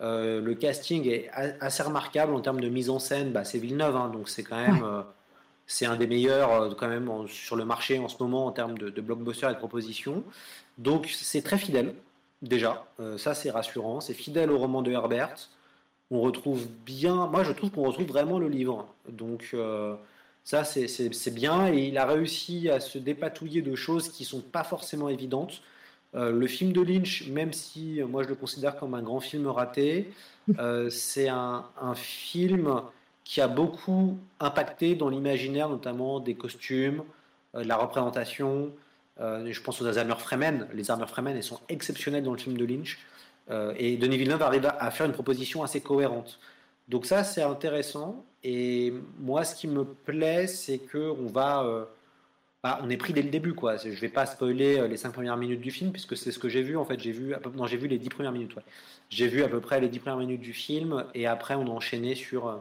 Euh, 0.00 0.40
le 0.40 0.54
casting 0.54 1.08
est 1.08 1.30
assez 1.32 1.82
remarquable 1.82 2.34
en 2.34 2.40
termes 2.40 2.60
de 2.60 2.68
mise 2.68 2.90
en 2.90 2.98
scène. 2.98 3.32
Bah, 3.32 3.44
c'est 3.44 3.58
Villeneuve, 3.58 3.96
hein, 3.96 4.08
donc 4.08 4.28
c'est 4.28 4.42
quand 4.44 4.56
même 4.56 5.04
C'est 5.66 5.86
un 5.86 5.96
des 5.96 6.06
meilleurs 6.06 6.76
quand 6.76 6.88
même 6.88 7.10
sur 7.26 7.56
le 7.56 7.64
marché 7.64 7.98
en 7.98 8.08
ce 8.08 8.22
moment 8.22 8.46
en 8.46 8.52
termes 8.52 8.76
de, 8.76 8.90
de 8.90 9.00
blockbuster 9.00 9.46
et 9.46 9.54
de 9.54 9.58
propositions. 9.58 10.22
Donc 10.78 11.08
c'est 11.08 11.42
très 11.42 11.58
fidèle 11.58 11.94
déjà. 12.42 12.86
ça 13.16 13.34
c'est 13.34 13.50
rassurant. 13.50 14.00
C'est 14.00 14.14
fidèle 14.14 14.50
au 14.50 14.58
roman 14.58 14.82
de 14.82 14.90
Herbert. 14.92 15.48
On 16.10 16.20
retrouve 16.20 16.66
bien. 16.84 17.26
Moi 17.26 17.44
je 17.44 17.52
trouve 17.52 17.70
qu'on 17.70 17.84
retrouve 17.84 18.06
vraiment 18.06 18.38
le 18.38 18.48
livre. 18.48 18.86
Donc 19.08 19.54
ça, 20.44 20.62
c'est 20.64 21.34
bien 21.34 21.72
et 21.72 21.88
il 21.88 21.96
a 21.96 22.04
réussi 22.04 22.68
à 22.68 22.78
se 22.78 22.98
dépatouiller 22.98 23.62
de 23.62 23.74
choses 23.74 24.10
qui 24.10 24.24
sont 24.24 24.42
pas 24.42 24.62
forcément 24.62 25.08
évidentes. 25.08 25.62
Euh, 26.14 26.30
le 26.30 26.46
film 26.46 26.72
de 26.72 26.82
Lynch, 26.82 27.26
même 27.28 27.52
si 27.54 28.00
moi 28.06 28.22
je 28.22 28.28
le 28.28 28.34
considère 28.34 28.76
comme 28.76 28.94
un 28.94 29.02
grand 29.02 29.20
film 29.20 29.46
raté, 29.46 30.12
euh, 30.58 30.90
c'est 30.90 31.28
un, 31.28 31.64
film 31.94 32.82
qui 33.24 33.40
a 33.40 33.48
beaucoup 33.48 34.18
impacté 34.38 34.94
dans 34.94 35.08
l'imaginaire, 35.08 35.70
notamment 35.70 36.20
des 36.20 36.34
costumes, 36.34 37.02
euh, 37.54 37.62
de 37.62 37.68
la 37.68 37.76
représentation. 37.76 38.70
je 39.18 39.60
pense 39.60 39.80
aux 39.80 39.98
armures 39.98 40.20
Fremen. 40.20 40.68
Les 40.74 40.90
armures 40.90 41.08
Fremen, 41.08 41.34
elles 41.36 41.42
sont 41.42 41.60
exceptionnelles 41.70 42.22
dans 42.22 42.32
le 42.32 42.38
film 42.38 42.56
de 42.58 42.64
Lynch. 42.66 42.98
Et 43.50 43.96
Denis 43.96 44.16
Villeneuve 44.16 44.42
arrive 44.42 44.66
à 44.66 44.90
faire 44.90 45.06
une 45.06 45.12
proposition 45.12 45.62
assez 45.62 45.80
cohérente. 45.80 46.38
Donc 46.88 47.06
ça, 47.06 47.24
c'est 47.24 47.42
intéressant. 47.42 48.24
Et 48.42 48.92
moi, 49.18 49.44
ce 49.44 49.54
qui 49.54 49.66
me 49.66 49.84
plaît, 49.84 50.46
c'est 50.46 50.78
que 50.78 50.98
on 50.98 51.26
va, 51.26 51.64
euh, 51.64 51.84
bah, 52.62 52.78
on 52.82 52.90
est 52.90 52.96
pris 52.98 53.14
dès 53.14 53.22
le 53.22 53.30
début, 53.30 53.54
quoi. 53.54 53.76
Je 53.78 53.88
vais 53.88 54.08
pas 54.08 54.26
spoiler 54.26 54.78
euh, 54.78 54.86
les 54.86 54.98
cinq 54.98 55.12
premières 55.12 55.38
minutes 55.38 55.62
du 55.62 55.70
film, 55.70 55.92
puisque 55.92 56.16
c'est 56.16 56.30
ce 56.30 56.38
que 56.38 56.48
j'ai 56.48 56.62
vu. 56.62 56.76
En 56.76 56.84
fait, 56.84 57.00
j'ai 57.00 57.12
vu, 57.12 57.34
non, 57.56 57.66
j'ai 57.66 57.78
vu 57.78 57.88
les 57.88 57.98
dix 57.98 58.10
premières 58.10 58.32
minutes. 58.32 58.54
J'ai 59.08 59.28
vu 59.28 59.42
à 59.42 59.48
peu 59.48 59.60
près 59.60 59.80
les 59.80 59.88
dix 59.88 59.98
premières 59.98 60.18
minutes 60.18 60.42
du 60.42 60.52
film, 60.52 61.04
et 61.14 61.26
après, 61.26 61.54
on 61.54 61.66
a 61.66 61.70
enchaîné 61.70 62.14
sur 62.14 62.48
euh, 62.48 62.56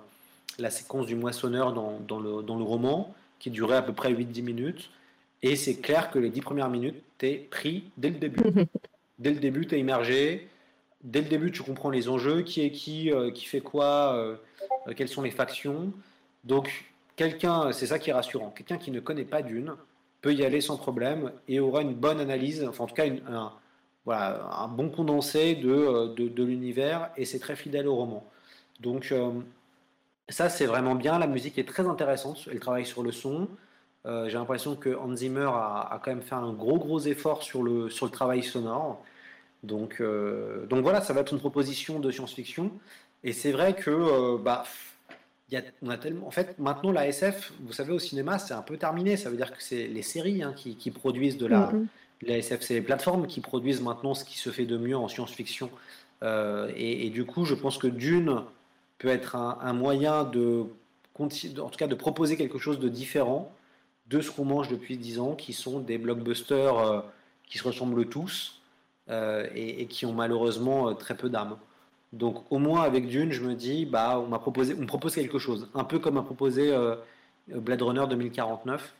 la 0.58 0.70
séquence 0.70 1.06
du 1.06 1.16
moissonneur 1.16 1.74
dans, 1.74 2.00
dans, 2.08 2.20
le, 2.20 2.42
dans 2.44 2.58
le 2.58 2.64
roman, 2.64 3.14
qui 3.40 3.50
durait 3.52 3.78
à 3.78 3.82
peu 3.82 3.94
près 3.94 4.14
8-10 4.14 4.42
minutes. 4.42 4.90
Et 5.42 5.58
c'est 5.58 5.76
clair 5.76 6.12
que 6.12 6.20
les 6.20 6.30
dix 6.30 6.40
premières 6.40 6.70
minutes, 6.70 7.04
t'es 7.18 7.36
pris 7.36 7.92
dès 7.98 8.10
le 8.10 8.16
début. 8.16 8.42
dès 9.20 9.32
le 9.34 9.42
début, 9.42 9.68
t'es 9.68 9.78
immergé 9.78 10.48
dès 11.04 11.22
le 11.22 11.28
début, 11.28 11.52
tu 11.52 11.64
comprends 11.64 11.90
les 11.90 12.10
enjeux, 12.10 12.42
qui 12.42 12.62
est 12.62 12.72
qui, 12.72 13.12
euh, 13.12 13.32
qui 13.32 13.46
fait 13.46 13.62
quoi, 13.62 14.16
euh, 14.16 14.36
euh, 14.88 14.94
quelles 14.96 15.10
sont 15.10 15.22
les 15.22 15.32
factions. 15.32 15.92
Donc, 16.44 16.86
quelqu'un, 17.16 17.72
c'est 17.72 17.88
ça 17.88 18.00
qui 18.00 18.10
est 18.10 18.14
rassurant, 18.14 18.50
quelqu'un 18.50 18.78
qui 18.78 18.92
ne 18.92 19.00
connaît 19.00 19.26
pas 19.26 19.42
Dune 19.42 19.76
peut 20.22 20.34
y 20.34 20.46
aller 20.46 20.62
sans 20.62 20.78
problème 20.78 21.32
et 21.50 21.60
aura 21.60 21.82
une 21.82 21.94
bonne 21.94 22.20
analyse, 22.22 22.64
enfin 22.64 22.86
en 22.86 22.88
tout 22.88 22.96
cas 22.96 23.06
un, 23.28 24.68
bon 24.70 24.90
condensé 24.90 25.56
de, 25.56 26.14
de, 26.16 26.44
l'univers 26.44 27.10
et 27.18 27.26
c'est 27.26 27.40
très 27.40 27.58
fidèle 27.58 27.88
au 27.88 27.96
roman. 27.96 28.26
Donc, 28.80 29.14
ça 30.30 30.48
c'est 30.48 30.66
vraiment 30.66 30.96
bien, 30.96 31.20
la 31.20 31.28
musique 31.28 31.58
est 31.58 31.68
très 31.68 31.86
intéressante, 31.88 32.48
elle 32.50 32.60
travaille 32.62 32.86
sur 32.86 33.04
le 33.04 33.12
son. 33.12 33.50
J'ai 34.06 34.34
l'impression 34.34 34.78
que 34.78 34.96
Hans 34.96 35.16
Zimmer 35.16 35.50
a, 35.54 35.90
a, 35.92 36.00
quand 36.00 36.12
même 36.12 36.22
fait 36.22 36.36
un 36.36 36.54
gros 36.54 36.78
gros 36.78 37.02
effort 37.02 37.44
sur 37.44 37.62
le, 37.62 37.90
sur 37.90 38.06
le 38.06 38.12
travail 38.12 38.44
sonore. 38.44 39.04
Donc, 39.64 39.98
euh, 40.02 40.66
donc 40.68 40.84
voilà, 40.84 41.02
ça 41.02 41.14
va 41.14 41.22
être 41.22 41.32
une 41.32 41.40
proposition 41.40 42.00
de 42.00 42.12
science-fiction. 42.12 42.72
Et 43.24 43.32
c'est 43.32 43.52
vrai 43.52 43.74
que, 43.74 43.90
euh, 43.90 44.38
bah, 44.38 44.66
y 45.50 45.56
a, 45.56 45.62
on 45.82 45.90
a 45.90 45.98
tellement. 45.98 46.28
En 46.28 46.32
fait, 46.32 46.60
maintenant, 46.60 46.92
la 46.92 47.08
SF, 47.08 47.54
vous 47.62 47.74
savez, 47.74 47.94
au 47.94 48.00
cinéma, 48.00 48.40
c'est 48.40 48.54
un 48.54 48.62
peu 48.62 48.78
terminé. 48.78 49.16
Ça 49.16 49.30
veut 49.30 49.38
dire 49.38 49.52
que 49.52 49.64
c'est 49.64 49.88
les 49.88 50.02
séries 50.02 50.44
hein, 50.44 50.54
qui, 50.54 50.92
produisent 50.92 51.38
de 51.38 51.48
la, 51.48 51.72
mm-hmm. 51.72 51.88
la 52.28 52.38
SF. 52.38 52.62
C'est 52.62 52.74
les 52.74 52.82
plateformes 52.82 53.26
qui 53.26 53.40
produisent 53.40 53.82
maintenant 53.82 54.14
ce 54.14 54.26
qui 54.26 54.38
se 54.38 54.50
fait 54.50 54.66
de 54.66 54.78
mieux 54.78 54.98
en 54.98 55.08
science-fiction. 55.08 55.70
Euh, 56.24 56.72
et, 56.76 57.10
du 57.10 57.26
coup, 57.26 57.46
je 57.46 57.56
pense 57.56 57.78
que 57.78 57.88
Dune 57.88 58.44
peut 58.98 59.10
être 59.10 59.36
un, 59.36 59.74
moyen 59.74 60.24
de, 60.24 60.66
en 61.20 61.28
tout 61.28 61.78
cas, 61.78 61.88
de 61.88 61.96
proposer 61.96 62.38
quelque 62.38 62.60
chose 62.60 62.80
de 62.80 62.90
différent 62.90 63.54
de 64.08 64.20
ce 64.22 64.32
qu'on 64.32 64.46
mange 64.46 64.68
depuis 64.68 64.98
10 64.98 65.20
ans, 65.20 65.36
qui 65.36 65.54
sont 65.54 65.80
des 65.80 65.98
blockbusters 65.98 67.04
qui 67.46 67.58
se 67.58 67.64
ressemblent 67.64 68.08
tous. 68.08 68.63
Euh, 69.10 69.48
et, 69.54 69.86
qui 69.88 70.06
ont 70.06 70.14
malheureusement 70.14 70.88
euh, 70.88 70.94
très 70.94 71.16
peu 71.16 71.30
d'âme. 71.30 71.58
Donc 72.14 72.50
au 72.50 72.58
moins 72.58 72.84
avec 72.84 73.08
Dune, 73.08 73.34
je 73.34 73.42
me 73.42 73.54
dis, 73.54 73.86
bah, 73.86 74.18
on 74.18 74.28
m'a 74.28 74.40
proposé, 74.40 74.76
on 74.78 74.84
me 74.84 74.88
propose 74.88 75.14
quelque 75.14 75.40
chose, 75.40 75.70
un 75.74 75.84
peu 75.84 76.00
comme 76.00 76.16
a 76.18 76.22
proposé 76.22 76.72
euh, 76.72 76.96
Blade 77.50 77.82
Runner 77.82 78.06
2049. 78.10 78.94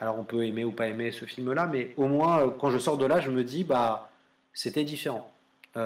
alors 0.00 0.18
on 0.18 0.24
peut 0.24 0.44
aimer 0.44 0.64
ou 0.64 0.72
pas 0.72 0.88
aimer 0.88 1.12
ce 1.12 1.26
film-là, 1.26 1.68
mais 1.68 1.94
au 1.96 2.08
moins 2.08 2.52
quand 2.58 2.70
je 2.70 2.78
sors 2.78 2.98
de 2.98 3.06
là, 3.06 3.20
je 3.20 3.30
me 3.30 3.44
dis, 3.44 3.62
bah, 3.62 4.10
c'était 4.52 4.82
différent. 4.82 5.30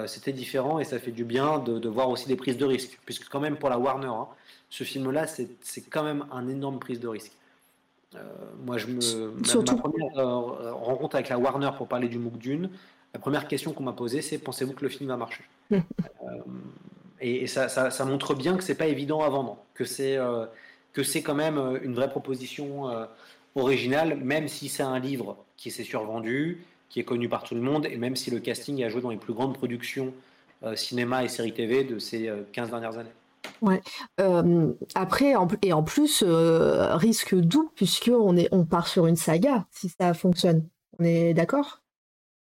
c'était 0.06 0.32
différent 0.32 0.78
et 0.78 0.84
ça 0.84 0.98
fait 0.98 1.12
du 1.12 1.24
bien 1.24 1.58
de, 1.58 1.88
voir 1.88 2.08
aussi 2.08 2.26
des 2.26 2.36
prises 2.36 2.56
de 2.56 2.64
risque, 2.64 2.98
puisque 3.04 3.28
quand 3.28 3.40
même 3.40 3.56
pour 3.56 3.68
la 3.68 3.78
Warner, 3.78 4.06
hein, 4.06 4.28
ce 4.70 4.84
film-là, 4.84 5.26
c'est 5.26 5.90
quand 5.90 6.02
même 6.02 6.24
un 6.32 6.48
énorme 6.48 6.78
prise 6.78 6.98
de 6.98 7.08
risque. 7.08 7.32
moi, 8.64 8.78
je 8.78 8.86
me, 8.86 9.00
Surtout... 9.44 9.76
ma 9.76 9.82
première 9.82 10.14
rencontre 10.76 11.16
avec 11.16 11.28
la 11.28 11.38
Warner 11.38 11.70
pour 11.76 11.88
parler 11.88 12.08
du 12.08 12.18
MOOC 12.18 12.38
Dune, 12.38 12.70
la 13.14 13.20
première 13.20 13.46
question 13.46 13.72
qu'on 13.72 13.84
m'a 13.84 13.92
posée, 13.92 14.20
c'est 14.20 14.38
pensez-vous 14.38 14.72
que 14.72 14.82
le 14.82 14.88
film 14.90 15.08
va 15.08 15.16
marcher? 15.16 15.44
Euh, 15.72 15.78
Et, 17.20 17.46
ça, 17.46 18.04
montre 18.04 18.34
bien 18.34 18.56
que 18.56 18.64
c'est 18.64 18.74
pas 18.74 18.88
évident 18.88 19.22
à 19.22 19.28
vendre, 19.28 19.56
que 19.72 19.84
c'est 19.84 20.16
euh, 20.16 20.46
que 20.92 21.02
c'est 21.02 21.22
quand 21.22 21.34
même 21.34 21.56
euh, 21.56 21.78
une 21.82 21.94
vraie 21.94 22.10
proposition 22.10 22.90
originale, 23.54 24.16
même 24.16 24.48
si 24.48 24.68
c'est 24.68 24.82
un 24.82 24.98
livre 24.98 25.36
qui 25.56 25.70
s'est 25.70 25.84
survendu, 25.84 26.64
qui 26.88 26.98
est 26.98 27.04
connu 27.04 27.28
par 27.28 27.44
tout 27.44 27.54
le 27.54 27.60
monde, 27.60 27.86
et 27.86 27.96
même 27.96 28.16
si 28.16 28.32
le 28.32 28.40
casting 28.40 28.82
a 28.82 28.88
joué 28.88 29.00
dans 29.00 29.10
les 29.10 29.16
plus 29.16 29.32
grandes 29.32 29.54
productions 29.54 30.12
cinéma 30.74 31.22
et 31.22 31.28
séries 31.28 31.52
TV 31.52 31.84
de 31.84 31.98
ces 31.98 32.32
15 32.52 32.70
dernières 32.70 32.98
années. 32.98 33.12
Ouais. 33.60 33.80
après, 34.94 35.34
et 35.62 35.72
en 35.72 35.82
plus, 35.82 36.24
risque 36.24 37.34
doux, 37.36 37.70
puisqu'on 37.76 38.36
on 38.50 38.64
part 38.64 38.88
sur 38.88 39.06
une 39.06 39.16
saga, 39.16 39.66
si 39.70 39.88
ça 39.88 40.14
fonctionne. 40.14 40.66
On 40.98 41.04
est 41.04 41.34
d'accord? 41.34 41.83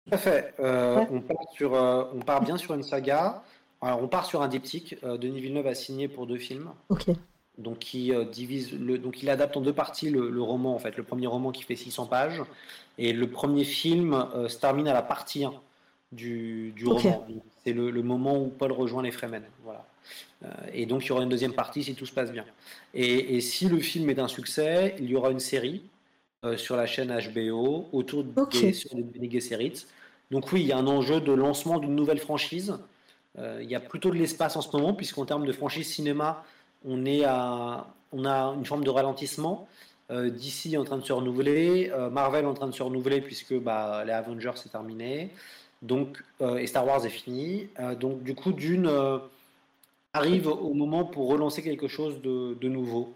Tout 0.07 0.15
à 0.15 0.19
fait. 0.19 0.55
Euh, 0.61 1.05
on, 1.11 1.21
part 1.21 1.53
sur, 1.53 1.75
euh, 1.75 2.05
on 2.15 2.21
part 2.21 2.41
bien 2.41 2.57
sur 2.57 2.75
une 2.75 2.85
saga. 2.85 3.43
Alors, 3.83 4.03
on 4.03 4.09
part 4.09 4.25
sur 4.25 4.41
un 4.41 4.49
diptyque. 4.49 4.97
Euh, 5.03 5.17
Denis 5.17 5.41
Villeneuve 5.41 5.67
a 5.67 5.75
signé 5.75 6.07
pour 6.07 6.27
deux 6.27 6.39
films. 6.39 6.71
Ok. 6.91 7.07
Donc, 7.59 7.79
qui 7.79 8.13
divise 8.31 8.73
le, 8.79 8.99
donc 8.99 9.23
il 9.23 9.31
adapte 9.31 9.57
en 9.57 9.63
deux 9.63 9.73
parties 9.73 10.11
le, 10.11 10.43
roman, 10.43 10.75
en 10.75 10.79
fait. 10.79 10.97
Le 10.97 11.03
premier 11.03 11.27
roman 11.27 11.53
qui 11.53 11.63
fait 11.63 11.75
600 11.75 12.07
pages. 12.07 12.43
Et 12.99 13.13
le 13.13 13.29
premier 13.31 13.65
film 13.65 14.27
se 14.47 14.59
termine 14.59 14.89
à 14.89 14.93
la 14.93 15.03
partie 15.03 15.45
1 15.45 15.55
du, 16.13 16.73
du 16.77 16.87
roman. 16.87 17.27
C'est 17.65 17.73
le, 17.73 17.91
moment 18.03 18.39
où 18.39 18.49
Paul 18.49 18.73
rejoint 18.73 19.03
les 19.03 19.11
Fremen. 19.11 19.43
Voilà. 19.65 19.87
et 20.75 20.85
donc, 20.85 21.07
il 21.07 21.09
y 21.09 21.13
aura 21.13 21.23
une 21.23 21.31
deuxième 21.31 21.55
partie 21.55 21.83
si 21.83 21.95
tout 21.95 22.05
se 22.05 22.13
passe 22.13 22.31
bien. 22.31 22.45
Et, 22.93 23.37
et 23.37 23.41
si 23.41 23.71
le 23.71 23.81
film 23.81 24.11
est 24.11 24.19
un 24.19 24.29
succès, 24.29 24.95
il 24.99 25.07
y 25.07 25.17
aura 25.17 25.31
une 25.31 25.41
série 25.41 25.83
sur 26.59 26.77
la 26.77 26.85
chaîne 26.85 27.11
HBO 27.35 27.89
autour 27.91 28.23
des, 28.23 28.75
sur 28.75 28.95
Bene 28.95 29.29
donc 30.31 30.53
oui, 30.53 30.63
il 30.63 30.67
y 30.67 30.73
a 30.73 30.79
un 30.79 30.87
enjeu 30.87 31.21
de 31.21 31.33
lancement 31.33 31.79
d'une 31.79 31.95
nouvelle 31.95 32.19
franchise. 32.19 32.79
Euh, 33.39 33.61
il 33.63 33.71
y 33.71 33.75
a 33.75 33.81
plutôt 33.81 34.11
de 34.11 34.17
l'espace 34.17 34.57
en 34.57 34.61
ce 34.61 34.75
moment, 34.77 34.95
puisqu'en 34.95 35.25
termes 35.25 35.47
de 35.47 35.53
franchise 35.53 35.89
cinéma, 35.89 36.45
on, 36.85 37.05
est 37.05 37.25
à, 37.25 37.87
on 38.13 38.25
a 38.25 38.55
une 38.55 38.65
forme 38.65 38.85
de 38.85 38.91
ralentissement. 38.91 39.69
Euh, 40.11 40.31
DC 40.31 40.73
est 40.73 40.77
en 40.77 40.85
train 40.85 40.99
de 40.99 41.05
se 41.05 41.13
renouveler, 41.13 41.91
euh, 41.93 42.11
Marvel 42.11 42.47
en 42.47 42.55
train 42.55 42.69
de 42.69 42.75
se 42.75 42.83
renouveler, 42.83 43.21
puisque 43.21 43.55
bah, 43.55 44.05
les 44.05 44.13
Avengers 44.13 44.53
c'est 44.55 44.71
terminé, 44.71 45.31
donc, 45.83 46.23
et 46.41 46.67
Star 46.67 46.87
Wars 46.87 47.05
est 47.05 47.11
fini. 47.11 47.69
donc 48.01 48.23
du 48.23 48.35
coup, 48.35 48.53
Dune 48.53 48.91
arrive 50.15 50.49
au 50.49 50.73
moment 50.73 51.05
pour 51.05 51.29
relancer 51.29 51.63
quelque 51.63 51.87
chose 51.87 52.21
de, 52.23 52.55
de 52.55 52.69
nouveau. 52.69 53.15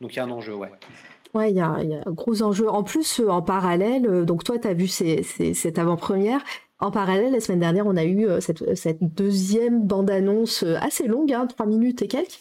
Donc 0.00 0.12
il 0.12 0.16
y 0.16 0.20
a 0.20 0.24
un 0.24 0.30
enjeu, 0.30 0.54
ouais. 0.54 0.70
Ouais, 1.34 1.50
il 1.50 1.56
y 1.56 1.60
a, 1.60 1.66
un 1.66 2.12
gros 2.12 2.42
enjeu. 2.42 2.68
En 2.68 2.84
plus, 2.84 3.18
euh, 3.18 3.28
en 3.28 3.42
parallèle, 3.42 4.06
euh, 4.06 4.24
donc 4.24 4.44
toi, 4.44 4.56
tu 4.58 4.68
as 4.68 4.74
vu 4.74 4.86
cette 4.86 5.78
avant-première. 5.78 6.40
En 6.78 6.92
parallèle, 6.92 7.32
la 7.32 7.40
semaine 7.40 7.58
dernière, 7.58 7.86
on 7.86 7.96
a 7.96 8.04
eu 8.04 8.26
euh, 8.28 8.40
cette, 8.40 9.02
deuxième 9.02 9.82
bande-annonce 9.84 10.62
assez 10.80 11.08
longue, 11.08 11.32
hein, 11.32 11.46
3 11.46 11.66
minutes 11.66 12.02
et 12.02 12.08
quelques, 12.08 12.38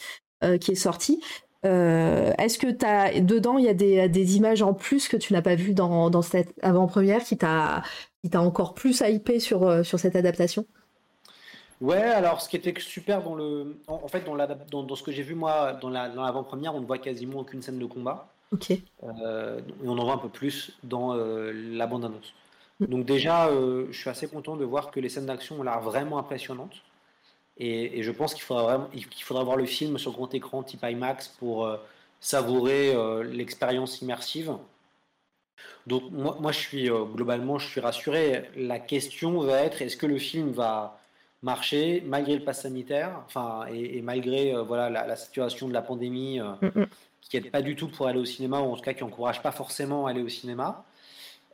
qui 0.60 0.72
est 0.72 0.76
sortie. 0.76 1.22
Est-ce 1.64 2.58
que 2.58 2.68
as, 2.86 3.20
dedans, 3.22 3.58
il 3.58 3.66
y 3.66 3.70
a 3.70 3.74
des, 3.74 4.36
images 4.36 4.62
en 4.62 4.74
plus 4.74 5.08
que 5.08 5.18
tu 5.18 5.34
n'as 5.34 5.42
pas 5.42 5.56
vues 5.56 5.74
dans, 5.74 6.22
cette 6.22 6.54
avant-première 6.62 7.24
qui 7.24 7.38
t'a 7.38 7.82
encore 8.36 8.74
plus 8.74 9.02
hypé 9.02 9.40
sur, 9.40 9.86
sur 9.86 9.98
cette 10.00 10.16
adaptation? 10.16 10.66
Ouais, 11.80 12.02
alors 12.02 12.42
ce 12.42 12.50
qui 12.50 12.58
était 12.58 12.74
super 12.80 13.24
dans 13.24 13.36
le, 13.36 13.78
en, 13.88 14.08
fait 14.10 14.26
dans, 14.26 14.84
dans, 14.84 14.96
ce 14.96 15.04
que 15.04 15.12
j'ai 15.12 15.24
vu 15.24 15.36
moi 15.36 15.74
dans 15.74 15.90
l'avant-première, 15.90 16.76
on 16.76 16.82
ne 16.82 16.86
voit 16.86 16.98
quasiment 16.98 17.40
aucune 17.40 17.62
scène 17.62 17.80
de 17.80 17.86
combat. 17.86 18.33
Ok. 18.54 18.72
Euh, 19.04 19.60
et 19.84 19.88
on 19.88 19.98
en 19.98 20.04
voit 20.04 20.14
un 20.14 20.18
peu 20.18 20.30
plus 20.30 20.74
dans 20.84 21.16
euh, 21.16 21.52
la 21.52 21.88
bande-annonce. 21.88 22.34
Mm. 22.80 22.86
Donc 22.86 23.06
déjà, 23.06 23.48
euh, 23.48 23.88
je 23.92 24.00
suis 24.00 24.10
assez 24.10 24.28
content 24.28 24.56
de 24.56 24.64
voir 24.64 24.92
que 24.92 25.00
les 25.00 25.10
scènes 25.10 25.26
d'action 25.26 25.60
ont 25.60 25.64
l'air 25.64 25.82
vraiment 25.82 26.20
impressionnantes. 26.20 26.84
Et, 27.58 28.02
je 28.02 28.12
pense 28.12 28.34
qu'il 28.34 28.44
faudra, 28.44 28.64
vraiment, 28.64 28.88
qu'il 28.88 29.24
faudra 29.24 29.44
voir 29.44 29.58
le 29.58 29.66
film 29.66 29.98
sur 29.98 30.12
grand 30.12 30.34
écran 30.34 30.64
type 30.64 30.84
IMAX 30.84 31.28
pour 31.28 31.70
savourer 32.20 32.96
l'expérience 33.26 34.02
immersive. 34.02 34.58
Donc 35.86 36.04
moi, 36.12 36.36
moi 36.40 36.52
je 36.52 36.58
suis 36.58 36.90
globalement 36.90 37.60
je 37.60 37.68
suis 37.70 37.80
rassuré. 37.80 38.50
La 38.56 38.80
question 38.80 39.40
va 39.42 39.62
être 39.62 39.84
est-ce 39.84 39.98
que 39.98 40.08
le 40.08 40.18
film 40.18 40.50
va 40.50 41.00
marché 41.44 42.02
malgré 42.08 42.36
le 42.36 42.44
pass 42.44 42.64
sanitaire, 42.64 43.22
enfin 43.28 43.68
et, 43.72 44.02
malgré 44.02 44.56
voilà 44.64 44.90
la, 44.90 45.16
situation 45.16 45.68
de 45.68 45.74
la 45.74 45.84
pandémie 45.84 46.40
mm, 46.40 46.58
mm. 46.74 46.86
Qui 47.30 47.38
n'aide 47.38 47.52
pas 47.52 47.62
du 47.62 47.76
tout 47.76 47.88
pour 47.88 48.08
aller 48.08 48.20
au 48.20 48.26
cinéma 48.26 48.60
ou 48.60 48.72
en 48.72 48.76
tout 48.76 48.82
cas 48.82 48.94
qui 48.94 49.04
encourage 49.04 49.42
pas 49.42 49.52
forcément 49.52 50.08
à 50.08 50.12
aller 50.12 50.22
au 50.22 50.30
cinéma. 50.30 50.86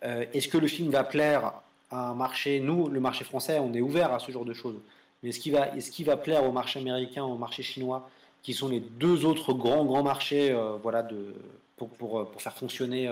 Est-ce 0.02 0.48
que 0.48 0.58
le 0.58 0.68
film 0.68 0.92
va 0.92 1.04
plaire 1.04 1.54
à 1.92 2.10
un 2.10 2.16
marché? 2.16 2.60
Nous, 2.60 2.88
le 2.88 3.00
marché 3.00 3.26
français, 3.26 3.60
on 3.60 3.74
est 3.74 3.82
ouvert 3.82 4.14
à 4.14 4.20
ce 4.20 4.32
genre 4.32 4.46
de 4.46 4.54
choses. 4.54 4.80
Mais 5.22 5.30
est-ce 5.30 5.40
qu'il 5.40 5.52
va, 5.52 5.68
est 5.76 5.80
-ce 5.80 6.06
va 6.06 6.16
plaire 6.16 6.44
au 6.46 6.52
marché 6.52 6.80
américain, 6.80 7.24
au 7.24 7.38
marché 7.38 7.64
chinois, 7.64 8.10
qui 8.42 8.54
sont 8.54 8.70
les 8.70 8.80
deux 8.80 9.26
autres 9.26 9.54
grands 9.54 9.86
grands 9.86 10.04
marchés, 10.04 10.58
voilà, 10.82 11.04
de, 11.04 11.36
pour, 11.76 11.90
pour, 11.90 12.32
pour, 12.32 12.42
faire 12.42 12.56
fonctionner 12.56 13.08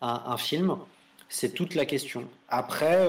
un, 0.00 0.36
film? 0.36 0.76
C'est 1.28 1.52
toute 1.54 1.74
la 1.74 1.86
question. 1.86 2.24
Après, 2.48 3.06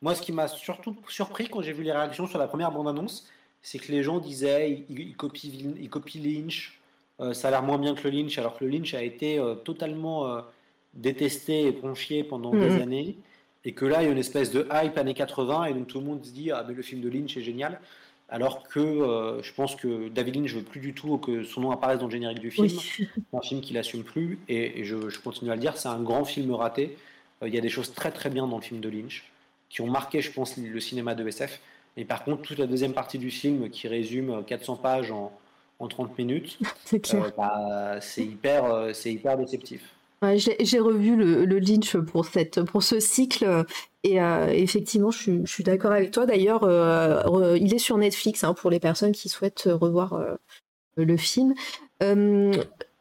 moi, 0.00 0.14
ce 0.14 0.22
qui 0.22 0.32
m'a 0.32 0.46
surtout 0.46 0.96
surpris 1.08 1.48
quand 1.48 1.60
j'ai 1.60 1.72
vu 1.72 1.82
les 1.82 1.92
réactions 1.92 2.26
sur 2.26 2.38
la 2.38 2.46
première 2.46 2.70
bande-annonce, 2.70 3.26
c'est 3.62 3.78
que 3.78 3.90
les 3.90 4.02
gens 4.04 4.18
disaient 4.18 4.84
il, 4.88 5.16
copie, 5.16 5.66
il 5.78 5.90
copie 5.90 6.20
Lynch, 6.20 6.58
euh, 6.60 6.77
ça 7.32 7.48
a 7.48 7.50
l'air 7.50 7.62
moins 7.62 7.78
bien 7.78 7.94
que 7.94 8.06
le 8.06 8.10
Lynch, 8.10 8.38
alors 8.38 8.56
que 8.56 8.64
le 8.64 8.70
Lynch 8.70 8.94
a 8.94 9.02
été 9.02 9.38
euh, 9.38 9.54
totalement 9.54 10.26
euh, 10.26 10.40
détesté 10.94 11.66
et 11.66 11.72
ponchier 11.72 12.24
pendant 12.24 12.50
des 12.50 12.70
mhm. 12.70 12.82
années, 12.82 13.16
et 13.64 13.72
que 13.72 13.84
là, 13.84 14.02
il 14.02 14.06
y 14.06 14.08
a 14.08 14.12
une 14.12 14.18
espèce 14.18 14.50
de 14.52 14.66
hype 14.72 14.96
années 14.96 15.14
80, 15.14 15.66
et 15.66 15.74
donc 15.74 15.88
tout 15.88 15.98
le 15.98 16.06
monde 16.06 16.24
se 16.24 16.30
dit 16.30 16.50
ah, 16.50 16.64
mais 16.66 16.74
le 16.74 16.82
film 16.82 17.00
de 17.00 17.08
Lynch 17.08 17.36
est 17.36 17.42
génial. 17.42 17.80
Alors 18.30 18.68
que 18.68 19.40
je 19.42 19.52
pense 19.54 19.74
que 19.74 20.10
David 20.10 20.36
Lynch 20.36 20.52
veut 20.52 20.62
plus 20.62 20.80
du 20.80 20.92
tout 20.92 21.16
que 21.16 21.44
son 21.44 21.62
nom 21.62 21.70
apparaisse 21.70 21.98
dans 21.98 22.04
le 22.04 22.12
générique 22.12 22.40
du 22.40 22.50
film. 22.50 22.68
C'est 22.78 23.08
un 23.32 23.40
film 23.40 23.62
qu'il 23.62 23.78
assume 23.78 24.04
plus, 24.04 24.38
et, 24.48 24.84
je, 24.84 25.08
je, 25.08 25.18
continue 25.18 25.50
à 25.50 25.54
le 25.54 25.62
dire, 25.62 25.78
c'est 25.78 25.88
un 25.88 26.00
grand 26.00 26.26
film 26.26 26.52
raté. 26.52 26.98
Il 27.44 27.54
y 27.54 27.56
a 27.56 27.62
des 27.62 27.70
choses 27.70 27.94
très 27.94 28.10
très 28.10 28.28
bien 28.28 28.46
dans 28.46 28.56
le 28.56 28.62
film 28.62 28.80
de 28.80 28.88
Lynch 28.90 29.24
qui 29.70 29.80
ont 29.80 29.86
marqué, 29.86 30.20
je 30.20 30.30
pense, 30.30 30.58
le 30.58 30.80
cinéma 30.80 31.14
de 31.14 31.26
SF. 31.26 31.60
Mais 31.96 32.04
par 32.04 32.22
contre, 32.22 32.42
toute 32.42 32.58
la 32.58 32.66
deuxième 32.66 32.92
partie 32.92 33.18
du 33.18 33.30
film 33.30 33.70
qui 33.70 33.88
résume 33.88 34.44
400 34.44 34.76
pages 34.76 35.10
en, 35.10 35.32
en 35.78 35.88
30 35.88 36.18
minutes, 36.18 36.58
c'est 36.84 37.14
euh, 37.14 37.30
bah, 37.36 37.98
hyper, 38.16 38.64
euh, 38.64 38.92
c'est 38.92 39.12
hyper 39.12 39.38
déceptif. 39.38 39.94
j'ai 40.34 40.78
revu 40.78 41.16
le, 41.16 41.58
Lynch 41.58 41.96
pour, 41.96 42.24
cette, 42.24 42.62
pour 42.62 42.82
ce 42.82 43.00
cycle 43.00 43.64
et 44.02 44.20
euh, 44.20 44.48
effectivement, 44.48 45.10
je, 45.10 45.44
suis 45.46 45.64
d'accord 45.64 45.92
avec 45.92 46.10
toi. 46.10 46.26
D'ailleurs, 46.26 46.64
il 47.56 47.74
est 47.74 47.78
sur 47.78 47.96
Netflix 47.98 48.44
hein, 48.44 48.54
pour 48.54 48.70
les 48.70 48.80
personnes 48.80 49.12
qui 49.12 49.28
souhaitent 49.28 49.68
revoir 49.70 50.20
le 50.96 51.16
film. 51.16 51.54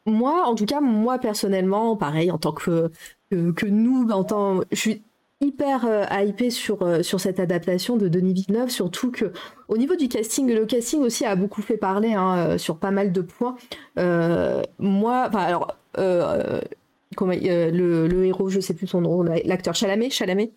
moi, 0.06 0.46
en 0.46 0.56
tout 0.56 0.66
cas, 0.66 0.82
moi 0.82 1.18
personnellement, 1.18 1.96
pareil, 1.98 2.30
en 2.32 2.38
tant 2.38 2.52
que, 2.52 2.92
que, 3.32 3.52
que 3.52 3.66
nous, 3.66 4.10
en 4.12 4.24
tant, 4.24 4.62
je 4.72 4.76
suis 4.76 5.02
hyper 5.42 5.86
euh, 5.86 6.50
sur, 6.50 6.82
euh, 6.82 7.04
sur 7.04 7.20
cette 7.20 7.40
adaptation 7.40 7.98
de 7.98 8.08
Denis 8.08 8.34
Villeneuve, 8.34 8.70
surtout 8.70 9.12
que 9.12 9.32
au 9.68 9.78
niveau 9.78 9.96
du 9.96 10.08
casting, 10.08 10.52
le 10.52 10.66
casting 10.66 11.02
aussi 11.02 11.26
a 11.26 11.36
beaucoup 11.36 11.62
fait 11.62 11.78
parler 11.78 12.14
hein, 12.14 12.38
euh, 12.38 12.58
sur 12.58 12.78
pas 12.78 12.92
mal 12.92 13.12
de 13.12 13.22
points. 13.22 13.56
moi, 14.80 15.26
enfin 15.28 15.40
alors, 15.40 15.78
comment, 17.16 17.34
le, 17.34 18.08
le, 18.08 18.26
héros, 18.26 18.50
je 18.50 18.60
sais 18.60 18.74
plus 18.74 18.88
son 18.88 19.02
nom, 19.02 19.24
l'acteur 19.24 19.76
Chalamet, 19.76 20.10
Chalamet 20.10 20.52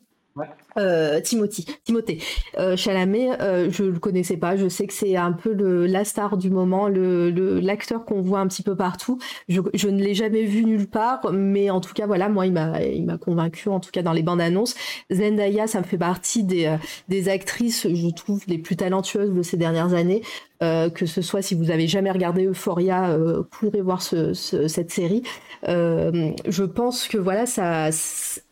euh, 0.77 1.21
Timothy, 1.21 1.67
Timothée 1.85 2.19
euh, 2.59 2.77
Chalamet, 2.77 3.31
euh, 3.41 3.71
je 3.71 3.85
le 3.85 3.99
connaissais 3.99 4.37
pas. 4.37 4.57
Je 4.57 4.69
sais 4.69 4.87
que 4.87 4.93
c'est 4.93 5.17
un 5.17 5.33
peu 5.33 5.53
la 5.53 6.05
star 6.05 6.37
du 6.37 6.51
moment, 6.51 6.89
l'acteur 6.89 8.05
qu'on 8.05 8.21
voit 8.21 8.41
un 8.41 8.47
petit 8.47 8.63
peu 8.63 8.77
partout. 8.77 9.19
Je, 9.49 9.61
ne 9.89 10.03
l'ai 10.03 10.15
jamais 10.15 10.45
vu 10.45 10.65
nulle 10.65 10.87
part, 10.87 11.33
mais 11.33 11.71
en 11.71 11.81
tout 11.81 11.93
cas, 11.93 12.07
voilà, 12.07 12.29
moi, 12.29 12.47
il 12.47 12.53
m'a, 12.53 13.19
convaincu, 13.19 13.69
en 13.69 13.81
tout 13.81 13.91
cas 13.91 14.03
dans 14.03 14.13
les 14.13 14.23
bandes 14.23 14.41
annonces. 14.41 14.75
Zendaya, 15.11 15.67
ça 15.67 15.81
me 15.81 15.85
fait 15.85 15.99
partie 15.99 16.45
des, 16.45 16.67
euh, 16.67 17.31
actrices, 17.31 17.87
je 17.93 18.09
trouve, 18.09 18.43
les 18.47 18.59
plus 18.59 18.77
talentueuses 18.77 19.33
de 19.33 19.43
ces 19.43 19.57
dernières 19.57 19.95
années. 19.95 20.23
Euh, 20.63 20.91
que 20.91 21.07
ce 21.07 21.23
soit 21.23 21.41
si 21.41 21.55
vous 21.55 21.71
avez 21.71 21.89
jamais 21.89 22.11
regardé 22.11 22.45
Euphoria, 22.45 23.13
euh, 23.13 23.43
pourrez 23.51 23.81
voir 23.81 24.03
ce, 24.03 24.35
cette 24.35 24.91
série. 24.91 25.23
Euh, 25.69 26.33
je 26.47 26.65
pense 26.65 27.09
que 27.09 27.17
voilà, 27.17 27.47
ça, 27.47 27.89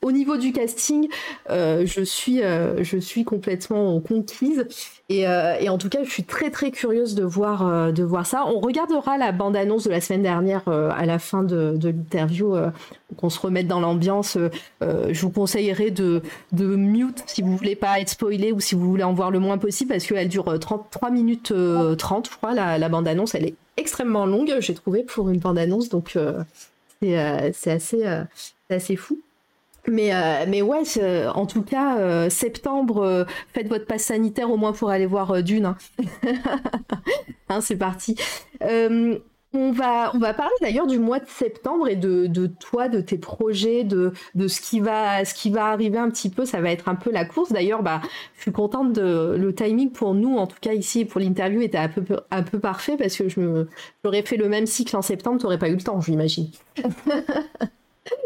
au 0.02 0.12
niveau 0.12 0.36
du 0.36 0.52
casting, 0.52 1.08
euh, 1.50 1.84
je 1.86 2.02
suis, 2.02 2.42
euh, 2.42 2.82
je 2.82 2.98
suis 2.98 3.24
complètement 3.24 4.00
conquise. 4.00 4.66
Et, 5.10 5.22
et, 5.22 5.68
en 5.70 5.78
tout 5.78 5.88
cas, 5.88 6.04
je 6.04 6.10
suis 6.10 6.24
très 6.24 6.50
très 6.50 6.70
curieuse 6.70 7.14
de 7.14 7.24
voir, 7.24 7.90
de 7.94 8.02
voir 8.02 8.26
ça. 8.26 8.44
On 8.46 8.60
regardera 8.60 9.16
la 9.16 9.32
bande-annonce 9.32 9.84
de 9.84 9.90
la 9.90 10.02
semaine 10.02 10.22
dernière 10.22 10.68
à 10.68 11.06
la 11.06 11.18
fin 11.18 11.42
de, 11.42 11.78
l'interview, 11.82 12.54
qu'on 13.16 13.30
se 13.30 13.40
remette 13.40 13.66
dans 13.66 13.80
l'ambiance. 13.80 14.36
je 14.82 15.20
vous 15.22 15.30
conseillerais 15.30 15.90
de, 15.90 16.20
de 16.52 16.66
mute 16.76 17.24
si 17.26 17.40
vous 17.40 17.56
voulez 17.56 17.74
pas 17.74 17.98
être 18.00 18.10
spoilé 18.10 18.52
ou 18.52 18.60
si 18.60 18.74
vous 18.74 18.86
voulez 18.86 19.02
en 19.02 19.14
voir 19.14 19.30
le 19.30 19.38
moins 19.38 19.56
possible 19.56 19.92
parce 19.92 20.06
qu'elle 20.06 20.28
dure 20.28 20.58
33 20.58 21.08
minutes 21.08 21.54
30, 21.96 22.28
je 22.30 22.36
crois, 22.36 22.52
la, 22.52 22.76
la 22.76 22.88
bande-annonce. 22.90 23.34
Elle 23.34 23.46
est 23.46 23.54
extrêmement 23.78 24.26
longue, 24.26 24.54
j'ai 24.60 24.74
trouvé, 24.74 25.04
pour 25.04 25.30
une 25.30 25.38
bande-annonce. 25.38 25.88
Donc, 25.88 26.18
euh, 27.02 27.50
c'est 27.54 27.70
assez, 27.70 28.06
euh, 28.06 28.24
assez 28.70 28.96
fou. 28.96 29.20
Mais, 29.90 30.14
euh, 30.14 30.44
mais 30.48 30.62
ouais, 30.62 30.82
en 31.34 31.46
tout 31.46 31.62
cas, 31.62 32.28
septembre, 32.30 33.26
faites 33.52 33.68
votre 33.68 33.86
passe 33.86 34.04
sanitaire 34.04 34.50
au 34.50 34.56
moins 34.56 34.72
pour 34.72 34.90
aller 34.90 35.06
voir 35.06 35.42
Dune. 35.42 35.66
Hein. 35.66 35.76
hein, 37.48 37.60
c'est 37.60 37.76
parti. 37.76 38.16
On 39.54 39.72
va, 39.72 40.14
on 40.14 40.18
va 40.18 40.34
parler 40.34 40.52
d'ailleurs 40.60 40.86
du 40.86 40.98
mois 40.98 41.20
de 41.20 41.26
septembre 41.26 41.88
et 41.88 41.96
de, 41.96 42.26
de 42.26 42.46
toi, 42.46 42.88
de 42.88 43.00
tes 43.00 43.16
projets, 43.16 43.82
de, 43.82 44.12
de 44.34 44.46
ce, 44.46 44.60
qui 44.60 44.78
va, 44.78 45.24
ce 45.24 45.32
qui 45.32 45.48
va 45.48 45.68
arriver 45.68 45.96
un 45.96 46.10
petit 46.10 46.28
peu. 46.28 46.44
Ça 46.44 46.60
va 46.60 46.70
être 46.70 46.86
un 46.90 46.94
peu 46.94 47.10
la 47.10 47.24
course. 47.24 47.50
D'ailleurs, 47.50 47.82
bah, 47.82 48.02
je 48.36 48.42
suis 48.42 48.52
contente 48.52 48.92
de 48.92 49.36
le 49.38 49.54
timing 49.54 49.90
pour 49.90 50.12
nous, 50.12 50.36
en 50.36 50.46
tout 50.46 50.58
cas 50.60 50.74
ici 50.74 51.06
pour 51.06 51.18
l'interview, 51.18 51.62
était 51.62 51.78
un 51.78 51.88
peu, 51.88 52.04
un 52.30 52.42
peu 52.42 52.58
parfait 52.58 52.98
parce 52.98 53.16
que 53.16 53.30
je 53.30 53.64
j'aurais 54.04 54.20
fait 54.20 54.36
le 54.36 54.50
même 54.50 54.66
cycle 54.66 54.94
en 54.94 55.02
septembre, 55.02 55.38
tu 55.38 55.44
n'aurais 55.44 55.58
pas 55.58 55.70
eu 55.70 55.76
le 55.76 55.80
temps, 55.80 55.98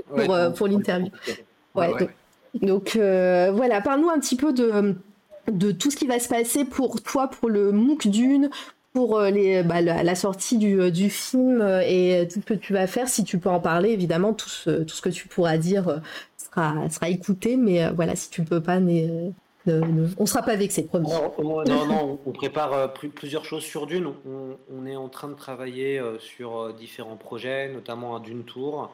pour, 0.08 0.34
euh, 0.34 0.50
pour 0.50 0.66
l'interview. 0.66 1.10
Ouais, 1.74 2.08
donc, 2.60 2.96
euh, 2.96 3.50
voilà, 3.54 3.80
parle-nous 3.80 4.10
un 4.10 4.18
petit 4.18 4.36
peu 4.36 4.52
de 4.52 4.94
de 5.50 5.72
tout 5.72 5.90
ce 5.90 5.96
qui 5.96 6.06
va 6.06 6.20
se 6.20 6.28
passer 6.28 6.64
pour 6.64 7.02
toi, 7.02 7.26
pour 7.26 7.48
le 7.48 7.72
MOOC 7.72 8.06
Dune, 8.06 8.48
pour 8.92 9.18
euh, 9.18 9.28
les, 9.30 9.64
bah, 9.64 9.80
la, 9.80 10.14
sortie 10.14 10.56
du, 10.56 10.80
euh, 10.80 10.90
du, 10.90 11.10
film 11.10 11.60
et 11.84 12.28
tout 12.32 12.40
ce 12.40 12.46
que 12.46 12.54
tu 12.54 12.72
vas 12.72 12.86
faire, 12.86 13.08
si 13.08 13.24
tu 13.24 13.38
peux 13.38 13.48
en 13.48 13.58
parler, 13.58 13.90
évidemment, 13.90 14.34
tout 14.34 14.48
ce, 14.48 14.84
tout 14.84 14.94
ce 14.94 15.02
que 15.02 15.08
tu 15.08 15.26
pourras 15.26 15.56
dire 15.56 16.00
sera, 16.36 16.88
sera 16.90 17.08
écouté, 17.08 17.56
mais 17.56 17.90
voilà, 17.90 18.14
si 18.14 18.30
tu 18.30 18.44
peux 18.44 18.60
pas, 18.60 18.78
ne, 18.78 19.32
on 20.16 20.26
sera 20.26 20.42
pas 20.42 20.54
vexé, 20.54 20.84
promis. 20.84 21.08
Non, 21.10 21.64
non, 21.64 21.86
non, 21.86 22.18
on 22.24 22.30
prépare 22.30 22.92
plusieurs 22.92 23.44
choses 23.44 23.64
sur 23.64 23.88
Dune. 23.88 24.12
On, 24.24 24.56
on, 24.72 24.86
est 24.86 24.96
en 24.96 25.08
train 25.08 25.28
de 25.28 25.34
travailler 25.34 26.00
sur 26.20 26.72
différents 26.72 27.16
projets, 27.16 27.68
notamment 27.68 28.14
un 28.14 28.20
Dune 28.20 28.44
Tour. 28.44 28.90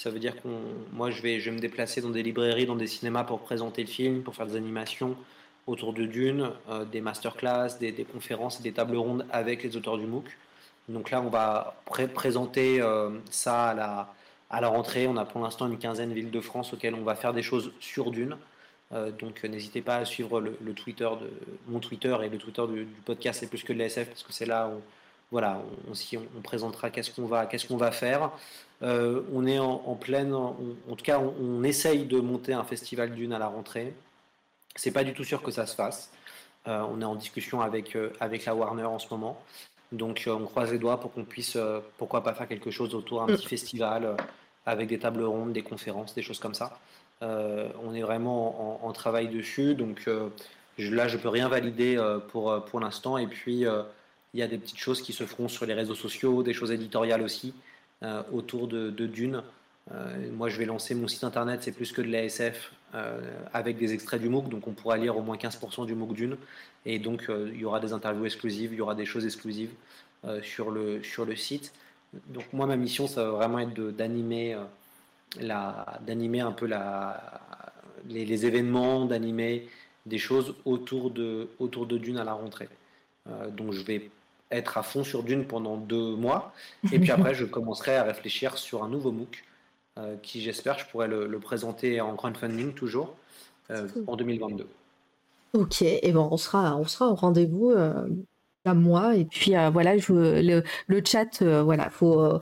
Ça 0.00 0.08
veut 0.08 0.18
dire 0.18 0.34
que 0.34 0.48
moi, 0.94 1.10
je 1.10 1.20
vais, 1.20 1.40
je 1.40 1.50
vais 1.50 1.56
me 1.56 1.60
déplacer 1.60 2.00
dans 2.00 2.08
des 2.08 2.22
librairies, 2.22 2.64
dans 2.64 2.74
des 2.74 2.86
cinémas 2.86 3.22
pour 3.22 3.40
présenter 3.40 3.82
le 3.82 3.86
film, 3.86 4.22
pour 4.22 4.34
faire 4.34 4.46
des 4.46 4.56
animations, 4.56 5.14
autour 5.66 5.92
de 5.92 6.06
Dune, 6.06 6.52
euh, 6.70 6.86
des 6.86 7.02
masterclass, 7.02 7.76
des, 7.78 7.92
conférences 8.10 8.60
et 8.60 8.62
des 8.62 8.72
tables 8.72 8.96
rondes 8.96 9.26
avec 9.30 9.62
les 9.62 9.76
auteurs 9.76 9.98
du 9.98 10.06
MOOC. 10.06 10.24
Donc 10.88 11.10
là, 11.10 11.20
on 11.20 11.28
va 11.28 11.82
présenter 12.14 12.80
euh, 12.80 13.10
ça 13.30 13.68
à 14.48 14.60
la, 14.60 14.68
rentrée. 14.68 15.06
On 15.06 15.18
a 15.18 15.26
pour 15.26 15.42
l'instant 15.42 15.66
une 15.66 15.76
quinzaine 15.76 16.08
de 16.08 16.14
villes 16.14 16.30
de 16.30 16.40
France 16.40 16.72
auxquelles 16.72 16.94
on 16.94 17.04
va 17.04 17.14
faire 17.14 17.34
des 17.34 17.42
choses 17.42 17.70
sur 17.78 18.10
Dune. 18.10 18.38
Euh, 18.92 19.10
donc 19.10 19.44
n'hésitez 19.44 19.82
pas 19.82 19.96
à 19.96 20.06
suivre 20.06 20.42
mon 20.62 20.72
Twitter 20.72 22.16
et 22.24 22.28
le 22.30 22.38
Twitter 22.38 22.62
du, 22.72 22.86
podcast 23.04 23.40
c'est 23.40 23.48
plus 23.48 23.62
que 23.64 23.74
de 23.74 23.78
l'ASF 23.78 24.08
parce 24.08 24.22
que 24.22 24.32
c'est 24.32 24.46
là 24.46 24.66
où 24.68 24.80
voilà 25.30 25.62
on, 25.86 26.40
présentera 26.40 26.88
qu'on 26.88 27.28
qu'est-ce 27.50 27.68
qu'on 27.68 27.76
va 27.76 27.92
faire. 27.92 28.30
On 28.82 29.46
est 29.46 29.58
en, 29.58 29.94
pleine 29.94 30.34
en, 30.34 30.54
tout 30.88 31.04
cas 31.04 31.18
on, 31.18 31.34
on, 31.40 31.62
essaye 31.64 32.04
de 32.06 32.18
monter 32.20 32.54
un 32.54 32.64
festival 32.64 33.14
Dune 33.14 33.32
à 33.32 33.38
la 33.38 33.48
rentrée. 33.48 33.94
C'est 34.76 34.92
pas 34.92 35.04
du 35.04 35.12
tout 35.12 35.24
sûr 35.24 35.42
que 35.42 35.50
ça 35.50 35.66
se 35.66 35.74
fasse. 35.74 36.10
Euh, 36.68 36.84
on 36.90 37.00
est 37.00 37.04
en 37.04 37.14
discussion 37.14 37.60
avec, 37.62 37.96
euh, 37.96 38.12
avec 38.20 38.44
la 38.44 38.54
Warner 38.54 38.84
en 38.84 38.98
ce 38.98 39.06
moment. 39.10 39.42
Donc 39.92 40.24
euh, 40.26 40.32
on 40.32 40.44
croise 40.44 40.70
les 40.70 40.78
doigts 40.78 41.00
pour 41.00 41.12
qu'on 41.12 41.24
puisse, 41.24 41.56
pourquoi 41.96 42.22
pas 42.22 42.34
faire 42.34 42.46
quelque 42.46 42.70
chose 42.70 42.94
autour 42.94 43.20
d'un 43.20 43.34
petit 43.34 43.46
mm. 43.46 43.48
festival 43.48 44.16
avec 44.66 44.88
des 44.88 44.98
tables 44.98 45.24
rondes, 45.24 45.52
des 45.52 45.62
conférences, 45.62 46.14
des 46.14 46.22
choses 46.22 46.38
comme 46.38 46.54
ça. 46.54 46.78
on 47.22 47.94
est 47.94 48.02
vraiment 48.02 48.84
en, 48.84 48.92
travail 48.92 49.28
dessus. 49.28 49.74
Donc 49.74 50.08
je, 50.78 50.94
là, 50.94 51.08
je 51.08 51.16
peux 51.16 51.28
rien 51.28 51.48
valider 51.48 51.98
pour, 52.28 52.64
pour 52.66 52.78
l'instant. 52.78 53.18
Et 53.18 53.26
puis 53.26 53.64
il 54.34 54.38
y 54.38 54.42
a 54.42 54.46
des 54.46 54.58
petites 54.58 54.78
choses 54.78 55.02
qui 55.02 55.12
se 55.12 55.24
feront 55.24 55.48
sur 55.48 55.66
les 55.66 55.74
réseaux 55.74 55.94
sociaux, 55.94 56.42
des 56.42 56.52
choses 56.52 56.70
éditoriales 56.70 57.22
aussi 57.22 57.54
autour 58.32 58.66
de, 58.66 58.90
de 58.90 59.06
Dune. 59.06 59.42
moi, 60.32 60.48
je 60.48 60.58
vais 60.58 60.64
lancer 60.64 60.94
mon 60.94 61.08
site 61.08 61.24
internet, 61.24 61.62
c'est 61.62 61.72
plus 61.72 61.92
que 61.92 62.00
de 62.00 62.10
l'ASF, 62.10 62.72
euh, 62.94 63.20
avec 63.52 63.78
des 63.78 63.94
extraits 63.94 64.20
du 64.20 64.28
MOOC, 64.28 64.48
donc 64.48 64.66
on 64.66 64.72
pourra 64.72 64.96
lire 64.96 65.16
au 65.16 65.22
moins 65.22 65.36
15% 65.36 65.86
du 65.86 65.94
MOOC 65.94 66.12
d'une, 66.12 66.36
et 66.84 66.98
donc 66.98 67.26
euh, 67.28 67.48
il 67.54 67.60
y 67.60 67.64
aura 67.64 67.78
des 67.78 67.92
interviews 67.92 68.24
exclusives, 68.24 68.72
il 68.72 68.78
y 68.78 68.80
aura 68.80 68.96
des 68.96 69.06
choses 69.06 69.24
exclusives 69.24 69.70
euh, 70.24 70.42
sur, 70.42 70.72
le, 70.72 71.00
sur 71.04 71.24
le 71.24 71.36
site. 71.36 71.72
Donc 72.26 72.52
moi 72.52 72.66
ma 72.66 72.74
mission 72.74 73.06
ça 73.06 73.22
va 73.22 73.30
vraiment 73.30 73.60
être 73.60 73.80
d'animer 73.92 74.58
d'animer 75.36 76.40
un 76.40 76.50
peu 76.50 76.66
la, 76.66 77.40
les, 78.08 78.44
événements, 78.44 79.04
d'animer 79.04 79.68
des 80.04 80.18
choses 80.18 80.56
autour 80.64 81.12
de, 81.12 81.48
autour 81.60 81.86
de 81.86 81.96
Dune 81.96 82.18
à 82.18 82.24
la 82.24 82.32
rentrée. 82.32 82.68
donc 83.56 83.72
je 83.72 83.82
vais 83.82 84.10
être 84.50 84.78
à 84.78 84.82
fond 84.82 85.04
sur 85.04 85.22
Dune 85.22 85.44
pendant 85.44 85.76
deux 85.76 86.16
mois. 86.16 86.52
Et 86.92 86.98
puis 86.98 87.10
après, 87.10 87.34
je 87.34 87.44
commencerai 87.44 87.96
à 87.96 88.02
réfléchir 88.02 88.58
sur 88.58 88.82
un 88.82 88.88
nouveau 88.88 89.12
MOOC 89.12 89.44
qui, 90.22 90.40
j'espère, 90.40 90.78
je 90.78 90.86
pourrai 90.86 91.08
le, 91.08 91.38
présenter 91.38 92.00
en 92.00 92.16
crowdfunding 92.16 92.72
toujours 92.72 93.14
en 94.06 94.16
2022. 94.16 94.66
Ok, 95.52 95.82
et 95.82 96.12
bon, 96.12 96.28
on 96.30 96.36
sera, 96.36 96.76
on 96.76 96.86
sera 96.86 97.08
au 97.08 97.14
rendez-vous 97.14 97.72
à 98.64 98.74
moi. 98.74 99.14
Et 99.16 99.24
puis 99.24 99.52
voilà, 99.72 99.98
je, 99.98 100.12
le, 100.12 100.62
le, 100.88 101.02
chat, 101.04 101.42
voilà, 101.42 101.90
faut 101.90 102.40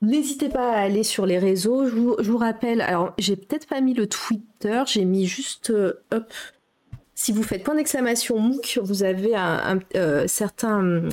N'hésitez 0.00 0.48
pas 0.48 0.74
à 0.74 0.80
aller 0.80 1.02
sur 1.02 1.26
les 1.26 1.38
réseaux. 1.38 1.88
Je 1.88 2.30
vous, 2.30 2.38
rappelle, 2.38 2.80
alors 2.80 3.14
j'ai 3.18 3.36
peut-être 3.36 3.66
pas 3.66 3.80
mis 3.80 3.94
le 3.94 4.06
Twitter, 4.08 4.82
j'ai 4.86 5.04
mis 5.04 5.26
juste 5.26 5.72
hop. 6.12 6.32
Si 7.18 7.32
vous 7.32 7.42
faites 7.42 7.64
point 7.64 7.74
d'exclamation 7.74 8.38
MOOC, 8.38 8.78
vous 8.80 9.02
avez 9.02 9.34
un, 9.34 9.80
euh, 9.96 10.28
certain, 10.28 10.84
euh, 10.84 11.10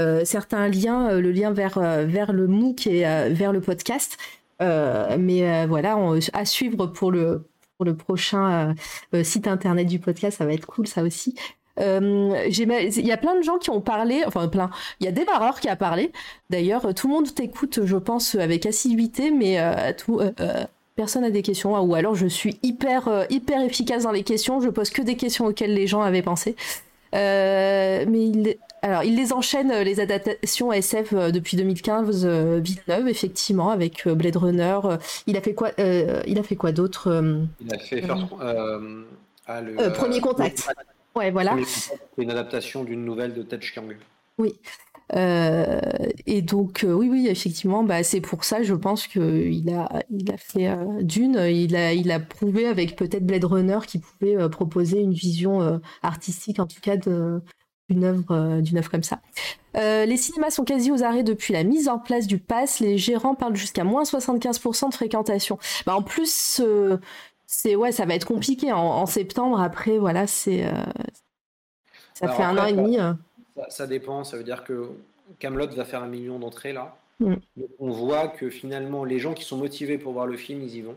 euh, 0.00 0.24
certains 0.24 0.68
liens, 0.68 1.20
le 1.20 1.32
lien 1.32 1.52
vers, 1.52 1.78
vers 1.78 2.32
le 2.32 2.46
MOOC 2.46 2.86
et 2.86 3.02
vers 3.28 3.52
le 3.52 3.60
podcast. 3.60 4.16
mais 4.60 5.66
voilà, 5.66 5.98
à 6.32 6.46
suivre 6.46 6.86
pour 6.86 7.12
le, 7.12 7.46
pour 7.76 7.84
le 7.84 7.94
prochain 7.94 8.74
site 9.22 9.46
internet 9.46 9.86
du 9.86 9.98
podcast, 9.98 10.38
ça 10.38 10.46
va 10.46 10.54
être 10.54 10.64
cool 10.64 10.86
ça 10.86 11.02
aussi. 11.02 11.34
Euh, 11.80 12.46
il 12.46 13.06
y 13.06 13.12
a 13.12 13.16
plein 13.16 13.36
de 13.36 13.42
gens 13.42 13.58
qui 13.58 13.70
ont 13.70 13.80
parlé, 13.80 14.22
enfin 14.26 14.48
plein. 14.48 14.70
Il 15.00 15.06
y 15.06 15.08
a 15.08 15.12
des 15.12 15.24
barreurs 15.24 15.60
qui 15.60 15.68
a 15.68 15.76
parlé. 15.76 16.12
D'ailleurs, 16.50 16.94
tout 16.94 17.08
le 17.08 17.14
monde 17.14 17.34
t'écoute, 17.34 17.84
je 17.84 17.96
pense, 17.96 18.34
avec 18.36 18.66
assiduité, 18.66 19.30
mais 19.30 19.58
euh, 19.58 19.92
tout, 19.96 20.20
euh, 20.20 20.64
personne 20.96 21.22
n'a 21.22 21.30
des 21.30 21.42
questions. 21.42 21.78
Ou 21.78 21.94
alors, 21.94 22.14
je 22.14 22.26
suis 22.26 22.58
hyper, 22.62 23.26
hyper 23.30 23.62
efficace 23.62 24.04
dans 24.04 24.12
les 24.12 24.22
questions. 24.22 24.60
Je 24.60 24.68
pose 24.68 24.90
que 24.90 25.02
des 25.02 25.16
questions 25.16 25.46
auxquelles 25.46 25.74
les 25.74 25.86
gens 25.86 26.02
avaient 26.02 26.22
pensé. 26.22 26.56
mais 27.12 28.06
il, 28.06 28.56
alors, 28.82 29.02
il 29.02 29.16
les 29.16 29.32
enchaîne 29.32 29.72
les 29.82 30.00
adaptations 30.00 30.72
SF 30.72 31.14
depuis 31.14 31.56
2015, 31.56 32.26
Villeneuve, 32.60 33.08
effectivement, 33.08 33.70
avec 33.70 34.06
Blade 34.06 34.36
Runner. 34.36 34.78
il 35.26 35.36
a 35.36 35.40
fait 35.40 35.54
quoi 35.54 35.70
Il 35.78 36.38
a 36.38 36.42
fait 36.42 36.56
quoi 36.56 36.72
d'autre 36.72 37.22
Il 37.60 37.74
a 37.74 37.78
fait 37.78 38.02
First, 38.02 38.24
ah, 39.46 39.60
Premier 39.90 40.20
Contact. 40.20 40.68
Ouais, 41.14 41.30
voilà. 41.30 41.56
C'est 41.64 42.22
une 42.22 42.30
adaptation 42.30 42.84
d'une 42.84 43.04
nouvelle 43.04 43.34
de 43.34 43.42
Ted 43.42 43.64
Chiang. 43.64 43.84
Oui. 44.38 44.54
Euh, 45.12 45.80
et 46.26 46.42
donc, 46.42 46.84
euh, 46.84 46.92
oui, 46.92 47.08
oui, 47.10 47.28
effectivement, 47.28 47.84
bah, 47.84 48.02
c'est 48.02 48.20
pour 48.20 48.44
ça, 48.44 48.62
je 48.62 48.74
pense 48.74 49.06
qu'il 49.06 49.70
a, 49.70 50.02
il 50.10 50.32
a 50.32 50.36
fait 50.36 50.68
euh, 50.68 51.02
d'une, 51.02 51.34
il 51.34 51.76
a, 51.76 51.92
il 51.92 52.10
a 52.10 52.20
prouvé 52.20 52.66
avec 52.66 52.96
peut-être 52.96 53.26
Blade 53.26 53.44
Runner 53.44 53.78
qu'il 53.86 54.00
pouvait 54.00 54.48
proposer 54.48 55.00
une 55.00 55.12
vision 55.12 55.80
artistique, 56.02 56.58
en 56.58 56.66
tout 56.66 56.80
cas, 56.80 56.96
de, 56.96 57.40
d'une 57.88 58.04
œuvre, 58.04 58.60
d'une 58.60 58.78
œuvre 58.78 58.90
comme 58.90 59.02
ça. 59.02 59.20
les 59.74 60.16
cinémas 60.16 60.50
sont 60.50 60.64
quasi 60.64 60.90
aux 60.90 61.02
arrêts 61.02 61.22
depuis 61.22 61.52
la 61.52 61.64
mise 61.64 61.88
en 61.88 61.98
place 61.98 62.26
du 62.26 62.38
pass. 62.38 62.80
Les 62.80 62.98
gérants 62.98 63.34
parlent 63.34 63.56
jusqu'à 63.56 63.84
moins 63.84 64.04
75% 64.04 64.90
de 64.90 64.94
fréquentation. 64.94 65.58
Bah, 65.86 65.94
en 65.94 66.02
plus, 66.02 66.62
c'est 67.46 67.76
ouais, 67.76 67.92
ça 67.92 68.06
va 68.06 68.14
être 68.14 68.26
compliqué 68.26 68.72
en, 68.72 69.06
septembre. 69.06 69.60
Après, 69.60 69.98
voilà, 69.98 70.26
c'est 70.26 70.66
ça 72.14 72.28
fait 72.28 72.42
un 72.42 72.56
an 72.56 72.66
et 72.66 72.72
demi. 72.72 72.98
Ça, 73.68 73.86
dépend. 73.86 74.24
Ça 74.24 74.36
veut 74.36 74.44
dire 74.44 74.64
que 74.64 74.90
Camelot 75.38 75.68
va 75.68 75.84
faire 75.84 76.02
un 76.02 76.08
million 76.08 76.38
d'entrées 76.38 76.72
là. 76.72 76.96
Mm. 77.20 77.34
on 77.78 77.90
voit 77.90 78.26
que 78.26 78.50
finalement, 78.50 79.04
les 79.04 79.20
gens 79.20 79.34
qui 79.34 79.44
sont 79.44 79.56
motivés 79.56 79.98
pour 79.98 80.12
voir 80.12 80.26
le 80.26 80.36
film, 80.36 80.62
ils 80.62 80.76
y 80.76 80.82
vont. 80.82 80.96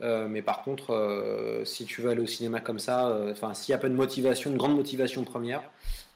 Euh, 0.00 0.26
mais 0.26 0.42
par 0.42 0.62
contre, 0.62 1.62
si 1.64 1.84
tu 1.84 2.00
veux 2.00 2.10
aller 2.10 2.22
au 2.22 2.26
cinéma 2.26 2.60
comme 2.60 2.78
ça, 2.78 3.14
enfin, 3.30 3.52
s'il 3.52 3.72
n'y 3.72 3.76
a 3.76 3.78
pas 3.78 3.88
de 3.90 3.94
motivation, 3.94 4.50
une 4.50 4.56
grande 4.56 4.76
motivation 4.76 5.24
première, 5.24 5.62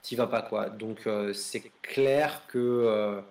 tu 0.02 0.16
vas 0.16 0.26
pas 0.26 0.42
quoi. 0.42 0.70
Donc, 0.70 1.06
c'est 1.34 1.70
clair 1.82 2.42
que 2.48 3.22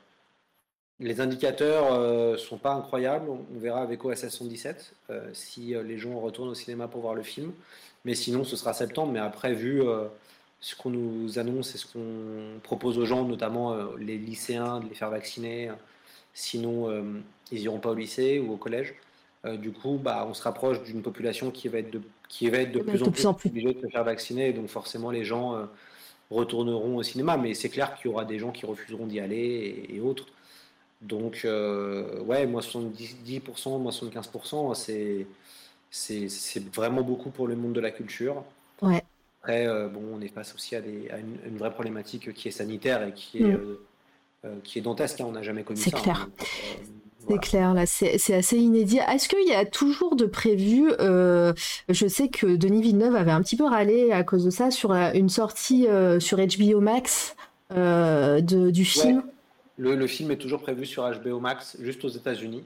les 1.02 1.20
indicateurs 1.20 1.92
ne 1.94 1.98
euh, 1.98 2.38
sont 2.38 2.58
pas 2.58 2.74
incroyables. 2.74 3.28
On 3.30 3.60
verra 3.60 3.82
avec 3.82 4.06
OSS 4.06 4.30
117 4.30 4.94
euh, 5.10 5.30
si 5.34 5.76
euh, 5.76 5.84
les 5.84 5.98
gens 5.98 6.18
retournent 6.20 6.50
au 6.50 6.56
cinéma 6.56 6.88
pour 6.88 7.02
voir 7.02 7.16
le 7.16 7.24
film. 7.24 7.52
Mais 8.06 8.14
sinon, 8.14 8.44
ce 8.44 8.56
sera 8.56 8.74
septembre. 8.74 9.12
Mais 9.12 9.20
après, 9.20 9.54
vu 9.54 9.84
ce 10.62 10.76
qu'on 10.76 10.92
nous 10.92 11.40
annonce 11.40 11.76
et 11.76 11.78
ce 11.78 11.86
qu'on 11.88 12.60
propose 12.64 12.98
aux 12.98 13.06
gens, 13.06 13.26
notamment 13.26 13.76
les 13.98 14.18
lycéens, 14.18 14.80
de 14.80 14.90
les 14.90 14.96
faire 14.96 15.10
vacciner, 15.10 15.72
sinon 16.34 16.88
ils 17.52 17.62
n'iront 17.62 17.80
pas 17.80 17.90
au 17.90 17.96
lycée 17.96 18.40
ou 18.40 18.54
au 18.54 18.58
collège. 18.58 18.94
du 19.58 19.72
coup, 19.72 20.00
bah, 20.02 20.26
on 20.30 20.34
se 20.34 20.44
rapproche 20.44 20.84
d'une 20.84 21.02
population 21.02 21.50
qui 21.50 21.68
va 21.68 21.80
être 21.80 21.92
de, 21.92 22.02
qui 22.30 22.50
va 22.50 22.60
être 22.60 22.72
de 22.72 22.80
plus 22.80 23.02
en 23.02 23.12
plus, 23.12 23.26
obligée 23.26 23.74
de 23.74 23.82
se 23.82 23.88
faire 23.88 24.04
vacciner. 24.04 24.54
Donc 24.54 24.68
forcément, 24.68 25.10
les 25.10 25.24
gens 25.24 25.68
retourneront 26.32 26.98
au 26.98 27.04
cinéma. 27.04 27.38
Mais 27.38 27.54
c'est 27.54 27.70
clair 27.70 27.96
qu'il 27.96 28.10
y 28.10 28.14
aura 28.14 28.26
des 28.26 28.40
gens 28.40 28.52
qui 28.52 28.66
refuseront 28.66 29.06
d'y 29.06 29.20
aller 29.20 29.86
et 29.90 30.00
autres. 30.00 30.28
Donc, 31.02 31.42
euh, 31.46 32.22
ouais, 32.22 32.46
moins 32.46 32.62
70%, 32.62 33.80
moins 33.80 33.92
75%, 33.92 34.76
c'est, 34.76 35.26
c'est, 35.90 36.64
vraiment 36.74 37.02
beaucoup 37.02 37.32
pour 37.32 37.48
le 37.48 37.56
monde 37.56 37.74
de 37.74 37.80
la 37.80 37.92
culture. 37.92 38.44
Ouais. 38.82 39.04
Après, 39.42 39.68
euh, 39.68 39.88
bon, 39.88 40.02
on 40.14 40.22
est 40.22 40.28
face 40.28 40.54
aussi 40.54 40.76
à, 40.76 40.82
des, 40.82 41.10
à 41.10 41.18
une, 41.18 41.58
vraie 41.58 41.72
problématique 41.72 42.34
qui 42.34 42.48
est 42.48 42.52
sanitaire 42.52 43.04
et 43.04 43.12
qui 43.12 43.40
est, 43.40 43.48
mm. 43.48 43.78
euh, 44.46 44.56
qui 44.64 44.80
est 44.80 44.82
dantesque. 44.82 45.20
Hein, 45.22 45.26
on 45.28 45.32
n'a 45.32 45.42
jamais 45.42 45.64
connu 45.64 45.80
ça. 45.80 45.90
C'est 45.90 45.96
hein. 45.96 46.02
clair. 46.02 46.30
C'est 47.28 47.38
clair, 47.38 47.74
là, 47.76 47.86
c'est 47.86 48.34
assez 48.34 48.58
inédit. 48.58 48.98
Est-ce 48.98 49.30
qu'il 49.30 49.48
y 49.48 49.54
a 49.54 49.64
toujours 49.64 50.16
de 50.16 50.26
prévu 50.26 50.90
Je 50.98 52.08
sais 52.08 52.30
que 52.30 52.56
Denis 52.56 52.82
Villeneuve 52.82 53.16
avait 53.16 53.32
un 53.32 53.42
petit 53.44 53.56
peu 53.56 53.66
râlé 53.66 54.12
à 54.12 54.24
cause 54.24 54.44
de 54.44 54.50
ça 54.50 54.72
sur 54.72 54.92
une 54.92 55.30
sortie 55.30 55.86
sur 56.20 56.40
HBO 56.40 56.82
Max 56.82 57.36
de, 57.70 58.72
du 58.72 58.86
film? 58.86 59.22
Le, 59.78 60.08
film 60.08 60.32
est 60.32 60.38
toujours 60.38 60.62
prévu 60.62 60.86
sur 60.86 61.10
HBO 61.10 61.40
Max, 61.40 61.78
juste 61.80 62.04
aux 62.06 62.10
États-Unis. 62.10 62.64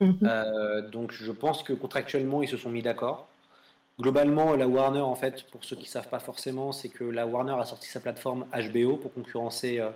Mhm. 0.00 0.18
Euh, 0.22 0.88
donc 0.88 1.12
je 1.12 1.32
pense 1.32 1.62
que 1.62 1.72
contractuellement, 1.72 2.42
ils 2.42 2.48
se 2.48 2.56
sont 2.56 2.70
mis 2.70 2.82
d'accord. 2.82 3.28
Globalement, 4.00 4.54
la 4.54 4.68
Warner, 4.68 5.00
en 5.00 5.14
fait, 5.14 5.44
pour 5.50 5.64
ceux 5.64 5.76
qui 5.76 5.84
ne 5.84 5.88
savent 5.88 6.08
pas 6.08 6.20
forcément, 6.20 6.72
c'est 6.72 6.88
que 6.88 7.04
la 7.04 7.26
Warner 7.26 7.54
a 7.58 7.64
sorti 7.64 7.88
sa 7.88 8.00
plateforme 8.00 8.46
HBO 8.52 8.96
pour 8.96 9.12
concurrencer 9.12 9.80
euh, 9.80 9.90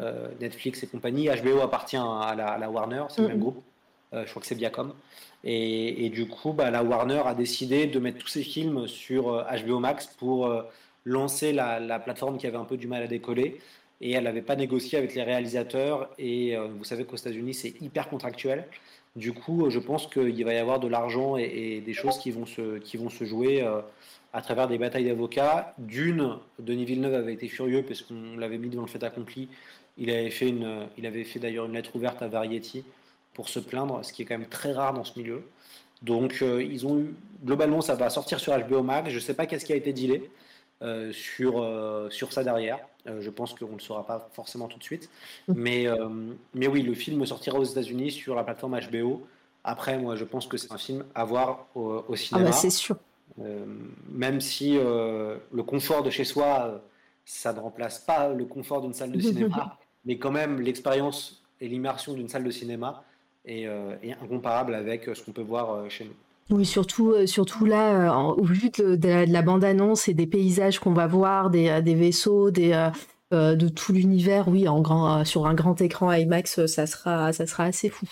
euh, 0.00 0.28
Netflix 0.40 0.82
et 0.82 0.86
compagnie. 0.86 1.28
HBO 1.28 1.60
appartient 1.60 1.96
à 1.96 2.34
la, 2.36 2.70
Warner, 2.70 3.04
c'est 3.10 3.22
le 3.22 3.28
même 3.28 3.40
groupe. 3.40 3.62
je 4.12 4.28
crois 4.28 4.40
que 4.40 4.46
c'est 4.46 4.54
Viacom. 4.54 4.92
Et, 5.44 6.10
du 6.10 6.26
coup, 6.26 6.52
bah, 6.52 6.70
la 6.70 6.82
Warner 6.82 7.22
a 7.24 7.34
décidé 7.34 7.86
de 7.86 7.98
mettre 8.00 8.18
tous 8.18 8.28
ses 8.28 8.42
films 8.42 8.88
sur 8.88 9.44
HBO 9.64 9.78
Max 9.78 10.06
pour 10.06 10.52
lancer 11.04 11.52
la, 11.52 11.78
la, 11.78 12.00
plateforme 12.00 12.38
qui 12.38 12.46
avait 12.46 12.56
un 12.56 12.64
peu 12.64 12.76
du 12.76 12.88
mal 12.88 13.02
à 13.02 13.06
décoller 13.06 13.60
et 14.00 14.12
elle 14.12 14.24
n'avait 14.24 14.42
pas 14.42 14.56
négocié 14.56 14.98
avec 14.98 15.14
les 15.14 15.22
réalisateurs. 15.22 16.10
Et 16.18 16.56
euh, 16.56 16.68
vous 16.68 16.84
savez 16.84 17.04
qu'aux 17.04 17.16
États-Unis, 17.16 17.54
c'est 17.54 17.80
hyper 17.80 18.08
contractuel. 18.08 18.66
Du 19.18 19.32
coup, 19.32 19.68
je 19.68 19.80
pense 19.80 20.06
qu'il 20.06 20.44
va 20.44 20.54
y 20.54 20.58
avoir 20.58 20.78
de 20.78 20.86
l'argent 20.86 21.36
et, 21.36 21.82
des 21.84 21.92
choses 21.92 22.18
qui 22.18 22.30
vont 22.30 22.46
se, 22.46 23.24
jouer 23.24 23.62
euh, 23.62 23.80
à 24.32 24.40
travers 24.42 24.68
des 24.68 24.78
batailles 24.78 25.06
d'avocats. 25.06 25.74
D'une, 25.78 26.36
Denis 26.60 26.84
Villeneuve 26.84 27.14
avait 27.14 27.32
été 27.34 27.48
furieux 27.48 27.82
parce 27.82 28.02
qu'on 28.02 28.36
l'avait 28.36 28.58
mis 28.58 28.68
devant 28.68 28.82
le 28.82 28.88
fait 28.88 29.02
accompli. 29.02 29.48
Il 29.96 30.08
avait 30.10 30.30
fait, 30.30 30.48
une, 30.48 30.86
il 30.96 31.04
avait 31.04 31.24
fait 31.24 31.40
d'ailleurs 31.40 31.66
une 31.66 31.72
lettre 31.72 31.96
ouverte 31.96 32.22
à 32.22 32.28
Variety 32.28 32.84
pour 33.34 33.48
se 33.48 33.58
plaindre, 33.58 34.04
ce 34.04 34.12
qui 34.12 34.22
est 34.22 34.24
quand 34.24 34.38
même 34.38 34.48
très 34.48 34.70
rare 34.70 34.94
dans 34.94 35.02
ce 35.02 35.18
milieu. 35.18 35.42
Donc, 36.02 36.38
euh, 36.42 36.62
ils 36.62 36.86
ont 36.86 37.00
eu, 37.00 37.12
globalement, 37.44 37.80
ça 37.80 37.96
va 37.96 38.10
sortir 38.10 38.38
sur 38.38 38.56
HBO 38.56 38.84
Max. 38.84 39.10
Je 39.10 39.16
ne 39.16 39.20
sais 39.20 39.34
pas 39.34 39.46
qu'est-ce 39.46 39.64
qui 39.64 39.72
a 39.72 39.76
été 39.76 39.92
dealé. 39.92 40.30
Euh, 40.80 41.10
sur, 41.12 41.60
euh, 41.60 42.08
sur 42.08 42.32
ça 42.32 42.44
derrière. 42.44 42.78
Euh, 43.08 43.20
je 43.20 43.30
pense 43.30 43.52
qu'on 43.52 43.66
ne 43.66 43.72
le 43.72 43.80
saura 43.80 44.06
pas 44.06 44.28
forcément 44.32 44.68
tout 44.68 44.78
de 44.78 44.84
suite. 44.84 45.10
Mm. 45.48 45.52
Mais, 45.56 45.86
mais 46.54 46.68
oui, 46.68 46.82
le 46.82 46.94
film 46.94 47.24
sortira 47.26 47.58
aux 47.58 47.64
États-Unis 47.64 48.12
sur 48.12 48.36
la 48.36 48.44
plateforme 48.44 48.78
HBO. 48.78 49.26
Après, 49.64 49.98
moi, 49.98 50.14
je 50.14 50.24
pense 50.24 50.46
que 50.46 50.56
c'est 50.56 50.72
un 50.72 50.78
film 50.78 51.04
à 51.16 51.24
voir 51.24 51.66
au, 51.74 52.04
ah 52.08 52.16
cinéma. 52.16 52.46
bah 52.46 52.52
c'est 52.52 52.70
sûr. 52.70 52.96
même 54.08 54.40
si 54.40 54.74
le 54.74 55.62
confort 55.66 56.02
de 56.04 56.10
chez 56.10 56.24
soi, 56.24 56.80
ça 57.24 57.52
ne 57.52 57.58
remplace 57.58 57.98
pas 57.98 58.28
le 58.28 58.44
confort 58.44 58.80
d'une 58.80 58.94
salle 58.94 59.10
de 59.10 59.20
cinéma, 59.20 59.76
mais 60.04 60.16
quand 60.16 60.30
même, 60.30 60.60
l'expérience 60.60 61.42
et 61.60 61.68
l'immersion 61.68 62.14
d'une 62.14 62.28
salle 62.28 62.44
de 62.44 62.50
cinéma 62.50 63.02
est, 63.44 63.64
est, 63.64 64.12
incomparable 64.22 64.74
avec 64.74 65.04
ce 65.12 65.22
qu'on 65.22 65.32
peut 65.32 65.42
voir 65.42 65.90
chez 65.90 66.04
nous. 66.04 66.14
Oui, 66.50 66.64
surtout, 66.64 67.12
euh, 67.12 67.26
surtout 67.26 67.66
là, 67.66 68.10
euh, 68.10 68.32
au 68.32 68.44
vu 68.44 68.70
de, 68.70 69.30
la, 69.30 69.42
bande-annonce 69.42 70.08
et 70.08 70.14
des 70.14 70.26
paysages 70.26 70.78
qu'on 70.78 70.94
va 70.94 71.06
voir, 71.06 71.50
des, 71.50 71.68
euh, 71.68 71.80
vaisseaux, 71.82 72.50
des, 72.50 72.90
de 73.30 73.68
tout 73.68 73.92
l'univers, 73.92 74.48
oui, 74.48 74.66
en 74.66 74.80
grand, 74.80 75.24
sur 75.26 75.46
un 75.46 75.52
grand 75.52 75.80
écran 75.82 76.10
IMAX, 76.10 76.64
ça 76.66 76.86
sera, 76.86 77.32
ça 77.34 77.46
sera 77.46 77.64
assez 77.64 77.90
fou. 77.90 78.06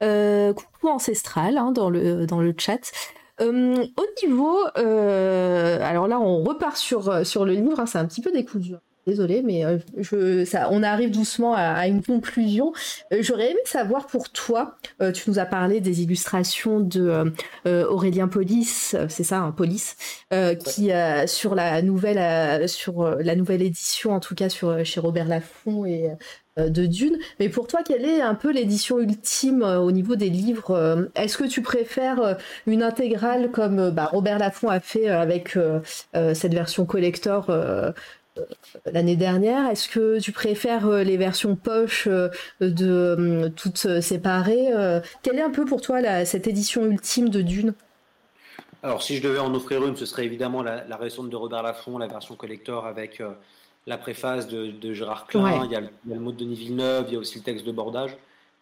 coucou 0.00 0.88
ancestral 0.88 1.58
hein, 1.58 1.72
dans, 1.72 1.90
le, 1.90 2.26
dans 2.26 2.40
le 2.40 2.54
chat. 2.56 2.90
au 3.40 3.44
niveau, 4.22 4.56
alors 4.74 6.08
là, 6.08 6.18
on 6.18 6.42
repart 6.44 6.76
sur, 6.76 7.26
sur 7.26 7.44
le 7.44 7.52
livre, 7.52 7.80
hein, 7.80 7.86
c'est 7.86 7.98
un 7.98 8.06
petit 8.06 8.22
peu 8.22 8.32
décousu. 8.32 8.76
Désolée, 9.08 9.42
mais 9.42 9.64
ça, 10.44 10.68
on 10.70 10.82
arrive 10.82 11.10
doucement 11.10 11.54
à, 11.54 11.86
une 11.88 12.02
conclusion. 12.02 12.72
J'aurais 13.20 13.50
aimé 13.50 13.60
savoir 13.64 14.06
pour 14.06 14.30
toi, 14.30 14.76
tu 15.14 15.30
nous 15.30 15.38
as 15.38 15.46
parlé 15.46 15.80
des 15.80 16.02
illustrations 16.02 16.80
de 16.80 17.32
Aurélien 17.66 18.28
Polis, 18.28 18.96
c'est 19.08 19.24
ça, 19.24 19.38
un 19.38 19.52
Polis, 19.52 19.96
qui 20.64 20.90
sur 21.26 21.54
la 21.54 21.82
nouvelle, 21.82 22.68
sur 22.68 23.16
la 23.16 23.34
nouvelle 23.34 23.62
édition, 23.62 24.12
en 24.12 24.20
tout 24.20 24.34
cas 24.34 24.48
sur 24.48 24.84
chez 24.84 25.00
Robert 25.00 25.26
Laffont 25.26 25.84
et 25.84 26.10
euh, 26.58 26.68
de 26.68 26.86
Dune. 26.86 27.18
Mais 27.40 27.48
pour 27.48 27.66
toi, 27.66 27.80
quelle 27.84 28.04
est 28.04 28.20
un 28.20 28.34
peu 28.34 28.52
l'édition 28.52 28.98
ultime 28.98 29.62
euh, 29.62 29.78
au 29.78 29.92
niveau 29.92 30.16
des 30.16 30.28
livres 30.28 30.70
euh, 30.70 31.06
Est-ce 31.14 31.38
que 31.38 31.44
tu 31.44 31.62
préfères 31.62 32.36
une 32.66 32.82
intégrale 32.82 33.50
comme 33.50 33.90
bah, 33.90 34.06
Robert 34.06 34.38
Laffont 34.38 34.68
a 34.68 34.80
fait 34.80 35.08
avec 35.08 35.56
cette 36.12 36.54
version 36.54 36.84
collector 36.86 37.50
l'année 38.86 39.16
dernière. 39.16 39.68
Est-ce 39.70 39.88
que 39.88 40.18
tu 40.20 40.32
préfères 40.32 40.88
les 40.88 41.16
versions 41.16 41.56
poche 41.56 42.08
de 42.60 43.52
toutes 43.56 44.00
séparées 44.00 44.68
Quelle 45.22 45.38
est 45.38 45.42
un 45.42 45.50
peu 45.50 45.64
pour 45.64 45.80
toi 45.80 46.24
cette 46.24 46.46
édition 46.46 46.86
ultime 46.86 47.28
de 47.28 47.42
Dune? 47.42 47.74
Alors, 48.82 49.02
si 49.02 49.16
je 49.16 49.22
devais 49.22 49.40
en 49.40 49.52
offrir 49.54 49.84
une, 49.86 49.96
ce 49.96 50.06
serait 50.06 50.24
évidemment 50.24 50.62
la, 50.62 50.84
la 50.84 50.96
récente 50.96 51.30
de 51.30 51.36
Robert 51.36 51.62
Laffont, 51.62 51.98
la 51.98 52.06
version 52.06 52.36
collector 52.36 52.86
avec 52.86 53.20
la 53.88 53.96
préface 53.96 54.46
de, 54.48 54.92
Gérard 54.92 55.26
Klein, 55.26 55.64
il, 55.64 55.72
y 55.72 55.76
a 55.76 55.80
le, 55.80 56.20
mot 56.20 56.30
de 56.30 56.36
Denis 56.36 56.54
Villeneuve, 56.54 57.06
il 57.08 57.14
y 57.14 57.16
a 57.16 57.18
aussi 57.18 57.38
le 57.38 57.44
texte 57.44 57.66
de 57.66 57.72
bordage 57.72 58.16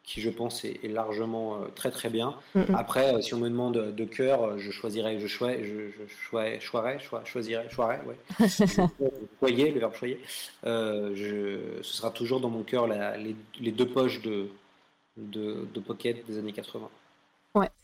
qui 0.06 0.20
je 0.20 0.30
pense 0.30 0.64
est, 0.64 0.80
largement 0.84 1.56
euh, 1.56 1.66
très 1.74 1.90
très 1.90 2.08
bien. 2.08 2.36
Après, 2.74 3.12
euh, 3.12 3.20
si 3.20 3.34
on 3.34 3.38
me 3.38 3.50
demande 3.50 3.94
de 3.94 4.04
cœur, 4.04 4.44
euh, 4.44 4.58
je 4.58 4.70
choisirais, 4.70 5.18
je 5.18 5.26
choisirais, 5.26 5.64
je, 5.64 5.90
je 6.06 6.14
choisirais, 6.60 6.60
choisirais, 7.00 7.68
choisirais, 7.68 8.00
ouais. 8.06 8.48
choyer, 9.40 9.72
le 9.72 9.80
verbe 9.80 9.94
choyer. 9.94 10.20
ce 10.62 11.80
sera 11.82 12.10
toujours 12.12 12.40
dans 12.40 12.50
mon 12.50 12.62
cœur 12.62 12.86
les, 12.86 13.72
deux 13.72 13.88
poches 13.88 14.22
de, 14.22 14.48
de, 15.16 15.66
de 15.74 15.80
Pocket 15.80 16.24
des 16.24 16.38
années 16.38 16.52
80. 16.52 16.88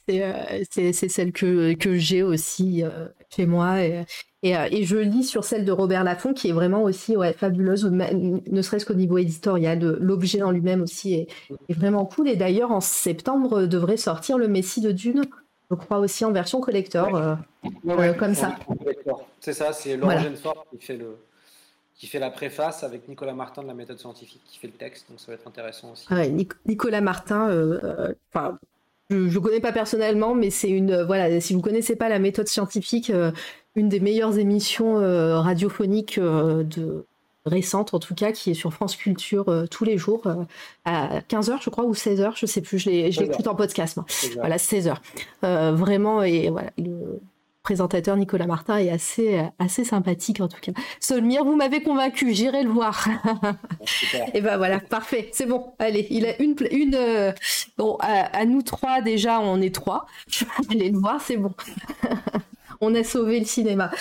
Ouais, 0.09 0.65
c'est 0.71 0.93
celle 0.93 1.33
que, 1.33 1.75
que 1.75 1.97
j'ai 1.97 2.23
aussi 2.23 2.85
chez 3.35 3.47
moi. 3.47 3.81
Et, 3.81 4.05
euh, 4.57 4.67
et, 4.71 4.85
je 4.85 4.97
lis 4.97 5.25
sur 5.25 5.45
celle 5.45 5.65
de 5.65 5.73
Robert 5.73 6.03
Laffont 6.05 6.35
qui 6.35 6.49
est 6.49 6.53
vraiment 6.53 6.83
aussi 6.83 7.17
ouais, 7.17 7.33
fabuleuse, 7.33 7.85
ne 7.85 8.63
serait-ce 8.63 8.85
qu'au 8.85 8.95
niveau 8.95 9.19
éditorial. 9.19 9.79
L'objet 10.01 10.43
en 10.43 10.51
lui-même 10.51 10.83
aussi 10.83 11.15
est, 11.15 11.29
vraiment 11.71 12.05
cool. 12.05 12.29
Et 12.29 12.37
d'ailleurs, 12.37 12.73
en 12.73 12.81
septembre 12.81 13.63
devrait 13.63 13.97
sortir 13.97 14.39
le 14.39 14.49
Messie 14.49 14.81
de 14.81 14.91
Dune, 14.91 15.25
je 15.71 15.77
crois 15.77 15.99
aussi 15.99 16.25
en 16.25 16.33
version 16.33 16.61
collector, 16.61 17.15
euh, 17.15 17.35
euh, 17.89 18.13
comme 18.15 18.35
ça. 18.35 18.57
C'est 19.41 19.53
ça, 19.53 19.73
c'est 19.73 19.97
Laurent 19.97 20.17
voilà. 20.43 20.61
qui 20.71 20.79
fait 20.85 20.97
le 20.97 21.17
qui 21.95 22.09
fait 22.09 22.19
la 22.19 22.31
préface 22.33 22.83
avec 22.83 23.07
Nicolas 23.07 23.35
Martin 23.35 23.63
de 23.63 23.69
la 23.69 23.75
méthode 23.75 23.99
scientifique, 23.99 24.43
qui 24.45 24.59
fait 24.59 24.67
le 24.67 24.73
texte, 24.73 25.09
donc 25.09 25.21
ça 25.21 25.27
va 25.29 25.35
être 25.35 25.47
intéressant 25.47 25.93
aussi. 25.93 26.09
Nicolas 26.67 27.01
Martin, 27.01 27.49
enfin, 28.35 28.59
je 29.13 29.39
ne 29.39 29.43
connais 29.43 29.61
pas 29.61 29.73
personnellement, 29.73 30.35
mais 30.35 30.51
c'est 30.51 30.71
une 30.71 31.03
voilà, 31.03 31.41
si 31.41 31.55
vous 31.55 31.61
connaissez 31.61 31.97
pas 31.97 32.09
la 32.09 32.19
méthode 32.19 32.49
scientifique, 32.49 33.13
une 33.75 33.89
des 33.89 34.01
meilleures 34.01 34.39
émissions 34.39 34.99
euh, 34.99 35.41
radiophoniques 35.41 36.19
euh, 36.19 36.63
de 36.63 37.07
récente 37.45 37.93
en 37.93 37.99
tout 37.99 38.15
cas 38.15 38.31
qui 38.31 38.53
est 38.53 38.55
sur 38.55 38.73
France 38.73 38.95
Culture 38.95 39.49
euh, 39.49 39.67
tous 39.67 39.85
les 39.85 39.99
jours 39.99 40.23
à 40.85 41.21
15h 41.23 41.59
je 41.61 41.71
crois 41.71 41.85
ou 41.85 41.93
16h 41.93 42.35
je 42.37 42.47
sais 42.47 42.61
plus 42.61 42.79
je 42.79 42.89
l'écoute 42.89 43.49
en 43.49 43.57
podcast 43.57 43.97
moi. 43.97 44.07
voilà 44.37 44.59
16h 44.59 44.95
vraiment 45.43 46.23
et 46.23 46.51
voilà 46.51 46.71
le 46.79 47.21
présentateur 47.63 48.17
Nicolas 48.17 48.47
Martin 48.47 48.79
est 48.79 48.91
assez 48.91 49.43
assez 49.59 49.85
sympathique 49.85 50.41
en 50.41 50.49
tout 50.49 50.61
cas. 50.61 50.73
Solmire 51.01 51.45
vous 51.45 51.57
m'avez 51.57 51.83
convaincu 51.83 52.35
j'irai 52.35 52.63
le 52.63 52.71
voir. 52.71 53.09
Et 54.35 54.41
ben 54.41 54.57
voilà 54.57 54.81
parfait 54.81 55.31
c'est 55.33 55.47
bon. 55.47 55.73
Allez 55.79 56.07
il 56.11 56.27
a 56.27 56.41
une 56.43 56.57
une 56.71 57.35
bon 57.79 57.97
à, 58.01 58.45
nous 58.45 58.63
trois 58.63 59.01
déjà 59.01 59.41
on 59.41 59.61
est 59.61 59.75
trois. 59.75 60.07
Je 60.29 60.45
vais 60.45 60.75
aller 60.77 60.91
le 60.91 60.99
voir 60.99 61.21
c'est 61.21 61.37
bon. 61.37 61.55
On 62.85 62.97
a 62.97 63.05
sauvé 63.05 63.39
le 63.39 63.47
cinéma. 63.47 63.93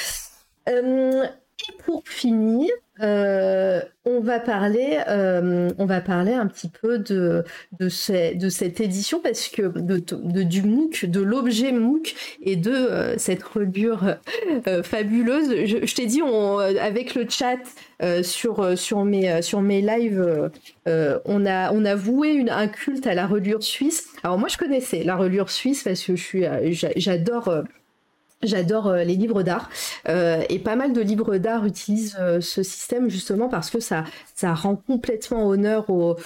Euh, 0.67 1.27
et 1.69 1.73
pour 1.83 2.03
finir, 2.05 2.69
euh, 3.01 3.81
on 4.05 4.19
va 4.19 4.39
parler, 4.39 4.99
euh, 5.07 5.69
on 5.77 5.85
va 5.85 6.01
parler 6.01 6.33
un 6.33 6.47
petit 6.47 6.69
peu 6.69 6.99
de 6.99 7.43
de, 7.79 7.89
cette 7.89 8.79
édition 8.79 9.19
parce 9.19 9.47
que 9.47 9.63
de, 9.63 10.43
du 10.43 10.61
MOOC, 10.61 11.05
de 11.05 11.21
l'objet 11.21 11.71
MOOC 11.71 12.15
et 12.43 12.55
de 12.55 13.15
cette 13.17 13.43
reliure 13.43 14.17
fabuleuse. 14.83 15.49
Je, 15.65 15.95
t'ai 15.95 16.05
dit, 16.05 16.21
avec 16.79 17.15
le 17.15 17.25
chat 17.29 17.59
sur 18.23 18.77
sur 18.77 19.03
mes 19.03 19.41
sur 19.41 19.61
mes 19.61 19.81
lives, 19.81 20.51
on 20.85 21.45
a 21.45 21.71
on 21.73 21.85
a 21.85 21.95
voué 21.95 22.45
un 22.49 22.67
culte 22.67 23.07
à 23.07 23.13
la 23.13 23.25
reliure 23.25 23.63
suisse. 23.63 24.09
Alors 24.23 24.37
moi, 24.37 24.49
je 24.49 24.57
connaissais 24.57 25.03
la 25.03 25.15
reliure 25.15 25.49
suisse 25.49 25.83
parce 25.83 26.03
que 26.03 26.15
je 26.15 26.21
suis, 26.21 26.45
j'adore 26.97 27.63
J'adore 28.43 28.87
euh, 28.87 29.03
les 29.03 29.15
livres 29.15 29.43
d'art 29.43 29.69
euh, 30.07 30.43
et 30.49 30.57
pas 30.57 30.75
mal 30.75 30.93
de 30.93 31.01
livres 31.01 31.37
d'art 31.37 31.65
utilisent 31.65 32.17
euh, 32.19 32.41
ce 32.41 32.63
système 32.63 33.09
justement 33.09 33.49
parce 33.49 33.69
que 33.69 33.79
ça 33.79 34.03
ça 34.33 34.53
rend 34.55 34.75
complètement 34.75 35.47
honneur 35.47 35.89
aux, 35.89 36.17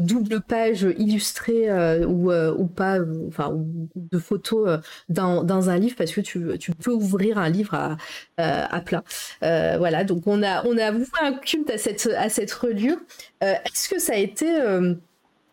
doubles 0.00 0.40
pages 0.40 0.86
illustrées 0.96 1.70
ou, 2.04 2.32
ou 2.32 2.66
pas 2.66 2.98
enfin 3.28 3.52
de 3.96 4.18
photos 4.18 4.78
dans, 5.08 5.42
dans 5.42 5.70
un 5.70 5.78
livre 5.78 5.96
parce 5.96 6.12
que 6.12 6.20
tu, 6.20 6.56
tu 6.58 6.72
peux 6.72 6.92
ouvrir 6.92 7.38
un 7.38 7.48
livre 7.48 7.74
à, 7.74 7.96
à 8.36 8.80
plat. 8.80 9.02
Voilà 9.40 10.04
donc 10.04 10.26
on 10.26 10.42
a 10.42 10.64
on 10.66 10.78
a 10.78 10.92
voué 10.92 11.06
un 11.20 11.32
culte 11.32 11.70
à 11.70 11.78
cette 11.78 12.08
à 12.16 12.28
cette 12.28 12.52
reliure. 12.52 12.98
Est-ce 13.40 13.88
que 13.88 13.98
ça 13.98 14.12
a 14.12 14.18
été 14.18 14.46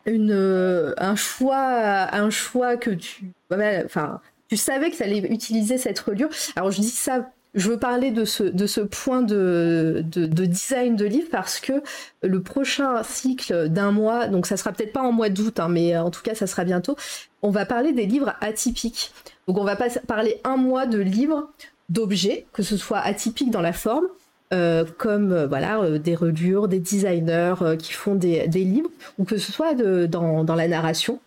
une 0.05 0.93
un 0.97 1.15
choix 1.15 2.13
un 2.13 2.29
choix 2.29 2.77
que 2.77 2.91
tu 2.91 3.31
enfin 3.51 4.21
tu 4.51 4.57
savais 4.57 4.91
que 4.91 4.97
tu 4.97 5.03
allais 5.03 5.19
utiliser 5.19 5.77
cette 5.77 5.97
reliure. 5.97 6.27
Alors 6.57 6.71
je 6.71 6.81
dis 6.81 6.89
ça, 6.89 7.31
je 7.53 7.69
veux 7.69 7.79
parler 7.79 8.11
de 8.11 8.25
ce, 8.25 8.43
de 8.43 8.67
ce 8.67 8.81
point 8.81 9.21
de, 9.21 10.03
de, 10.05 10.45
design 10.45 10.97
de 10.97 11.05
livre 11.05 11.29
parce 11.31 11.61
que 11.61 11.81
le 12.21 12.41
prochain 12.41 13.01
cycle 13.01 13.69
d'un 13.69 13.91
mois, 13.91 14.27
donc 14.27 14.45
ça 14.45 14.57
sera 14.57 14.73
peut-être 14.73 14.91
pas 14.91 15.03
en 15.03 15.13
mois 15.13 15.29
d'août, 15.29 15.61
hein, 15.61 15.69
mais 15.69 15.95
en 15.95 16.11
tout 16.11 16.21
cas 16.21 16.35
ça 16.35 16.47
sera 16.47 16.65
bientôt, 16.65 16.97
on 17.41 17.49
va 17.49 17.65
parler 17.65 17.93
des 17.93 18.05
livres 18.05 18.33
atypiques. 18.41 19.13
Donc 19.47 19.57
on 19.57 19.63
va 19.63 19.77
pas 19.77 19.87
parler 20.05 20.41
un 20.43 20.57
mois 20.57 20.85
de 20.85 20.97
livres 20.97 21.49
d'objets, 21.87 22.45
que 22.51 22.61
ce 22.61 22.75
soit 22.75 22.99
atypiques 22.99 23.51
dans 23.51 23.61
la 23.61 23.71
forme, 23.71 24.07
euh, 24.51 24.83
comme 24.97 25.31
euh, 25.31 25.47
voilà 25.47 25.79
euh, 25.79 25.97
des 25.97 26.15
reliures, 26.15 26.67
des 26.67 26.79
designers 26.79 27.55
qui 27.79 27.93
font 27.93 28.15
des, 28.15 28.49
des, 28.49 28.65
livres, 28.65 28.89
ou 29.17 29.23
que 29.23 29.37
ce 29.37 29.49
soit 29.49 29.75
de, 29.75 30.07
dans, 30.07 30.43
dans 30.43 30.55
la 30.55 30.67
narration, 30.67 31.21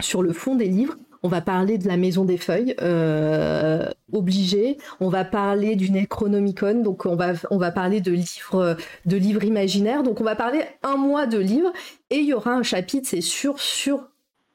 sur 0.00 0.22
le 0.22 0.34
fond 0.34 0.54
des 0.54 0.68
livres, 0.68 0.96
on 1.22 1.28
va 1.28 1.40
parler 1.40 1.78
de 1.78 1.88
la 1.88 1.96
Maison 1.96 2.24
des 2.24 2.36
Feuilles, 2.36 2.74
euh, 2.80 3.88
obligé. 4.12 4.78
On 5.00 5.08
va 5.08 5.24
parler 5.24 5.76
du 5.76 5.90
Necronomicon, 5.90 6.82
donc 6.82 7.06
on 7.06 7.16
va, 7.16 7.32
on 7.50 7.58
va 7.58 7.70
parler 7.70 8.00
de 8.00 8.12
livres, 8.12 8.76
de 9.06 9.16
livres 9.16 9.44
imaginaires. 9.44 10.02
Donc 10.02 10.20
on 10.20 10.24
va 10.24 10.36
parler 10.36 10.62
un 10.82 10.96
mois 10.96 11.26
de 11.26 11.38
livres 11.38 11.72
et 12.10 12.18
il 12.18 12.26
y 12.26 12.34
aura 12.34 12.52
un 12.52 12.62
chapitre, 12.62 13.08
c'est 13.08 13.20
sûr, 13.20 13.60
sur 13.60 14.08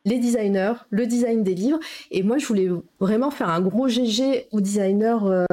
les 0.05 0.19
designers, 0.19 0.73
le 0.89 1.05
design 1.05 1.43
des 1.43 1.55
livres. 1.55 1.79
Et 2.11 2.23
moi, 2.23 2.37
je 2.37 2.45
voulais 2.45 2.69
vraiment 2.99 3.31
faire 3.31 3.49
un 3.49 3.61
gros 3.61 3.87
GG 3.87 4.47
aux 4.51 4.61
designers 4.61 5.17
euh, 5.23 5.45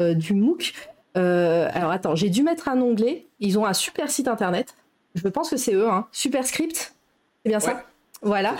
euh, 0.00 0.14
du 0.14 0.34
MOOC. 0.34 0.74
alors 1.14 1.90
attends, 1.90 2.14
j'ai 2.14 2.30
dû 2.30 2.42
mettre 2.42 2.68
un 2.68 2.80
onglet. 2.80 3.26
Ils 3.40 3.58
ont 3.58 3.66
un 3.66 3.74
super 3.74 4.10
site 4.10 4.28
internet. 4.28 4.74
Je 5.14 5.28
pense 5.28 5.50
que 5.50 5.56
c'est 5.56 5.74
eux, 5.74 5.88
hein. 5.88 6.06
Superscript. 6.12 6.94
C'est 7.42 7.50
bien 7.50 7.60
ça? 7.60 7.82
Voilà. 8.22 8.54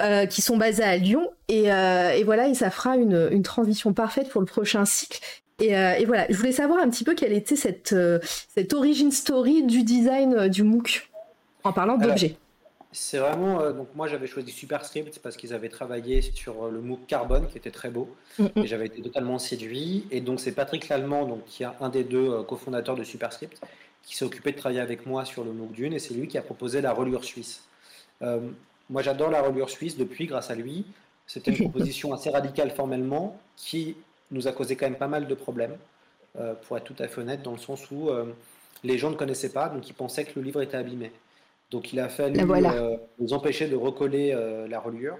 Euh, 0.00 0.26
qui 0.26 0.42
sont 0.42 0.56
basés 0.56 0.84
à 0.84 0.96
Lyon. 0.96 1.28
Et, 1.48 1.72
euh, 1.72 2.12
et, 2.12 2.22
voilà, 2.22 2.46
et 2.46 2.54
ça 2.54 2.70
fera 2.70 2.96
une, 2.96 3.28
une, 3.32 3.42
transition 3.42 3.92
parfaite 3.92 4.28
pour 4.28 4.40
le 4.40 4.46
prochain 4.46 4.84
cycle. 4.84 5.18
Et, 5.58 5.76
euh, 5.76 5.94
et, 5.94 6.04
voilà, 6.04 6.24
je 6.28 6.36
voulais 6.36 6.52
savoir 6.52 6.78
un 6.78 6.88
petit 6.88 7.02
peu 7.02 7.16
quelle 7.16 7.32
était 7.32 7.56
cette, 7.56 7.96
cette 8.54 8.74
origin 8.74 9.10
story 9.10 9.64
du 9.64 9.82
design 9.82 10.46
du 10.46 10.62
MOOC, 10.62 11.10
en 11.64 11.72
parlant 11.72 11.96
d'objets. 11.96 12.36
C'est 12.92 13.18
vraiment. 13.18 13.72
donc, 13.72 13.88
moi, 13.96 14.06
j'avais 14.06 14.28
choisi 14.28 14.52
Superscript 14.52 15.18
parce 15.18 15.36
qu'ils 15.36 15.52
avaient 15.52 15.68
travaillé 15.68 16.22
sur 16.22 16.68
le 16.68 16.80
MOOC 16.80 17.00
Carbone, 17.08 17.48
qui 17.48 17.58
était 17.58 17.72
très 17.72 17.90
beau. 17.90 18.08
Et 18.54 18.68
j'avais 18.68 18.86
été 18.86 19.02
totalement 19.02 19.40
séduit. 19.40 20.06
Et 20.12 20.20
donc, 20.20 20.38
c'est 20.38 20.52
Patrick 20.52 20.88
Lallemand, 20.88 21.26
donc, 21.26 21.44
qui 21.46 21.64
est 21.64 21.68
un 21.80 21.88
des 21.88 22.04
deux 22.04 22.40
cofondateurs 22.44 22.94
de 22.94 23.02
Superscript, 23.02 23.60
qui 24.04 24.14
s'est 24.16 24.24
occupé 24.24 24.52
de 24.52 24.58
travailler 24.58 24.80
avec 24.80 25.06
moi 25.06 25.24
sur 25.24 25.42
le 25.42 25.50
MOOC 25.50 25.72
Dune. 25.72 25.92
Et 25.92 25.98
c'est 25.98 26.14
lui 26.14 26.28
qui 26.28 26.38
a 26.38 26.42
proposé 26.42 26.80
la 26.80 26.92
reliure 26.92 27.24
suisse. 27.24 27.64
Moi, 28.90 29.02
j'adore 29.02 29.30
la 29.30 29.42
reliure 29.42 29.70
suisse 29.70 29.96
depuis, 29.96 30.26
grâce 30.26 30.50
à 30.50 30.54
lui. 30.54 30.84
C'était 31.26 31.52
une 31.52 31.58
proposition 31.70 32.12
assez 32.12 32.30
radicale 32.30 32.70
formellement 32.70 33.38
qui 33.56 33.96
nous 34.30 34.48
a 34.48 34.52
causé 34.52 34.76
quand 34.76 34.86
même 34.86 34.98
pas 34.98 35.08
mal 35.08 35.26
de 35.26 35.34
problèmes, 35.34 35.76
euh, 36.38 36.54
pour 36.54 36.76
être 36.76 36.84
tout 36.84 36.96
à 36.98 37.08
fait 37.08 37.20
honnête, 37.20 37.42
dans 37.42 37.52
le 37.52 37.58
sens 37.58 37.90
où 37.90 38.08
euh, 38.08 38.26
les 38.84 38.98
gens 38.98 39.10
ne 39.10 39.16
connaissaient 39.16 39.52
pas, 39.52 39.68
donc 39.68 39.88
ils 39.88 39.94
pensaient 39.94 40.24
que 40.24 40.38
le 40.38 40.42
livre 40.42 40.62
était 40.62 40.76
abîmé. 40.76 41.12
Donc 41.70 41.92
il 41.92 42.00
a 42.00 42.08
fallu 42.08 42.40
euh, 42.40 42.96
nous 43.18 43.32
empêcher 43.32 43.68
de 43.68 43.76
recoller 43.76 44.34
la 44.68 44.80
reliure. 44.80 45.18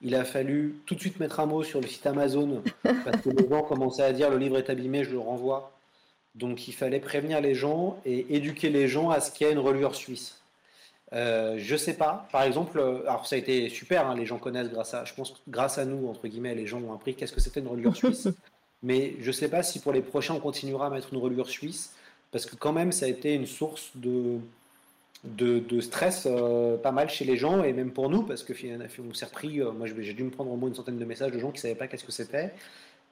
Il 0.00 0.14
a 0.14 0.24
fallu 0.24 0.76
tout 0.86 0.94
de 0.94 1.00
suite 1.00 1.18
mettre 1.18 1.40
un 1.40 1.46
mot 1.46 1.62
sur 1.62 1.80
le 1.80 1.86
site 1.86 2.06
Amazon, 2.06 2.62
parce 2.82 3.20
que 3.22 3.30
les 3.30 3.48
gens 3.48 3.62
commençaient 3.62 4.02
à 4.02 4.12
dire 4.12 4.30
le 4.30 4.38
livre 4.38 4.58
est 4.58 4.70
abîmé, 4.70 5.04
je 5.04 5.10
le 5.10 5.18
renvoie. 5.18 5.72
Donc 6.34 6.68
il 6.68 6.72
fallait 6.72 7.00
prévenir 7.00 7.40
les 7.40 7.54
gens 7.54 7.98
et 8.04 8.34
éduquer 8.34 8.70
les 8.70 8.86
gens 8.86 9.10
à 9.10 9.20
ce 9.20 9.32
qu'il 9.32 9.46
y 9.46 9.50
a 9.50 9.52
une 9.52 9.58
reliure 9.58 9.94
suisse. 9.94 10.40
Euh, 11.12 11.54
je 11.58 11.76
sais 11.76 11.94
pas. 11.94 12.28
Par 12.32 12.42
exemple, 12.42 12.78
euh, 12.78 13.00
alors 13.02 13.26
ça 13.26 13.36
a 13.36 13.38
été 13.38 13.68
super, 13.68 14.06
hein, 14.06 14.14
les 14.14 14.26
gens 14.26 14.38
connaissent 14.38 14.70
grâce 14.70 14.94
à, 14.94 15.04
je 15.04 15.14
pense, 15.14 15.34
grâce 15.48 15.78
à 15.78 15.84
nous 15.84 16.08
entre 16.08 16.28
guillemets, 16.28 16.54
les 16.54 16.66
gens 16.66 16.80
ont 16.82 16.92
appris 16.92 17.14
qu'est-ce 17.14 17.32
que 17.32 17.40
c'était 17.40 17.60
une 17.60 17.68
reliure 17.68 17.96
suisse. 18.02 18.28
Mais 18.82 19.14
je 19.20 19.32
sais 19.32 19.48
pas 19.48 19.62
si 19.62 19.80
pour 19.80 19.92
les 19.92 20.02
prochains 20.02 20.34
on 20.34 20.40
continuera 20.40 20.86
à 20.86 20.90
mettre 20.90 21.12
une 21.12 21.20
reliure 21.20 21.48
suisse, 21.48 21.94
parce 22.30 22.46
que 22.46 22.56
quand 22.56 22.72
même 22.72 22.92
ça 22.92 23.06
a 23.06 23.08
été 23.08 23.34
une 23.34 23.46
source 23.46 23.90
de 23.94 24.38
de, 25.24 25.80
stress 25.80 26.28
euh, 26.30 26.76
pas 26.76 26.92
mal 26.92 27.10
chez 27.10 27.24
les 27.24 27.36
gens 27.36 27.64
et 27.64 27.72
même 27.72 27.90
pour 27.90 28.08
nous, 28.08 28.22
parce 28.22 28.44
que 28.44 28.52
on 29.00 29.14
s'est 29.14 29.24
repris. 29.24 29.58
moi 29.58 29.88
j'ai 29.98 30.14
dû 30.14 30.22
me 30.22 30.30
prendre 30.30 30.52
au 30.52 30.56
moins 30.56 30.68
une 30.68 30.76
centaine 30.76 30.98
de 30.98 31.04
messages 31.04 31.32
de 31.32 31.38
gens 31.40 31.50
qui 31.50 31.60
savaient 31.60 31.74
pas 31.74 31.88
qu'est-ce 31.88 32.04
que 32.04 32.12
c'était. 32.12 32.52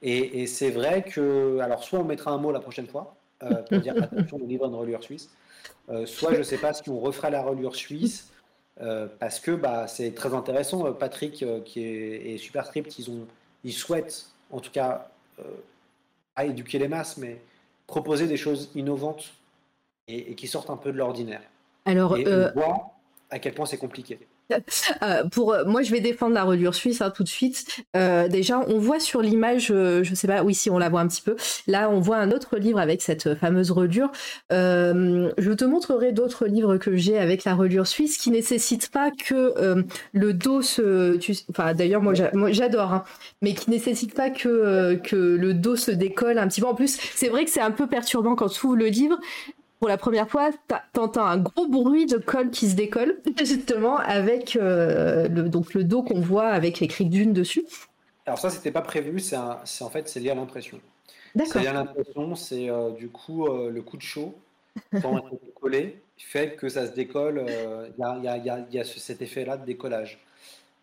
Et, 0.01 0.41
et 0.41 0.47
c'est 0.47 0.69
vrai 0.69 1.03
que, 1.03 1.59
alors 1.59 1.83
soit 1.83 1.99
on 1.99 2.05
mettra 2.05 2.31
un 2.31 2.37
mot 2.37 2.51
la 2.51 2.61
prochaine 2.61 2.87
fois 2.87 3.15
pour 3.39 3.79
dire 3.79 3.95
attention, 4.01 4.39
on 4.41 4.47
livre 4.47 4.67
une 4.67 4.75
reliure 4.75 5.03
suisse. 5.03 5.29
Euh, 5.89 6.05
soit 6.05 6.33
je 6.33 6.39
ne 6.39 6.43
sais 6.43 6.57
pas 6.57 6.73
si 6.73 6.89
on 6.89 6.99
refera 6.99 7.29
la 7.29 7.41
reliure 7.41 7.75
suisse, 7.75 8.31
euh, 8.81 9.07
parce 9.19 9.39
que 9.39 9.51
bah, 9.51 9.87
c'est 9.87 10.13
très 10.13 10.33
intéressant. 10.33 10.85
Euh, 10.85 10.91
Patrick 10.91 11.45
qui 11.65 11.79
est, 11.81 12.33
et 12.33 12.37
Superscript, 12.37 12.99
ils, 12.99 13.09
ont, 13.09 13.25
ils 13.63 13.73
souhaitent, 13.73 14.27
en 14.51 14.59
tout 14.59 14.71
cas, 14.71 15.09
à 16.35 16.45
éduquer 16.45 16.79
les 16.79 16.87
masses, 16.87 17.17
mais 17.17 17.39
proposer 17.85 18.27
des 18.27 18.37
choses 18.37 18.69
innovantes 18.75 19.33
et, 20.07 20.35
qui 20.35 20.47
sortent 20.47 20.69
un 20.69 20.77
peu 20.77 20.91
de 20.91 20.97
l'ordinaire. 20.97 21.41
Alors, 21.85 22.17
et 22.17 22.27
on 22.27 22.51
voit 22.53 22.91
à 23.29 23.39
quel 23.39 23.53
point 23.53 23.65
c'est 23.65 23.77
compliqué. 23.77 24.19
Euh, 25.03 25.25
pour 25.29 25.53
euh, 25.53 25.63
moi, 25.65 25.81
je 25.81 25.91
vais 25.91 25.99
défendre 25.99 26.33
la 26.33 26.43
reliure 26.43 26.73
suisse 26.73 27.01
hein, 27.01 27.11
tout 27.11 27.23
de 27.23 27.27
suite. 27.27 27.65
Euh, 27.95 28.27
déjà, 28.27 28.59
on 28.67 28.79
voit 28.79 28.99
sur 28.99 29.21
l'image, 29.21 29.67
je 29.67 30.11
sais 30.15 30.27
pas, 30.27 30.43
oui, 30.43 30.55
si 30.55 30.69
on 30.69 30.77
la 30.77 30.89
voit 30.89 31.01
un 31.01 31.07
petit 31.07 31.21
peu. 31.21 31.35
Là, 31.67 31.89
on 31.89 31.99
voit 31.99 32.17
un 32.17 32.31
autre 32.31 32.57
livre 32.57 32.79
avec 32.79 33.01
cette 33.01 33.35
fameuse 33.35 33.71
reliure. 33.71 34.11
je 34.49 35.53
te 35.53 35.65
montrerai 35.65 36.13
d'autres 36.13 36.47
livres 36.47 36.77
que 36.77 36.95
j'ai 36.95 37.17
avec 37.17 37.43
la 37.43 37.53
reliure 37.53 37.85
suisse 37.85 38.17
qui 38.17 38.31
nécessitent 38.31 38.89
pas 38.89 39.11
que 39.11 39.85
le 40.13 40.33
dos 40.33 40.61
se, 40.61 41.19
enfin, 41.49 41.73
d'ailleurs, 41.73 42.01
moi, 42.01 42.13
j'adore, 42.51 42.93
hein, 42.93 43.03
mais 43.41 43.53
qui 43.53 43.69
nécessitent 43.69 44.15
pas 44.15 44.29
que 44.29 44.95
que 45.03 45.15
le 45.15 45.53
dos 45.53 45.75
se 45.75 45.91
décolle 45.91 46.37
un 46.37 46.47
petit 46.47 46.61
peu. 46.61 46.67
En 46.67 46.75
plus, 46.75 46.97
c'est 47.15 47.29
vrai 47.29 47.45
que 47.45 47.51
c'est 47.51 47.61
un 47.61 47.71
peu 47.71 47.87
perturbant 47.87 48.35
quand 48.35 48.49
tu 48.49 48.65
ouvres 48.65 48.77
le 48.77 48.87
livre 48.87 49.17
pour 49.79 49.87
la 49.87 49.97
première 49.97 50.29
fois, 50.29 50.49
t'entends 50.93 51.25
un 51.25 51.37
gros 51.37 51.67
bruit 51.67 52.05
de 52.05 52.17
colle 52.17 52.49
qui 52.49 52.69
se 52.69 52.75
décolle, 52.75 53.17
justement, 53.39 53.97
avec 53.97 54.55
euh, 54.55 55.27
le, 55.27 55.49
donc 55.49 55.73
le 55.73 55.83
dos 55.83 56.03
qu'on 56.03 56.19
voit 56.19 56.47
avec 56.47 56.81
écrit 56.81 57.05
d'une 57.05 57.33
dessus. 57.33 57.65
Alors 58.25 58.39
ça, 58.39 58.49
c'était 58.49 58.71
pas 58.71 58.81
prévu, 58.81 59.19
c'est 59.19 59.37
en 59.37 59.89
fait 59.89 60.09
c'est 60.09 60.19
lié 60.19 60.31
à 60.31 60.35
l'impression. 60.35 60.79
D'accord. 61.35 61.53
C'est 61.53 61.59
lié 61.61 61.67
à 61.67 61.73
l'impression, 61.73 62.35
c'est 62.35 62.69
euh, 62.69 62.91
du 62.91 63.09
coup 63.09 63.47
euh, 63.47 63.69
le 63.69 63.81
coup 63.81 63.97
de 63.97 64.01
chaud 64.01 64.35
quand 65.01 65.11
on 65.11 65.27
est 65.29 65.53
collé 65.53 66.01
fait 66.17 66.55
que 66.55 66.67
ça 66.67 66.87
se 66.87 66.91
décolle. 66.93 67.45
Il 67.47 68.01
y 68.01 68.03
a, 68.03 68.17
y, 68.17 68.49
a, 68.49 68.65
y, 68.71 68.79
a, 68.79 68.83
cet 68.83 69.21
effet-là 69.21 69.57
de 69.57 69.65
décollage. 69.65 70.19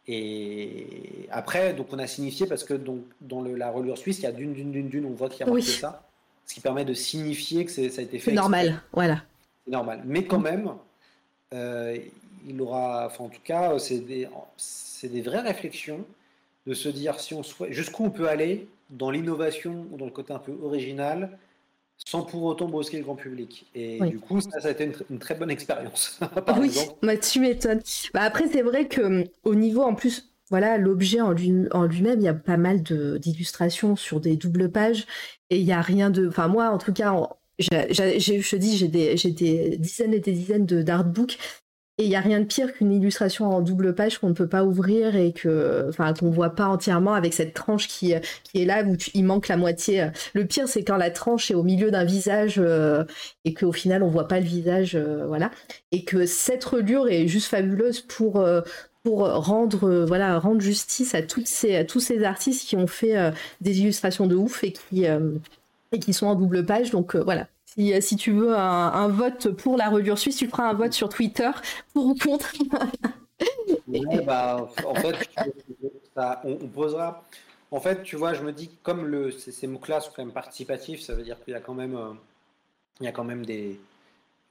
Et 0.07 1.27
après, 1.31 1.75
donc 1.75 1.89
on 1.93 1.99
a 1.99 2.07
signifié 2.07 2.47
parce 2.47 2.62
que 2.62 2.75
donc 2.75 3.01
dans 3.21 3.41
le, 3.41 3.57
la 3.57 3.71
reliure 3.71 3.99
suisse, 3.99 4.19
il 4.19 4.23
y 4.23 4.27
a 4.27 4.33
d'une, 4.33 4.53
d'une, 4.53 4.71
d'une, 4.71 4.89
d'une, 4.89 5.07
on 5.07 5.15
voit 5.15 5.29
qu'il 5.29 5.41
y 5.41 5.43
a 5.49 5.53
marqué 5.53 5.62
ça 5.62 6.07
ce 6.47 6.55
qui 6.55 6.61
permet 6.61 6.85
de 6.85 6.95
signifier 6.95 7.65
que 7.65 7.71
ça 7.71 7.83
a 7.83 8.05
été 8.05 8.19
fait. 8.19 8.31
C'est 8.31 8.37
normal, 8.37 8.83
voilà. 8.93 9.23
C'est 9.65 9.73
normal. 9.73 10.03
Mais 10.05 10.25
quand 10.25 10.41
même, 10.41 10.71
euh, 11.53 11.97
il 12.47 12.61
aura, 12.61 13.07
enfin 13.07 13.25
en 13.25 13.29
tout 13.29 13.41
cas, 13.43 13.79
c'est 13.79 14.01
des, 14.01 14.29
des 15.03 15.23
vraies 15.23 15.41
réflexions 15.41 16.05
de 16.66 16.75
se 16.75 16.89
dire 16.89 17.21
si 17.21 17.35
on 17.35 17.43
souhaite, 17.43 17.73
jusqu'où 17.73 18.05
on 18.05 18.11
peut 18.11 18.29
aller 18.29 18.69
dans 18.91 19.11
l'innovation 19.11 19.87
ou 19.91 19.97
dans 19.97 20.05
le 20.05 20.11
côté 20.11 20.33
un 20.33 20.39
peu 20.39 20.57
original 20.62 21.39
sans 21.97 22.23
pour 22.23 22.43
autant 22.43 22.69
brusquer 22.69 22.99
le 22.99 23.05
grand 23.05 23.15
public. 23.15 23.66
Et 23.75 24.01
du 24.01 24.19
coup, 24.19 24.41
ça, 24.41 24.61
ça, 24.61 24.69
a 24.69 24.71
été 24.73 24.91
une, 25.11 25.19
très 25.19 25.35
bonne 25.35 25.51
expérience. 25.51 26.19
oui, 26.59 26.77
bah, 27.03 27.16
tu 27.16 27.41
m'étonnes. 27.41 27.81
Bah, 28.12 28.23
après, 28.23 28.49
c'est 28.49 28.62
vrai 28.62 28.89
que 28.89 29.25
au 29.45 29.55
niveau, 29.55 29.83
en 29.83 29.95
plus, 29.95 30.29
voilà, 30.51 30.79
l'objet 30.79 31.21
en, 31.21 31.33
lui, 31.33 31.53
en 31.73 31.85
lui-même, 31.85 32.21
il 32.21 32.25
y 32.25 32.29
a 32.29 32.35
pas 32.35 32.57
mal 32.57 32.83
d'illustrations 32.83 33.97
sur 33.97 34.21
des 34.21 34.37
doubles 34.37 34.71
pages 34.71 35.07
et 35.51 35.59
il 35.59 35.65
n'y 35.65 35.73
a 35.73 35.81
rien 35.81 36.11
de. 36.11 36.29
Enfin, 36.29 36.49
moi, 36.49 36.69
en 36.71 36.79
tout 36.79 36.93
cas, 36.93 37.15
je 37.59 38.51
te 38.51 38.57
dis, 38.57 38.77
j'ai 38.77 38.89
des, 38.89 39.77
dizaines 39.79 40.15
et 40.15 40.21
des 40.21 40.33
dizaines 40.33 40.66
de 40.66 40.83
d'artbooks 40.83 41.39
et 41.97 42.05
il 42.05 42.09
n'y 42.09 42.16
a 42.16 42.21
rien 42.21 42.41
de 42.41 42.45
pire 42.45 42.73
qu'une 42.73 42.93
illustration 42.93 43.47
en 43.47 43.61
double 43.61 43.95
page 43.95 44.19
qu'on 44.19 44.29
ne 44.29 44.35
peut 44.35 44.49
pas 44.49 44.65
ouvrir 44.65 45.15
et 45.15 45.33
que, 45.33 45.87
enfin, 45.89 46.12
qu'on 46.12 46.29
voit 46.29 46.51
pas 46.57 46.66
entièrement 46.66 47.15
avec 47.15 47.33
cette 47.33 47.55
tranche 47.55 47.87
qui, 47.87 48.11
est 48.11 48.65
là 48.65 48.83
où 48.83 48.97
il 49.15 49.25
manque 49.25 49.47
la 49.47 49.57
moitié. 49.57 50.09
Le 50.33 50.45
pire, 50.45 50.66
c'est 50.66 50.83
quand 50.83 50.97
la 50.97 51.12
tranche 51.12 51.53
est 51.53 51.55
au 51.55 51.62
milieu 51.62 51.93
d'un 51.93 52.05
visage 52.05 52.57
euh, 52.59 53.05
et 53.45 53.55
qu'au 53.55 53.71
final, 53.71 54.03
on 54.03 54.09
voit 54.09 54.27
pas 54.27 54.41
le 54.41 54.47
visage, 54.47 54.97
euh, 54.97 55.25
voilà. 55.29 55.53
Et 55.93 56.05
que 56.05 56.27
cette 56.27 56.65
reliure 56.65 57.09
est 57.09 57.29
juste 57.29 57.47
fabuleuse 57.47 58.01
pour, 58.01 58.41
euh, 58.41 58.62
pour 59.05 59.29
rendre, 59.29 59.87
euh, 59.87 60.07
voilà, 60.07 60.39
rendre 60.39 60.63
justice 60.63 61.15
à, 61.15 61.23
toutes 61.23 61.47
ces, 61.47 61.77
à 61.77 61.85
tous 61.85 62.01
ces 62.01 62.25
artistes 62.25 62.67
qui 62.67 62.75
ont 62.75 62.87
fait 62.87 63.17
euh, 63.17 63.31
des 63.61 63.81
illustrations 63.81 64.27
de 64.27 64.35
ouf 64.35 64.65
et 64.65 64.73
qui, 64.73 65.07
euh, 65.07 65.35
et 65.93 65.99
qui 65.99 66.15
sont 66.15 66.27
en 66.27 66.35
double 66.35 66.65
page. 66.65 66.91
Donc 66.91 67.15
voilà, 67.15 67.47
si, 67.67 68.01
si, 68.01 68.17
tu 68.17 68.33
veux 68.33 68.57
un, 68.57 69.09
vote 69.09 69.51
pour 69.51 69.77
la 69.77 69.91
reliure 69.91 70.19
suisse, 70.19 70.37
tu 70.37 70.49
feras 70.49 70.71
un 70.71 70.73
vote 70.73 70.95
sur 70.95 71.11
Twitter 71.11 71.51
pour 71.93 72.07
ou 72.07 72.15
contre. 72.15 72.51
bah, 74.25 74.71
en 74.87 74.95
fait, 74.95 75.29
on, 76.45 76.69
posera. 76.69 77.23
En 77.71 77.81
fait, 77.81 78.05
tu 78.05 78.17
vois, 78.17 78.33
je 78.33 78.43
me 78.43 78.53
dis, 78.53 78.71
comme 78.83 79.05
le, 79.07 79.31
ces, 79.33 79.67
mots-là 79.67 80.01
sont 80.01 80.13
quand 80.17 80.25
même 80.25 80.33
participatifs, 80.33 81.03
ça 81.03 81.13
veut 81.13 81.25
dire 81.25 81.37
qu'il 81.45 81.53
y 81.53 81.57
a 81.57 81.61
quand 81.61 81.75
même, 81.75 81.99
il 83.01 83.05
y 83.05 83.09
a 83.09 83.13
quand 83.13 83.25
même 83.25 83.45
des. 83.45 83.79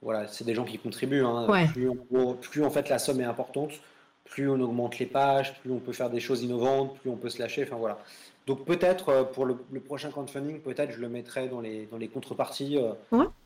Voilà, 0.00 0.28
c'est 0.28 0.44
des 0.44 0.54
gens 0.54 0.64
qui 0.64 0.78
contribuent. 0.78 1.24
Hein. 1.24 1.48
Plus, 1.72 1.90
plus, 2.40 2.64
en 2.64 2.70
fait 2.70 2.88
la 2.88 3.00
somme 3.00 3.20
est 3.20 3.24
importante, 3.24 3.72
plus 4.24 4.48
on 4.48 4.60
augmente 4.60 4.98
les 4.98 5.06
pages, 5.06 5.58
plus 5.60 5.70
on 5.70 5.78
peut 5.78 5.92
faire 5.92 6.10
des 6.10 6.20
choses 6.20 6.42
innovantes, 6.42 6.98
plus 6.98 7.10
on 7.10 7.16
peut 7.16 7.28
se 7.28 7.38
lâcher. 7.38 7.64
Enfin 7.64 7.76
voilà. 7.76 7.98
Donc 8.46 8.64
peut-être 8.64 9.08
euh, 9.08 9.24
pour 9.24 9.46
le, 9.46 9.56
prochain 9.80 10.10
crowdfunding, 10.10 10.60
peut-être 10.60 10.92
je 10.92 11.00
le 11.00 11.08
mettrai 11.08 11.48
dans 11.48 11.60
les, 11.60 11.86
dans 11.86 11.96
les 11.96 12.08
contreparties, 12.08 12.78
euh, 12.78 12.92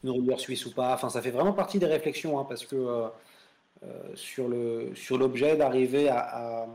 une 0.03 0.11
reliure 0.11 0.41
suisse 0.41 0.67
ou 0.67 0.73
pas. 0.73 0.95
Enfin, 0.95 1.09
ça 1.09 1.23
fait 1.23 1.31
vraiment 1.31 1.53
partie 1.53 1.79
des 1.79 1.87
réflexions, 1.87 2.39
hein, 2.39 2.47
parce 2.49 2.65
que 2.65 2.77
euh, 2.77 3.09
sur 4.15 4.49
le 4.49 4.91
sur 4.97 5.19
l'objet 5.19 5.57
d'arriver 5.57 6.09
à, 6.09 6.67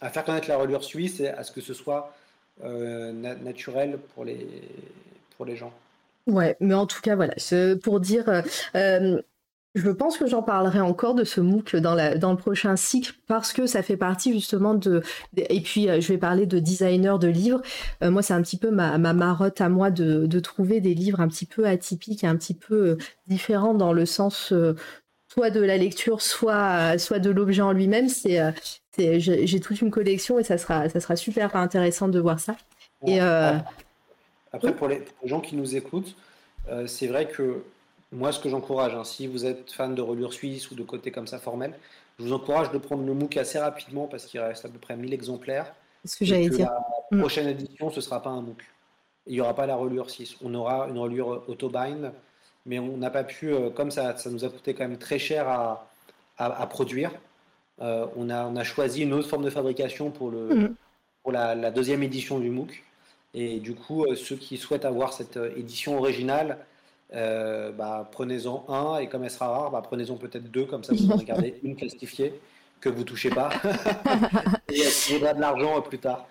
à, 0.00 0.08
faire 0.08 0.24
connaître 0.24 0.48
la 0.48 0.56
reliure 0.56 0.82
suisse 0.82 1.20
et 1.20 1.28
à 1.28 1.44
ce 1.44 1.52
que 1.52 1.60
ce 1.60 1.74
soit 1.74 2.14
naturel 2.62 3.98
pour 4.14 4.24
les 4.24 4.46
pour 5.36 5.44
les 5.44 5.56
gens. 5.56 5.72
Ouais, 6.26 6.56
mais 6.60 6.74
en 6.74 6.86
tout 6.86 7.00
cas, 7.00 7.16
voilà, 7.16 7.34
pour 7.82 8.00
dire, 8.00 8.42
je 9.74 9.90
pense 9.90 10.18
que 10.18 10.26
j'en 10.26 10.42
parlerai 10.42 10.80
encore 10.80 11.14
de 11.14 11.22
ce 11.22 11.40
MOOC 11.40 11.76
dans, 11.76 11.94
la, 11.94 12.16
dans 12.16 12.32
le 12.32 12.36
prochain 12.36 12.74
cycle 12.74 13.12
parce 13.28 13.52
que 13.52 13.66
ça 13.66 13.82
fait 13.82 13.96
partie 13.96 14.32
justement 14.32 14.74
de... 14.74 15.02
et 15.36 15.60
puis 15.60 15.88
euh, 15.88 16.00
je 16.00 16.08
vais 16.08 16.18
parler 16.18 16.46
de 16.46 16.58
designer 16.58 17.20
de 17.20 17.28
livres. 17.28 17.62
Euh, 18.02 18.10
moi, 18.10 18.22
c'est 18.22 18.34
un 18.34 18.42
petit 18.42 18.56
peu 18.56 18.70
ma, 18.70 18.98
ma, 18.98 19.12
marotte 19.12 19.60
à 19.60 19.68
moi 19.68 19.90
de, 19.90 20.26
de, 20.26 20.40
trouver 20.40 20.80
des 20.80 20.94
livres 20.94 21.20
un 21.20 21.28
petit 21.28 21.46
peu 21.46 21.66
atypiques 21.66 22.24
et 22.24 22.26
un 22.26 22.36
petit 22.36 22.54
peu 22.54 22.74
euh, 22.74 22.98
différents 23.28 23.74
dans 23.74 23.92
le 23.92 24.06
sens 24.06 24.52
soit 25.32 25.50
de 25.50 25.60
la 25.60 25.76
lecture, 25.76 26.20
soit, 26.20 26.98
soit 26.98 27.20
de 27.20 27.30
l'objet 27.30 27.62
en 27.62 27.72
lui-même. 27.72 28.08
C'est, 28.08 28.40
j'ai 29.20 29.60
toute 29.60 29.80
une 29.80 29.92
collection 29.92 30.40
et 30.40 30.42
ça 30.42 30.58
sera, 30.58 30.88
ça 30.88 30.98
sera 30.98 31.14
super 31.14 31.54
intéressant 31.54 32.08
de 32.08 32.18
voir 32.18 32.40
ça. 32.40 32.56
Et, 33.06 33.20
Après, 33.20 34.74
pour 34.74 34.88
les 34.88 35.04
gens 35.24 35.40
qui 35.40 35.54
nous 35.54 35.76
écoutent, 35.76 36.16
c'est 36.86 37.06
vrai 37.06 37.28
que 37.28 37.62
moi, 38.12 38.32
ce 38.32 38.40
que 38.40 38.48
j'encourage, 38.48 38.94
hein, 38.94 39.04
si 39.04 39.26
vous 39.26 39.46
êtes 39.46 39.70
fan 39.70 39.94
de 39.94 40.02
reliure 40.02 40.32
suisse 40.32 40.70
ou 40.70 40.74
de 40.74 40.82
côté 40.82 41.10
comme 41.10 41.26
ça 41.26 41.38
formel, 41.38 41.74
je 42.18 42.24
vous 42.24 42.32
encourage 42.32 42.70
de 42.70 42.78
prendre 42.78 43.04
le 43.04 43.14
MOOC 43.14 43.36
assez 43.36 43.58
rapidement 43.58 44.06
parce 44.06 44.26
qu'il 44.26 44.40
reste 44.40 44.64
à 44.64 44.68
peu 44.68 44.78
près 44.78 44.96
1000 44.96 45.14
exemplaires. 45.14 45.72
Ce 46.04 46.16
que 46.16 46.24
j'allais 46.24 46.48
dire. 46.48 46.70
La 47.10 47.16
mm. 47.16 47.20
prochaine 47.20 47.48
édition, 47.48 47.90
ce 47.90 47.96
ne 47.96 48.00
sera 48.00 48.20
pas 48.20 48.30
un 48.30 48.42
MOOC. 48.42 48.62
Il 49.26 49.34
n'y 49.34 49.40
aura 49.40 49.54
pas 49.54 49.66
la 49.66 49.76
reliure 49.76 50.10
6. 50.10 50.36
On 50.42 50.52
aura 50.54 50.88
une 50.88 50.98
reliure 50.98 51.44
autobind, 51.48 52.12
mais 52.66 52.78
on 52.78 52.96
n'a 52.96 53.10
pas 53.10 53.24
pu, 53.24 53.52
euh, 53.52 53.70
comme 53.70 53.90
ça, 53.90 54.16
ça 54.16 54.28
nous 54.28 54.44
a 54.44 54.48
coûté 54.48 54.74
quand 54.74 54.86
même 54.86 54.98
très 54.98 55.18
cher 55.18 55.48
à, 55.48 55.88
à, 56.36 56.66
produire. 56.66 57.12
Euh, 57.80 58.06
on, 58.16 58.28
a, 58.28 58.44
on 58.44 58.56
a 58.56 58.64
choisi 58.64 59.02
une 59.02 59.12
autre 59.12 59.28
forme 59.28 59.44
de 59.44 59.50
fabrication 59.50 60.10
pour, 60.10 60.30
le, 60.30 60.54
mm. 60.54 60.74
pour 61.22 61.32
la, 61.32 61.54
la, 61.54 61.70
deuxième 61.70 62.02
édition 62.02 62.40
du 62.40 62.50
MOOC. 62.50 62.82
Et 63.34 63.60
du 63.60 63.74
coup, 63.74 64.04
euh, 64.04 64.16
ceux 64.16 64.36
qui 64.36 64.56
souhaitent 64.56 64.84
avoir 64.84 65.12
cette 65.12 65.38
édition 65.56 65.96
originale, 65.96 66.58
euh, 67.14 67.72
bah, 67.72 68.08
prenez-en 68.12 68.64
un 68.68 68.98
et 68.98 69.08
comme 69.08 69.24
elle 69.24 69.30
sera 69.30 69.48
rare, 69.48 69.70
bah, 69.70 69.82
prenez-en 69.82 70.16
peut-être 70.16 70.50
deux, 70.50 70.64
comme 70.64 70.84
ça 70.84 70.94
vous 70.94 71.10
en 71.10 71.16
garder 71.16 71.58
une 71.62 71.76
plastifiée 71.76 72.40
que 72.80 72.88
vous 72.88 73.04
touchez 73.04 73.30
pas 73.30 73.50
et 74.72 74.82
vous 74.82 75.16
aura 75.22 75.34
de 75.34 75.40
l'argent 75.40 75.80
plus 75.82 75.98
tard. 75.98 76.26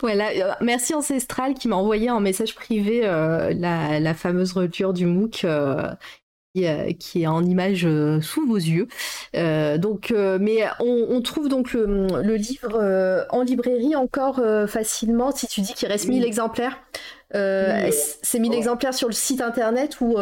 Voilà, 0.00 0.30
euh, 0.30 0.52
merci 0.60 0.94
Ancestral 0.94 1.54
qui 1.54 1.68
m'a 1.68 1.76
envoyé 1.76 2.10
en 2.10 2.20
message 2.20 2.54
privé 2.54 3.02
euh, 3.04 3.52
la, 3.54 4.14
fameuse 4.14 4.52
rupture 4.52 4.92
du 4.92 5.06
MOOC 5.06 5.46
qui, 6.54 7.22
est 7.22 7.26
en 7.26 7.44
image 7.44 7.86
sous 8.20 8.46
vos 8.46 8.56
yeux. 8.56 8.86
donc, 9.32 10.14
mais 10.40 10.64
on, 10.80 11.20
trouve 11.20 11.48
donc 11.48 11.72
le, 11.72 12.36
livre 12.36 13.26
en 13.30 13.42
librairie 13.42 13.96
encore 13.96 14.40
facilement 14.68 15.32
si 15.32 15.48
tu 15.48 15.60
dis 15.60 15.74
qu'il 15.74 15.88
reste 15.88 16.08
1000 16.08 16.24
exemplaires. 16.24 16.78
c'est 17.32 18.38
1000 18.38 18.54
exemplaires 18.54 18.94
sur 18.94 19.08
le 19.08 19.14
site 19.14 19.40
internet 19.40 20.00
ou 20.00 20.16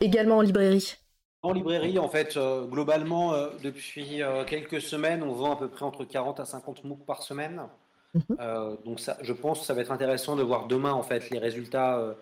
également 0.00 0.38
en 0.38 0.42
librairie? 0.42 0.96
En 1.42 1.52
librairie, 1.52 1.98
en 1.98 2.08
fait, 2.08 2.38
globalement, 2.70 3.34
depuis 3.64 4.20
quelques 4.46 4.80
semaines, 4.80 5.24
on 5.24 5.32
vend 5.32 5.54
à 5.54 5.56
peu 5.56 5.68
près 5.68 5.84
entre 5.84 6.04
40 6.04 6.38
à 6.38 6.44
50 6.44 6.84
MOOC 6.84 7.04
par 7.04 7.22
semaine. 7.22 7.62
Mhm. 8.14 8.36
donc 8.84 9.00
ça, 9.00 9.16
je 9.22 9.32
pense 9.32 9.60
que 9.60 9.64
ça 9.64 9.72
va 9.72 9.80
être 9.80 9.90
intéressant 9.90 10.36
de 10.36 10.42
voir 10.42 10.66
demain, 10.66 10.92
en 10.92 11.02
fait, 11.02 11.30
les 11.30 11.38
résultats 11.38 12.14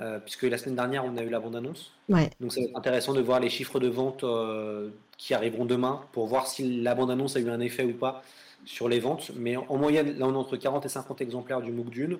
euh, 0.00 0.18
puisque 0.18 0.42
la 0.42 0.58
semaine 0.58 0.74
dernière, 0.74 1.04
on 1.04 1.16
a 1.16 1.22
eu 1.22 1.28
la 1.28 1.38
bande-annonce. 1.38 1.92
Donc, 2.08 2.52
ça 2.52 2.60
va 2.60 2.66
être 2.66 2.76
intéressant 2.76 3.12
de 3.12 3.20
voir 3.20 3.38
les 3.38 3.48
chiffres 3.48 3.78
de 3.78 3.88
vente 3.88 4.24
euh, 4.24 4.90
qui 5.16 5.34
arriveront 5.34 5.66
demain 5.66 6.02
pour 6.12 6.26
voir 6.26 6.48
si 6.48 6.80
la 6.82 6.96
bande-annonce 6.96 7.36
a 7.36 7.40
eu 7.40 7.48
un 7.48 7.60
effet 7.60 7.84
ou 7.84 7.92
pas 7.92 8.22
sur 8.64 8.88
les 8.88 8.98
ventes. 8.98 9.30
Mais 9.36 9.56
en, 9.56 9.76
moyenne, 9.76 10.18
là, 10.18 10.26
on 10.26 10.34
est 10.34 10.36
entre 10.36 10.56
40 10.56 10.84
et 10.84 10.88
50 10.88 11.20
exemplaires 11.20 11.60
du 11.60 11.70
MOOC 11.70 11.90
Dune. 11.90 12.18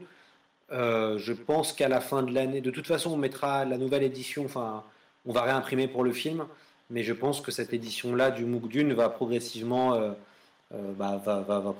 Euh, 0.70 1.18
je 1.18 1.32
pense 1.32 1.72
qu'à 1.72 1.88
la 1.88 2.00
fin 2.00 2.22
de 2.22 2.32
l'année, 2.32 2.60
de 2.60 2.70
toute 2.70 2.86
façon, 2.86 3.10
on 3.12 3.16
mettra 3.16 3.64
la 3.64 3.76
nouvelle 3.76 4.04
édition, 4.04 4.44
enfin, 4.44 4.84
on 5.26 5.32
va 5.32 5.42
réimprimer 5.42 5.88
pour 5.88 6.04
le 6.04 6.12
film, 6.12 6.46
mais 6.90 7.02
je 7.02 7.12
pense 7.12 7.40
que 7.40 7.50
cette 7.50 7.72
édition-là 7.72 8.30
du 8.30 8.44
MOOC 8.44 8.68
Dune 8.68 8.92
va 8.92 9.08
progressivement. 9.08 10.14
Bah, 10.98 11.22
va, 11.24 11.40
va, 11.40 11.60
va, 11.60 11.72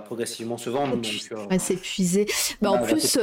progressivement 0.00 0.56
se 0.56 0.68
vendre. 0.68 0.96
va 1.48 1.58
s'épuiser. 1.58 2.26
Bah, 2.60 2.72
en 2.72 2.78
plus, 2.82 3.16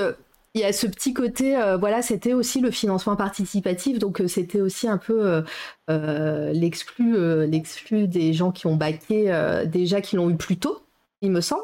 il 0.53 0.61
y 0.61 0.65
a 0.65 0.73
ce 0.73 0.86
petit 0.86 1.14
côté, 1.14 1.56
euh, 1.56 1.78
voilà, 1.78 2.02
c'était 2.02 2.34
aussi 2.34 2.60
le 2.60 2.72
financement 2.72 3.15
participatif, 3.15 3.99
donc 3.99 4.19
euh, 4.19 4.28
c'était 4.28 4.60
aussi 4.60 4.88
un 4.88 4.98
peu 4.98 5.44
euh, 5.90 6.52
l'exclu, 6.52 7.48
l'exclu 7.48 8.07
des 8.07 8.34
gens 8.34 8.52
qui 8.52 8.68
ont 8.68 8.76
baqué 8.76 9.32
déjà, 9.65 10.02
qui 10.02 10.18
l'ont 10.18 10.30
eu 10.30 10.36
plus 10.36 10.57
tôt, 10.57 10.82
il 11.22 11.32
me 11.32 11.40
semble. 11.40 11.64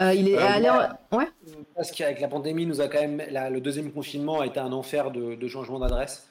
il 0.00 0.28
est 0.28 0.36
ouais. 0.36 1.28
Parce 1.74 1.90
qu'avec 1.92 2.20
la 2.20 2.28
pandémie, 2.28 2.66
nous 2.66 2.82
a 2.82 2.88
quand 2.88 3.00
même 3.00 3.22
le 3.50 3.60
deuxième 3.60 3.90
confinement 3.90 4.40
a 4.40 4.46
été 4.46 4.60
un 4.60 4.72
enfer 4.72 5.10
de, 5.10 5.48
changement 5.48 5.78
d'adresse. 5.78 6.26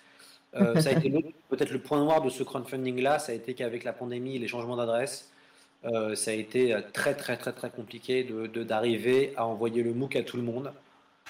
ça 0.53 0.89
a 0.89 0.91
été 0.91 1.11
peut-être 1.49 1.71
le 1.71 1.79
point 1.79 1.99
noir 1.99 2.21
de 2.21 2.29
ce 2.29 2.41
crowdfunding 2.41 3.01
là, 3.01 3.19
ça 3.19 3.31
a 3.31 3.35
été 3.35 3.53
qu'avec 3.53 3.83
la 3.83 3.93
pandémie 3.93 4.37
et 4.37 4.39
les 4.39 4.47
changements 4.47 4.77
d'adresse, 4.77 5.31
ça 5.83 6.31
a 6.31 6.33
été 6.33 6.75
très 6.93 7.15
très 7.15 7.37
très 7.37 7.53
très 7.53 7.71
compliqué 7.71 8.23
de 8.23 8.63
d'arriver 8.63 9.33
à 9.35 9.47
envoyer 9.47 9.81
le 9.81 9.95
MOOC 9.95 10.15
à 10.15 10.21
tout 10.21 10.37
le 10.37 10.43
monde. 10.43 10.71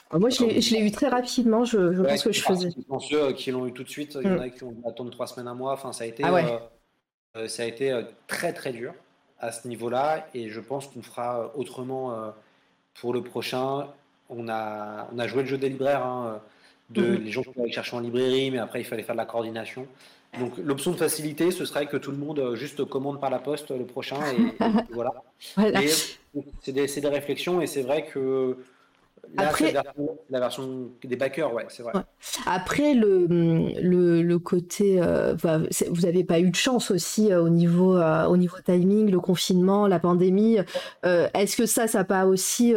Ah, 0.09 0.19
moi, 0.19 0.29
je 0.29 0.73
l'ai 0.73 0.79
eu 0.79 0.91
très 0.91 1.09
rapidement, 1.09 1.65
je, 1.65 1.93
je 1.93 2.01
pense 2.01 2.23
que 2.23 2.31
je 2.31 2.41
faisais. 2.41 2.69
ceux 3.01 3.21
euh, 3.21 3.33
qui 3.33 3.51
l'ont 3.51 3.67
eu 3.67 3.73
tout 3.73 3.83
de 3.83 3.89
suite, 3.89 4.17
il 4.21 4.27
y 4.27 4.31
en 4.31 4.37
mm. 4.37 4.41
a 4.41 4.49
qui 4.49 4.63
ont 4.63 4.75
attendre 4.87 5.11
trois 5.11 5.27
semaines, 5.27 5.47
un 5.47 5.53
mois. 5.53 5.73
Enfin, 5.73 5.91
ça 5.91 6.05
a 6.05 6.07
été, 6.07 6.23
ah 6.23 6.33
euh, 6.33 6.59
euh, 7.35 7.47
ça 7.47 7.63
a 7.63 7.65
été 7.65 7.93
très 8.27 8.53
très 8.53 8.71
dur 8.71 8.93
à 9.39 9.51
ce 9.51 9.67
niveau-là, 9.67 10.27
et 10.33 10.49
je 10.49 10.59
pense 10.59 10.87
qu'on 10.87 11.01
fera 11.01 11.51
autrement 11.55 12.33
pour 12.95 13.13
le 13.13 13.21
prochain. 13.21 13.87
On 14.29 14.49
a, 14.49 15.07
on 15.13 15.19
a 15.19 15.27
joué 15.27 15.43
le 15.43 15.47
jeu 15.47 15.57
des 15.57 15.69
libraires, 15.69 16.05
hein, 16.05 16.41
de 16.89 17.01
mm-hmm. 17.01 17.23
les 17.23 17.31
gens 17.31 17.43
qui 17.43 17.59
allaient 17.59 17.71
chercher 17.71 17.95
en 17.95 17.99
librairie, 17.99 18.49
mais 18.49 18.57
après 18.57 18.81
il 18.81 18.85
fallait 18.85 19.03
faire 19.03 19.15
de 19.15 19.19
la 19.19 19.25
coordination. 19.25 19.87
Donc 20.39 20.57
l'option 20.57 20.91
de 20.91 20.97
facilité, 20.97 21.51
ce 21.51 21.65
serait 21.65 21.85
que 21.85 21.97
tout 21.97 22.11
le 22.11 22.17
monde 22.17 22.55
juste 22.55 22.83
commande 22.85 23.21
par 23.21 23.29
la 23.29 23.39
poste 23.39 23.71
le 23.71 23.85
prochain, 23.85 24.19
et, 24.31 24.63
voilà. 24.93 25.11
voilà. 25.55 25.81
C'est 26.61 26.71
des, 26.71 26.87
des, 26.87 27.07
réflexions, 27.07 27.61
et 27.61 27.67
c'est 27.67 27.83
vrai 27.83 28.05
que 28.05 28.57
après, 29.35 29.73
la 30.29 30.39
version, 30.39 30.91
des 31.03 31.15
backers, 31.15 31.53
ouais, 31.53 31.65
c'est 31.69 31.83
vrai. 31.83 31.93
Après, 32.45 32.93
le, 32.93 33.27
le, 33.27 34.39
côté. 34.39 34.99
Euh, 35.01 35.35
vous 35.89 36.01
n'avez 36.01 36.23
pas 36.23 36.39
eu 36.39 36.49
de 36.49 36.55
chance 36.55 36.91
aussi 36.91 37.31
euh, 37.31 37.41
au, 37.41 37.49
niveau, 37.49 37.97
euh, 37.97 38.25
au 38.25 38.37
niveau 38.37 38.57
timing, 38.63 39.11
le 39.11 39.19
confinement, 39.19 39.87
la 39.87 39.99
pandémie. 39.99 40.57
Est-ce 41.03 41.57
que 41.57 41.65
ça, 41.65 41.87
ça 41.87 41.99
n'a 41.99 42.03
pas 42.03 42.25
aussi 42.25 42.73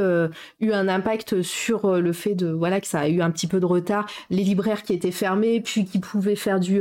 eu 0.61 0.73
un 0.73 0.89
impact 0.89 1.43
sur 1.43 1.97
le 1.97 2.13
fait 2.13 2.35
de. 2.35 2.49
Voilà, 2.49 2.81
que 2.81 2.87
ça 2.87 3.01
a 3.01 3.09
eu 3.09 3.21
un 3.21 3.31
petit 3.31 3.47
peu 3.47 3.61
de 3.61 3.67
retard 3.67 4.07
Les 4.31 4.43
libraires 4.43 4.83
qui 4.83 4.93
étaient 4.93 5.11
fermés, 5.11 5.61
puis 5.61 5.85
qui 5.85 5.99
pouvaient 5.99 6.37
faire 6.37 6.61
du, 6.61 6.81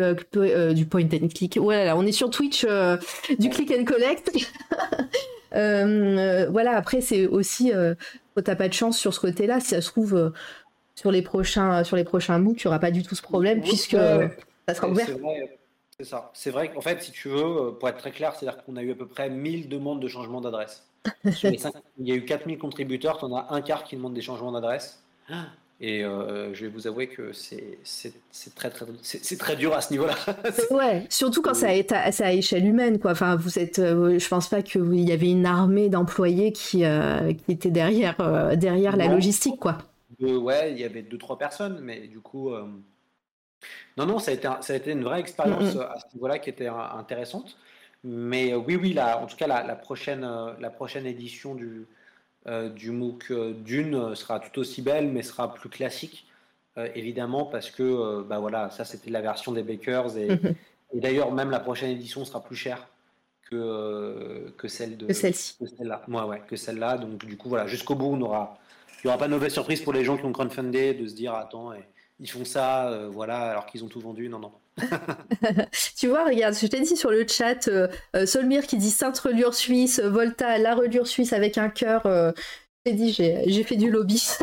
du 0.74 0.86
point 0.86 1.04
and 1.04 1.28
click? 1.34 1.58
Voilà, 1.58 1.96
on 1.98 2.06
est 2.06 2.12
sur 2.12 2.30
Twitch, 2.30 2.66
du 3.38 3.50
click 3.50 3.72
and 3.72 3.86
collect. 3.86 4.32
voilà, 5.52 6.76
après, 6.76 7.02
c'est 7.02 7.28
aussi 7.28 7.72
t'as 8.42 8.56
pas 8.56 8.68
de 8.68 8.74
chance 8.74 8.98
sur 8.98 9.14
ce 9.14 9.20
côté-là. 9.20 9.60
Si 9.60 9.68
ça 9.70 9.82
se 9.82 9.90
trouve, 9.90 10.16
euh, 10.16 10.30
sur 10.96 11.12
les 11.12 11.22
prochains, 11.22 11.84
sur 11.84 11.96
les 11.96 12.04
prochains 12.04 12.38
MOOC, 12.40 12.58
tu 12.58 12.68
n'auras 12.68 12.80
pas 12.80 12.92
du 12.92 13.04
tout 13.04 13.16
ce 13.16 13.22
problème 13.22 13.62
puisque 13.62 13.92
ça 13.92 14.74
sera 14.74 14.90
ouvert. 14.90 15.08
C'est 15.98 16.06
ça. 16.06 16.32
C'est 16.34 16.52
vrai 16.52 16.72
qu'en 16.72 16.80
fait, 16.80 17.04
si 17.04 17.12
tu 17.12 17.28
veux, 17.28 17.38
euh, 17.38 17.72
pour 17.72 17.90
être 17.90 17.98
très 17.98 18.12
clair, 18.12 18.34
c'est-à-dire 18.34 18.64
qu'on 18.64 18.78
a 18.78 18.82
eu 18.82 18.92
à 18.92 18.96
peu 18.96 19.06
près 19.06 19.30
1000 19.30 19.68
demandes 19.68 20.02
de 20.02 20.08
changement 20.08 20.40
d'adresse. 20.40 20.86
il 21.26 22.08
y 22.08 22.12
a 22.12 22.16
eu 22.16 22.24
4000 22.24 22.58
contributeurs, 22.58 23.18
tu 23.18 23.26
en 23.26 23.36
as 23.36 23.48
un 23.50 23.62
quart 23.62 23.84
qui 23.84 23.98
demande 23.98 24.14
des 24.14 24.22
changements 24.22 24.52
d'adresse. 24.52 25.04
Et 25.82 26.04
euh, 26.04 26.54
je 26.54 26.66
vais 26.66 26.72
vous 26.72 26.88
avouer 26.88 27.08
que 27.08 27.32
c'est 27.32 27.80
très 28.56 28.70
très 28.70 28.86
c'est 29.02 29.38
très 29.38 29.56
dur 29.56 29.74
à 29.74 29.80
ce 29.82 29.92
niveau-là. 29.92 30.16
ouais, 30.72 31.06
surtout 31.10 31.42
quand 31.42 31.54
ça 31.54 31.74
est 31.74 31.94
à, 31.94 32.10
à 32.20 32.32
échelle 32.34 32.66
humaine 32.66 33.00
quoi. 33.00 33.12
Enfin, 33.12 33.38
vous 33.38 33.60
êtes, 33.60 33.80
euh, 33.80 34.20
je 34.20 34.28
pense 34.28 34.50
pas 34.50 34.62
qu'il 34.62 35.00
y 35.08 35.12
avait 35.14 35.32
une 35.32 35.46
armée 35.46 35.88
d'employés 35.88 36.52
qui, 36.52 36.84
euh, 36.84 37.32
qui 37.34 37.54
était 37.54 37.72
derrière 37.72 38.18
derrière 38.58 38.98
la 38.98 39.08
logistique 39.08 39.60
quoi. 39.60 39.78
ouais, 40.20 40.72
il 40.74 40.80
y 40.80 40.84
avait 40.84 41.02
deux 41.02 41.18
trois 41.18 41.38
personnes, 41.38 41.80
mais 41.82 42.08
du 42.08 42.20
coup, 42.20 42.52
non 43.98 44.06
non, 44.06 44.20
ça 44.20 44.32
a 44.32 44.34
été 44.34 44.48
ça 44.62 44.74
a 44.74 44.76
été 44.76 44.92
une 44.92 45.04
vraie 45.04 45.20
expérience 45.20 45.76
à 45.76 45.96
ce 46.00 46.16
niveau-là 46.16 46.40
qui 46.40 46.50
était 46.50 46.68
intéressante. 46.68 47.58
Mais 48.04 48.54
oui 48.56 48.76
oui 48.78 48.94
là, 48.94 49.20
en 49.20 49.26
tout 49.28 49.36
cas 49.36 49.48
la, 49.48 49.64
la 49.64 49.76
prochaine 49.76 50.22
la 50.60 50.70
prochaine 50.70 51.06
édition 51.06 51.56
du 51.56 51.66
euh, 51.68 51.88
du 52.46 52.92
MOOC 52.92 53.32
euh, 53.32 53.54
d'une 53.54 53.96
euh, 53.96 54.16
sera 54.16 54.40
tout 54.40 54.60
aussi 54.60 54.82
belle, 54.82 55.10
mais 55.10 55.24
sera 55.24 55.54
plus 55.54 55.70
classique, 55.70 56.26
évidemment, 56.96 57.46
parce 57.46 57.70
que 57.70 58.22
bah 58.22 58.40
voilà, 58.40 58.70
ça 58.70 58.86
c'était 58.86 59.10
la 59.10 59.20
version 59.20 59.52
des 59.52 59.64
Bakers, 59.64 60.18
et, 60.18 60.30
mhm. 60.30 60.56
et 60.94 61.00
d'ailleurs 61.02 61.34
même 61.34 61.50
la 61.50 61.60
prochaine 61.60 61.90
édition 61.90 62.24
sera 62.24 62.42
plus 62.42 62.56
chère 62.56 62.88
que, 63.50 64.54
que 64.58 64.70
celle 64.70 64.96
de 64.96 65.12
celle-ci. 65.12 65.58
celle-là. 65.78 66.06
ouais, 66.08 66.42
que 66.48 66.56
celle-là. 66.56 66.98
Donc 66.98 67.26
du 67.26 67.36
coup 67.36 67.50
voilà, 67.50 67.68
jusqu'au 67.68 67.96
bout, 67.96 68.06
on 68.14 68.22
aura, 68.22 68.58
il 69.04 69.08
n'y 69.08 69.10
aura 69.10 69.18
pas 69.18 69.28
de 69.28 69.34
mauvaise 69.34 69.52
surprise 69.52 69.82
pour 69.82 69.92
les 69.92 70.06
gens 70.06 70.16
qui 70.16 70.24
ont 70.24 70.32
crowdfundé 70.32 70.94
de 70.94 71.06
se 71.06 71.16
dire 71.16 71.34
attends, 71.34 71.74
ils 72.22 72.32
font 72.32 72.46
ça, 72.46 73.08
voilà, 73.12 73.52
alors 73.52 73.66
qu'ils 73.66 73.84
ont 73.84 73.90
tout 73.90 74.00
vendu. 74.00 74.30
Non 74.30 74.40
non. 74.40 74.54
tu 75.98 76.08
vois, 76.08 76.26
regarde, 76.26 76.56
je 76.56 76.68
t'ai 76.68 76.82
dit 76.82 76.96
sur 76.96 77.12
le 77.12 77.26
chat, 77.28 77.68
euh, 77.68 77.88
euh, 78.16 78.26
Solmir 78.26 78.66
qui 78.66 78.78
dit 78.78 78.90
Sainte 78.90 79.18
Relure 79.20 79.54
Suisse, 79.54 80.00
Volta, 80.00 80.58
la 80.58 80.76
relure 80.76 81.08
suisse 81.08 81.34
avec 81.34 81.58
un 81.58 81.70
cœur. 81.70 82.06
Euh, 82.06 82.32
j'ai 82.86 82.94
dit, 82.94 83.12
j'ai 83.14 83.64
fait 83.64 83.76
du 83.76 83.92
lobby. 83.92 84.24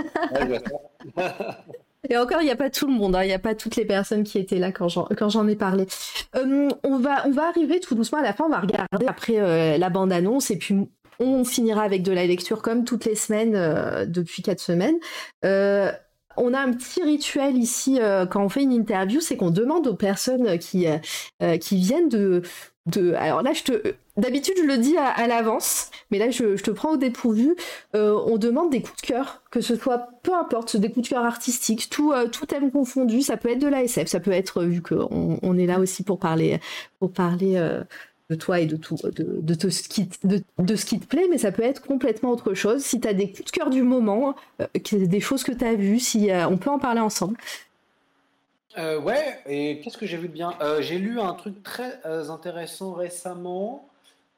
Et 2.08 2.16
encore, 2.16 2.40
il 2.40 2.44
n'y 2.44 2.52
a 2.52 2.56
pas 2.56 2.70
tout 2.70 2.86
le 2.86 2.92
monde, 2.92 3.16
hein, 3.16 3.24
il 3.24 3.26
n'y 3.26 3.32
a 3.32 3.40
pas 3.40 3.56
toutes 3.56 3.74
les 3.74 3.84
personnes 3.84 4.22
qui 4.22 4.38
étaient 4.38 4.58
là 4.58 4.70
quand 4.70 4.88
j'en 4.88 5.48
ai 5.48 5.56
parlé. 5.56 5.86
on, 6.34 6.98
va, 6.98 7.26
on 7.26 7.32
va 7.32 7.48
arriver 7.48 7.80
tout 7.80 7.96
doucement 7.96 8.18
à 8.18 8.22
la 8.22 8.32
fin, 8.32 8.44
on 8.44 8.50
va 8.50 8.60
regarder 8.60 9.06
après 9.08 9.76
la 9.76 9.90
bande-annonce 9.90 10.52
et 10.52 10.56
puis 10.56 10.76
on 11.18 11.44
finira 11.44 11.82
avec 11.82 12.04
de 12.04 12.12
la 12.12 12.24
lecture 12.24 12.62
comme 12.62 12.84
toutes 12.84 13.06
les 13.06 13.16
semaines 13.16 14.06
depuis 14.06 14.42
quatre 14.42 14.60
semaines 14.60 14.98
on 16.36 16.54
a 16.54 16.60
un 16.60 16.72
petit 16.72 17.02
rituel 17.02 17.56
ici 17.56 17.98
euh, 18.00 18.26
quand 18.26 18.42
on 18.42 18.48
fait 18.48 18.62
une 18.62 18.72
interview, 18.72 19.20
c'est 19.20 19.36
qu'on 19.36 19.50
demande 19.50 19.86
aux 19.86 19.94
personnes 19.94 20.58
qui, 20.58 20.86
euh, 20.86 20.98
euh, 21.42 21.58
qui 21.58 21.76
viennent 21.76 22.08
de, 22.08 22.42
de. 22.86 23.14
Alors 23.14 23.42
là, 23.42 23.52
je 23.52 23.62
te. 23.62 23.94
D'habitude, 24.16 24.54
je 24.56 24.62
le 24.62 24.78
dis 24.78 24.96
à, 24.96 25.26
l'avance, 25.26 25.90
mais 26.10 26.18
là, 26.18 26.30
je, 26.30 26.56
te 26.56 26.70
prends 26.70 26.92
au 26.92 26.96
dépourvu. 26.96 27.54
on 27.92 28.38
demande 28.38 28.70
des 28.70 28.80
coups 28.80 29.02
de 29.02 29.06
cœur, 29.08 29.42
que 29.50 29.60
ce 29.60 29.76
soit 29.76 30.08
peu 30.22 30.34
importe, 30.34 30.78
des 30.78 30.90
coups 30.90 31.10
de 31.10 31.14
cœur 31.14 31.22
artistiques, 31.22 31.90
tout, 31.90 32.14
tout 32.32 32.46
thème 32.46 32.70
confondu. 32.70 33.20
Ça 33.20 33.36
peut 33.36 33.50
être 33.50 33.58
de 33.58 33.66
l'ASF, 33.66 34.06
ça 34.06 34.18
peut 34.18 34.30
être 34.30 34.62
vu 34.62 34.80
qu'on 34.80 35.38
on 35.42 35.58
est 35.58 35.66
là 35.66 35.78
aussi 35.80 36.02
pour 36.02 36.18
parler, 36.18 36.60
pour 36.98 37.12
parler 37.12 37.60
de 38.28 38.34
toi 38.34 38.60
et 38.60 38.66
de 38.66 38.76
tout, 38.76 38.96
de, 39.04 39.40
de, 39.40 39.70
ce 39.70 39.88
qui, 39.88 40.08
de, 40.24 40.42
de, 40.58 40.76
ce 40.76 40.84
qui 40.84 40.98
te 40.98 41.06
plaît, 41.06 41.26
mais 41.30 41.38
ça 41.38 41.52
peut 41.52 41.62
être 41.62 41.82
complètement 41.82 42.30
autre 42.30 42.54
chose. 42.54 42.82
Si 42.82 43.00
tu 43.00 43.06
as 43.06 43.14
des 43.14 43.30
coups 43.30 43.44
de 43.44 43.50
cœur 43.50 43.70
du 43.70 43.82
moment, 43.82 44.34
euh, 44.60 44.66
des 44.92 45.20
choses 45.20 45.44
que 45.44 45.52
tu 45.52 45.64
as 45.64 45.74
vues, 45.74 46.00
si, 46.00 46.30
euh, 46.30 46.48
on 46.48 46.56
peut 46.56 46.70
en 46.70 46.78
parler 46.78 47.00
ensemble. 47.00 47.36
Euh, 48.78 49.00
ouais, 49.00 49.38
et 49.46 49.80
qu'est-ce 49.80 49.96
que 49.96 50.06
j'ai 50.06 50.16
vu 50.16 50.28
de 50.28 50.32
bien? 50.32 50.52
J'ai 50.80 50.98
lu 50.98 51.20
un 51.20 51.32
truc 51.34 51.62
très 51.62 52.04
intéressant 52.04 52.92
récemment. 52.92 53.88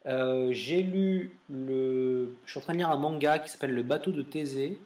j'ai 0.04 0.82
lu 0.82 1.36
le. 1.50 2.36
Je 2.44 2.50
suis 2.50 2.58
en 2.60 2.62
train 2.62 2.74
de 2.74 2.78
lire 2.78 2.90
un 2.90 2.98
manga 2.98 3.38
qui 3.40 3.50
s'appelle 3.50 3.72
Le 3.72 3.82
bateau 3.82 4.12
de 4.12 4.22
Thésée 4.22 4.78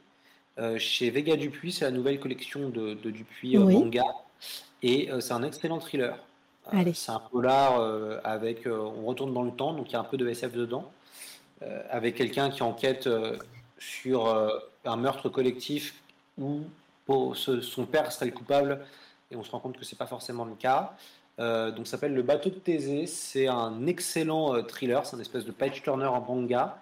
chez 0.77 1.11
Vega 1.11 1.35
Dupuis. 1.35 1.71
C'est 1.71 1.85
la 1.85 1.91
nouvelle 1.91 2.19
collection 2.19 2.69
de, 2.69 2.95
de 2.95 3.11
Dupuis 3.11 3.57
manga. 3.57 4.05
Et 4.81 5.09
c'est 5.19 5.33
un 5.33 5.43
excellent 5.43 5.77
thriller. 5.77 6.17
C'est 6.93 7.11
un 7.11 7.19
polar 7.19 7.79
euh, 7.79 8.19
avec. 8.23 8.65
Euh, 8.65 8.77
on 8.77 9.05
retourne 9.05 9.33
dans 9.33 9.43
le 9.43 9.51
temps, 9.51 9.73
donc 9.73 9.89
il 9.89 9.93
y 9.93 9.95
a 9.95 9.99
un 9.99 10.05
peu 10.05 10.17
de 10.17 10.27
SF 10.27 10.53
dedans, 10.53 10.91
euh, 11.61 11.81
avec 11.89 12.15
quelqu'un 12.15 12.49
qui 12.49 12.63
enquête 12.63 13.09
sur 13.77 14.33
un 14.85 14.95
meurtre 14.95 15.29
collectif 15.29 16.01
où 16.37 16.61
son 17.35 17.85
père 17.85 18.11
serait 18.11 18.27
le 18.27 18.31
coupable 18.31 18.79
et 19.29 19.35
on 19.35 19.43
se 19.43 19.51
rend 19.51 19.59
compte 19.59 19.77
que 19.77 19.83
c'est 19.83 19.97
pas 19.97 20.07
forcément 20.07 20.45
le 20.45 20.55
cas. 20.55 20.93
donc, 21.37 21.85
ça 21.85 21.91
s'appelle 21.91 22.13
Le 22.13 22.21
bateau 22.21 22.49
de 22.49 22.55
Thésée. 22.55 23.07
C'est 23.07 23.47
un 23.47 23.85
excellent 23.87 24.63
thriller. 24.63 25.05
C'est 25.05 25.17
une 25.17 25.21
espèce 25.21 25.43
de 25.45 25.51
page 25.51 25.81
turner 25.81 26.05
en 26.05 26.21
manga. 26.21 26.77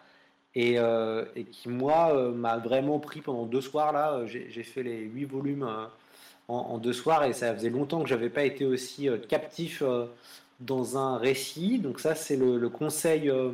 Et, 0.54 0.76
et 0.76 1.44
qui, 1.46 1.70
moi, 1.70 2.14
m'a 2.32 2.58
vraiment 2.58 3.00
pris 3.00 3.22
pendant 3.22 3.46
deux 3.46 3.62
soirs. 3.62 3.94
là. 3.94 4.28
J'ai 4.28 4.64
fait 4.64 4.84
les 4.84 5.00
huit 5.00 5.26
volumes 5.26 5.68
en, 6.52 6.78
deux 6.78 6.94
soirs 6.94 7.24
et 7.24 7.34
ça 7.34 7.54
faisait 7.54 7.70
longtemps 7.70 8.02
que 8.02 8.10
j'avais 8.10 8.30
pas 8.30 8.44
été 8.44 8.66
aussi 8.66 9.08
captif 9.30 9.84
dans 10.62 10.98
un 10.98 11.18
récit. 11.18 11.80
Donc 11.80 12.00
ça, 12.00 12.16
c'est 12.16 12.38
le, 12.38 12.70
conseil, 12.70 13.30
euh, 13.30 13.52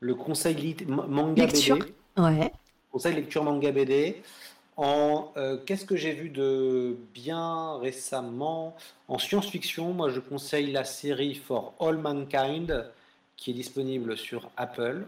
le 0.00 0.14
conseil 0.14 0.76
manga 0.86 1.46
lecture. 1.46 1.78
BD. 1.78 1.92
Ouais. 2.18 2.52
Conseil 2.92 3.14
lecture 3.14 3.44
manga 3.44 3.72
BD. 3.72 4.22
En 4.76 5.32
euh, 5.36 5.56
qu'est-ce 5.64 5.84
que 5.84 5.94
j'ai 5.94 6.12
vu 6.12 6.30
de 6.30 6.96
bien 7.14 7.78
récemment? 7.78 8.76
En 9.06 9.18
science-fiction 9.18 9.92
Moi, 9.92 10.10
je 10.10 10.20
conseille 10.20 10.72
la 10.72 10.84
série 10.84 11.36
For 11.36 11.74
All 11.80 11.96
Mankind 11.96 12.90
qui 13.36 13.50
est 13.50 13.54
disponible 13.54 14.16
sur 14.16 14.50
Apple. 14.56 15.06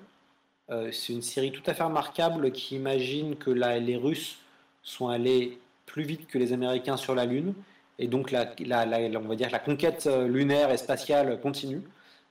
Euh, 0.70 0.90
c'est 0.92 1.12
une 1.12 1.22
série 1.22 1.52
tout 1.52 1.62
à 1.66 1.74
fait 1.74 1.82
remarquable 1.82 2.52
qui 2.52 2.76
imagine 2.76 3.36
que 3.36 3.50
là, 3.50 3.78
les 3.78 3.96
Russes 3.96 4.38
sont 4.82 5.08
allés 5.08 5.58
plus 5.86 6.02
vite 6.02 6.26
que 6.26 6.38
les 6.38 6.52
Américains 6.52 6.96
sur 6.96 7.14
la 7.14 7.24
Lune 7.24 7.54
et 7.98 8.08
donc, 8.08 8.30
la, 8.30 8.52
on 8.58 9.28
va 9.28 9.36
dire 9.36 9.50
la 9.50 9.58
conquête 9.58 10.06
euh, 10.06 10.28
lunaire 10.28 10.70
et 10.70 10.76
spatiale 10.76 11.40
continue. 11.40 11.82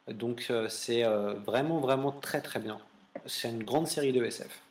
Donc, 0.07 0.47
euh, 0.49 0.67
c'est 0.69 1.03
euh, 1.03 1.33
vraiment, 1.45 1.79
vraiment 1.79 2.11
très, 2.11 2.41
très 2.41 2.59
bien. 2.59 2.77
C'est 3.25 3.49
une 3.49 3.63
grande 3.63 3.87
série 3.87 4.11
de 4.11 4.23
SF. 4.23 4.61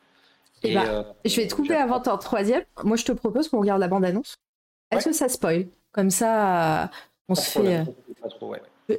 Eh 0.63 0.71
et, 0.71 0.75
ben, 0.75 1.05
je 1.25 1.35
vais 1.35 1.47
te 1.47 1.55
couper 1.55 1.75
avant 1.75 1.99
ton 1.99 2.17
troisième. 2.17 2.63
Moi, 2.83 2.95
je 2.95 3.03
te 3.03 3.11
propose 3.11 3.49
qu'on 3.49 3.59
regarde 3.59 3.81
la 3.81 3.89
bande-annonce. 3.89 4.35
Est-ce 4.91 5.05
que 5.05 5.13
ça 5.13 5.27
spoil? 5.27 5.67
Comme 5.91 6.09
ça, 6.09 6.89
on 7.27 7.35
se 7.35 7.59
fait. 7.59 7.83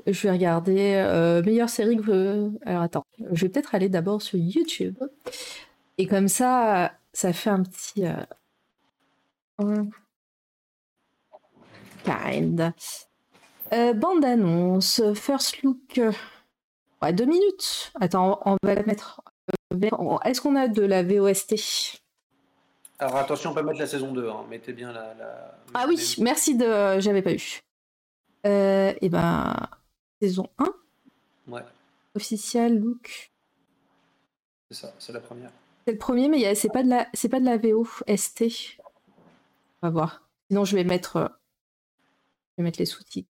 Je 0.06 0.22
vais 0.22 0.30
regarder 0.32 1.40
meilleure 1.44 1.70
série 1.70 1.96
que. 1.96 2.50
Alors 2.66 2.82
attends, 2.82 3.06
je 3.32 3.42
vais 3.42 3.48
peut-être 3.48 3.74
aller 3.74 3.88
d'abord 3.88 4.20
sur 4.20 4.38
YouTube. 4.38 4.98
Et 5.96 6.06
comme 6.06 6.28
ça, 6.28 6.92
ça 7.12 7.32
fait 7.32 7.50
un 7.50 7.62
petit. 7.62 8.04
Kind. 12.04 12.72
Euh, 13.72 13.92
bande 13.94 14.24
annonce, 14.24 15.02
first 15.14 15.62
look. 15.62 16.00
Ouais, 17.02 17.12
deux 17.12 17.24
minutes. 17.24 17.92
Attends, 18.00 18.40
on 18.44 18.56
va 18.62 18.74
la 18.74 18.82
mettre. 18.84 19.22
Euh, 19.72 20.18
est-ce 20.24 20.40
qu'on 20.40 20.56
a 20.56 20.68
de 20.68 20.82
la 20.82 21.02
VOST 21.02 22.00
Alors 22.98 23.16
attention, 23.16 23.50
on 23.50 23.54
peut 23.54 23.62
mettre 23.62 23.80
la 23.80 23.86
saison 23.86 24.12
2. 24.12 24.28
Hein. 24.28 24.44
Mettez 24.48 24.72
bien 24.72 24.92
la. 24.92 25.58
Ah 25.74 25.86
oui, 25.88 26.16
merci 26.20 26.56
de. 26.56 27.00
J'avais 27.00 27.22
pas 27.22 27.32
eu. 27.32 27.60
Euh, 28.46 28.90
et 28.90 28.98
eh 29.02 29.08
ben. 29.08 29.54
Saison 30.20 30.48
1 30.58 30.72
Ouais. 31.48 31.62
Officiel, 32.14 32.78
look. 32.78 33.30
C'est 34.70 34.78
ça, 34.78 34.94
c'est 34.98 35.12
la 35.12 35.20
première. 35.20 35.50
C'est 35.86 35.92
le 35.92 35.98
premier, 35.98 36.28
mais 36.28 36.54
c'est 36.54 36.70
pas 36.70 36.82
de 36.82 36.88
la, 36.88 37.06
c'est 37.12 37.28
pas 37.28 37.40
de 37.40 37.44
la 37.44 37.58
VOST. 37.58 38.78
On 39.82 39.88
va 39.88 39.90
voir. 39.90 40.28
Sinon, 40.48 40.64
je 40.64 40.76
vais 40.76 40.84
mettre 40.84 41.38
je 42.56 42.62
vais 42.62 42.64
mettre 42.64 42.78
les 42.78 42.86
sous-titres. 42.86 43.28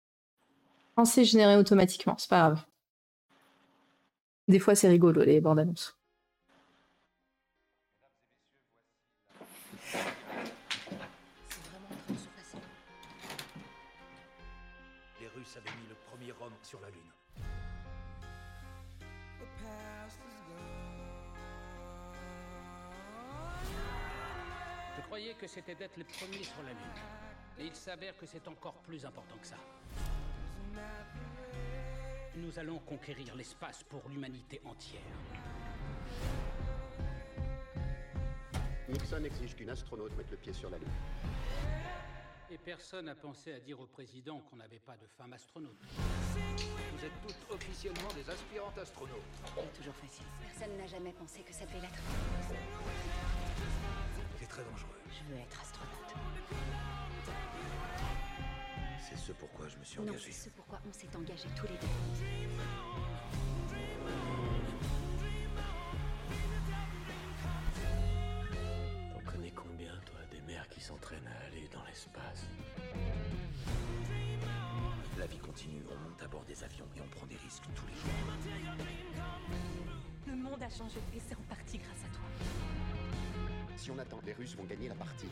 Français 0.94 1.24
généré 1.24 1.56
automatiquement, 1.56 2.16
c'est 2.18 2.30
pas 2.30 2.40
grave. 2.40 2.66
Des 4.48 4.60
fois, 4.60 4.76
c'est 4.76 4.90
rigolo, 4.90 5.24
les 5.24 5.40
bandes 5.40 5.60
annonces. 5.60 5.98
Je 25.22 25.26
croyais 25.26 25.40
que 25.40 25.48
c'était 25.48 25.76
d'être 25.76 25.98
le 25.98 26.04
premier 26.04 26.44
sur 26.44 26.64
la 26.64 26.72
Lune. 26.72 27.60
Et 27.60 27.66
il 27.68 27.76
s'avère 27.76 28.18
que 28.18 28.26
c'est 28.26 28.48
encore 28.48 28.74
plus 28.82 29.06
important 29.06 29.36
que 29.40 29.46
ça. 29.46 29.58
Nous 32.38 32.58
allons 32.58 32.80
conquérir 32.80 33.36
l'espace 33.36 33.84
pour 33.84 34.02
l'humanité 34.10 34.60
entière. 34.66 35.00
Nixon 38.90 39.24
exige 39.24 39.56
qu'une 39.56 39.70
astronaute 39.70 40.18
mette 40.18 40.32
le 40.32 40.38
pied 40.38 40.54
sur 40.54 40.72
la 40.72 40.80
Lune. 40.80 40.90
Et 42.50 42.58
personne 42.58 43.06
n'a 43.06 43.14
pensé 43.14 43.54
à 43.54 43.60
dire 43.60 43.80
au 43.80 43.86
président 43.86 44.40
qu'on 44.40 44.56
n'avait 44.56 44.80
pas 44.80 44.98
de 44.98 45.06
femme 45.20 45.34
astronaute. 45.34 45.84
Vous 45.94 47.06
êtes 47.06 47.22
toutes 47.22 47.52
officiellement 47.52 48.12
des 48.16 48.28
aspirantes 48.28 48.80
astronautes. 48.80 49.22
C'est 49.56 49.78
toujours 49.78 49.96
facile. 49.98 50.26
Personne 50.48 50.78
n'a 50.78 50.88
jamais 50.88 51.12
pensé 51.12 51.44
que 51.44 51.54
ça 51.54 51.68
devait 51.68 51.82
l'être. 51.82 52.02
C'est 54.52 54.58
très 54.58 54.70
dangereux. 54.70 55.00
Je 55.08 55.24
veux 55.32 55.40
être 55.40 55.62
astronaute. 55.62 56.14
C'est 59.00 59.18
ce 59.18 59.32
pourquoi 59.32 59.68
je 59.70 59.78
me 59.78 59.84
suis 59.86 60.00
engagé. 60.00 60.14
Non, 60.14 60.22
c'est 60.22 60.32
ce 60.34 60.50
pourquoi 60.50 60.82
on 60.86 60.92
s'est 60.92 61.16
engagé 61.16 61.48
tous 61.56 61.68
les 61.68 61.78
deux. 61.78 61.88
T'en 69.14 69.32
connais 69.32 69.52
combien, 69.52 69.96
toi, 70.06 70.20
des 70.32 70.42
mères 70.42 70.68
qui 70.68 70.82
s'entraînent 70.82 71.28
à 71.28 71.46
aller 71.46 71.70
dans 71.72 71.86
l'espace? 71.86 72.46
La 75.18 75.28
vie 75.28 75.40
continue, 75.40 75.84
on 75.90 76.10
monte 76.10 76.22
à 76.24 76.28
bord 76.28 76.44
des 76.44 76.62
avions 76.62 76.88
et 76.98 77.02
on 77.02 77.08
prend 77.08 77.26
des 77.26 77.38
risques 77.38 77.64
tous 77.74 77.88
les 77.88 77.94
jours. 77.94 78.12
Le 80.28 80.36
monde 80.36 80.62
a 80.62 80.70
changé 80.70 81.00
et 81.16 81.22
c'est 81.26 81.36
en 81.36 81.44
partie 81.44 81.78
grâce 81.78 82.04
à 82.04 82.10
toi. 82.14 82.26
Si 83.82 83.90
on 83.90 83.98
attend, 83.98 84.20
les 84.28 84.34
Russes 84.34 84.56
vont 84.56 84.64
gagner 84.66 84.90
la 84.90 84.94
partie. 84.94 85.26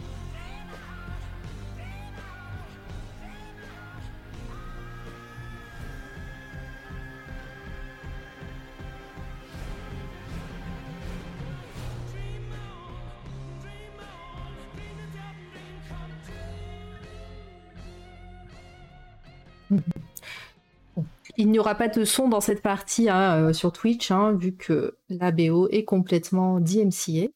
Il 21.38 21.52
n'y 21.52 21.60
aura 21.60 21.76
pas 21.76 21.88
de 21.88 22.04
son 22.04 22.28
dans 22.30 22.42
cette 22.42 22.64
partie 22.64 23.10
hein, 23.10 23.50
euh, 23.50 23.54
sur 23.54 23.72
Twitch, 23.72 24.10
hein, 24.10 24.32
vu 24.32 24.56
que 24.56 24.98
la 25.10 25.30
BO 25.30 25.68
est 25.70 25.84
complètement 25.86 26.60
DMCA. 26.60 27.28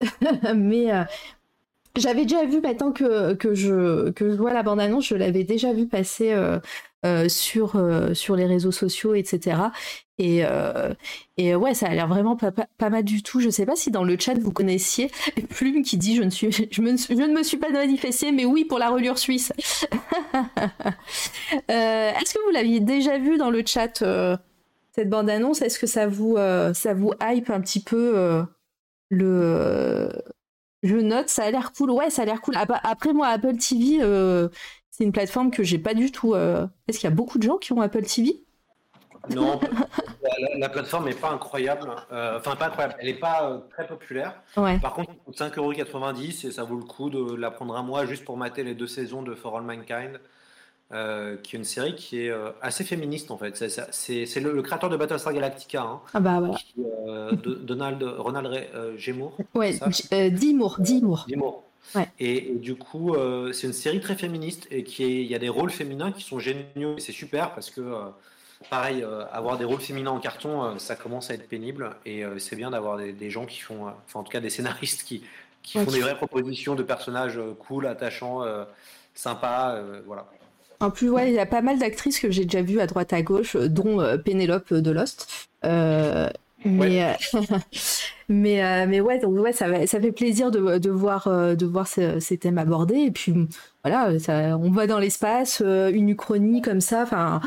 Mais 0.54 0.92
euh, 0.92 1.04
j'avais 1.96 2.22
déjà 2.22 2.44
vu, 2.44 2.60
maintenant 2.60 2.92
que, 2.92 3.36
je, 3.54 4.10
que 4.10 4.30
je 4.30 4.36
vois 4.36 4.52
la 4.52 4.62
bande-annonce, 4.62 5.06
je 5.06 5.16
l'avais 5.16 5.44
déjà 5.44 5.72
vu 5.72 5.86
passer 5.86 6.32
euh, 6.32 6.58
euh, 7.04 7.28
sur, 7.28 7.80
sur 8.14 8.36
les 8.36 8.46
réseaux 8.46 8.72
sociaux, 8.72 9.14
etc. 9.14 9.56
Et, 10.18 10.42
et 11.36 11.54
ouais, 11.54 11.74
ça 11.74 11.86
a 11.86 11.94
l'air 11.94 12.08
vraiment 12.08 12.36
pas, 12.36 12.50
pas, 12.50 12.90
mal 12.90 13.04
du 13.04 13.22
tout. 13.22 13.40
Je 13.40 13.50
sais 13.50 13.66
pas 13.66 13.76
si 13.76 13.90
dans 13.90 14.04
le 14.04 14.16
chat 14.18 14.34
vous 14.34 14.52
connaissiez 14.52 15.10
Plume 15.50 15.82
qui 15.82 15.96
dit 15.96 16.16
je 16.16 16.22
ne, 16.22 16.30
suis, 16.30 16.50
je, 16.50 16.82
me, 16.82 16.96
je 16.96 17.14
ne 17.14 17.32
me 17.32 17.42
suis 17.42 17.56
pas 17.56 17.70
manifesté, 17.70 18.32
mais 18.32 18.44
oui 18.44 18.64
pour 18.64 18.78
la 18.78 18.90
relure 18.90 19.18
suisse. 19.18 19.52
Est-ce 21.68 22.34
que 22.34 22.44
vous 22.46 22.52
l'aviez 22.52 22.80
déjà 22.80 23.18
vu 23.18 23.38
dans 23.38 23.50
le 23.50 23.62
chat 23.64 24.04
cette 24.92 25.08
bande-annonce? 25.08 25.62
Est-ce 25.62 25.78
que 25.78 25.86
ça 25.86 26.06
vous, 26.06 26.36
ça 26.74 26.94
vous 26.94 27.12
hype 27.22 27.50
un 27.50 27.60
petit 27.60 27.80
peu 27.80 28.44
le 29.10 30.10
je 30.82 30.96
note, 30.96 31.28
ça 31.28 31.44
a 31.44 31.50
l'air 31.50 31.72
cool. 31.72 31.90
Ouais, 31.90 32.10
ça 32.10 32.22
a 32.22 32.24
l'air 32.24 32.40
cool. 32.40 32.56
Après, 32.56 33.12
moi, 33.12 33.28
Apple 33.28 33.56
TV, 33.56 33.98
euh, 34.00 34.48
c'est 34.90 35.04
une 35.04 35.12
plateforme 35.12 35.50
que 35.50 35.62
j'ai 35.62 35.78
pas 35.78 35.94
du 35.94 36.12
tout. 36.12 36.34
Euh, 36.34 36.66
est-ce 36.86 36.98
qu'il 36.98 37.08
y 37.08 37.12
a 37.12 37.14
beaucoup 37.14 37.38
de 37.38 37.42
gens 37.42 37.56
qui 37.56 37.72
ont 37.72 37.80
Apple 37.80 38.02
TV 38.02 38.40
Non, 39.34 39.60
la, 40.58 40.68
plateforme 40.68 41.06
n'est 41.06 41.14
pas 41.14 41.30
incroyable. 41.30 41.90
Euh, 42.12 42.38
enfin, 42.38 42.54
pas 42.54 42.66
incroyable. 42.66 42.94
Elle 43.00 43.08
n'est 43.08 43.18
pas 43.18 43.60
très 43.70 43.86
populaire. 43.86 44.40
Par 44.54 44.94
contre, 44.94 45.10
elle 45.10 45.18
coûte 45.18 45.36
5,90€ 45.36 46.46
et 46.46 46.52
ça 46.52 46.62
vaut 46.62 46.76
le 46.76 46.84
coup 46.84 47.10
de 47.10 47.34
la 47.34 47.50
prendre 47.50 47.76
un 47.76 47.82
mois 47.82 48.06
juste 48.06 48.24
pour 48.24 48.36
mater 48.36 48.62
les 48.62 48.74
deux 48.74 48.86
saisons 48.86 49.22
de 49.22 49.34
For 49.34 49.56
All 49.56 49.64
Mankind. 49.64 50.20
Euh, 50.90 51.36
qui 51.42 51.54
est 51.54 51.58
une 51.58 51.66
série 51.66 51.94
qui 51.94 52.22
est 52.22 52.30
euh, 52.30 52.48
assez 52.62 52.82
féministe 52.82 53.30
en 53.30 53.36
fait. 53.36 53.62
C'est 53.90 54.40
le, 54.40 54.62
créateur 54.62 54.88
de 54.88 54.96
Battlestar 54.96 55.34
Galactica. 55.34 55.82
Hein, 55.82 56.00
ah 56.14 56.20
bah 56.20 56.38
voilà. 56.38 56.56
Euh, 57.06 57.32
Donald, 57.32 58.02
Ronald 58.02 58.96
Gemour. 58.96 59.36
Ouais, 59.54 59.78
Dimour, 60.30 60.76
Dimour. 60.80 61.26
Ouais. 61.94 62.08
Et, 62.18 62.54
du 62.54 62.74
coup, 62.74 63.14
c'est 63.52 63.66
une 63.66 63.74
série 63.74 64.00
très 64.00 64.14
féministe 64.14 64.66
et 64.70 64.82
qui 64.82 65.04
il 65.04 65.26
y 65.26 65.34
a 65.34 65.38
des 65.38 65.50
rôles 65.50 65.70
féminins 65.70 66.10
qui 66.10 66.22
sont 66.22 66.38
géniaux 66.38 66.96
et 66.96 67.00
c'est 67.00 67.12
super 67.12 67.52
parce 67.52 67.70
que 67.70 67.82
pareil, 68.70 69.04
avoir 69.30 69.58
des 69.58 69.66
rôles 69.66 69.80
féminins 69.80 70.12
en 70.12 70.20
carton, 70.20 70.78
ça 70.78 70.96
commence 70.96 71.30
à 71.30 71.34
être 71.34 71.48
pénible 71.48 71.90
et 72.06 72.24
c'est 72.38 72.56
bien 72.56 72.70
d'avoir 72.70 72.96
des, 72.96 73.30
gens 73.30 73.44
qui 73.44 73.60
font, 73.60 73.88
enfin 74.06 74.20
en 74.20 74.22
tout 74.22 74.32
cas 74.32 74.40
des 74.40 74.50
scénaristes 74.50 75.02
qui, 75.04 75.22
qui 75.62 75.78
font 75.78 75.90
des 75.90 76.00
vraies 76.00 76.16
propositions 76.16 76.74
de 76.74 76.82
personnages 76.82 77.38
cool, 77.58 77.86
attachants, 77.86 78.42
sympas, 79.14 79.78
voilà. 80.06 80.26
En 80.80 80.90
plus, 80.90 81.10
ouais, 81.10 81.28
il 81.28 81.34
y 81.34 81.38
a 81.38 81.46
pas 81.46 81.62
mal 81.62 81.78
d'actrices 81.78 82.20
que 82.20 82.30
j'ai 82.30 82.44
déjà 82.44 82.62
vues 82.62 82.80
à 82.80 82.86
droite 82.86 83.12
à 83.12 83.22
gauche, 83.22 83.56
dont 83.56 83.98
Pénélope 84.24 84.72
de 84.72 84.90
Lost. 84.90 85.48
mais, 85.62 86.38
mais, 88.28 88.86
mais 88.86 89.00
ouais, 89.00 89.18
donc 89.18 89.38
ouais, 89.38 89.52
ça, 89.52 89.86
ça 89.86 90.00
fait 90.00 90.12
plaisir 90.12 90.50
de, 90.50 90.78
de 90.78 90.90
voir, 90.90 91.28
de 91.28 91.66
voir 91.66 91.86
ces, 91.86 92.20
ces, 92.20 92.38
thèmes 92.38 92.58
abordés. 92.58 93.00
Et 93.00 93.10
puis 93.10 93.34
voilà, 93.82 94.18
ça, 94.20 94.56
on 94.56 94.70
va 94.70 94.86
dans 94.86 94.98
l'espace, 95.00 95.60
une 95.60 96.10
uchronie 96.10 96.62
comme 96.62 96.80
ça. 96.80 97.02
Enfin, 97.02 97.40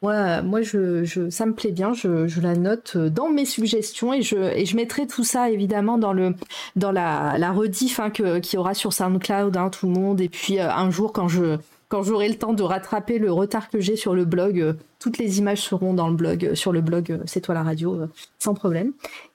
moi, 0.00 0.42
moi 0.42 0.62
je, 0.62 1.02
je, 1.04 1.28
ça 1.28 1.44
me 1.44 1.54
plaît 1.54 1.72
bien, 1.72 1.92
je, 1.92 2.28
je, 2.28 2.40
la 2.40 2.54
note 2.54 2.96
dans 2.96 3.28
mes 3.28 3.44
suggestions 3.44 4.12
et 4.12 4.22
je, 4.22 4.36
et 4.36 4.64
je 4.64 4.76
mettrai 4.76 5.08
tout 5.08 5.24
ça 5.24 5.50
évidemment 5.50 5.98
dans, 5.98 6.12
le, 6.12 6.34
dans 6.76 6.92
la, 6.92 7.36
la 7.36 7.50
rediff 7.50 7.98
hein, 7.98 8.10
qu'il 8.10 8.54
y 8.54 8.56
aura 8.56 8.74
sur 8.74 8.92
SoundCloud, 8.92 9.56
hein, 9.56 9.70
tout 9.70 9.86
le 9.86 9.92
monde. 9.92 10.20
Et 10.20 10.28
puis 10.28 10.60
euh, 10.60 10.70
un 10.70 10.90
jour, 10.90 11.12
quand 11.12 11.26
je 11.26 11.56
quand 11.88 12.02
j'aurai 12.02 12.28
le 12.28 12.36
temps 12.36 12.52
de 12.52 12.62
rattraper 12.62 13.18
le 13.18 13.32
retard 13.32 13.70
que 13.70 13.80
j'ai 13.80 13.96
sur 13.96 14.14
le 14.14 14.24
blog, 14.24 14.60
euh, 14.60 14.74
toutes 14.98 15.18
les 15.18 15.38
images 15.38 15.62
seront 15.62 15.94
dans 15.94 16.08
le 16.08 16.14
blog, 16.14 16.44
euh, 16.44 16.54
sur 16.54 16.72
le 16.72 16.80
blog 16.80 17.20
C'est 17.26 17.40
toi 17.40 17.54
la 17.54 17.62
radio, 17.62 18.08
sans 18.38 18.54
problème. 18.54 18.92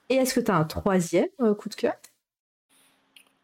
Et 0.08 0.14
est-ce 0.14 0.34
que 0.34 0.40
tu 0.40 0.50
as 0.50 0.56
un 0.56 0.64
troisième 0.64 1.28
coup 1.58 1.68
de 1.68 1.74
cœur? 1.74 1.94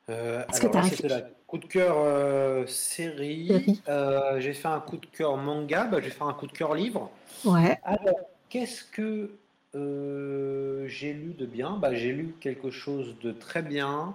Est-ce 0.09 0.61
que 0.61 0.67
tu 0.67 0.77
as 0.77 1.17
un 1.17 1.23
coup 1.51 1.59
de 1.59 1.67
cœur 1.67 1.97
euh, 1.99 2.65
série. 2.67 3.83
Euh, 3.89 4.41
j'ai 4.41 4.53
fait 4.53 4.69
un 4.69 4.79
coup 4.79 4.97
de 4.97 5.07
cœur 5.07 5.37
manga. 5.37 5.85
Bah, 5.85 5.99
j'ai 6.01 6.11
fait 6.11 6.23
un 6.23 6.33
coup 6.33 6.47
de 6.47 6.53
cœur 6.53 6.75
livre. 6.75 7.11
Ouais. 7.45 7.77
Alors, 7.83 8.21
qu'est-ce 8.49 8.85
que 8.85 9.31
euh, 9.75 10.87
j'ai 10.87 11.13
lu 11.13 11.35
de 11.35 11.47
bien? 11.47 11.73
Bah, 11.73 11.93
J'ai 11.93 12.13
lu 12.13 12.37
quelque 12.41 12.71
chose 12.71 13.17
de 13.21 13.33
très 13.33 13.63
bien. 13.63 14.15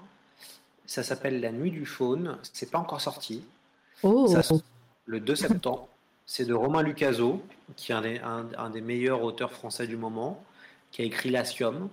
Ça 0.85 1.03
s'appelle 1.03 1.41
La 1.41 1.51
Nuit 1.51 1.72
du 1.72 1.85
Faune. 1.85 2.38
C'est 2.53 2.72
pas 2.72 2.80
encore 2.80 3.01
sorti. 3.01 3.43
Oh. 4.01 4.34
Le 5.06 5.19
2 5.19 5.36
septembre. 5.36 5.88
C'est 6.26 6.45
de 6.45 6.53
Romain 6.53 6.82
Lucaso, 6.82 7.44
qui 7.76 7.91
est 7.91 7.95
un 7.95 8.02
des, 8.02 8.19
un, 8.57 8.69
des, 8.69 8.82
meilleurs 8.82 9.23
auteurs 9.23 9.52
français 9.52 9.86
du 9.86 9.98
moment, 9.98 10.44
qui 10.91 11.03
a 11.03 11.06
écrit 11.06 11.30
L'Asium. 11.30 11.90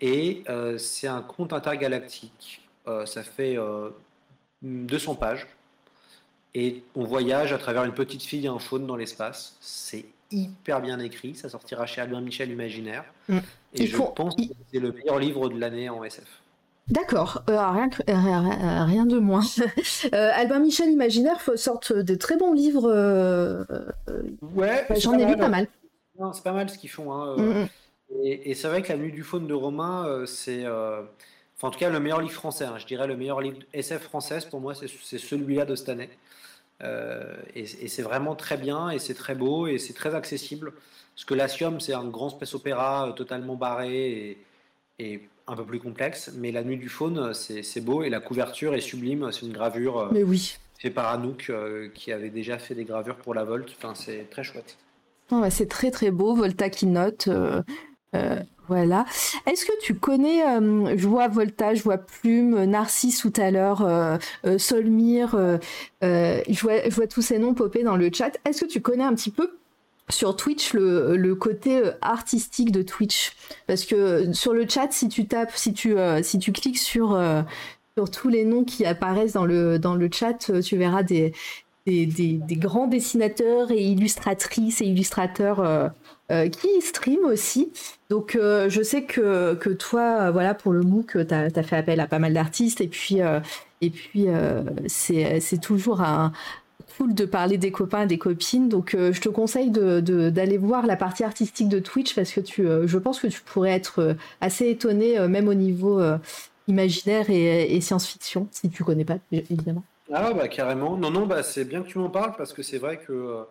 Et 0.00 0.44
c'est 0.78 1.08
un 1.08 1.20
conte 1.22 1.52
intergalactique. 1.52 2.62
ça 3.04 3.22
fait 3.22 3.58
200 4.62 5.16
pages. 5.16 5.46
Et 6.54 6.82
on 6.94 7.04
voyage 7.04 7.52
à 7.52 7.58
travers 7.58 7.84
une 7.84 7.92
petite 7.92 8.22
fille 8.22 8.48
en 8.48 8.58
faune 8.58 8.86
dans 8.86 8.96
l'espace. 8.96 9.56
C'est 9.60 10.06
hyper 10.30 10.80
bien 10.80 10.98
écrit. 10.98 11.34
Ça 11.34 11.48
sortira 11.48 11.86
chez 11.86 12.00
Albin 12.00 12.20
Michel 12.20 12.50
Imaginaire. 12.50 13.04
Mm. 13.28 13.38
Et 13.74 13.86
je 13.86 13.96
pense 13.96 14.34
que 14.34 14.42
c'est 14.72 14.80
le 14.80 14.92
meilleur 14.92 15.18
livre 15.18 15.48
de 15.48 15.58
l'année 15.58 15.88
en 15.88 16.02
SF. 16.02 16.26
D'accord, 16.90 17.42
euh, 17.50 17.70
rien, 17.70 17.90
euh, 18.08 18.84
rien, 18.84 19.06
de 19.06 19.18
moins. 19.18 19.44
euh, 20.14 20.30
Albin 20.34 20.60
Michel 20.60 20.90
Imaginaire 20.90 21.50
sorte 21.56 21.92
de 21.92 22.14
très 22.14 22.36
bons 22.36 22.52
livres. 22.52 22.90
Euh, 22.90 23.64
ouais, 24.54 24.86
j'en 24.96 25.18
ai 25.18 25.26
lu 25.26 25.36
pas 25.36 25.48
mal. 25.48 25.66
C'est 26.32 26.42
pas 26.42 26.52
mal 26.52 26.68
ce 26.68 26.78
qu'ils 26.78 26.90
font. 26.90 27.12
Hein, 27.12 27.36
mm. 27.36 27.68
Et, 28.22 28.50
et 28.50 28.54
c'est 28.54 28.68
vrai 28.68 28.82
que 28.82 28.88
La 28.88 28.98
Nuit 28.98 29.12
du 29.12 29.22
Faune 29.22 29.46
de 29.46 29.54
Romain, 29.54 30.24
c'est 30.26 30.64
en 31.62 31.70
tout 31.70 31.78
cas, 31.78 31.90
le 31.90 32.00
meilleur 32.00 32.20
livre 32.20 32.34
français. 32.34 32.64
Hein. 32.64 32.78
je 32.78 32.86
dirais 32.86 33.06
le 33.06 33.16
meilleur 33.16 33.40
livre 33.40 33.58
SF 33.72 34.02
française 34.02 34.44
pour 34.44 34.60
moi, 34.60 34.74
c'est 34.74 35.18
celui-là 35.18 35.64
de 35.64 35.74
cette 35.74 35.88
année. 35.88 36.10
Euh, 36.84 37.36
et, 37.56 37.66
c'est 37.66 38.02
vraiment 38.02 38.36
très 38.36 38.56
bien, 38.56 38.90
et 38.90 38.98
c'est 39.00 39.14
très 39.14 39.34
beau, 39.34 39.66
et 39.66 39.78
c'est 39.78 39.94
très 39.94 40.14
accessible. 40.14 40.72
Parce 41.14 41.24
que 41.24 41.34
l'Asium, 41.34 41.80
c'est 41.80 41.94
un 41.94 42.06
grand 42.06 42.30
space 42.30 42.54
opéra 42.54 43.08
euh, 43.08 43.12
totalement 43.12 43.56
barré 43.56 44.38
et, 44.98 45.28
un 45.48 45.56
peu 45.56 45.64
plus 45.64 45.80
complexe. 45.80 46.30
Mais 46.36 46.52
La 46.52 46.62
Nuit 46.62 46.76
du 46.76 46.88
Faune, 46.88 47.32
c'est 47.34 47.80
beau, 47.80 48.02
et 48.02 48.10
la 48.10 48.20
couverture 48.20 48.74
est 48.74 48.80
sublime. 48.80 49.30
C'est 49.32 49.46
une 49.46 49.52
gravure 49.52 49.98
euh, 49.98 50.08
mais 50.12 50.22
oui. 50.22 50.56
faite 50.78 50.94
par 50.94 51.08
Anouk, 51.08 51.50
qui 51.94 52.12
avait 52.12 52.30
déjà 52.30 52.58
fait 52.58 52.74
des 52.74 52.84
gravures 52.84 53.16
pour 53.16 53.34
la 53.34 53.44
Volt. 53.44 53.68
Enfin, 53.76 53.94
c'est 53.94 54.28
très 54.30 54.44
chouette. 54.44 54.76
c'est 55.50 55.68
très 55.68 55.90
très 55.90 56.10
beau, 56.10 56.34
Volta 56.34 56.70
qui 56.70 56.86
note. 56.86 57.28
Voilà. 58.68 59.06
Est-ce 59.46 59.64
que 59.64 59.72
tu 59.80 59.94
connais, 59.94 60.46
euh, 60.46 60.94
je 60.96 61.08
vois 61.08 61.26
Volta, 61.28 61.74
je 61.74 61.82
vois 61.82 61.96
Plume, 61.96 62.64
Narcisse 62.64 63.18
tout 63.18 63.32
à 63.36 63.50
l'heure, 63.50 63.82
euh, 63.82 64.18
euh, 64.44 64.58
Solmire, 64.58 65.58
je 66.02 66.90
vois, 66.94 67.06
tous 67.06 67.22
ces 67.22 67.38
noms 67.38 67.54
popper 67.54 67.82
dans 67.82 67.96
le 67.96 68.10
chat. 68.12 68.38
Est-ce 68.44 68.66
que 68.66 68.70
tu 68.70 68.82
connais 68.82 69.04
un 69.04 69.14
petit 69.14 69.30
peu 69.30 69.50
sur 70.10 70.36
Twitch 70.36 70.72
le, 70.74 71.34
côté 71.34 71.82
artistique 72.00 72.72
de 72.72 72.82
Twitch 72.82 73.32
Parce 73.66 73.84
que 73.84 74.32
sur 74.32 74.52
le 74.52 74.66
chat, 74.68 74.88
si 74.90 75.08
tu 75.08 75.26
tapes, 75.26 75.52
si 75.54 75.72
tu, 75.72 75.94
si 76.22 76.38
tu 76.38 76.52
cliques 76.52 76.78
sur, 76.78 77.20
sur 77.96 78.10
tous 78.10 78.28
les 78.28 78.44
noms 78.44 78.64
qui 78.64 78.84
apparaissent 78.84 79.34
dans 79.34 79.46
le, 79.46 79.78
dans 79.78 79.94
le 79.94 80.08
chat, 80.12 80.50
tu 80.62 80.76
verras 80.76 81.02
des, 81.02 81.32
des, 81.86 82.40
grands 82.50 82.86
dessinateurs 82.86 83.70
et 83.70 83.82
illustratrices 83.82 84.80
et 84.80 84.86
illustrateurs 84.86 85.92
euh, 86.30 86.50
qui 86.50 86.68
stream 86.82 87.24
aussi. 87.24 87.72
Donc 88.10 88.36
euh, 88.36 88.68
je 88.68 88.82
sais 88.82 89.04
que, 89.04 89.54
que 89.54 89.70
toi, 89.70 90.18
euh, 90.20 90.30
voilà, 90.30 90.52
pour 90.52 90.72
le 90.72 90.82
MOOC, 90.82 91.26
tu 91.26 91.34
as, 91.34 91.62
fait 91.62 91.76
appel 91.76 92.00
à 92.00 92.06
pas 92.06 92.18
mal 92.18 92.34
d'artistes 92.34 92.82
et 92.82 92.88
puis, 92.88 93.20
et 93.80 93.90
puis 93.90 94.26
c'est 94.88 95.60
toujours 95.62 96.02
un, 96.02 96.32
cool 96.98 97.14
de 97.14 97.24
parler 97.24 97.56
des 97.56 97.70
copains 97.70 98.02
et 98.02 98.06
des 98.06 98.18
copines. 98.18 98.68
Donc 98.68 98.94
je 98.94 99.20
te 99.20 99.28
conseille 99.28 99.70
d'aller 99.70 100.58
de, 100.58 100.58
voir 100.58 100.86
la 100.86 100.96
partie 100.96 101.24
artistique 101.24 101.68
de 101.68 101.78
Twitch 101.78 102.14
parce 102.14 102.32
que 102.32 102.40
tu, 102.40 102.66
je 102.84 102.98
pense 102.98 103.20
que 103.20 103.28
tu 103.28 103.40
pourrais 103.40 103.70
être 103.70 104.16
assez 104.40 104.68
étonné, 104.68 105.18
même 105.28 105.48
au 105.48 105.54
niveau 105.54 106.02
imaginaire 106.66 107.30
et, 107.30 107.80
science-fiction, 107.80 108.48
si 108.50 108.68
tu 108.68 108.84
connais 108.84 109.04
pas, 109.04 109.18
évidemment. 109.32 109.84
Ah 110.12 110.32
bah 110.32 110.48
carrément. 110.48 110.96
Non, 110.96 111.10
non, 111.10 111.26
bah, 111.26 111.42
c'est 111.42 111.64
bien 111.64 111.82
que 111.82 111.88
tu 111.88 111.98
m'en 111.98 112.10
parles 112.10 112.34
parce 112.36 112.52
que 112.52 112.62
c'est 112.62 112.78
vrai 112.78 112.98
que 112.98 113.44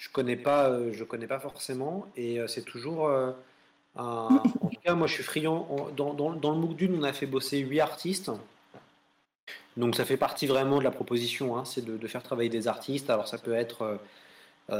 je 0.00 0.08
connais 0.08 0.36
pas, 0.36 0.70
euh, 0.70 0.92
je 0.94 1.04
connais 1.04 1.26
pas 1.26 1.38
forcément, 1.38 2.06
et 2.16 2.40
euh, 2.40 2.46
c'est 2.46 2.62
toujours 2.62 3.08
euh, 3.08 3.32
un... 3.96 4.40
En 4.62 4.68
tout 4.68 4.80
cas, 4.82 4.94
moi, 4.94 5.06
je 5.06 5.12
suis 5.12 5.22
friand. 5.22 5.68
Dans, 5.94 6.14
dans, 6.14 6.30
le 6.30 6.58
MOOC 6.58 6.74
d'une, 6.74 6.98
on 6.98 7.02
a 7.02 7.12
fait 7.12 7.26
bosser 7.26 7.58
huit 7.58 7.80
artistes. 7.80 8.30
Donc, 9.76 9.94
ça 9.96 10.04
fait 10.04 10.16
partie 10.16 10.46
vraiment 10.46 10.78
de 10.78 10.84
la 10.84 10.90
proposition, 10.90 11.56
hein, 11.56 11.64
c'est 11.64 11.84
de, 11.84 12.06
faire 12.06 12.22
travailler 12.22 12.50
des 12.50 12.68
artistes. 12.68 13.10
Alors, 13.10 13.28
ça 13.28 13.38
peut 13.38 13.54
être 13.54 13.98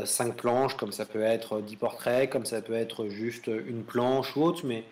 cinq 0.05 0.37
planches, 0.37 0.77
comme 0.77 0.93
ça 0.93 1.05
peut 1.05 1.23
être 1.23 1.61
dix 1.61 1.77
portraits, 1.77 2.31
comme 2.31 2.45
ça 2.45 2.61
peut 2.63 2.75
être 2.75 3.09
juste 3.09 3.47
une 3.49 3.83
planche 3.83 4.37
ou 4.37 4.43
autre. 4.43 4.63
Mais, 4.65 4.85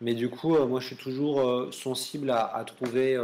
mais 0.00 0.14
du 0.14 0.28
coup, 0.28 0.56
moi, 0.66 0.80
je 0.80 0.86
suis 0.86 0.96
toujours 0.96 1.72
sensible 1.72 2.30
à, 2.30 2.62
trouver, 2.66 3.18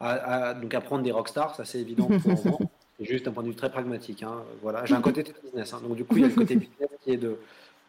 à, 0.00 0.54
donc 0.54 0.74
à 0.74 0.80
prendre 0.80 1.04
des 1.04 1.12
rockstars, 1.12 1.54
ça 1.54 1.64
c'est 1.64 1.78
évident 1.78 2.08
pour 2.22 2.46
moi 2.46 2.58
juste 3.04 3.28
un 3.28 3.32
point 3.32 3.42
de 3.42 3.48
vue 3.48 3.54
très 3.54 3.70
pragmatique. 3.70 4.22
Hein. 4.22 4.42
Voilà, 4.62 4.84
j'ai 4.84 4.94
un 4.94 5.00
côté 5.00 5.22
très 5.24 5.34
business. 5.42 5.72
Hein. 5.72 5.80
Donc 5.82 5.96
du 5.96 6.04
coup, 6.04 6.16
il 6.16 6.22
y 6.22 6.24
a 6.24 6.28
le 6.28 6.34
côté 6.34 6.56
business 6.56 6.88
qui 7.02 7.12
est 7.12 7.16
de 7.16 7.38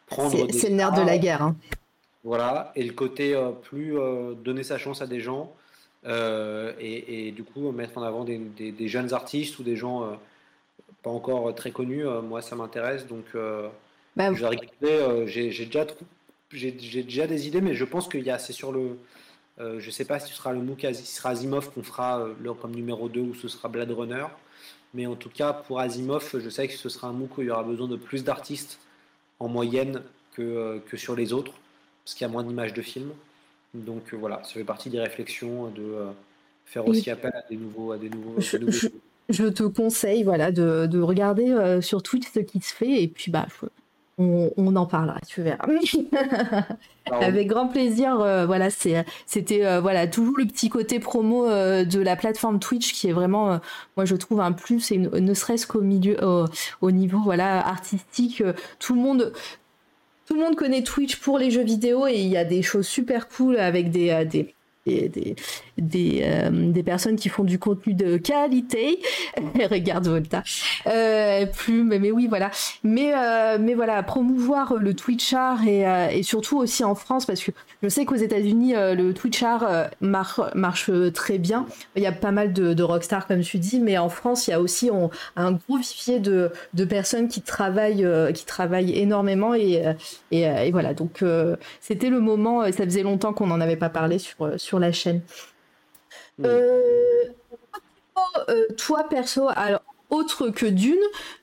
prendre. 0.08 0.36
C'est 0.52 0.70
le 0.70 0.76
nerf 0.76 0.94
de 0.94 1.02
la 1.02 1.18
guerre. 1.18 1.42
Hein. 1.42 1.56
Voilà, 2.24 2.72
et 2.76 2.84
le 2.84 2.94
côté 2.94 3.36
euh, 3.36 3.50
plus 3.50 3.98
euh, 3.98 4.34
donner 4.34 4.64
sa 4.64 4.78
chance 4.78 5.02
à 5.02 5.08
des 5.08 5.20
gens 5.20 5.52
euh, 6.06 6.74
et, 6.80 7.32
du 7.32 7.44
coup 7.44 7.72
mettre 7.72 7.98
en 7.98 8.04
avant 8.04 8.24
des, 8.24 8.88
jeunes 8.88 9.14
artistes 9.14 9.60
ou 9.60 9.64
des 9.64 9.76
gens 9.76 10.18
pas 11.02 11.10
encore 11.10 11.54
très 11.56 11.72
connus. 11.72 12.06
moi, 12.24 12.42
ça 12.42 12.56
m'intéresse. 12.56 13.08
Donc, 13.08 13.26
bah, 14.16 14.34
j'ai 14.34 15.52
déjà, 15.62 15.88
j'ai 16.52 16.72
déjà 17.04 17.28
des 17.28 17.48
idées, 17.48 17.62
mais 17.62 17.74
je 17.74 17.86
pense 17.86 18.08
qu'il 18.08 18.24
y 18.24 18.30
a, 18.30 18.40
c'est 18.40 18.54
sur 18.54 18.72
le. 18.72 18.98
je 19.60 19.90
sais 19.92 20.06
pas 20.06 20.20
si 20.20 20.30
ce 20.30 20.36
sera 20.36 20.54
le 20.54 20.62
MOOC, 20.62 20.88
si 20.94 21.06
ce 21.06 21.18
sera 21.18 21.30
Asimov 21.30 21.72
qu'on 21.72 21.84
fera 21.84 22.28
comme 22.62 22.76
numéro 22.76 23.10
2 23.10 23.22
ou 23.22 23.36
ce 23.36 23.48
sera 23.48 23.70
Blade 23.70 23.92
Runner. 23.92 24.26
Mais 24.94 25.08
en 25.08 25.16
tout 25.16 25.30
cas, 25.30 25.54
pour 25.54 25.80
Asimov, 25.80 26.40
je 26.40 26.50
sais 26.50 26.68
que 26.68 26.74
ce 26.74 26.90
sera 26.90 27.08
un 27.08 27.14
MOOC 27.14 27.38
où 27.38 27.42
il 27.42 27.48
y 27.48 27.52
aura 27.52 27.64
besoin 27.64 27.88
de 27.88 27.96
plus 27.96 28.24
d'artistes 28.24 28.80
en 29.40 29.48
moyenne 29.48 30.04
que, 30.34 30.42
euh, 30.42 30.80
que 30.88 30.98
sur 30.98 31.16
les 31.16 31.34
autres, 31.34 31.54
parce 32.04 32.16
qu'il 32.16 32.26
y 32.26 32.30
a 32.30 32.32
moins 32.32 32.44
d'images 32.44 32.74
de 32.74 32.82
films. 32.82 33.12
Donc 33.74 34.14
euh, 34.14 34.18
voilà, 34.18 34.42
ça 34.44 34.54
fait 34.54 34.64
partie 34.64 34.90
des 34.90 35.00
réflexions 35.00 35.70
de 35.70 35.82
euh, 35.82 36.12
faire 36.66 36.88
aussi 36.88 37.10
appel 37.10 37.32
à 37.34 37.44
des 37.50 37.58
nouveaux. 37.58 37.92
À 37.92 37.98
des 37.98 38.10
nouveaux, 38.10 38.40
je, 39.30 39.48
te 39.48 39.64
conseille 39.64 40.24
voilà, 40.24 40.52
de, 40.52 40.86
de 40.86 41.00
regarder 41.00 41.80
sur 41.82 42.04
Twitch 42.04 42.28
ce 42.32 42.40
qui 42.40 42.60
se 42.60 42.74
fait, 42.74 43.02
et 43.02 43.08
puis 43.08 43.32
bah, 43.32 43.48
on, 44.18 44.76
en 44.76 44.86
parlera, 44.86 45.20
tu 45.28 45.42
verras. 45.42 45.66
Avec 47.12 47.48
grand 47.48 47.68
plaisir. 47.68 48.20
Euh, 48.20 48.46
voilà, 48.46 48.70
c'était 48.70 49.66
euh, 49.66 49.82
voilà 49.82 50.08
toujours 50.08 50.38
le 50.38 50.46
petit 50.46 50.70
côté 50.70 51.00
promo 51.00 51.46
euh, 51.46 51.84
de 51.84 52.00
la 52.00 52.16
plateforme 52.16 52.60
Twitch 52.60 52.94
qui 52.94 53.10
est 53.10 53.14
vraiment, 53.14 53.60
moi 53.98 54.06
je 54.06 54.16
trouve 54.16 54.42
un 54.42 54.52
plus, 54.52 54.92
et 54.92 54.98
ne 54.98 55.34
serait-ce 55.34 55.68
qu'au 55.68 55.82
milieu, 55.82 56.18
au 56.82 56.92
niveau 56.92 57.20
voilà 57.24 57.66
artistique, 57.66 58.44
tout 58.80 58.96
le 58.96 59.02
monde. 59.02 59.34
Tout 60.26 60.36
le 60.36 60.42
monde 60.42 60.56
connaît 60.56 60.84
Twitch 60.84 61.18
pour 61.18 61.38
les 61.38 61.52
jeux 61.52 61.64
vidéo 61.64 62.08
et 62.08 62.20
il 62.20 62.28
y 62.28 62.38
a 62.38 62.46
des 62.46 62.62
choses 62.62 62.88
super 62.88 63.28
cool 63.28 63.58
avec 63.58 63.92
des, 63.92 64.26
des 64.26 64.54
des, 64.86 65.36
des, 65.78 66.22
euh, 66.24 66.72
des, 66.72 66.84
personnes 66.84 67.16
qui 67.16 67.30
font 67.30 67.44
du 67.44 67.58
contenu 67.58 67.94
de 67.94 68.18
qualité. 68.18 69.00
Regarde 69.72 70.08
Volta. 70.08 70.44
Euh, 70.88 71.46
plus, 71.46 71.84
mais, 71.84 72.12
oui, 72.12 72.28
voilà. 72.28 72.52
Mais, 72.84 73.14
euh, 73.16 73.58
mais 73.60 73.76
voilà, 73.76 74.04
promouvoir 74.04 74.76
le 74.76 74.94
Twitchart 74.94 75.66
et, 75.66 75.88
euh, 75.88 76.10
et, 76.10 76.24
surtout 76.24 76.58
aussi 76.58 76.84
en 76.84 76.96
France, 76.96 77.26
parce 77.26 77.42
que 77.44 77.52
je 77.82 77.88
sais 77.88 78.06
qu'aux 78.06 78.16
États-Unis, 78.16 78.74
le 78.76 79.14
Twitchart 79.14 79.90
marche, 80.02 80.40
marche 80.56 80.92
très 81.14 81.38
bien. 81.38 81.66
Il 81.96 82.04
y 82.04 82.08
a 82.08 82.12
pas 82.12 82.32
mal 82.32 82.54
de, 82.54 82.74
de 82.74 82.84
rockstars, 82.84 83.28
comme 83.28 83.42
tu 83.42 83.60
dis, 83.60 83.80
mais 83.80 83.98
en 83.98 84.10
France, 84.10 84.48
il 84.48 84.52
y 84.52 84.54
a 84.54 84.62
aussi 84.62 84.90
un 85.36 85.52
gros 85.52 85.78
vivier 85.78 86.20
de, 86.20 86.52
de 86.74 86.86
personnes 86.86 87.28
qui 87.28 87.42
travaillent, 87.42 88.08
qui 88.34 88.46
travaillent 88.46 88.98
énormément. 88.98 89.54
Et, 89.54 89.84
et, 90.32 90.42
et 90.42 90.72
voilà, 90.72 90.94
donc 90.94 91.24
c'était 91.82 92.10
le 92.10 92.20
moment, 92.20 92.64
ça 92.72 92.86
faisait 92.86 93.04
longtemps 93.04 93.34
qu'on 93.34 93.48
n'en 93.48 93.62
avait 93.62 93.76
pas 93.76 93.90
parlé 93.90 94.18
sur 94.20 94.73
la 94.80 94.92
chaîne. 94.92 95.22
Euh, 96.44 97.24
euh, 98.50 98.66
toi, 98.78 99.04
perso, 99.10 99.48
alors 99.56 99.82
autre 100.10 100.50
que 100.50 100.66
d'une, 100.66 100.96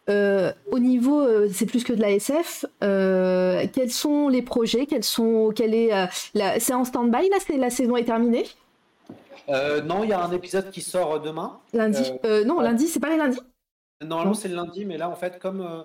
euh, 0.09 0.53
au 0.71 0.79
niveau, 0.79 1.27
c'est 1.49 1.67
plus 1.67 1.83
que 1.83 1.93
de 1.93 2.01
la 2.01 2.13
SF. 2.13 2.67
quels 2.81 3.91
sont 3.91 4.29
les 4.29 4.43
projets 4.43 4.87
Quels 4.87 5.05
sont, 5.05 5.53
quelle 5.55 5.75
est 5.75 5.91
la, 6.35 6.61
c'est 6.61 6.75
en 6.75 6.85
stand-by 6.85 7.29
là 7.31 7.37
C'est 7.45 7.57
la 7.57 7.71
saison 7.71 7.97
est 7.97 8.05
terminée? 8.05 8.47
Non, 9.49 10.05
il 10.05 10.11
y 10.11 10.13
a 10.13 10.23
un 10.23 10.31
épisode 10.31 10.71
qui 10.71 10.83
sort 10.83 11.21
demain. 11.21 11.59
Lundi 11.73 12.13
Non, 12.47 12.61
lundi, 12.61 12.87
c'est 12.87 13.01
pas 13.01 13.11
les 13.11 13.17
lundis? 13.17 13.41
Normalement, 14.03 14.35
c'est 14.35 14.49
le 14.49 14.55
lundi, 14.55 14.85
mais 14.85 14.97
là, 14.97 15.11
en 15.11 15.17
fait, 15.17 15.39
comme 15.39 15.85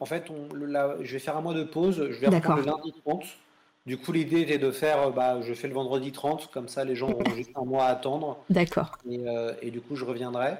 en 0.00 0.04
fait, 0.04 0.30
on, 0.30 0.48
je 1.00 1.12
vais 1.12 1.18
faire 1.18 1.36
un 1.36 1.40
mois 1.40 1.54
de 1.54 1.64
pause. 1.64 2.08
Je 2.10 2.18
vais 2.18 2.28
reprendre 2.28 2.60
le 2.60 2.66
lundi 2.66 2.92
30. 3.04 3.24
Du 3.84 3.98
coup, 3.98 4.12
l'idée 4.12 4.42
était 4.42 4.58
de 4.58 4.70
faire, 4.70 5.08
euh, 5.08 5.10
bah, 5.10 5.40
je 5.42 5.54
fais 5.54 5.66
le 5.66 5.74
vendredi 5.74 6.12
30, 6.12 6.50
comme 6.52 6.68
ça 6.68 6.84
les 6.84 6.94
gens 6.94 7.10
auront 7.10 7.24
juste 7.36 7.50
un 7.56 7.64
mois 7.64 7.86
à 7.86 7.88
attendre. 7.88 8.38
D'accord. 8.48 8.92
Et, 9.10 9.26
euh, 9.26 9.54
et, 9.60 9.70
du 9.70 9.80
coup, 9.80 9.96
je 9.96 10.04
reviendrai. 10.04 10.54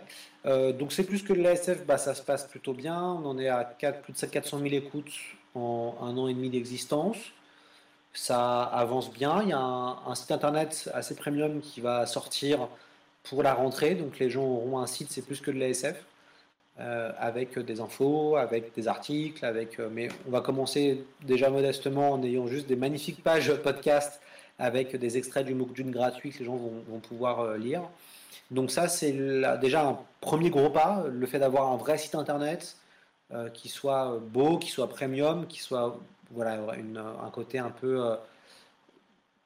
Euh, 0.45 0.73
donc, 0.73 0.93
c'est 0.93 1.05
plus 1.05 1.23
que 1.23 1.33
l'ASF, 1.33 1.87
bah, 1.87 1.99
ça 1.99 2.15
se 2.15 2.23
passe 2.23 2.47
plutôt 2.47 2.73
bien. 2.73 3.01
On 3.01 3.25
en 3.27 3.39
est 3.39 3.49
à 3.49 3.65
4, 3.65 4.03
plus 4.03 4.13
de 4.13 4.27
400 4.27 4.59
000 4.59 4.75
écoutes 4.75 5.13
en 5.55 5.95
un 6.03 6.17
an 6.19 6.27
et 6.27 6.35
demi 6.35 6.51
d'existence. 6.51 7.17
Ça 8.13 8.65
avance 8.65 9.13
bien. 9.13 9.41
Il 9.43 9.51
y 9.51 9.53
a 9.53 9.59
un, 9.59 9.99
un, 10.05 10.15
site 10.17 10.33
internet 10.33 10.91
assez 10.93 11.15
premium 11.15 11.61
qui 11.61 11.81
va 11.81 12.07
sortir 12.07 12.69
pour 13.23 13.45
la 13.45 13.55
rentrée. 13.55 13.95
Donc, 13.95 14.19
les 14.19 14.31
gens 14.31 14.45
auront 14.45 14.81
un 14.81 14.89
site, 14.89 15.13
c'est 15.13 15.23
plus 15.23 15.41
que 15.41 15.53
de 15.53 15.61
l'ASF. 15.61 16.05
Euh, 16.81 17.13
avec 17.19 17.59
des 17.59 17.81
infos, 17.81 18.37
avec 18.37 18.75
des 18.75 18.89
articles, 18.89 19.45
avec. 19.45 19.79
Euh, 19.79 19.91
mais 19.93 20.09
on 20.27 20.31
va 20.31 20.41
commencer 20.41 21.05
déjà 21.23 21.51
modestement 21.51 22.13
en 22.13 22.23
ayant 22.23 22.47
juste 22.47 22.67
des 22.67 22.77
magnifiques 22.77 23.23
pages 23.23 23.55
podcast 23.57 24.23
avec 24.59 24.97
des 24.97 25.19
extraits 25.19 25.45
du 25.45 25.55
MOOC 25.55 25.75
d'une 25.75 25.91
gratuit 25.91 26.31
que 26.31 26.39
les 26.39 26.47
gens 26.47 26.57
vont, 26.57 26.99
pouvoir 27.01 27.41
euh, 27.41 27.59
lire. 27.59 27.83
Donc 28.51 28.71
ça, 28.71 28.89
c'est 28.89 29.13
déjà 29.61 29.87
un 29.87 29.99
premier 30.23 30.49
gros 30.49 30.71
pas, 30.71 31.05
le 31.13 31.27
fait 31.27 31.39
d'avoir 31.39 31.71
un 31.73 31.77
vrai 31.77 31.99
site 31.99 32.15
internet 32.15 32.77
qui 33.55 33.69
soit 33.71 34.19
beau, 34.21 34.59
qui 34.59 34.71
soit 34.71 34.89
premium, 34.89 35.47
qui 35.47 35.61
soit 35.61 35.99
voilà 36.31 36.59
une, 36.79 36.99
un 36.99 37.31
côté 37.31 37.59
un 37.59 37.71
peu 37.71 38.15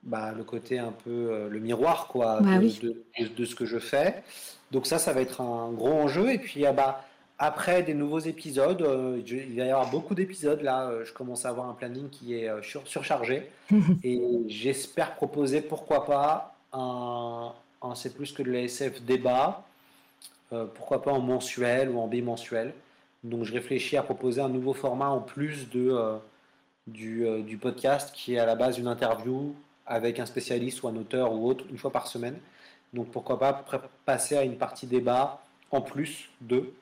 bah, 0.02 0.32
le 0.36 0.42
côté 0.42 0.80
un 0.80 0.90
peu 0.90 1.48
le 1.48 1.60
miroir 1.60 2.08
quoi 2.08 2.40
bah 2.40 2.58
de, 2.58 3.04
de, 3.28 3.44
ce 3.44 3.54
que 3.54 3.64
je 3.64 3.78
fais. 3.78 4.24
Donc 4.72 4.86
ça, 4.86 4.98
ça 4.98 5.12
va 5.12 5.20
être 5.20 5.40
un 5.40 5.70
gros 5.70 5.92
enjeu. 5.92 6.32
Et 6.32 6.38
puis, 6.38 6.66
ah 6.66 6.72
bah, 6.72 7.04
après 7.38 7.82
des 7.82 7.94
nouveaux 7.94 8.18
épisodes, 8.18 8.80
euh, 8.80 9.20
il 9.26 9.56
va 9.56 9.64
y 9.64 9.70
avoir 9.70 9.90
beaucoup 9.90 10.14
d'épisodes. 10.14 10.62
Là, 10.62 10.88
euh, 10.88 11.04
je 11.04 11.12
commence 11.12 11.44
à 11.44 11.50
avoir 11.50 11.68
un 11.68 11.74
planning 11.74 12.08
qui 12.08 12.34
est 12.34 12.48
euh, 12.48 12.62
surchargé. 12.62 13.50
et 14.02 14.22
j'espère 14.48 15.14
proposer, 15.16 15.60
pourquoi 15.60 16.06
pas, 16.06 16.56
un, 16.72 17.52
C'est 17.94 18.14
plus 18.14 18.32
que 18.32 18.42
de 18.42 18.50
l'ASF 18.50 19.02
débat. 19.02 19.64
pourquoi 20.74 21.02
pas 21.02 21.12
en 21.12 21.20
mensuel 21.20 21.90
ou 21.90 21.98
en 21.98 22.06
bimensuel. 22.06 22.72
Donc 23.22 23.44
je 23.44 23.52
réfléchis 23.52 23.96
à 23.96 24.02
proposer 24.02 24.40
un 24.40 24.48
nouveau 24.48 24.74
format 24.74 25.08
en 25.08 25.20
plus 25.20 25.68
de, 25.70 26.18
du, 26.86 27.26
du, 27.42 27.56
podcast 27.56 28.12
qui 28.14 28.34
est 28.34 28.38
à 28.38 28.46
la 28.46 28.54
base 28.54 28.78
une 28.78 28.86
interview 28.88 29.54
avec 29.86 30.20
un 30.20 30.26
spécialiste 30.26 30.82
ou 30.82 30.88
un 30.88 30.96
auteur 30.96 31.32
ou 31.32 31.48
autre 31.48 31.64
une 31.70 31.78
fois 31.78 31.90
par 31.90 32.06
semaine. 32.06 32.38
Donc 32.92 33.08
pourquoi 33.10 33.38
pas 33.38 33.64
passer 34.04 34.36
à 34.36 34.42
une 34.42 34.56
partie 34.56 34.86
débat 34.86 35.42
en 35.70 35.80
plus 35.80 36.28
de 36.40 36.72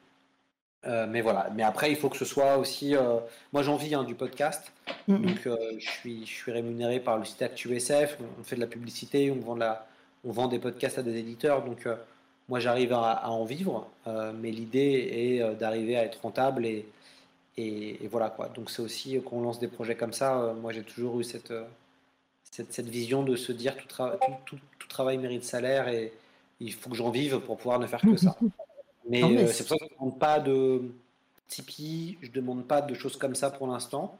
euh, 0.87 1.07
mais 1.09 1.21
voilà. 1.21 1.51
Mais 1.55 1.63
après, 1.63 1.91
il 1.91 1.97
faut 1.97 2.09
que 2.09 2.17
ce 2.17 2.25
soit 2.25 2.59
aussi. 2.59 2.95
Euh, 2.95 3.19
moi, 3.53 3.63
j'en 3.63 3.77
vis 3.77 3.95
hein, 3.95 4.05
du 4.05 4.15
podcast. 4.15 4.73
Donc, 5.09 5.47
euh, 5.47 5.57
je, 5.79 5.89
suis, 5.89 6.27
je 6.27 6.33
suis 6.33 6.53
rémunéré 6.53 7.01
par 7.01 7.19
le 7.19 7.25
site 7.25 7.43
ActuSF. 7.43 8.19
On 8.41 8.45
fait 8.45 8.57
de 8.57 8.61
la 8.61 8.67
publicité, 8.67 9.31
on 9.31 9.41
vend, 9.41 9.57
la, 9.57 9.87
on 10.25 10.33
vend 10.33 10.49
des 10.49 10.59
podcasts 10.59 10.99
à 10.99 11.03
des 11.03 11.17
éditeurs. 11.17 11.65
Donc, 11.65 11.89
moi, 12.49 12.61
j'arrive 12.61 12.93
à, 12.93 13.31
en 13.31 13.45
vivre. 13.45 13.89
mais 14.07 14.51
l'idée 14.51 15.39
est 15.41 15.55
d'arriver 15.55 15.97
à 15.97 16.05
être 16.05 16.21
rentable. 16.23 16.67
Et, 16.67 16.87
et, 17.57 18.09
voilà 18.11 18.31
quoi. 18.31 18.49
Donc, 18.49 18.71
c'est 18.71 18.83
aussi 18.83 19.21
qu'on 19.23 19.41
lance 19.41 19.59
des 19.59 19.69
projets 19.69 19.97
comme 19.97 20.13
ça. 20.13 20.55
moi, 20.61 20.73
j'ai 20.73 20.83
toujours 20.83 21.21
eu 21.21 21.25
cette, 21.25 21.53
cette, 22.51 22.73
cette, 22.73 22.89
vision 22.89 23.23
de 23.23 23.37
se 23.37 23.53
dire 23.53 23.77
tout, 23.77 23.87
tout, 24.45 24.59
tout 24.79 24.89
travail 24.89 25.19
mérite 25.19 25.45
salaire 25.45 25.89
et 25.89 26.13
il 26.61 26.73
faut 26.73 26.91
que 26.91 26.97
j'en 26.97 27.11
vive 27.11 27.41
pour 27.41 27.57
pouvoir 27.57 27.79
ne 27.79 27.87
faire 27.87 28.01
que 28.01 28.17
ça. 28.17 28.37
Mais, 29.09 29.23
euh, 29.23 29.47
c'est 29.49 29.67
pour 29.67 29.79
ça 29.79 29.85
que 29.87 29.91
je 29.91 29.95
ne 29.95 29.99
demande 29.99 30.19
pas 30.19 30.41
de 30.41 30.83
Tipeee, 31.49 32.19
je 32.23 32.29
ne 32.29 32.33
demande 32.33 32.67
pas 32.67 32.81
de 32.81 32.95
choses 32.95 33.17
comme 33.17 33.35
ça 33.35 33.51
pour 33.51 33.67
l'instant. 33.67 34.19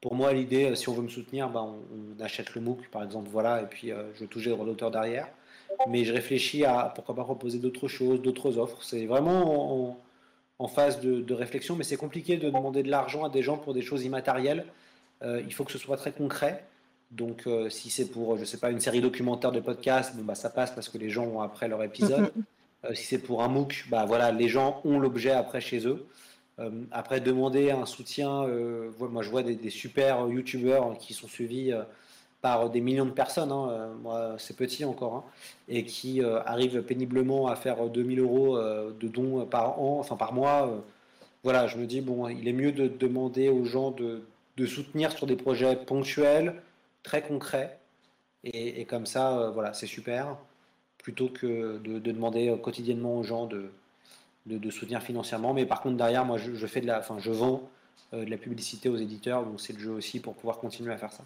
Pour 0.00 0.14
moi, 0.14 0.32
l'idée, 0.32 0.70
euh, 0.70 0.74
si 0.74 0.88
on 0.88 0.94
veut 0.94 1.02
me 1.02 1.08
soutenir, 1.08 1.48
ben, 1.48 1.74
on, 2.18 2.22
achète 2.22 2.54
le 2.54 2.60
MOOC, 2.60 2.88
par 2.90 3.02
exemple, 3.02 3.28
voilà, 3.30 3.62
et 3.62 3.66
puis 3.66 3.92
euh, 3.92 4.02
je 4.14 4.24
touche 4.24 4.44
les 4.44 4.50
droits 4.50 4.66
d'auteur 4.66 4.90
derrière. 4.90 5.28
Mais 5.88 6.04
je 6.04 6.12
réfléchis 6.12 6.64
à 6.64 6.92
pourquoi 6.94 7.14
pas 7.14 7.24
proposer 7.24 7.58
d'autres 7.58 7.88
choses, 7.88 8.22
d'autres 8.22 8.58
offres. 8.58 8.82
C'est 8.82 9.06
vraiment 9.06 9.88
en, 9.88 10.00
en, 10.60 10.68
phase 10.68 11.00
de, 11.00 11.34
réflexion, 11.34 11.74
mais 11.74 11.84
c'est 11.84 11.96
compliqué 11.96 12.36
de 12.36 12.48
demander 12.48 12.82
de 12.84 12.90
l'argent 12.90 13.24
à 13.24 13.28
des 13.28 13.42
gens 13.42 13.56
pour 13.56 13.74
des 13.74 13.82
choses 13.82 14.04
immatérielles. 14.04 14.66
il 15.24 15.52
faut 15.52 15.64
que 15.64 15.72
ce 15.72 15.78
soit 15.78 15.96
très 15.96 16.12
concret. 16.12 16.64
Donc, 17.10 17.48
si 17.70 17.90
c'est 17.90 18.06
pour, 18.06 18.36
je 18.36 18.44
sais 18.44 18.58
pas, 18.58 18.70
une 18.70 18.78
série 18.78 19.00
documentaire 19.00 19.50
de 19.50 19.58
podcast, 19.58 20.14
bon, 20.14 20.22
bah, 20.22 20.36
ça 20.36 20.48
passe 20.48 20.70
parce 20.70 20.88
que 20.88 20.96
les 20.96 21.10
gens 21.10 21.24
ont 21.24 21.40
après 21.40 21.66
leur 21.66 21.82
épisode. 21.82 22.30
Euh, 22.84 22.94
si 22.94 23.04
c'est 23.04 23.18
pour 23.18 23.42
un 23.42 23.48
MOOC, 23.48 23.86
bah 23.88 24.04
voilà, 24.06 24.32
les 24.32 24.48
gens 24.48 24.80
ont 24.84 24.98
l'objet 24.98 25.30
après 25.30 25.60
chez 25.60 25.86
eux. 25.86 26.06
Euh, 26.58 26.70
après, 26.92 27.20
demander 27.20 27.70
un 27.70 27.86
soutien, 27.86 28.44
euh, 28.44 28.90
moi 28.98 29.22
je 29.22 29.30
vois 29.30 29.42
des, 29.42 29.70
super 29.70 30.28
youtubeurs 30.28 30.96
qui 30.98 31.14
sont 31.14 31.28
suivis 31.28 31.72
par 32.42 32.70
des 32.70 32.80
millions 32.80 33.06
de 33.06 33.10
personnes, 33.10 33.52
hein, 33.52 33.90
moi 34.02 34.36
c'est 34.38 34.56
petit 34.56 34.84
encore, 34.84 35.14
hein, 35.16 35.24
et 35.68 35.84
qui 35.84 36.22
arrivent 36.22 36.82
péniblement 36.82 37.48
à 37.48 37.56
faire 37.56 37.88
2000 37.88 38.20
euros 38.20 38.58
de 38.58 39.08
dons 39.08 39.46
par 39.46 39.80
an, 39.80 39.98
enfin 39.98 40.16
par 40.16 40.32
mois. 40.32 40.84
voilà, 41.42 41.66
je 41.66 41.78
me 41.78 41.86
dis, 41.86 42.00
bon, 42.00 42.28
il 42.28 42.46
est 42.48 42.52
mieux 42.52 42.72
de 42.72 42.88
demander 42.88 43.48
aux 43.48 43.64
gens 43.64 43.90
de, 43.90 44.22
de 44.56 44.66
soutenir 44.66 45.12
sur 45.12 45.26
des 45.26 45.36
projets 45.36 45.76
ponctuels, 45.76 46.62
très 47.02 47.22
concrets, 47.22 47.78
et, 48.44 48.80
et 48.80 48.84
comme 48.84 49.06
ça, 49.06 49.50
voilà, 49.54 49.72
c'est 49.74 49.86
super 49.86 50.36
plutôt 51.04 51.28
que 51.28 51.78
de, 51.84 51.98
demander 51.98 52.48
euh, 52.48 52.56
quotidiennement 52.56 53.18
aux 53.18 53.22
gens 53.22 53.46
de, 53.46 53.66
de, 54.46 54.70
soutenir 54.70 55.02
financièrement. 55.02 55.52
Mais 55.52 55.66
par 55.66 55.82
contre, 55.82 55.98
derrière, 55.98 56.24
moi, 56.24 56.38
je, 56.38 56.66
fais 56.66 56.80
de 56.80 56.86
la, 56.86 56.98
enfin, 56.98 57.18
je 57.20 57.30
vends 57.30 57.68
euh, 58.14 58.24
de 58.24 58.30
la 58.30 58.38
publicité 58.38 58.88
aux 58.88 58.96
éditeurs, 58.96 59.44
donc 59.44 59.60
c'est 59.60 59.74
le 59.74 59.78
jeu 59.78 59.92
aussi 59.92 60.18
pour 60.18 60.34
pouvoir 60.34 60.58
continuer 60.58 60.92
à 60.92 60.96
faire 60.96 61.12
ça. 61.12 61.24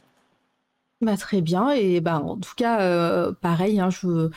Bah, 1.00 1.16
très 1.16 1.40
bien, 1.40 1.70
et 1.70 2.00
bah, 2.00 2.18
en 2.18 2.36
tout 2.36 2.56
cas, 2.56 2.80
euh, 2.80 3.32
pareil, 3.40 3.78
hein, 3.78 3.90
je, 3.90 4.30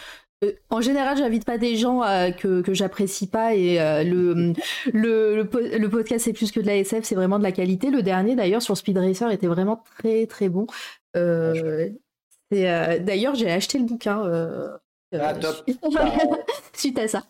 en 0.69 0.79
général, 0.79 1.17
j'invite 1.17 1.43
pas 1.43 1.57
des 1.57 1.75
gens 1.75 2.01
que, 2.37 2.61
que 2.61 2.75
j'apprécie 2.75 3.27
pas 3.27 3.55
et 3.55 3.77
le, 4.03 4.53
le, 4.91 5.43
le, 5.43 5.89
podcast 5.89 6.25
c'est 6.25 6.33
plus 6.33 6.51
que 6.51 6.59
de 6.59 6.65
la 6.65 6.77
SF, 6.77 7.03
c'est 7.03 7.13
vraiment 7.13 7.37
de 7.37 7.43
la 7.43 7.51
qualité. 7.51 7.91
Le 7.91 8.01
dernier 8.01 8.35
d'ailleurs 8.35 8.63
sur 8.63 8.75
Speed 8.75 8.97
Racer 8.97 9.29
était 9.29 9.45
vraiment 9.45 9.83
très 9.97 10.25
très 10.25 10.49
bon. 10.49 10.65
d'ailleurs, 11.13 11.93
j'ai 13.35 13.51
acheté 13.51 13.77
le 13.77 13.85
bouquin 13.85 14.23
ah, 15.19 15.33
top. 15.33 15.69
Suite 16.73 16.99
à 16.99 17.07
ça. 17.07 17.23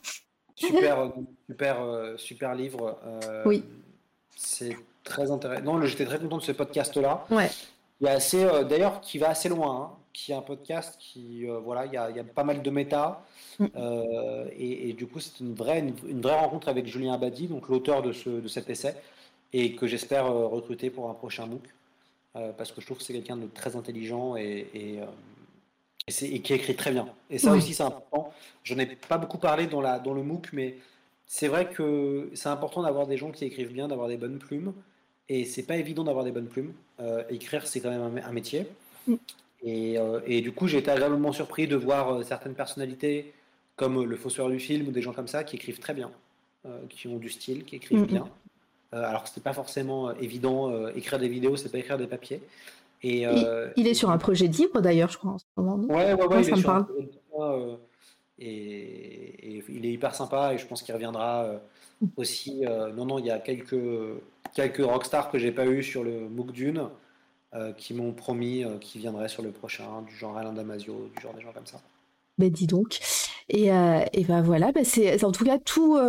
Super, 0.55 0.99
euh, 0.99 1.09
super, 1.49 1.81
euh, 1.81 2.17
super 2.17 2.55
livre. 2.55 2.99
Euh, 3.05 3.43
oui. 3.45 3.63
C'est 4.35 4.77
très 5.03 5.31
intéressant. 5.31 5.63
Non, 5.63 5.81
j'étais 5.85 6.05
très 6.05 6.19
content 6.19 6.37
de 6.37 6.43
ce 6.43 6.51
podcast-là. 6.51 7.25
Ouais. 7.31 7.49
Il 7.99 8.05
y 8.05 8.07
a 8.07 8.13
assez, 8.13 8.43
d'ailleurs, 8.67 9.01
qui 9.01 9.17
va 9.17 9.29
assez 9.29 9.49
loin. 9.49 9.81
Hein, 9.81 9.97
qui 10.13 10.33
est 10.33 10.35
un 10.35 10.41
podcast 10.41 10.97
qui, 10.99 11.45
voilà, 11.63 11.85
il 11.85 11.93
y, 11.93 11.97
a, 11.97 12.09
il 12.09 12.17
y, 12.17 12.19
a, 12.19 12.23
pas 12.25 12.43
mal 12.43 12.61
de 12.61 12.69
méta. 12.69 13.23
Mm. 13.59 13.67
Et, 14.57 14.93
du 14.93 15.07
coup, 15.07 15.21
c'est 15.21 15.39
une 15.39 15.53
vraie, 15.53 15.79
une, 15.79 16.21
vraie 16.21 16.37
rencontre 16.37 16.67
avec 16.67 16.85
Julien 16.85 17.13
Abadi, 17.13 17.47
donc 17.47 17.69
l'auteur 17.69 18.01
de, 18.01 18.11
ce, 18.11 18.29
de 18.29 18.47
cet 18.49 18.69
essai, 18.69 18.95
et 19.53 19.73
que 19.73 19.87
j'espère 19.87 20.27
recruter 20.27 20.89
pour 20.89 21.09
un 21.09 21.13
prochain 21.13 21.45
MOOC. 21.45 22.53
parce 22.57 22.73
que 22.73 22.81
je 22.81 22.87
trouve 22.87 22.97
que 22.97 23.03
c'est 23.03 23.13
quelqu'un 23.13 23.37
de 23.37 23.47
très 23.47 23.77
intelligent 23.77 24.35
et, 24.35 24.67
et 24.73 24.99
et, 26.21 26.41
qui 26.41 26.53
écrit 26.53 26.75
très 26.75 26.91
bien. 26.91 27.07
Et 27.29 27.37
ça 27.37 27.53
aussi, 27.53 27.73
c'est 27.73 27.83
important. 27.83 28.33
Je 28.63 28.73
n'ai 28.75 28.85
pas 28.85 29.17
beaucoup 29.17 29.37
parlé 29.37 29.67
dans, 29.67 29.81
la, 29.81 29.99
dans 29.99 30.13
le 30.13 30.23
MOOC, 30.23 30.49
mais 30.53 30.77
c'est 31.25 31.47
vrai 31.47 31.69
que 31.69 32.29
c'est 32.33 32.49
important 32.49 32.83
d'avoir 32.83 33.07
des 33.07 33.17
gens 33.17 33.31
qui 33.31 33.45
écrivent 33.45 33.71
bien, 33.71 33.87
d'avoir 33.87 34.07
des 34.07 34.17
bonnes 34.17 34.37
plumes. 34.37 34.73
Et 35.29 35.45
c'est 35.45 35.63
pas 35.63 35.77
évident 35.77 36.03
d'avoir 36.03 36.25
des 36.25 36.31
bonnes 36.31 36.47
plumes. 36.47 36.73
Euh, 36.99 37.23
écrire, 37.29 37.65
c'est 37.67 37.79
quand 37.79 37.89
même 37.89 38.21
un, 38.23 38.31
métier. 38.31 38.67
Et, 39.63 39.97
et, 40.25 40.41
du 40.41 40.51
coup, 40.51 40.67
j'ai 40.67 40.79
été 40.79 40.91
agréablement 40.91 41.31
surpris 41.31 41.67
de 41.67 41.75
voir 41.75 42.23
certaines 42.25 42.55
personnalités, 42.55 43.33
comme 43.75 44.03
le 44.03 44.15
fossoyeur 44.17 44.51
du 44.51 44.59
film 44.59 44.87
ou 44.87 44.91
des 44.91 45.01
gens 45.01 45.13
comme 45.13 45.27
ça, 45.27 45.43
qui 45.43 45.55
écrivent 45.55 45.79
très 45.79 45.93
bien, 45.93 46.11
qui 46.89 47.07
ont 47.07 47.17
du 47.17 47.29
style, 47.29 47.63
qui 47.63 47.75
écrivent 47.77 48.05
bien. 48.05 48.27
alors 48.91 49.23
que 49.23 49.29
c'était 49.29 49.41
pas 49.41 49.53
forcément 49.53 50.11
évident, 50.15 50.87
écrire 50.89 51.19
des 51.19 51.29
vidéos, 51.29 51.55
c'est 51.55 51.71
pas 51.71 51.77
écrire 51.77 51.97
des 51.97 52.07
papiers. 52.07 52.41
Et, 53.03 53.25
il, 53.77 53.87
est 53.87 53.93
sur 53.93 54.11
un 54.11 54.17
projet 54.17 54.47
de 54.47 54.55
livre 54.55 54.79
d'ailleurs, 54.79 55.09
je 55.09 55.17
crois, 55.17 55.31
en 55.31 55.37
ce 55.37 55.45
moment. 55.57 55.75
ouais, 55.93 56.13
ouais, 56.13 56.25
ouais, 56.25 56.43
ça 56.43 56.55
me 56.55 56.61
parle. 56.61 56.85
et, 58.37 59.63
il 59.69 59.85
est 59.85 59.91
hyper 59.91 60.13
sympa 60.13 60.53
et 60.53 60.57
je 60.57 60.65
pense 60.67 60.83
qu'il 60.83 60.93
reviendra 60.93 61.47
aussi. 62.15 62.61
non, 62.95 63.05
non, 63.05 63.19
il 63.19 63.25
y 63.25 63.31
a 63.31 63.39
quelques, 63.39 63.75
quelques 64.53 64.85
rockstars 64.85 65.31
que 65.31 65.39
j'ai 65.39 65.51
pas 65.51 65.65
eu 65.65 65.81
sur 65.81 66.03
le 66.03 66.29
MOOC 66.29 66.51
Dune. 66.51 66.89
Euh, 67.53 67.73
qui 67.73 67.93
m'ont 67.93 68.13
promis 68.13 68.63
euh, 68.63 68.77
qu'ils 68.77 69.01
viendraient 69.01 69.27
sur 69.27 69.43
le 69.43 69.51
prochain, 69.51 70.03
du 70.07 70.15
genre 70.15 70.37
Alain 70.37 70.53
Damasio, 70.53 71.09
du 71.13 71.21
genre 71.21 71.33
des 71.33 71.41
gens 71.41 71.51
comme 71.51 71.65
ça. 71.65 71.81
Ben 72.37 72.49
dis 72.49 72.65
donc. 72.65 73.01
Et, 73.49 73.73
euh, 73.73 74.05
et 74.13 74.23
ben 74.23 74.41
voilà, 74.41 74.71
ben 74.71 74.85
c'est, 74.85 75.21
en 75.25 75.33
tout 75.33 75.43
cas, 75.43 75.57
tout, 75.59 75.99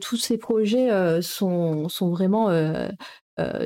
tous 0.00 0.16
ces 0.16 0.36
projets 0.36 1.22
sont, 1.22 1.88
sont 1.88 2.10
vraiment 2.10 2.48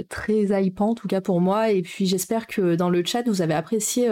très 0.09 0.63
hypants, 0.63 0.91
en 0.91 0.95
tout 0.95 1.09
cas 1.09 1.21
pour 1.21 1.41
moi. 1.41 1.71
Et 1.71 1.83
puis 1.83 2.07
j'espère 2.07 2.47
que 2.47 2.75
dans 2.75 2.91
le 2.91 3.05
chat, 3.05 3.23
vous 3.27 3.43
avez 3.43 3.55
apprécié 3.55 4.09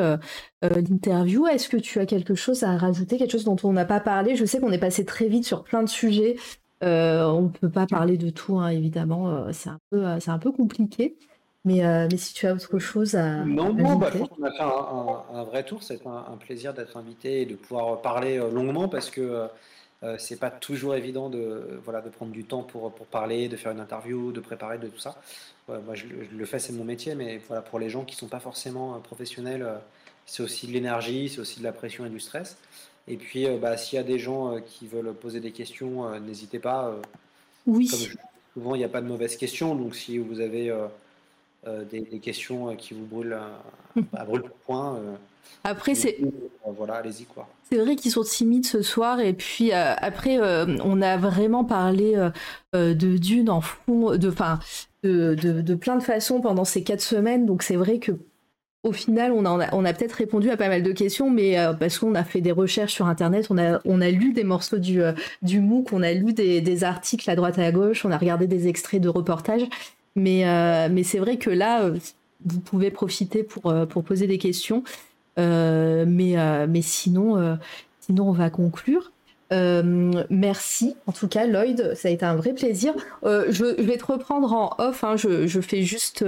l'interview. 0.62 1.46
Est-ce 1.46 1.68
que 1.68 1.76
tu 1.76 1.98
as 2.00 2.06
quelque 2.06 2.34
chose 2.34 2.62
à 2.62 2.76
rajouter, 2.76 3.18
quelque 3.18 3.32
chose 3.32 3.44
dont 3.44 3.56
on 3.64 3.72
n'a 3.72 3.84
pas 3.84 4.00
parlé? 4.00 4.36
Je 4.36 4.44
sais 4.44 4.60
qu'on 4.60 4.72
est 4.72 4.78
passé 4.78 5.04
très 5.04 5.28
vite 5.28 5.44
sur 5.44 5.64
plein 5.64 5.82
de 5.82 5.88
sujets. 5.88 6.36
on 6.82 7.42
ne 7.42 7.48
peut 7.48 7.70
pas 7.70 7.86
parler 7.86 8.16
de 8.16 8.30
tout, 8.30 8.58
hein, 8.58 8.68
évidemment. 8.68 9.52
c'est, 9.52 9.70
un 9.70 9.78
peu, 9.90 10.04
c'est 10.20 10.30
un 10.30 10.38
peu 10.38 10.52
compliqué. 10.52 11.16
Mais, 11.64 11.84
euh, 11.84 12.08
mais 12.10 12.16
si 12.16 12.34
tu 12.34 12.46
as 12.46 12.54
autre 12.54 12.78
chose 12.78 13.14
à. 13.14 13.44
Non, 13.44 13.72
non, 13.72 13.96
bah, 13.96 14.10
je 14.12 14.18
pense 14.18 14.28
qu'on 14.30 14.42
a 14.42 14.50
fait 14.50 14.62
un, 14.62 15.38
un, 15.38 15.44
vrai 15.44 15.62
tour. 15.62 15.82
C'est 15.82 16.04
un, 16.06 16.24
un, 16.32 16.36
plaisir 16.36 16.74
d'être 16.74 16.96
invité 16.96 17.42
et 17.42 17.46
de 17.46 17.54
pouvoir 17.54 18.02
parler 18.02 18.38
euh, 18.38 18.50
longuement 18.50 18.88
parce 18.88 19.10
que 19.10 19.46
euh, 20.02 20.06
euh, 20.06 20.16
c'est 20.18 20.36
pas 20.36 20.50
toujours 20.50 20.94
évident 20.94 21.28
de, 21.30 21.80
voilà, 21.84 22.00
de 22.00 22.08
prendre 22.08 22.32
du 22.32 22.44
temps 22.44 22.62
pour, 22.62 22.92
pour 22.92 23.06
parler, 23.06 23.48
de 23.48 23.56
faire 23.56 23.72
une 23.72 23.80
interview, 23.80 24.32
de 24.32 24.40
préparer, 24.40 24.78
de 24.78 24.88
tout 24.88 24.98
ça. 24.98 25.20
moi, 25.68 25.94
je, 25.94 26.06
le 26.06 26.44
fais, 26.44 26.58
c'est 26.58 26.72
mon 26.72 26.84
métier, 26.84 27.14
mais 27.14 27.40
voilà, 27.46 27.62
pour 27.62 27.78
les 27.78 27.90
gens 27.90 28.04
qui 28.04 28.16
sont 28.16 28.28
pas 28.28 28.40
forcément 28.40 28.98
professionnels, 29.00 29.66
c'est 30.26 30.42
aussi 30.42 30.66
de 30.66 30.72
l'énergie, 30.72 31.28
c'est 31.28 31.40
aussi 31.40 31.60
de 31.60 31.64
la 31.64 31.72
pression 31.72 32.04
et 32.06 32.10
du 32.10 32.20
stress. 32.20 32.56
Et 33.08 33.16
puis, 33.16 33.46
bah, 33.58 33.76
s'il 33.76 33.96
y 33.96 34.00
a 34.00 34.04
des 34.04 34.18
gens 34.18 34.60
qui 34.60 34.86
veulent 34.86 35.12
poser 35.14 35.40
des 35.40 35.52
questions, 35.52 36.18
n'hésitez 36.20 36.58
pas. 36.58 36.94
oui. 37.66 37.88
souvent, 38.54 38.74
il 38.74 38.78
n'y 38.78 38.84
a 38.84 38.88
pas 38.88 39.00
de 39.00 39.08
mauvaises 39.08 39.36
questions. 39.36 39.74
Donc, 39.74 39.94
si 39.96 40.18
vous 40.18 40.40
avez 40.40 40.72
euh, 41.68 41.84
des, 41.84 42.18
questions 42.18 42.70
euh, 42.70 42.74
qui 42.74 42.92
vous 42.92 43.06
brûlent, 43.06 43.38
à 44.16 44.24
brûle 44.24 44.42
pour 44.42 44.56
point. 44.58 45.00
Euh, 45.66 45.70
après, 45.70 45.94
c'est. 45.94 46.18
voilà, 46.76 46.94
allez-y 46.94 47.24
quoi. 47.24 47.48
C'est 47.70 47.78
vrai 47.78 47.96
qu'ils 47.96 48.10
sont 48.10 48.22
timides 48.22 48.66
ce 48.66 48.82
soir 48.82 49.20
et 49.20 49.32
puis 49.32 49.72
après 49.72 50.38
on 50.84 51.00
a 51.00 51.16
vraiment 51.16 51.64
parlé 51.64 52.14
de 52.74 53.16
Dune 53.16 53.48
en 53.48 53.62
fond, 53.62 54.16
de, 54.16 54.28
enfin, 54.28 54.58
de, 55.02 55.34
de, 55.34 55.74
plein 55.74 55.96
de 55.96 56.02
façons 56.02 56.42
pendant 56.42 56.64
ces 56.64 56.82
quatre 56.82 57.00
semaines. 57.00 57.46
Donc 57.46 57.62
c'est 57.62 57.76
vrai 57.76 57.98
que 57.98 58.12
au 58.82 58.92
final, 58.92 59.32
on 59.32 59.46
a, 59.46 59.74
on 59.74 59.84
a 59.86 59.92
peut-être 59.94 60.12
répondu 60.12 60.50
à 60.50 60.58
pas 60.58 60.68
mal 60.68 60.82
de 60.82 60.92
questions, 60.92 61.30
mais 61.30 61.56
parce 61.80 61.98
qu'on 61.98 62.14
a 62.14 62.24
fait 62.24 62.42
des 62.42 62.52
recherches 62.52 62.92
sur 62.92 63.06
Internet, 63.06 63.46
on 63.48 63.56
a, 63.56 63.80
on 63.86 64.02
a 64.02 64.10
lu 64.10 64.34
des 64.34 64.44
morceaux 64.44 64.78
du, 64.78 65.00
du 65.40 65.60
MOOC, 65.60 65.94
on 65.94 66.02
a 66.02 66.12
lu 66.12 66.34
des, 66.34 66.60
des, 66.60 66.84
articles 66.84 67.30
à 67.30 67.36
droite 67.36 67.56
et 67.56 67.64
à 67.64 67.72
gauche, 67.72 68.04
on 68.04 68.10
a 68.10 68.18
regardé 68.18 68.46
des 68.46 68.68
extraits 68.68 69.00
de 69.00 69.08
reportages. 69.08 69.66
Mais, 70.16 70.46
euh, 70.46 70.88
mais 70.90 71.02
c'est 71.02 71.18
vrai 71.18 71.36
que 71.36 71.50
là, 71.50 71.84
euh, 71.84 71.98
vous 72.44 72.60
pouvez 72.60 72.90
profiter 72.90 73.42
pour, 73.42 73.70
euh, 73.70 73.86
pour 73.86 74.04
poser 74.04 74.26
des 74.26 74.38
questions. 74.38 74.82
Mais, 75.36 76.66
mais 76.68 76.82
sinon, 76.82 77.58
sinon, 78.00 78.28
on 78.28 78.32
va 78.32 78.50
conclure. 78.50 79.12
merci. 79.50 80.96
En 81.06 81.12
tout 81.12 81.28
cas, 81.28 81.46
Lloyd, 81.46 81.94
ça 81.94 82.08
a 82.08 82.10
été 82.10 82.24
un 82.24 82.36
vrai 82.36 82.52
plaisir. 82.52 82.94
je, 83.22 83.80
vais 83.82 83.96
te 83.96 84.06
reprendre 84.06 84.52
en 84.52 84.74
off. 84.78 85.04
Hein. 85.04 85.16
je, 85.16 85.60
fais 85.60 85.82
juste, 85.82 86.24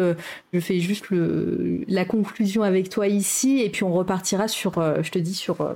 je 0.52 0.60
fais 0.60 0.80
juste 0.80 1.10
le, 1.10 1.80
la 1.88 2.04
conclusion 2.04 2.62
avec 2.62 2.88
toi 2.88 3.08
ici, 3.08 3.60
et 3.60 3.70
puis 3.70 3.84
on 3.84 3.92
repartira 3.92 4.48
sur, 4.48 4.74
je 5.02 5.10
te 5.10 5.18
dis 5.18 5.34
sur. 5.34 5.74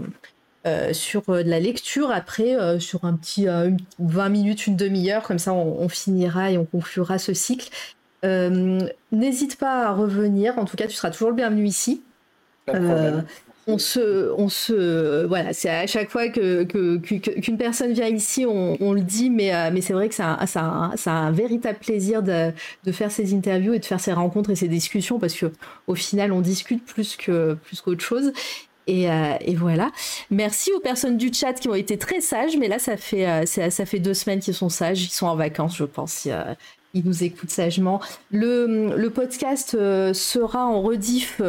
sur 0.92 1.22
de 1.22 1.48
la 1.48 1.60
lecture 1.60 2.10
après 2.10 2.78
sur 2.80 3.04
un 3.04 3.14
petit 3.14 3.46
20 3.98 4.28
minutes 4.28 4.66
une 4.66 4.76
demi-heure 4.76 5.22
comme 5.22 5.38
ça 5.38 5.54
on, 5.54 5.88
finira 5.88 6.50
et 6.50 6.58
on 6.58 6.66
conclura 6.66 7.18
ce 7.18 7.32
cycle 7.32 7.70
euh, 8.24 8.80
n'hésite 9.12 9.56
pas 9.56 9.86
à 9.86 9.92
revenir. 9.92 10.58
En 10.58 10.64
tout 10.64 10.76
cas, 10.76 10.86
tu 10.86 10.94
seras 10.94 11.10
toujours 11.10 11.30
le 11.30 11.36
bienvenu 11.36 11.66
ici. 11.66 12.02
Euh, 12.74 13.20
on 13.66 13.76
se, 13.76 14.32
on 14.38 14.48
se, 14.48 15.26
voilà, 15.26 15.52
c'est 15.52 15.68
à 15.68 15.86
chaque 15.86 16.08
fois 16.08 16.28
que, 16.28 16.64
qu'une 16.64 17.58
personne 17.58 17.92
vient 17.92 18.08
ici, 18.08 18.46
on, 18.46 18.92
le 18.92 19.02
dit, 19.02 19.28
mais, 19.28 19.54
euh, 19.54 19.70
mais 19.70 19.82
c'est 19.82 19.92
vrai 19.92 20.08
que 20.08 20.14
c'est 20.14 20.22
un, 20.22 20.92
un, 21.06 21.30
véritable 21.32 21.78
plaisir 21.78 22.22
de, 22.22 22.52
faire 22.92 23.10
ces 23.10 23.34
interviews 23.34 23.74
et 23.74 23.78
de 23.78 23.84
faire 23.84 24.00
ces 24.00 24.14
rencontres 24.14 24.50
et 24.50 24.56
ces 24.56 24.68
discussions 24.68 25.18
parce 25.18 25.34
que 25.34 25.52
au 25.86 25.94
final, 25.94 26.32
on 26.32 26.40
discute 26.40 26.84
plus 26.84 27.16
que 27.16 27.54
plus 27.54 27.80
qu'autre 27.82 28.02
chose. 28.02 28.32
Et, 28.86 29.02
et, 29.02 29.54
voilà. 29.54 29.90
Merci 30.30 30.72
aux 30.72 30.80
personnes 30.80 31.18
du 31.18 31.30
chat 31.30 31.52
qui 31.52 31.68
ont 31.68 31.74
été 31.74 31.98
très 31.98 32.22
sages, 32.22 32.56
mais 32.56 32.68
là, 32.68 32.78
ça 32.78 32.96
fait, 32.96 33.44
ça, 33.44 33.68
ça 33.68 33.84
fait 33.84 33.98
deux 33.98 34.14
semaines 34.14 34.40
qu'ils 34.40 34.54
sont 34.54 34.70
sages. 34.70 35.02
Ils 35.02 35.10
sont 35.10 35.26
en 35.26 35.36
vacances, 35.36 35.76
je 35.76 35.84
pense 35.84 36.26
il 36.94 37.04
nous 37.04 37.24
écoute 37.24 37.50
sagement. 37.50 38.00
Le, 38.30 39.08
podcast 39.08 39.74
euh, 39.74 40.12
sera 40.14 40.66
en 40.66 40.80
rediff 40.82 41.40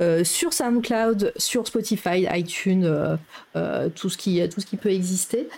euh, 0.00 0.24
sur 0.24 0.52
SoundCloud, 0.52 1.32
sur 1.36 1.66
Spotify, 1.66 2.26
iTunes, 2.32 3.16
euh, 3.56 3.88
tout, 3.94 4.08
ce 4.08 4.16
qui, 4.16 4.40
peut 4.76 4.90
exister. 4.90 5.48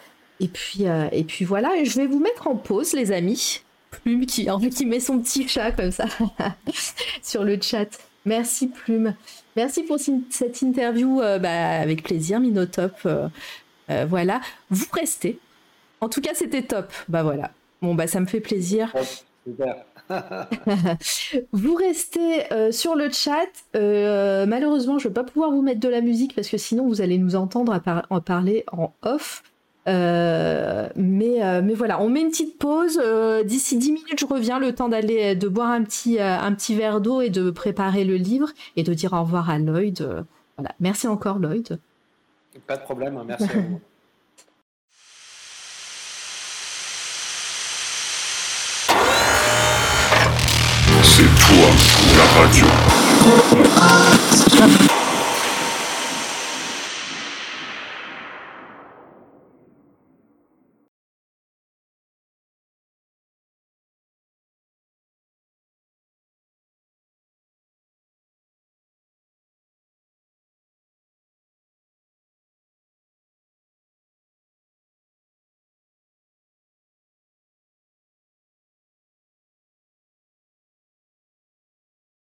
Et 0.40 0.48
puis, 0.48 1.44
voilà, 1.44 1.70
je 1.84 1.96
vais 1.96 2.06
vous 2.06 2.20
mettre 2.20 2.48
en 2.48 2.56
pause, 2.56 2.92
les 2.92 3.12
amis. 3.12 3.62
Plume 3.90 4.24
qui, 4.24 4.46
qui 4.70 4.86
met 4.86 5.00
son 5.00 5.18
petit 5.18 5.48
chat 5.48 5.72
comme 5.72 5.90
ça 5.90 6.06
sur 7.22 7.44
le 7.44 7.58
chat. 7.60 7.88
Merci 8.24 8.68
Plume. 8.68 9.14
Merci 9.56 9.82
pour 9.82 9.98
cette 9.98 10.62
interview 10.62 11.16
bah, 11.16 11.80
avec 11.80 12.04
plaisir, 12.04 12.38
Minotop. 12.38 13.08
voilà, 13.88 14.40
vous 14.70 14.86
restez. 14.92 15.38
En 16.00 16.08
tout 16.08 16.20
cas, 16.20 16.34
c'était 16.34 16.62
top. 16.62 16.92
Bah 17.08 17.22
voilà. 17.22 17.50
Bon, 17.82 17.94
bah 17.94 18.06
ça 18.06 18.20
me 18.20 18.26
fait 18.26 18.40
plaisir. 18.40 18.92
vous 21.52 21.74
restez 21.74 22.52
euh, 22.52 22.72
sur 22.72 22.94
le 22.94 23.10
chat. 23.10 23.48
Euh, 23.76 24.46
malheureusement, 24.46 24.98
je 24.98 25.08
ne 25.08 25.10
vais 25.10 25.14
pas 25.14 25.24
pouvoir 25.24 25.50
vous 25.50 25.62
mettre 25.62 25.80
de 25.80 25.88
la 25.88 26.00
musique 26.00 26.34
parce 26.34 26.48
que 26.48 26.58
sinon 26.58 26.86
vous 26.86 27.00
allez 27.00 27.18
nous 27.18 27.36
entendre 27.36 27.80
en 28.10 28.20
parler 28.20 28.64
en 28.72 28.92
off. 29.02 29.42
Euh, 29.88 30.88
mais, 30.94 31.62
mais 31.62 31.74
voilà, 31.74 32.00
on 32.02 32.08
met 32.08 32.20
une 32.20 32.30
petite 32.30 32.58
pause. 32.58 33.00
D'ici 33.44 33.78
10 33.78 33.92
minutes, 33.92 34.20
je 34.20 34.26
reviens. 34.26 34.58
Le 34.58 34.74
temps 34.74 34.88
d'aller 34.88 35.34
de 35.34 35.48
boire 35.48 35.70
un 35.70 35.82
petit, 35.82 36.20
un 36.20 36.52
petit 36.52 36.74
verre 36.74 37.00
d'eau 37.00 37.20
et 37.20 37.30
de 37.30 37.50
préparer 37.50 38.04
le 38.04 38.16
livre 38.16 38.50
et 38.76 38.82
de 38.82 38.94
dire 38.94 39.12
au 39.12 39.22
revoir 39.22 39.50
à 39.50 39.58
Lloyd. 39.58 40.24
voilà. 40.56 40.74
Merci 40.80 41.08
encore, 41.08 41.38
Lloyd. 41.38 41.78
Pas 42.66 42.76
de 42.76 42.82
problème. 42.82 43.16
Hein. 43.16 43.24
Merci 43.26 43.44
à 43.44 43.60
vous. 43.60 43.80
C'est 52.48 52.60
toi, 54.50 54.66
la 54.66 54.72
radio. 54.72 54.99